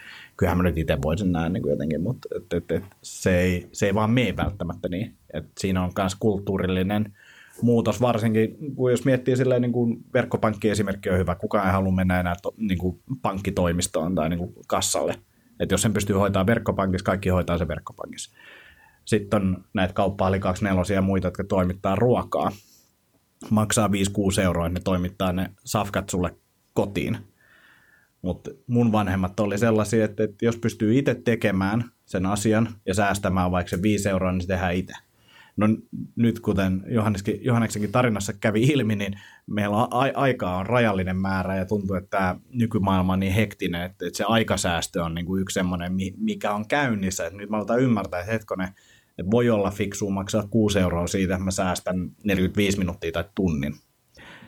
kyllähän 0.41 0.57
mä 0.57 0.63
nyt 0.63 0.77
itse 0.77 0.97
voisin 1.01 1.31
näin 1.31 1.53
niin 1.53 1.61
kuin 1.61 1.71
jotenkin, 1.71 2.01
mutta 2.01 2.29
että, 2.35 2.57
että, 2.57 2.75
että 2.75 2.95
se, 3.01 3.39
ei, 3.39 3.67
se 3.71 3.85
ei 3.85 3.93
vaan 3.93 4.11
mene 4.11 4.37
välttämättä 4.37 4.89
niin. 4.89 5.15
Että 5.33 5.51
siinä 5.59 5.83
on 5.83 5.91
myös 5.97 6.15
kulttuurillinen 6.15 7.13
muutos, 7.61 8.01
varsinkin 8.01 8.57
kun 8.75 8.91
jos 8.91 9.05
miettii 9.05 9.35
silleen, 9.35 9.61
niin 9.61 9.71
kuin 9.71 9.97
verkkopankki-esimerkki 10.13 11.09
on 11.09 11.17
hyvä, 11.17 11.35
kukaan 11.35 11.65
ei 11.65 11.71
halua 11.71 11.91
mennä 11.91 12.19
enää 12.19 12.35
to, 12.41 12.53
niin 12.57 12.77
kuin 12.77 12.99
pankkitoimistoon 13.21 14.15
tai 14.15 14.29
niin 14.29 14.37
kuin 14.37 14.53
kassalle. 14.67 15.15
Että 15.59 15.73
jos 15.73 15.81
sen 15.81 15.93
pystyy 15.93 16.15
hoitaa 16.15 16.45
verkkopankissa, 16.45 17.05
kaikki 17.05 17.29
hoitaa 17.29 17.57
se 17.57 17.67
verkkopankissa. 17.67 18.35
Sitten 19.05 19.41
on 19.41 19.63
näitä 19.73 19.93
kauppa 19.93 20.39
24 20.39 20.95
ja 20.95 21.01
muita, 21.01 21.27
jotka 21.27 21.43
toimittaa 21.43 21.95
ruokaa. 21.95 22.51
Maksaa 23.49 23.89
5-6 24.37 24.41
euroa, 24.41 24.69
ne 24.69 24.79
toimittaa 24.83 25.33
ne 25.33 25.49
safkat 25.65 26.09
sulle 26.09 26.35
kotiin. 26.73 27.17
Mutta 28.21 28.51
mun 28.67 28.91
vanhemmat 28.91 29.39
oli 29.39 29.57
sellaisia, 29.57 30.05
että, 30.05 30.23
että 30.23 30.45
jos 30.45 30.57
pystyy 30.57 30.97
itse 30.97 31.15
tekemään 31.15 31.83
sen 32.05 32.25
asian 32.25 32.69
ja 32.85 32.93
säästämään 32.93 33.51
vaikka 33.51 33.69
se 33.69 33.81
5 33.81 34.09
euroa, 34.09 34.31
niin 34.31 34.41
se 34.41 34.47
tehdään 34.47 34.75
itse. 34.75 34.93
No 35.57 35.67
nyt 36.15 36.39
kuten 36.39 36.83
Johanneksenkin 37.41 37.91
tarinassa 37.91 38.33
kävi 38.33 38.63
ilmi, 38.63 38.95
niin 38.95 39.19
meillä 39.47 39.77
on 39.77 39.87
a- 39.91 40.11
aikaa 40.21 40.57
on 40.57 40.65
rajallinen 40.65 41.17
määrä 41.17 41.57
ja 41.57 41.65
tuntuu, 41.65 41.95
että 41.95 42.17
tämä 42.17 42.35
nykymaailma 42.53 43.13
on 43.13 43.19
niin 43.19 43.33
hektinen, 43.33 43.81
että, 43.81 44.07
että 44.07 44.17
se 44.17 44.23
aikasäästö 44.23 45.03
on 45.03 45.15
niin 45.15 45.25
kuin 45.25 45.41
yksi 45.41 45.53
semmoinen, 45.53 45.93
mikä 46.17 46.53
on 46.53 46.67
käynnissä. 46.67 47.25
Että 47.25 47.37
nyt 47.37 47.49
mä 47.49 47.57
aletaan 47.57 47.81
ymmärtää, 47.81 48.19
että 48.19 48.31
hetkonen, 48.31 48.67
että 49.17 49.31
voi 49.31 49.49
olla 49.49 49.71
fiksu 49.71 50.09
maksaa 50.09 50.47
6 50.49 50.79
euroa 50.79 51.07
siitä, 51.07 51.33
että 51.33 51.45
mä 51.45 51.51
säästän 51.51 52.11
45 52.23 52.77
minuuttia 52.77 53.11
tai 53.11 53.23
tunnin. 53.35 53.73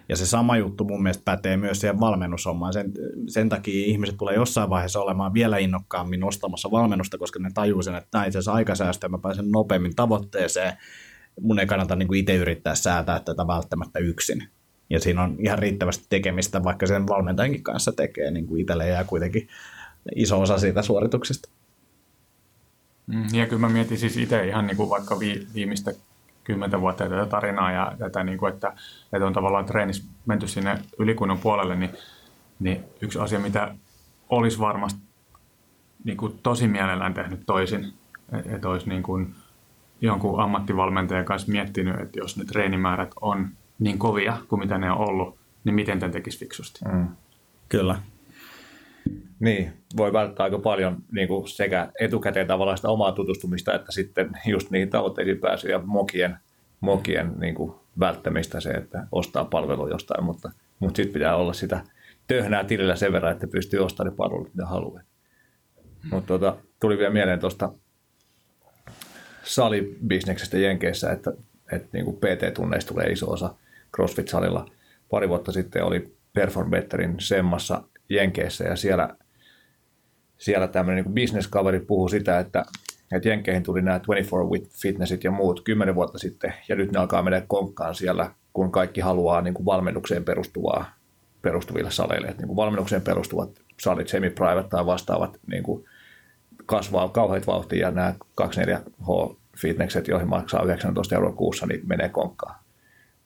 Ja 0.10 0.16
se 0.16 0.26
sama 0.26 0.58
juttu 0.58 0.84
mun 0.84 1.04
mielestä 1.04 1.24
pätee 1.26 1.58
myös 1.58 1.80
siihen 1.82 2.00
valmennushommaan. 2.00 2.74
Sen, 2.74 2.92
sen 3.28 3.50
takia 3.50 3.86
ihmiset 3.86 4.18
tulee 4.18 4.36
jossain 4.36 4.70
vaiheessa 4.70 5.00
olemaan 5.00 5.34
vielä 5.34 5.58
innokkaammin 5.58 6.24
ostamassa 6.24 6.72
valmennusta, 6.72 7.18
koska 7.18 7.40
ne 7.40 7.50
tajuu 7.54 7.82
sen, 7.82 7.96
että 7.96 8.26
itse 8.26 8.38
asiassa 8.38 8.54
aikasäästö, 8.54 9.10
mä 9.10 9.18
pääsen 9.18 9.52
nopeammin 9.52 9.96
tavoitteeseen. 9.96 10.74
Mun 11.42 11.60
ei 11.60 11.66
kannata 11.66 11.96
niin 11.96 12.16
itse 12.16 12.36
yrittää 12.36 12.76
säätää 12.76 13.20
tätä 13.20 13.48
välttämättä 13.48 14.00
yksin. 14.00 14.48
Ja 14.90 15.00
siinä 15.00 15.24
on 15.24 15.36
ihan 15.40 15.60
riittävästi 15.60 16.06
tekemistä, 16.10 16.64
vaikka 16.64 16.88
sen 16.88 17.08
valmentajankin 17.08 17.64
kanssa 17.64 17.92
tekee, 17.92 18.32
niin 18.32 18.48
kuin 18.48 18.62
itselle 18.62 18.88
jää 18.88 19.04
kuitenkin 19.04 19.48
iso 20.16 20.42
osa 20.42 20.58
siitä 20.58 20.82
suorituksesta. 20.82 21.50
Mm, 23.08 23.28
ja 23.34 23.46
kyllä 23.46 23.60
mä 23.60 23.70
mietin 23.70 23.98
siis 23.98 24.18
itse 24.18 24.48
ihan 24.48 24.68
niin 24.68 24.78
kuin 24.78 24.90
vaikka 24.90 25.20
viimeistä 25.54 25.94
kymmentä 26.44 26.82
vuotta 26.82 27.10
tätä 27.10 27.26
tarinaa 27.26 27.72
ja 27.72 27.92
tätä, 27.98 28.24
niin 28.24 28.38
kuin, 28.38 28.54
että, 28.54 28.74
että 29.14 29.26
on 29.26 29.34
tavallaan 29.34 29.66
treenissä 29.66 30.04
menty 30.26 30.48
sinne 30.48 30.80
ylikunnon 31.00 31.40
puolelle, 31.40 31.76
niin, 31.76 31.90
niin 32.60 32.84
yksi 33.02 33.20
asia, 33.20 33.40
mitä 33.40 33.76
olisi 34.30 34.60
varmasti 34.60 35.00
niin 36.04 36.18
kuin 36.18 36.40
tosi 36.44 36.68
mielellään 36.68 37.14
tehnyt 37.14 37.40
toisin, 37.46 37.94
että 38.46 38.70
olisi 38.70 38.90
niin 38.90 39.04
kuin 39.04 39.36
jonkun 40.02 40.42
ammattivalmentajan 40.42 41.26
kanssa 41.26 41.52
miettinyt, 41.52 42.00
että 42.00 42.20
jos 42.20 42.38
ne 42.38 42.46
treenimäärät 42.46 43.12
on 43.22 43.50
niin 43.80 44.00
kovia 44.00 44.38
kuin 44.48 44.60
mitä 44.60 44.78
ne 44.78 44.92
on 44.92 44.98
ollut, 44.98 45.38
niin 45.64 45.76
miten 45.76 46.00
tämän 46.00 46.12
tekisi 46.12 46.40
fiksusti. 46.40 46.80
Mm. 46.86 47.08
Kyllä. 47.70 47.96
Niin, 49.40 49.74
voi 49.98 50.14
välttää 50.14 50.44
aika 50.44 50.60
paljon 50.60 50.98
niin 51.12 51.28
kuin 51.28 51.48
sekä 51.48 51.92
etukäteen 52.00 52.48
tavallaan 52.48 52.78
sitä 52.78 52.90
omaa 52.90 53.12
tutustumista, 53.12 53.74
että 53.74 53.92
sitten 53.92 54.30
just 54.46 54.72
niihin 54.72 54.90
tavoitteisiin 54.90 55.38
pääsyä 55.38 55.72
ja 55.72 55.82
mokien, 55.86 56.38
mokien 56.80 57.34
niin 57.40 57.56
kuin 57.56 57.74
välttämistä 58.00 58.60
se, 58.60 58.70
että 58.70 59.08
ostaa 59.12 59.46
palvelu 59.46 59.88
jostain, 59.88 60.24
mutta, 60.24 60.52
mutta 60.80 60.98
sitten 60.98 61.14
pitää 61.14 61.36
olla 61.36 61.54
sitä 61.54 61.84
töhnää 62.28 62.64
tilillä 62.64 62.96
sen 62.96 63.12
verran, 63.12 63.32
että 63.32 63.48
pystyy 63.48 63.80
ostamaan 63.80 64.12
ne 64.12 64.18
palvelut, 64.18 64.54
mitä 64.54 64.66
haluaa. 64.66 65.02
Hmm. 66.04 66.10
Mutta 66.10 66.28
tota, 66.28 66.56
tuli 66.80 66.98
vielä 66.98 67.14
mieleen 67.14 67.40
tuosta 67.40 67.74
salibisneksestä 69.44 70.58
Jenkeissä, 70.58 71.12
että, 71.12 71.34
että 71.72 71.88
niin 71.94 72.06
kuin 72.06 72.18
PT-tunneista 72.18 72.94
tulee 72.94 73.08
iso 73.08 73.32
osa 73.32 73.56
CrossFit-salilla. 73.96 74.72
Pari 75.10 75.30
vuotta 75.30 75.52
sitten 75.52 75.84
oli 75.84 76.18
Perform 76.34 76.70
Betterin 76.70 77.16
Semmassa 77.20 77.84
Jenkeissä 78.10 78.64
ja 78.64 78.76
siellä 78.76 79.16
siellä 80.44 80.68
tämmöinen 80.68 81.04
niin 81.04 81.14
bisneskaveri 81.14 81.80
puhuu 81.80 82.10
sitä, 82.10 82.40
että, 82.40 82.66
että 83.16 83.30
Jenkeihin 83.30 83.64
tuli 83.64 83.82
nämä 83.82 84.00
24 84.00 84.50
with 84.50 84.72
fitnessit 84.82 85.24
ja 85.24 85.32
muut 85.32 85.62
kymmenen 85.62 85.96
vuotta 85.96 86.18
sitten, 86.18 86.54
ja 86.70 86.76
nyt 86.76 86.92
ne 86.92 87.00
alkaa 87.00 87.24
mennä 87.24 87.42
konkkaan 87.48 87.96
siellä, 87.96 88.32
kun 88.54 88.72
kaikki 88.72 89.02
haluaa 89.02 89.42
niin 89.42 89.54
kuin 89.54 89.66
valmennukseen 89.66 90.24
perustuvaa, 90.24 90.86
perustuville 91.42 91.92
saleille. 91.92 92.28
Että 92.28 92.42
niin 92.42 92.48
kuin 92.48 92.58
valmennukseen 92.58 93.02
perustuvat 93.02 93.50
salit, 93.82 94.08
semi-private 94.08 94.70
tai 94.70 94.86
vastaavat 94.86 95.40
niin 95.48 95.64
kuin 95.64 95.86
kasvaa 96.66 97.10
kauheat 97.10 97.48
vauhtia, 97.48 97.88
ja 97.88 97.92
nämä 97.92 98.16
24H 98.42 99.36
fitnesset, 99.58 100.08
joihin 100.08 100.30
maksaa 100.30 100.64
19 100.64 101.16
euroa 101.16 101.32
kuussa, 101.32 101.66
niin 101.66 101.82
menee 101.88 102.10
konkkaan. 102.10 102.56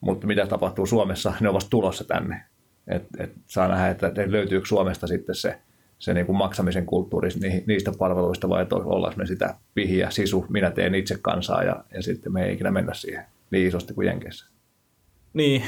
Mutta 0.00 0.26
mitä 0.26 0.46
tapahtuu 0.46 0.86
Suomessa, 0.86 1.32
ne 1.40 1.48
ovat 1.48 1.66
tulossa 1.70 2.04
tänne. 2.04 2.42
Et, 2.88 3.06
et 3.18 3.32
saa 3.46 3.68
nähdä, 3.68 3.88
että 3.88 4.12
löytyykö 4.26 4.66
Suomesta 4.66 5.06
sitten 5.06 5.34
se 5.34 5.58
se 5.98 6.14
niin 6.14 6.26
kuin 6.26 6.36
maksamisen 6.36 6.86
kulttuuri 6.86 7.28
niistä 7.66 7.92
palveluista 7.98 8.48
vai 8.48 8.62
että 8.62 8.76
ollaan 8.76 9.12
me 9.16 9.26
sitä 9.26 9.54
pihiä, 9.74 10.10
sisu, 10.10 10.46
minä 10.48 10.70
teen 10.70 10.94
itse 10.94 11.18
kansaa 11.22 11.62
ja, 11.62 11.84
ja 11.94 12.02
sitten 12.02 12.32
me 12.32 12.44
ei 12.44 12.54
ikinä 12.54 12.70
mennä 12.70 12.94
siihen 12.94 13.24
niin 13.50 13.66
isosti 13.66 13.94
kuin 13.94 14.06
Jenkeissä. 14.06 14.46
Niin, 15.32 15.62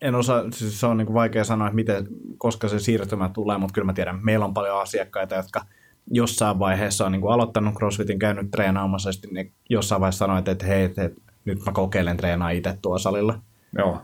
en 0.00 0.14
osaa, 0.14 0.44
siis 0.50 0.80
se 0.80 0.86
on 0.86 0.96
niin 0.96 1.06
kuin 1.06 1.14
vaikea 1.14 1.44
sanoa, 1.44 1.68
että 1.68 1.74
miten, 1.74 2.06
koska 2.38 2.68
se 2.68 2.78
siirtymä 2.78 3.30
tulee, 3.34 3.58
mutta 3.58 3.74
kyllä 3.74 3.86
mä 3.86 3.92
tiedän, 3.92 4.20
meillä 4.22 4.44
on 4.44 4.54
paljon 4.54 4.80
asiakkaita, 4.80 5.34
jotka 5.34 5.64
jossain 6.10 6.58
vaiheessa 6.58 7.06
on 7.06 7.12
niin 7.12 7.20
kuin 7.20 7.32
aloittanut 7.32 7.74
CrossFitin, 7.74 8.18
käynyt 8.18 8.50
treenaamassa, 8.50 9.08
ja 9.08 9.12
sitten 9.12 9.34
ne 9.34 9.50
jossain 9.70 10.00
vaiheessa 10.00 10.18
sanoit, 10.18 10.48
että 10.48 10.66
hei, 10.66 10.84
että 10.84 11.10
nyt 11.44 11.58
mä 11.66 11.72
kokeilen 11.72 12.16
treenaa 12.16 12.50
itse 12.50 12.78
tuolla 12.82 12.98
salilla. 12.98 13.40
Joo. 13.78 14.02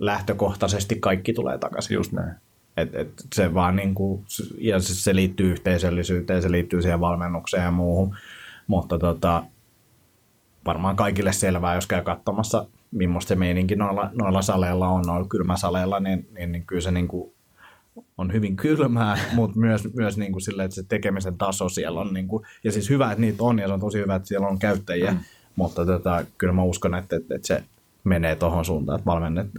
Lähtökohtaisesti 0.00 0.96
kaikki 1.00 1.32
tulee 1.32 1.58
takaisin. 1.58 1.94
Just 1.94 2.12
näin. 2.12 2.34
Et, 2.80 2.94
et 2.94 3.12
se 3.34 3.54
vaan 3.54 3.76
niin 3.76 3.94
kuin, 3.94 4.24
ja 4.58 4.80
se, 4.80 4.94
se 4.94 5.14
liittyy 5.14 5.50
yhteisöllisyyteen, 5.50 6.42
se 6.42 6.50
liittyy 6.50 6.82
siihen 6.82 7.00
valmennukseen 7.00 7.64
ja 7.64 7.70
muuhun, 7.70 8.16
mutta 8.66 8.98
tota, 8.98 9.44
varmaan 10.66 10.96
kaikille 10.96 11.32
selvää, 11.32 11.74
jos 11.74 11.86
käy 11.86 12.02
katsomassa, 12.02 12.66
millaista 12.90 13.28
se 13.28 13.34
meininki 13.34 13.76
noilla, 13.76 14.10
noilla 14.14 14.42
saleilla 14.42 14.88
on, 14.88 15.04
noilla 15.06 15.28
kylmäsaleilla, 15.28 16.00
niin, 16.00 16.28
niin, 16.34 16.52
niin 16.52 16.66
kyllä 16.66 16.82
se 16.82 16.90
niin 16.90 17.08
kuin 17.08 17.32
on 18.18 18.32
hyvin 18.32 18.56
kylmää, 18.56 19.18
mutta 19.34 19.58
myös, 19.58 19.94
myös 19.94 20.18
niin 20.18 20.32
kuin 20.32 20.42
sille, 20.42 20.64
että 20.64 20.74
se 20.74 20.82
tekemisen 20.88 21.38
taso 21.38 21.68
siellä 21.68 22.00
on, 22.00 22.14
niin 22.14 22.28
kuin, 22.28 22.46
ja 22.64 22.72
siis 22.72 22.90
hyvä, 22.90 23.12
että 23.12 23.20
niitä 23.20 23.42
on, 23.42 23.58
ja 23.58 23.66
se 23.66 23.72
on 23.72 23.80
tosi 23.80 23.98
hyvä, 23.98 24.14
että 24.14 24.28
siellä 24.28 24.48
on 24.48 24.58
käyttäjiä, 24.58 25.12
mm. 25.12 25.18
mutta 25.56 25.86
tota, 25.86 26.24
kyllä 26.38 26.52
mä 26.52 26.62
uskon, 26.62 26.94
että, 26.94 27.16
että, 27.16 27.34
että 27.34 27.46
se 27.46 27.64
menee 28.04 28.36
tuohon 28.36 28.64
suuntaan, 28.64 29.00
että 29.00 29.10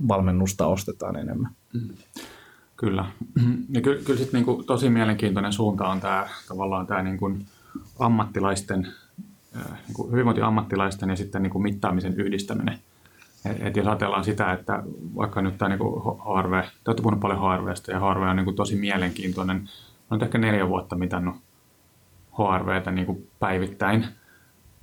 valmennusta 0.08 0.68
ostetaan 0.68 1.16
enemmän. 1.16 1.52
Mm. 1.74 1.90
Kyllä. 2.80 3.06
Ja 3.74 3.82
ky- 3.82 4.02
kyllä 4.06 4.20
sitten 4.20 4.38
niinku 4.40 4.64
tosi 4.64 4.90
mielenkiintoinen 4.90 5.54
suunta 5.54 5.88
on 5.88 6.00
tämä 6.02 6.28
tavallaan 6.48 6.88
tämä 6.88 7.04
niinku 7.04 7.38
ammattilaisten, 8.00 8.88
äh, 9.58 9.80
niinku 9.88 10.12
hyvinvointiammattilaisten 10.12 11.10
ja 11.10 11.16
sitten 11.16 11.44
niinku 11.44 11.60
mittaamisen 11.60 12.14
yhdistäminen. 12.14 12.80
Et, 13.46 13.58
et 13.60 13.78
jos 13.78 13.88
ajatellaan 13.88 14.24
sitä, 14.24 14.54
että 14.54 14.84
vaikka 15.16 15.42
nyt 15.42 15.58
tämä 15.58 15.70
niinku 15.70 16.00
HRV, 16.00 16.62
te 16.62 16.68
olette 16.88 17.04
puhunut 17.04 17.20
paljon 17.20 17.40
HRVstä 17.40 17.92
ja 17.92 18.00
HRV 18.00 18.22
on 18.22 18.36
niinku 18.36 18.54
tosi 18.54 18.76
mielenkiintoinen. 18.76 19.70
Olen 20.12 20.24
ehkä 20.24 20.38
neljä 20.38 20.70
vuotta 20.70 20.96
mitannut 20.96 21.36
HRVtä 22.34 22.92
niinku 22.92 23.28
päivittäin. 23.40 24.06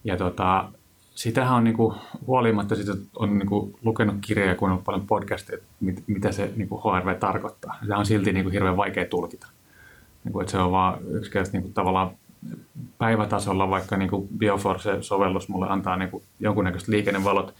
Ja 0.04 0.16
tota, 0.16 0.72
sitähän 1.16 1.56
on 1.56 1.64
niin 1.64 1.76
kuin, 1.76 1.94
huolimatta 2.26 2.74
siitä, 2.74 2.92
on 3.16 3.38
niin 3.38 3.48
kuin, 3.48 3.74
lukenut 3.82 4.16
kirjoja 4.20 4.50
ja 4.50 4.56
kuunnellut 4.56 4.84
paljon 4.84 5.06
podcasteja, 5.06 5.58
mit, 5.80 6.04
mitä 6.06 6.32
se 6.32 6.50
niin 6.56 6.68
kuin 6.68 6.82
HRV 6.82 7.18
tarkoittaa. 7.18 7.78
Se 7.86 7.94
on 7.94 8.06
silti 8.06 8.32
niin 8.32 8.44
kuin, 8.44 8.52
hirveän 8.52 8.76
vaikea 8.76 9.04
tulkita. 9.04 9.46
Niin 10.24 10.32
kuin, 10.32 10.42
että 10.42 10.50
se 10.50 10.58
on 10.58 10.72
vaan 10.72 10.98
yksinkertaisesti 10.98 11.56
niin 11.56 11.62
kuin, 11.62 11.74
tavallaan 11.74 12.10
päivätasolla, 12.98 13.70
vaikka 13.70 13.96
niin 13.96 14.10
kuin 14.10 14.28
Bioforce-sovellus 14.38 15.48
mulle 15.48 15.68
antaa 15.68 15.96
niin 15.96 16.10
kuin, 16.10 16.22
jonkunnäköiset 16.40 16.88
liikennevalot, 16.88 17.54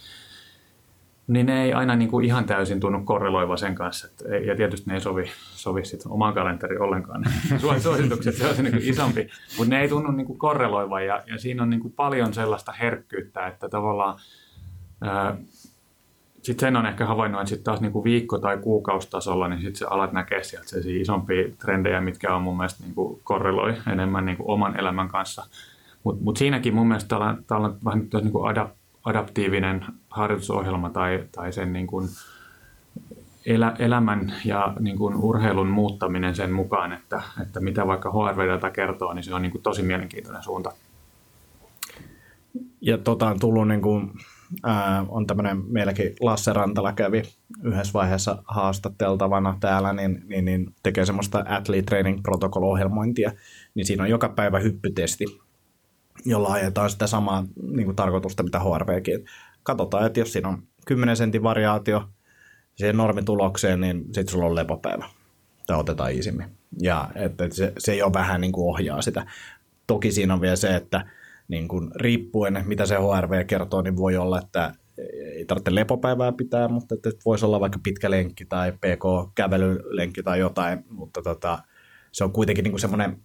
niin 1.27 1.47
ne 1.47 1.65
ei 1.65 1.73
aina 1.73 1.97
niin 1.97 2.11
kuin 2.11 2.24
ihan 2.24 2.44
täysin 2.44 2.81
tunnu 2.81 3.05
korreloiva 3.05 3.57
sen 3.57 3.74
kanssa. 3.74 4.07
Että, 4.07 4.36
ja 4.36 4.57
tietysti 4.57 4.90
ne 4.90 4.94
ei 4.94 5.01
sovi, 5.01 5.31
sovi 5.55 5.85
sit 5.85 6.01
omaan 6.09 6.35
kalenteriin 6.35 6.82
ollenkaan. 6.82 7.24
Suositukset, 7.82 8.35
se 8.35 8.47
on 8.47 8.55
se 8.55 8.62
niin 8.62 8.78
isompi. 8.82 9.28
Mutta 9.59 9.74
ne 9.74 9.81
ei 9.81 9.89
tunnu 9.89 10.11
niin 10.11 10.27
kuin 10.27 10.39
korreloiva 10.39 11.01
ja, 11.01 11.23
ja 11.27 11.39
siinä 11.39 11.62
on 11.62 11.70
niin 11.70 11.81
kuin 11.81 11.93
paljon 11.93 12.35
sellaista 12.35 12.73
herkkyyttä, 12.73 13.47
että 13.47 13.69
tavallaan 13.69 14.20
sitten 16.47 16.66
sen 16.66 16.77
on 16.77 16.86
ehkä 16.86 17.07
havainnut, 17.07 17.40
että 17.40 17.48
sitten 17.48 17.65
taas 17.65 17.81
niin 17.81 17.93
kuin 17.93 18.05
viikko- 18.05 18.39
tai 18.39 18.59
kuukaustasolla, 18.59 19.48
niin 19.48 19.61
sitten 19.61 19.93
alat 19.93 20.12
näkee 20.12 20.43
sieltä 20.43 20.69
se 20.69 20.81
isompia 20.86 21.48
trendejä, 21.59 22.01
mitkä 22.01 22.35
on 22.35 22.43
mun 22.43 22.57
mielestä 22.57 22.85
niin 22.85 22.94
kuin 22.94 23.20
korreloi 23.24 23.74
enemmän 23.93 24.27
niin 24.27 24.36
kuin 24.36 24.51
oman 24.51 24.81
elämän 24.81 25.09
kanssa. 25.09 25.47
Mutta 26.05 26.24
mut 26.24 26.36
siinäkin 26.36 26.74
mun 26.74 26.89
mielestä 26.89 27.09
täällä, 27.09 27.36
täällä 27.47 27.66
on 27.66 27.78
vähän 27.85 28.09
niin 28.12 28.32
kuin 28.32 28.51
adap, 28.51 28.70
adaptiivinen 29.07 29.85
harjoitusohjelma 30.11 30.91
tai, 30.91 31.24
tai 31.33 31.53
sen 31.53 31.73
niin 31.73 31.87
kuin 31.87 32.09
elä, 33.47 33.77
elämän 33.78 34.33
ja 34.45 34.74
niin 34.81 34.99
kuin 34.99 35.15
urheilun 35.15 35.69
muuttaminen 35.69 36.35
sen 36.35 36.53
mukaan, 36.53 36.93
että, 36.93 37.23
että 37.43 37.61
mitä 37.61 37.87
vaikka 37.87 38.11
HRV-data 38.11 38.70
kertoo, 38.70 39.15
niin 39.15 39.24
se 39.24 39.35
on 39.35 39.43
niin 39.43 39.53
kuin 39.53 39.62
tosi 39.62 39.83
mielenkiintoinen 39.83 40.43
suunta. 40.43 40.73
Ja 42.81 42.99
tota 42.99 43.28
on 43.28 43.41
tullut 43.41 43.69
niin 43.69 43.83
kuin, 43.83 44.11
ää, 44.62 45.05
on 45.09 45.27
tämmöinen, 45.27 45.62
meilläkin 45.66 46.12
Lasse 46.20 46.53
Rantala 46.53 46.93
kävi 46.93 47.23
yhdessä 47.62 47.93
vaiheessa 47.93 48.43
haastateltavana 48.45 49.57
täällä, 49.61 49.93
niin, 49.93 50.23
niin, 50.28 50.45
niin 50.45 50.74
tekee 50.83 51.07
semmoista 51.07 51.45
athlete 51.49 51.83
training 51.83 52.23
protocol 52.23 52.62
ohjelmointia, 52.62 53.33
niin 53.74 53.87
siinä 53.87 54.03
on 54.03 54.11
joka 54.11 54.28
päivä 54.28 54.59
hyppytesti, 54.59 55.24
jolla 56.24 56.52
ajetaan 56.52 56.90
sitä 56.90 57.06
samaa 57.06 57.44
niin 57.62 57.84
kuin 57.84 57.97
tarkoitusta, 57.97 58.43
mitä 58.43 58.60
HRVkin. 58.60 59.24
Katsotaan, 59.62 60.06
että 60.06 60.20
jos 60.20 60.32
siinä 60.32 60.48
on 60.48 60.62
10 60.86 61.16
sentin 61.16 61.43
variaatio 61.43 62.09
siihen 62.76 62.97
normitulokseen, 62.97 63.80
niin 63.80 64.05
sitten 64.05 64.28
sulla 64.28 64.47
on 64.47 64.55
lepopäivä. 64.55 65.05
Tai 65.66 65.78
otetaan 65.78 66.12
isimmin. 66.12 66.47
Ja 66.82 67.10
että 67.14 67.48
se, 67.51 67.72
se 67.78 67.97
jo 67.97 68.12
vähän 68.12 68.40
niin 68.40 68.52
kuin 68.52 68.68
ohjaa 68.68 69.02
sitä. 69.02 69.26
Toki 69.86 70.12
siinä 70.12 70.34
on 70.34 70.40
vielä 70.40 70.56
se, 70.56 70.76
että 70.76 71.06
niin 71.48 71.68
kuin 71.68 71.90
riippuen, 71.94 72.62
mitä 72.66 72.86
se 72.86 72.94
HRV 72.94 73.47
kertoo, 73.47 73.82
niin 73.82 73.97
voi 73.97 74.16
olla, 74.16 74.40
että 74.40 74.72
ei 75.36 75.44
tarvitse 75.44 75.74
lepopäivää 75.74 76.32
pitää, 76.32 76.68
mutta 76.68 76.94
että 76.94 77.10
voisi 77.24 77.44
olla 77.44 77.60
vaikka 77.60 77.78
pitkä 77.82 78.10
lenkki 78.10 78.44
tai 78.44 78.72
PK-kävelylenkki 78.72 80.22
tai 80.22 80.38
jotain, 80.38 80.84
mutta 80.90 81.22
tota, 81.22 81.59
se 82.12 82.24
on 82.24 82.32
kuitenkin 82.32 82.62
niin 82.62 82.72
kuin 82.72 82.80
semmoinen 82.80 83.22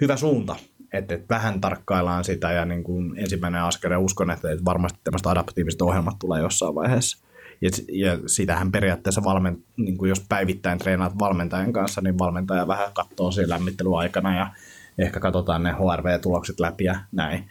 hyvä 0.00 0.16
suunta, 0.16 0.56
että, 0.92 1.14
että 1.14 1.34
vähän 1.34 1.60
tarkkaillaan 1.60 2.24
sitä 2.24 2.52
ja 2.52 2.64
niin 2.64 2.84
kuin 2.84 3.18
ensimmäinen 3.18 3.62
askel 3.62 3.90
ja 3.90 3.98
uskon, 3.98 4.30
että, 4.30 4.50
että 4.50 4.64
varmasti 4.64 4.98
tämmöistä 5.04 5.30
adaptiiviset 5.30 5.82
ohjelmat 5.82 6.18
tulee 6.18 6.42
jossain 6.42 6.74
vaiheessa. 6.74 7.26
Ja, 7.60 7.70
ja 7.92 8.18
sitähän 8.26 8.72
periaatteessa, 8.72 9.24
valment, 9.24 9.64
niin 9.76 9.98
kuin 9.98 10.08
jos 10.08 10.26
päivittäin 10.28 10.78
treenaat 10.78 11.18
valmentajan 11.18 11.72
kanssa, 11.72 12.00
niin 12.00 12.18
valmentaja 12.18 12.66
vähän 12.68 12.92
katsoo 12.94 13.30
siinä 13.30 13.48
lämmittelyaikana 13.48 14.36
ja 14.36 14.50
ehkä 14.98 15.20
katsotaan 15.20 15.62
ne 15.62 15.72
HRV-tulokset 15.72 16.60
läpi 16.60 16.84
ja 16.84 17.00
näin. 17.12 17.50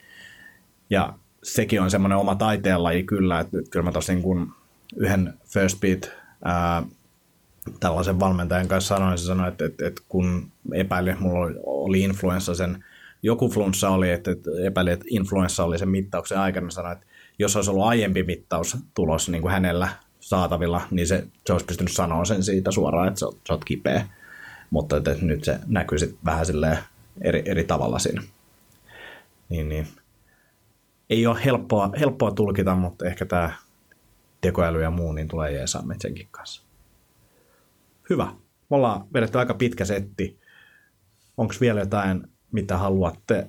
Ja 0.90 1.14
sekin 1.44 1.82
on 1.82 1.92
semmoinen 1.92 2.18
oma 2.18 2.36
taiteenlaji 2.36 3.04
kyllä, 3.04 3.40
että 3.40 3.58
kyllä 3.70 3.84
mä 3.84 3.92
tosin 3.92 4.22
kun 4.22 4.54
yhden 4.96 5.34
First 5.46 5.80
Beat 5.80 6.12
ää, 6.46 6.84
tällaisen 7.80 8.20
valmentajan 8.20 8.68
kanssa 8.68 8.96
sanoin, 8.96 9.18
se 9.18 9.26
sanoi, 9.26 9.48
että, 9.48 9.66
että, 9.66 9.88
että 9.88 10.02
kun 10.10 10.52
epäili, 10.74 11.16
mulla 11.20 11.40
oli, 11.40 11.56
oli 11.64 12.02
influenssa 12.02 12.56
sen, 12.56 12.84
joku 13.24 13.50
flunssa 13.50 13.90
oli, 13.90 14.12
että, 14.12 14.32
että 14.32 14.50
epäili, 14.64 14.92
että 14.92 15.06
influenssa 15.10 15.64
oli 15.64 15.80
sen 15.80 15.90
mittauksen 15.90 16.38
aikana, 16.38 16.70
sanoi, 16.70 16.92
että 16.92 17.06
jos 17.40 17.56
olisi 17.56 17.72
ollut 17.72 17.86
aiempi 17.86 18.24
mittaus 18.24 18.78
tulos 18.94 19.30
niin 19.30 19.42
kuin 19.42 19.52
hänellä 19.52 19.90
saatavilla, 20.20 20.82
niin 20.92 21.08
se, 21.08 21.28
se 21.46 21.54
olisi 21.54 21.66
pystynyt 21.66 21.92
sanoa 21.92 22.26
sen 22.26 22.44
siitä 22.44 22.72
suoraan, 22.72 23.08
että 23.08 23.20
sä, 23.20 23.26
sä 23.48 23.54
oot 23.54 23.66
kipeä. 23.66 24.08
Mutta 24.70 24.98
että 24.98 25.16
nyt 25.22 25.44
se 25.44 25.60
näkyy 25.68 26.00
sitten 26.00 26.20
vähän 26.26 26.46
eri, 27.22 27.44
eri 27.46 27.64
tavalla 27.64 28.00
siinä. 28.00 28.24
Niin, 29.50 29.70
niin 29.70 29.88
ei 31.10 31.28
ole 31.28 31.46
helppoa, 31.46 31.90
helppoa 32.00 32.32
tulkita, 32.32 32.76
mutta 32.76 33.06
ehkä 33.06 33.26
tämä 33.26 33.52
tekoäly 34.42 34.82
ja 34.82 34.92
muu 34.92 35.14
niin 35.14 35.28
tulee 35.28 35.52
jeesaamme 35.52 35.96
senkin 36.02 36.28
kanssa. 36.32 36.62
Hyvä. 38.10 38.26
Me 38.70 38.78
ollaan 38.78 39.08
vedetty 39.14 39.38
aika 39.38 39.54
pitkä 39.54 39.86
setti. 39.86 40.40
Onko 41.38 41.54
vielä 41.62 41.80
jotain, 41.80 42.28
mitä 42.52 42.78
haluatte 42.78 43.48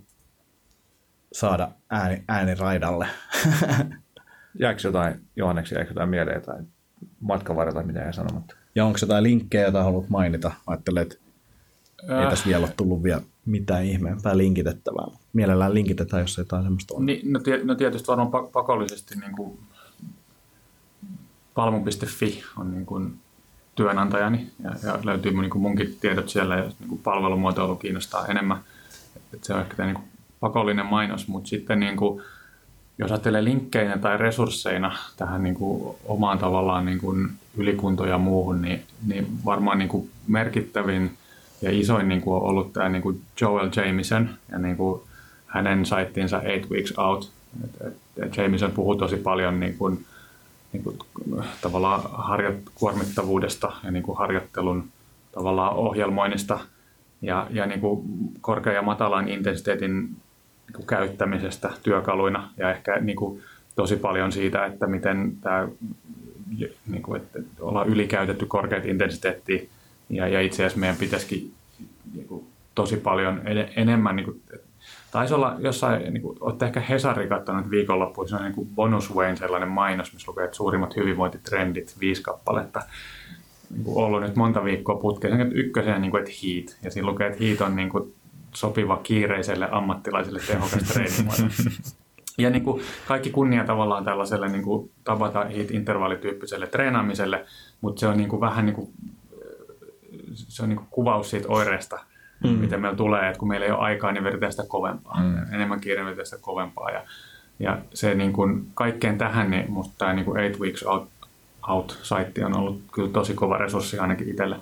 saada 1.32 1.68
ääni, 1.90 2.24
ääniraidalle? 2.28 3.08
Jääkö 4.60 4.80
jotain, 4.84 5.20
Johanneksi 5.36 5.74
jääkö 5.74 5.90
jotain 5.90 6.08
mieleen 6.08 6.42
tai 6.42 6.58
matkan 7.20 7.56
varrella, 7.56 7.82
mitä 7.82 8.06
ei 8.06 8.12
sanomatta? 8.12 8.56
Ja 8.74 8.84
onko 8.84 8.98
jotain 9.02 9.24
linkkejä, 9.24 9.62
joita 9.62 9.82
haluat 9.82 10.08
mainita? 10.08 10.52
Ajattelet, 10.66 11.20
että 12.02 12.22
ei 12.22 12.30
tässä 12.30 12.46
vielä 12.46 12.64
ole 12.66 12.74
tullut 12.76 13.02
vielä 13.02 13.22
mitään 13.46 13.84
ihmeempää 13.84 14.36
linkitettävää. 14.36 15.06
Mielellään 15.32 15.74
linkitetään, 15.74 16.20
jos 16.20 16.38
jotain 16.38 16.62
semmoista 16.62 16.94
on. 16.94 17.06
Niin, 17.06 17.32
no, 17.32 17.40
no 17.64 17.74
tietysti 17.74 18.08
varmaan 18.08 18.30
pakollisesti 18.52 19.14
niin 19.20 19.32
kuin 19.36 19.58
palmu.fi 21.54 22.42
on 22.58 22.70
niin 22.70 22.86
kuin 22.86 23.18
työnantajani 23.74 24.50
ja, 24.62 24.70
ja 24.82 24.98
löytyy 25.02 25.32
niin 25.32 25.50
kuin 25.50 25.62
munkin 25.62 25.96
tiedot 26.00 26.28
siellä 26.28 26.56
ja 26.56 26.62
niin 26.62 26.88
kuin 26.88 27.00
palvelumuotoilu 27.02 27.76
kiinnostaa 27.76 28.26
enemmän. 28.26 28.58
Et 29.34 29.44
se 29.44 29.54
on 29.54 29.60
ehkä 29.60 29.84
niin 29.84 29.94
kuin 29.94 30.04
pakollinen 30.40 30.86
mainos, 30.86 31.28
mutta 31.28 31.48
sitten 31.48 31.80
niin 31.80 31.96
kuin, 31.96 32.22
jos 32.98 33.10
ajattelee 33.10 33.44
linkkeinä 33.44 33.98
tai 33.98 34.16
resursseina 34.16 34.96
tähän 35.16 35.42
niin 35.42 35.54
kuin 35.54 35.96
omaan 36.04 36.38
tavallaan 36.38 36.84
niin 36.84 36.98
kuin 36.98 37.30
ylikunto 37.56 38.06
ja 38.06 38.18
muuhun, 38.18 38.62
niin, 38.62 38.82
niin 39.06 39.26
varmaan 39.44 39.78
niin 39.78 39.88
kuin 39.88 40.10
merkittävin 40.26 41.16
ja 41.62 41.70
isoin 41.72 42.08
niin 42.08 42.20
kuin 42.20 42.36
on 42.36 42.42
ollut 42.42 42.72
tämä 42.72 42.88
niin 42.88 43.02
kuin 43.02 43.20
Joel 43.40 43.70
Jamison 43.76 44.30
ja 44.52 44.58
niin 44.58 44.76
kuin 44.76 45.02
hänen 45.46 45.86
saittiinsa 45.86 46.42
Eight 46.42 46.70
Weeks 46.70 46.92
Out. 46.98 47.30
Et, 47.64 47.92
et, 48.16 48.36
Jamison 48.36 48.70
puhuu 48.70 48.94
tosi 48.94 49.16
paljon 49.16 49.60
niin 49.60 49.78
kuin, 49.78 50.04
niin 50.72 50.84
kuin, 50.84 50.98
tavallaan 51.60 52.02
harjo, 52.12 52.52
kuormittavuudesta 52.74 53.72
ja 53.84 53.90
niin 53.90 54.02
kuin 54.02 54.18
harjoittelun 54.18 54.88
tavallaan 55.32 55.74
ohjelmoinnista 55.74 56.60
ja, 57.22 57.46
ja 57.50 57.66
niin 57.66 57.80
kuin 57.80 58.02
korkean 58.40 58.76
ja 58.76 58.82
matalan 58.82 59.28
intensiteetin 59.28 60.02
niin 60.66 60.74
kuin 60.74 60.86
käyttämisestä 60.86 61.70
työkaluina. 61.82 62.50
Ja 62.56 62.70
ehkä 62.70 63.00
niin 63.00 63.16
kuin 63.16 63.42
tosi 63.76 63.96
paljon 63.96 64.32
siitä, 64.32 64.66
että 64.66 64.86
miten 64.86 65.36
tämä 65.40 65.68
niin 66.86 67.02
kuin, 67.02 67.20
että 67.22 67.38
ollaan 67.60 67.88
ylikäytetty 67.88 68.46
korkeat 68.46 68.86
intensiteettiä 68.86 69.62
ja, 70.10 70.28
ja 70.28 70.40
itse 70.40 70.62
asiassa 70.62 70.80
meidän 70.80 70.96
pitäisikin 70.96 71.52
niin 72.14 72.26
kuin, 72.26 72.46
tosi 72.74 72.96
paljon 72.96 73.40
enemmän, 73.76 74.16
niin 74.16 74.24
kuin, 74.24 74.42
taisi 75.10 75.34
olla 75.34 75.56
jossain, 75.58 76.14
niin 76.14 76.22
kuin, 76.22 76.38
olette 76.40 76.64
ehkä 76.64 76.80
Hesari 76.80 77.28
katsonut 77.28 77.70
viikonloppuun, 77.70 78.28
se 78.28 78.36
on 78.36 78.42
niin 78.42 78.54
kuin 78.54 78.68
Bonus 78.74 79.14
Wayne 79.14 79.36
sellainen 79.36 79.68
mainos, 79.68 80.12
missä 80.12 80.30
lukee, 80.30 80.44
että 80.44 80.56
suurimmat 80.56 80.96
hyvinvointitrendit, 80.96 81.96
viisi 82.00 82.22
kappaletta, 82.22 82.82
ollut 83.86 84.20
nyt 84.20 84.36
monta 84.36 84.64
viikkoa 84.64 84.96
putkeen, 84.96 85.36
sen 85.36 85.52
ykkösen 85.52 86.00
niin 86.00 86.10
kuin, 86.10 86.20
että 86.22 86.32
heat, 86.42 86.76
ja 86.84 86.90
siinä 86.90 87.08
lukee, 87.08 87.26
että 87.26 87.44
heat 87.44 87.60
on 87.60 87.76
niin 87.76 87.88
kuin, 87.88 88.14
sopiva 88.54 89.00
kiireiselle 89.02 89.68
ammattilaiselle 89.70 90.40
tehokas 90.46 90.82
treenimuoto. 90.92 91.42
Ja 92.38 92.50
niin 92.50 92.64
kuin 92.64 92.82
kaikki 93.08 93.30
kunnia 93.30 93.64
tavallaan 93.64 94.04
tällaiselle 94.04 94.48
niin 94.48 94.62
kuin 94.62 94.90
tabata 95.04 95.44
hit 95.44 95.70
intervallityyppiselle 95.70 96.66
treenaamiselle, 96.66 97.44
mutta 97.80 98.00
se 98.00 98.06
on 98.06 98.16
niin 98.16 98.28
kuin 98.28 98.40
vähän 98.40 98.66
niin 98.66 98.74
kuin 98.74 98.88
se 100.34 100.62
on 100.62 100.68
niin 100.68 100.80
kuvaus 100.90 101.30
siitä 101.30 101.48
oireesta, 101.48 101.98
mm. 102.44 102.50
miten 102.50 102.80
meillä 102.80 102.96
tulee, 102.96 103.28
että 103.28 103.38
kun 103.38 103.48
meillä 103.48 103.66
ei 103.66 103.72
ole 103.72 103.80
aikaa, 103.80 104.12
niin 104.12 104.24
vedetään 104.24 104.52
sitä 104.52 104.64
kovempaa. 104.68 105.22
Mm. 105.22 105.54
Enemmän 105.54 105.80
kiire 105.80 106.04
vedetään 106.04 106.26
sitä 106.26 106.42
kovempaa. 106.42 106.90
Ja, 106.90 107.02
ja 107.58 107.78
se 107.94 108.14
niin 108.14 108.32
kuin, 108.32 108.66
kaikkeen 108.74 109.18
tähän, 109.18 109.50
niin 109.50 109.70
musta 109.70 109.94
tämä 109.98 110.12
niin 110.12 110.24
kuin 110.24 110.40
Eight 110.40 110.60
Weeks 110.60 110.82
Out, 110.82 111.08
Out-saitti 111.68 112.44
on 112.44 112.56
ollut 112.56 112.80
kyllä 112.92 113.08
tosi 113.08 113.34
kova 113.34 113.58
resurssi 113.58 113.98
ainakin 113.98 114.28
itselle. 114.28 114.56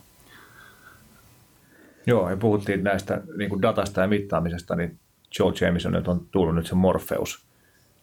Joo, 2.06 2.31
ja 2.31 2.36
puhuttiin 2.36 2.85
näistä 2.85 3.22
niin 3.36 3.51
kuin 3.51 3.62
datasta 3.62 4.01
ja 4.01 4.09
mittaamisesta, 4.09 4.77
niin 4.77 4.98
Joe 5.39 5.52
Jameson 5.60 6.02
on 6.06 6.27
tullut 6.31 6.55
nyt 6.55 6.66
se 6.66 6.74
Morpheus, 6.74 7.44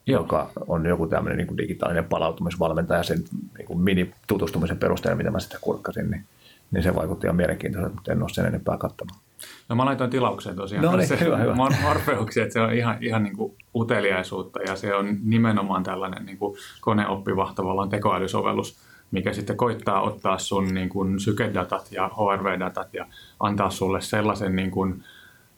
Joo. 0.06 0.20
joka 0.22 0.50
on 0.66 0.86
joku 0.86 1.06
tämmöinen 1.06 1.36
niin 1.36 1.46
kuin 1.46 1.58
digitaalinen 1.58 2.04
palautumisvalmentaja 2.04 3.02
sen 3.02 3.24
niin 3.58 3.66
kuin 3.66 3.80
mini-tutustumisen 3.80 4.78
perusteella, 4.78 5.16
mitä 5.16 5.30
mä 5.30 5.40
sitä 5.40 5.58
kurkkasin, 5.60 6.10
niin 6.10 6.24
niin 6.70 6.82
se 6.82 6.94
vaikutti 6.94 7.26
ihan 7.26 7.36
mielenkiintoiselta, 7.36 7.94
mutta 7.94 8.12
en 8.12 8.22
ole 8.22 8.28
sen 8.28 8.46
enempää 8.46 8.76
katsomaan. 8.76 9.20
No 9.68 9.76
mä 9.76 9.84
laitoin 9.84 10.10
tilaukseen 10.10 10.56
tosiaan. 10.56 10.84
No 10.84 10.96
niin, 10.96 11.08
se, 11.08 11.20
hyvä, 11.20 11.36
hyvä. 11.36 11.54
Morfeuksia, 11.82 12.42
että 12.42 12.52
se 12.52 12.60
on 12.60 12.72
ihan, 12.72 12.96
ihan 13.00 13.22
niin 13.22 13.36
kuin 13.36 13.56
uteliaisuutta 13.74 14.62
ja 14.62 14.76
se 14.76 14.94
on 14.94 15.16
nimenomaan 15.24 15.82
tällainen 15.82 16.26
niin 16.26 16.38
kuin 16.38 16.56
koneoppiva 16.80 17.52
tavallaan 17.54 17.88
tekoälysovellus, 17.88 18.78
mikä 19.10 19.32
sitten 19.32 19.56
koittaa 19.56 20.00
ottaa 20.00 20.38
sun 20.38 20.74
niin 20.74 20.88
kuin 20.88 21.20
sykedatat 21.20 21.92
ja 21.92 22.08
HRV-datat 22.08 22.94
ja 22.94 23.06
antaa 23.40 23.70
sulle 23.70 24.00
sellaisen 24.00 24.56
niin 24.56 24.70
kuin, 24.70 25.04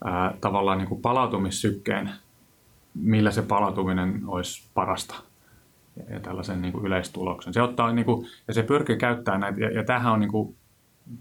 ää, 0.04 0.34
tavallaan 0.40 0.78
niin 0.78 0.88
kuin 0.88 1.02
palautumissykkeen, 1.02 2.10
millä 2.94 3.30
se 3.30 3.42
palautuminen 3.42 4.22
olisi 4.26 4.68
parasta 4.74 5.14
ja 6.10 6.20
tällaisen 6.20 6.62
niin 6.62 6.72
kuin 6.72 6.86
yleistuloksen. 6.86 7.54
Se 7.54 7.62
ottaa, 7.62 7.92
niin 7.92 8.04
kuin, 8.04 8.26
ja 8.48 8.54
se 8.54 8.62
pyrkii 8.62 8.96
käyttämään 8.96 9.40
näitä, 9.40 9.60
ja, 9.60 9.70
ja 9.70 9.84
tämähän 9.84 10.12
on 10.12 10.20
niin 10.20 10.30
kuin 10.30 10.56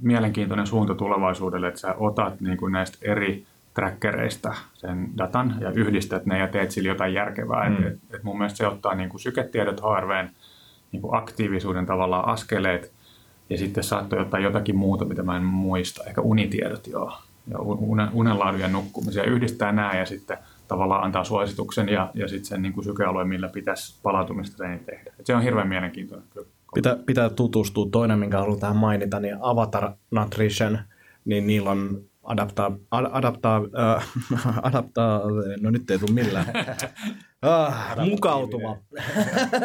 mielenkiintoinen 0.01 0.67
suunta 0.67 0.95
tulevaisuudelle, 0.95 1.67
että 1.67 1.79
sä 1.79 1.95
otat 1.97 2.41
niin 2.41 2.57
kuin 2.57 2.71
näistä 2.71 2.97
eri 3.01 3.45
trackereista 3.73 4.55
sen 4.73 5.09
datan 5.17 5.55
ja 5.59 5.71
yhdistät 5.71 6.25
ne 6.25 6.39
ja 6.39 6.47
teet 6.47 6.71
sillä 6.71 6.89
jotain 6.89 7.13
järkevää. 7.13 7.69
Mm. 7.69 7.87
Et, 7.87 7.99
et 8.13 8.23
mun 8.23 8.37
mielestä 8.37 8.57
se 8.57 8.67
ottaa 8.67 8.95
niin 8.95 9.09
kuin 9.09 9.21
syketiedot, 9.21 9.81
HRVn 9.81 10.29
niin 10.91 11.01
kuin 11.01 11.15
aktiivisuuden 11.15 11.85
tavallaan 11.85 12.27
askeleet 12.27 12.91
ja 13.49 13.57
sitten 13.57 13.83
saattoi 13.83 14.19
ottaa 14.19 14.39
jotakin 14.39 14.75
muuta, 14.75 15.05
mitä 15.05 15.23
mä 15.23 15.37
en 15.37 15.43
muista, 15.43 16.03
ehkä 16.03 16.21
unitiedot 16.21 16.87
joo, 16.87 17.13
ja 17.47 17.59
unenlaadun 18.13 18.59
ja 18.59 18.67
nukkumisia. 18.67 19.23
Yhdistää 19.23 19.71
nämä 19.71 19.93
ja 19.93 20.05
sitten 20.05 20.37
tavallaan 20.67 21.03
antaa 21.03 21.23
suosituksen 21.23 21.89
ja, 21.89 22.11
ja 22.13 22.27
sitten 22.27 22.45
sen 22.45 22.61
niin 22.61 22.73
kuin 22.73 22.83
sykealue, 22.83 23.25
millä 23.25 23.49
pitäisi 23.49 23.99
palautumista 24.03 24.57
treenit 24.57 24.85
tehdä. 24.85 25.11
Et 25.19 25.25
se 25.25 25.35
on 25.35 25.43
hirveän 25.43 25.67
mielenkiintoinen. 25.67 26.27
Pitää, 26.73 26.97
pitää 27.05 27.29
tutustua. 27.29 27.87
Toinen, 27.91 28.19
minkä 28.19 28.37
haluan 28.37 28.59
tähän 28.59 28.77
mainita, 28.77 29.19
niin 29.19 29.37
Avatar 29.39 29.91
Nutrition, 30.11 30.79
niin 31.25 31.47
niillä 31.47 31.69
on 31.69 32.01
adaptaa, 32.23 32.71
ad, 32.91 33.05
adaptaa, 33.11 33.61
äh, 33.79 34.07
adaptaa, 34.67 35.21
no 35.61 35.69
nyt 35.69 35.91
ei 35.91 35.99
tule 35.99 36.11
millään, 36.11 36.45
ah, 37.41 38.05
mukautuva, 38.09 38.77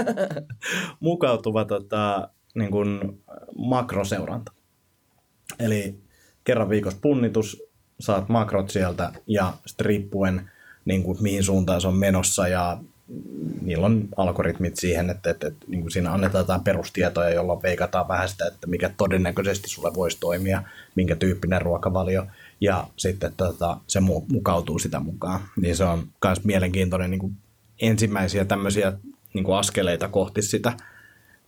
mukautuva 1.01 1.65
tota, 1.65 2.29
niin 2.55 2.71
kuin 2.71 3.23
makroseuranta. 3.59 4.53
Eli 5.59 5.95
kerran 6.45 6.69
viikossa 6.69 6.99
punnitus, 7.03 7.63
saat 8.01 8.29
makrot 8.29 8.71
sieltä 8.71 9.13
ja 9.27 9.53
sitten 9.67 9.87
riippuen 9.87 10.51
niin 10.85 11.03
kuin, 11.03 11.19
mihin 11.21 11.45
suuntaan 11.45 11.81
se 11.81 11.89
on 11.89 11.97
menossa 11.97 12.49
ja 12.49 12.79
niillä 13.63 13.87
on 13.87 14.09
algoritmit 14.17 14.77
siihen, 14.77 15.11
että, 15.11 15.31
että, 15.31 15.47
että 15.47 15.67
niin 15.69 15.81
kuin 15.81 15.91
siinä 15.91 16.13
annetaan 16.13 16.43
jotain 16.43 16.65
perustietoja, 16.65 17.35
jolla 17.35 17.63
veikataan 17.63 18.09
vähän 18.09 18.29
sitä, 18.29 18.47
että 18.47 18.67
mikä 18.67 18.91
todennäköisesti 18.97 19.69
sulle 19.69 19.95
voisi 19.95 20.21
toimia, 20.21 20.63
minkä 20.95 21.17
tyyppinen 21.17 21.63
ruokavalio, 21.63 22.27
ja 22.61 22.87
sitten 22.97 23.33
tota, 23.37 23.77
se 23.87 24.01
mukautuu 24.29 24.79
sitä 24.79 25.01
mukaan. 25.01 25.41
Niin 25.57 25.77
se 25.77 25.85
on 25.85 26.09
myös 26.25 26.45
mielenkiintoinen 26.45 27.11
niin 27.11 27.19
kuin 27.19 27.37
ensimmäisiä 27.81 28.45
tämmöisiä 28.45 28.93
niin 29.35 29.45
kuin 29.45 29.57
askeleita 29.57 30.09
kohti 30.09 30.43
sitä 30.43 30.73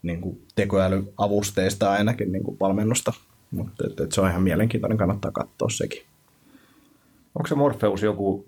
niin 0.03 0.21
kuin 0.21 0.43
tekoälyavusteista 0.55 1.93
ainakin 1.93 2.33
niin 2.33 2.45
kuin 2.45 2.57
valmennusta. 2.61 3.13
Mutta 3.51 3.85
et, 3.87 4.01
et 4.01 4.13
se 4.13 4.21
on 4.21 4.31
ihan 4.31 4.43
mielenkiintoinen, 4.43 4.99
kannattaa 4.99 5.31
katsoa 5.31 5.69
sekin. 5.69 6.03
Onko 7.35 7.47
se 7.47 7.55
Morpheus 7.55 8.03
joku 8.03 8.47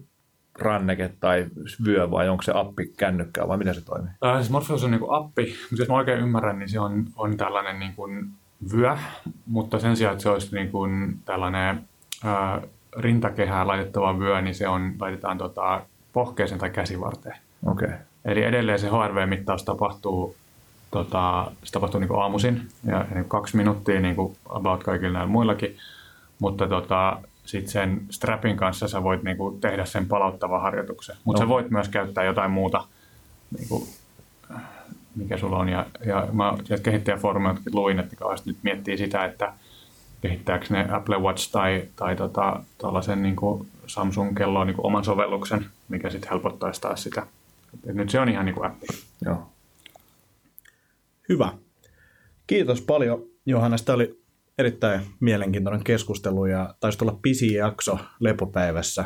ranneke 0.58 1.12
tai 1.20 1.46
vyö 1.84 2.10
vai 2.10 2.28
onko 2.28 2.42
se 2.42 2.52
appi 2.54 2.92
kännykkää 2.96 3.48
vai 3.48 3.58
miten 3.58 3.74
se 3.74 3.84
toimii? 3.84 4.10
Äh, 4.26 4.36
siis 4.36 4.50
Morpheus 4.50 4.84
on 4.84 4.90
niin 4.90 5.00
kuin 5.00 5.14
appi, 5.14 5.54
mutta 5.70 5.82
jos 5.82 5.88
mä 5.88 5.94
oikein 5.94 6.20
ymmärrän, 6.20 6.58
niin 6.58 6.68
se 6.68 6.80
on, 6.80 7.06
on 7.16 7.36
tällainen 7.36 7.78
niin 7.78 7.94
kuin 7.94 8.30
vyö, 8.72 8.96
mutta 9.46 9.78
sen 9.78 9.96
sijaan, 9.96 10.12
että 10.12 10.22
se 10.22 10.28
olisi 10.28 10.54
niin 10.54 10.70
kuin 10.70 11.18
tällainen 11.24 11.88
äh, 12.24 12.62
rintakehään 12.96 13.66
laitettava 13.68 14.18
vyö, 14.18 14.42
niin 14.42 14.54
se 14.54 14.68
on, 14.68 14.94
laitetaan 15.00 15.38
tota, 15.38 15.86
pohkeeseen 16.12 16.60
tai 16.60 16.70
käsivarteen. 16.70 17.36
Okay. 17.66 17.90
Eli 18.24 18.42
edelleen 18.42 18.78
se 18.78 18.88
HRV-mittaus 18.88 19.64
tapahtuu, 19.64 20.36
tota, 20.90 21.50
se 21.64 21.72
tapahtuu 21.72 22.00
niin 22.00 22.08
kuin 22.08 22.20
aamuisin 22.20 22.68
ja 22.86 23.06
niin 23.14 23.24
kaksi 23.24 23.56
minuuttia 23.56 24.00
niin 24.00 24.16
kuin 24.16 24.36
about 24.48 24.84
kaikilla 24.84 25.12
näillä 25.12 25.32
muillakin, 25.32 25.76
mutta 26.38 26.68
tota, 26.68 27.18
sitten 27.44 27.72
sen 27.72 28.00
strapin 28.10 28.56
kanssa 28.56 28.88
sä 28.88 29.02
voit 29.02 29.22
niinku 29.22 29.58
tehdä 29.60 29.84
sen 29.84 30.06
palauttavan 30.06 30.62
harjoituksen. 30.62 31.16
Mutta 31.24 31.42
no. 31.42 31.46
sä 31.46 31.48
voit 31.48 31.70
myös 31.70 31.88
käyttää 31.88 32.24
jotain 32.24 32.50
muuta, 32.50 32.84
niinku, 33.58 33.88
mikä 35.16 35.36
sulla 35.36 35.58
on. 35.58 35.68
Ja, 35.68 35.86
ja 36.06 36.28
mä 36.32 36.54
sieltä 36.64 36.82
kehittäjäfoorumilta 36.82 37.60
luin, 37.72 37.98
että 37.98 38.16
kauheasti 38.16 38.50
nyt 38.50 38.58
miettii 38.62 38.98
sitä, 38.98 39.24
että 39.24 39.52
kehittääkö 40.20 40.66
ne 40.70 40.88
Apple 40.92 41.18
Watch 41.18 41.52
tai, 41.52 41.84
tai 41.96 42.16
tota, 42.16 42.60
tällaisen 42.78 43.22
niinku 43.22 43.66
Samsung-kelloon 43.86 44.66
niinku 44.66 44.86
oman 44.86 45.04
sovelluksen, 45.04 45.66
mikä 45.88 46.10
sitten 46.10 46.30
helpottaisi 46.30 46.80
taas 46.80 47.02
sitä. 47.02 47.26
Et 47.88 47.94
nyt 47.94 48.10
se 48.10 48.20
on 48.20 48.28
ihan 48.28 48.44
niinku 48.44 48.62
appi. 48.62 48.86
Joo. 49.24 49.52
Hyvä. 51.28 51.52
Kiitos 52.46 52.80
paljon 52.80 53.22
Johannes. 53.46 53.82
Tämä 53.82 53.94
oli 53.94 54.22
erittäin 54.58 55.00
mielenkiintoinen 55.20 55.84
keskustelu 55.84 56.46
ja 56.46 56.74
taisi 56.80 56.98
olla 57.02 57.18
pisi 57.22 57.54
jakso 57.54 57.98
lepopäivässä. 58.20 59.04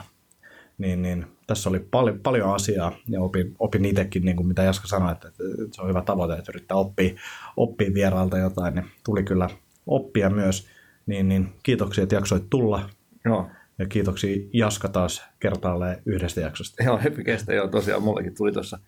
Niin, 0.78 1.02
niin 1.02 1.26
tässä 1.46 1.68
oli 1.68 1.80
paljon, 1.90 2.20
paljon 2.20 2.54
asiaa 2.54 2.92
ja 3.08 3.20
opin, 3.20 3.54
opin 3.58 3.84
itsekin, 3.84 4.24
niin 4.24 4.36
kuin 4.36 4.46
mitä 4.46 4.62
Jaska 4.62 4.86
sanoi, 4.86 5.12
että, 5.12 5.28
että 5.28 5.42
se 5.72 5.82
on 5.82 5.88
hyvä 5.88 6.02
tavoite, 6.02 6.34
että 6.34 6.52
yrittää 6.52 6.76
oppia, 6.76 7.14
oppia 7.56 7.94
vieraalta 7.94 8.38
jotain. 8.38 8.74
Niin 8.74 8.86
tuli 9.04 9.22
kyllä 9.22 9.50
oppia 9.86 10.30
myös. 10.30 10.68
Niin, 11.06 11.28
niin 11.28 11.52
kiitoksia, 11.62 12.02
että 12.02 12.14
jaksoit 12.14 12.50
tulla. 12.50 12.90
Joo. 13.24 13.50
Ja 13.82 13.88
kiitoksia 13.88 14.48
Jaska 14.52 14.88
taas 14.88 15.24
kertaalleen 15.40 16.02
yhdestä 16.06 16.40
jaksosta. 16.40 16.82
Joo, 16.82 17.00
kestä 17.24 17.54
joo. 17.54 17.68
Tosiaan 17.68 18.02
mullekin 18.02 18.34
tuli 18.34 18.52
tuossa 18.52 18.78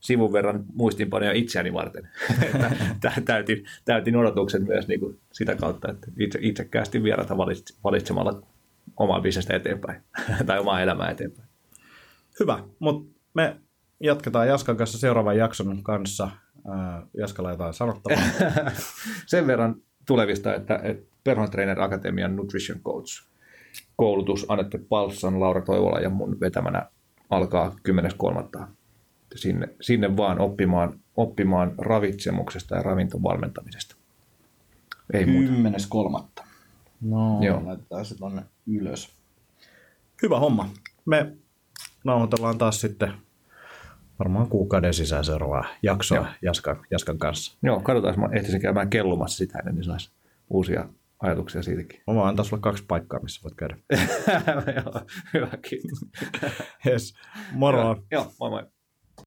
sivun 0.00 0.32
verran 0.32 0.64
muistinpanoja 0.74 1.32
itseäni 1.32 1.72
varten. 1.72 2.08
täytin, 3.24 3.64
täytin 3.84 4.16
odotuksen 4.16 4.66
myös 4.66 4.88
niin 4.88 5.00
kuin 5.00 5.18
sitä 5.32 5.54
kautta, 5.56 5.90
että 5.90 6.06
itse, 6.18 6.38
itsekkäästi 6.42 7.02
vierata 7.02 7.36
valitsemalla 7.84 8.42
omaa 8.96 9.20
bisnestä 9.20 9.56
eteenpäin 9.56 10.02
tai 10.46 10.58
omaa 10.58 10.80
elämää 10.80 11.10
eteenpäin. 11.10 11.48
Hyvä, 12.40 12.64
mutta 12.78 13.20
me 13.34 13.56
jatketaan 14.00 14.48
Jaskan 14.48 14.76
kanssa 14.76 14.98
seuraavan 14.98 15.36
jakson 15.36 15.82
kanssa. 15.82 16.30
Jaskalla 17.18 17.50
jotain 17.50 17.74
sanottavaa. 17.74 18.24
Sen 19.26 19.46
verran 19.46 19.76
tulevista, 20.06 20.54
että, 20.54 20.80
että 20.82 21.14
Personal 21.24 21.48
Trainer 21.48 21.80
Akatemian 21.80 22.36
Nutrition 22.36 22.80
Coach 22.80 23.33
koulutus 23.96 24.46
Anette 24.48 24.78
Palsson, 24.88 25.40
Laura 25.40 25.60
Toivola 25.60 26.00
ja 26.00 26.10
mun 26.10 26.40
vetämänä 26.40 26.86
alkaa 27.30 27.76
10.3 28.58 28.66
sinne, 29.34 29.68
sinne 29.80 30.16
vaan 30.16 30.40
oppimaan, 30.40 31.00
oppimaan 31.16 31.72
ravitsemuksesta 31.78 32.76
ja 32.76 32.82
ravintovalmentamisesta. 32.82 33.96
Ei 35.12 35.24
Kymmenes 35.24 35.86
kolmatta. 35.86 36.44
No, 37.00 37.42
Joo. 37.42 37.62
laitetaan 37.64 38.04
se 38.04 38.18
tonne 38.18 38.42
ylös. 38.66 39.08
Hyvä 40.22 40.38
homma. 40.38 40.68
Me 41.04 41.32
nauhoitellaan 42.04 42.58
taas 42.58 42.80
sitten 42.80 43.12
varmaan 44.18 44.48
kuukauden 44.48 44.94
sisään 44.94 45.24
seuraavaa 45.24 45.64
jaksoa 45.82 46.26
Jaskan, 46.42 46.76
Jaskan 46.90 47.18
kanssa. 47.18 47.58
Joo, 47.62 47.80
katsotaan, 47.80 48.12
jos 48.12 48.18
mä 48.18 48.36
ehtisin 48.36 48.60
käymään 48.60 48.90
kellumassa 48.90 49.36
sitä 49.36 49.58
ennen, 49.58 49.74
niin 49.74 49.84
saisi 49.84 50.10
uusia 50.50 50.88
ajatuksia 51.24 51.62
siitäkin. 51.62 52.00
Mä 52.06 52.14
vaan 52.14 52.28
antaa 52.28 52.44
sulle 52.44 52.60
kaksi 52.60 52.84
paikkaa, 52.88 53.20
missä 53.20 53.40
voit 53.44 53.54
käydä. 53.54 53.76
Joo, 54.76 55.00
hyvä, 55.34 55.50
kiitos. 55.68 55.98
yes. 56.86 57.14
Moro. 57.52 57.96
Joo, 58.10 58.32
moi 58.40 58.50
moi. 58.50 58.73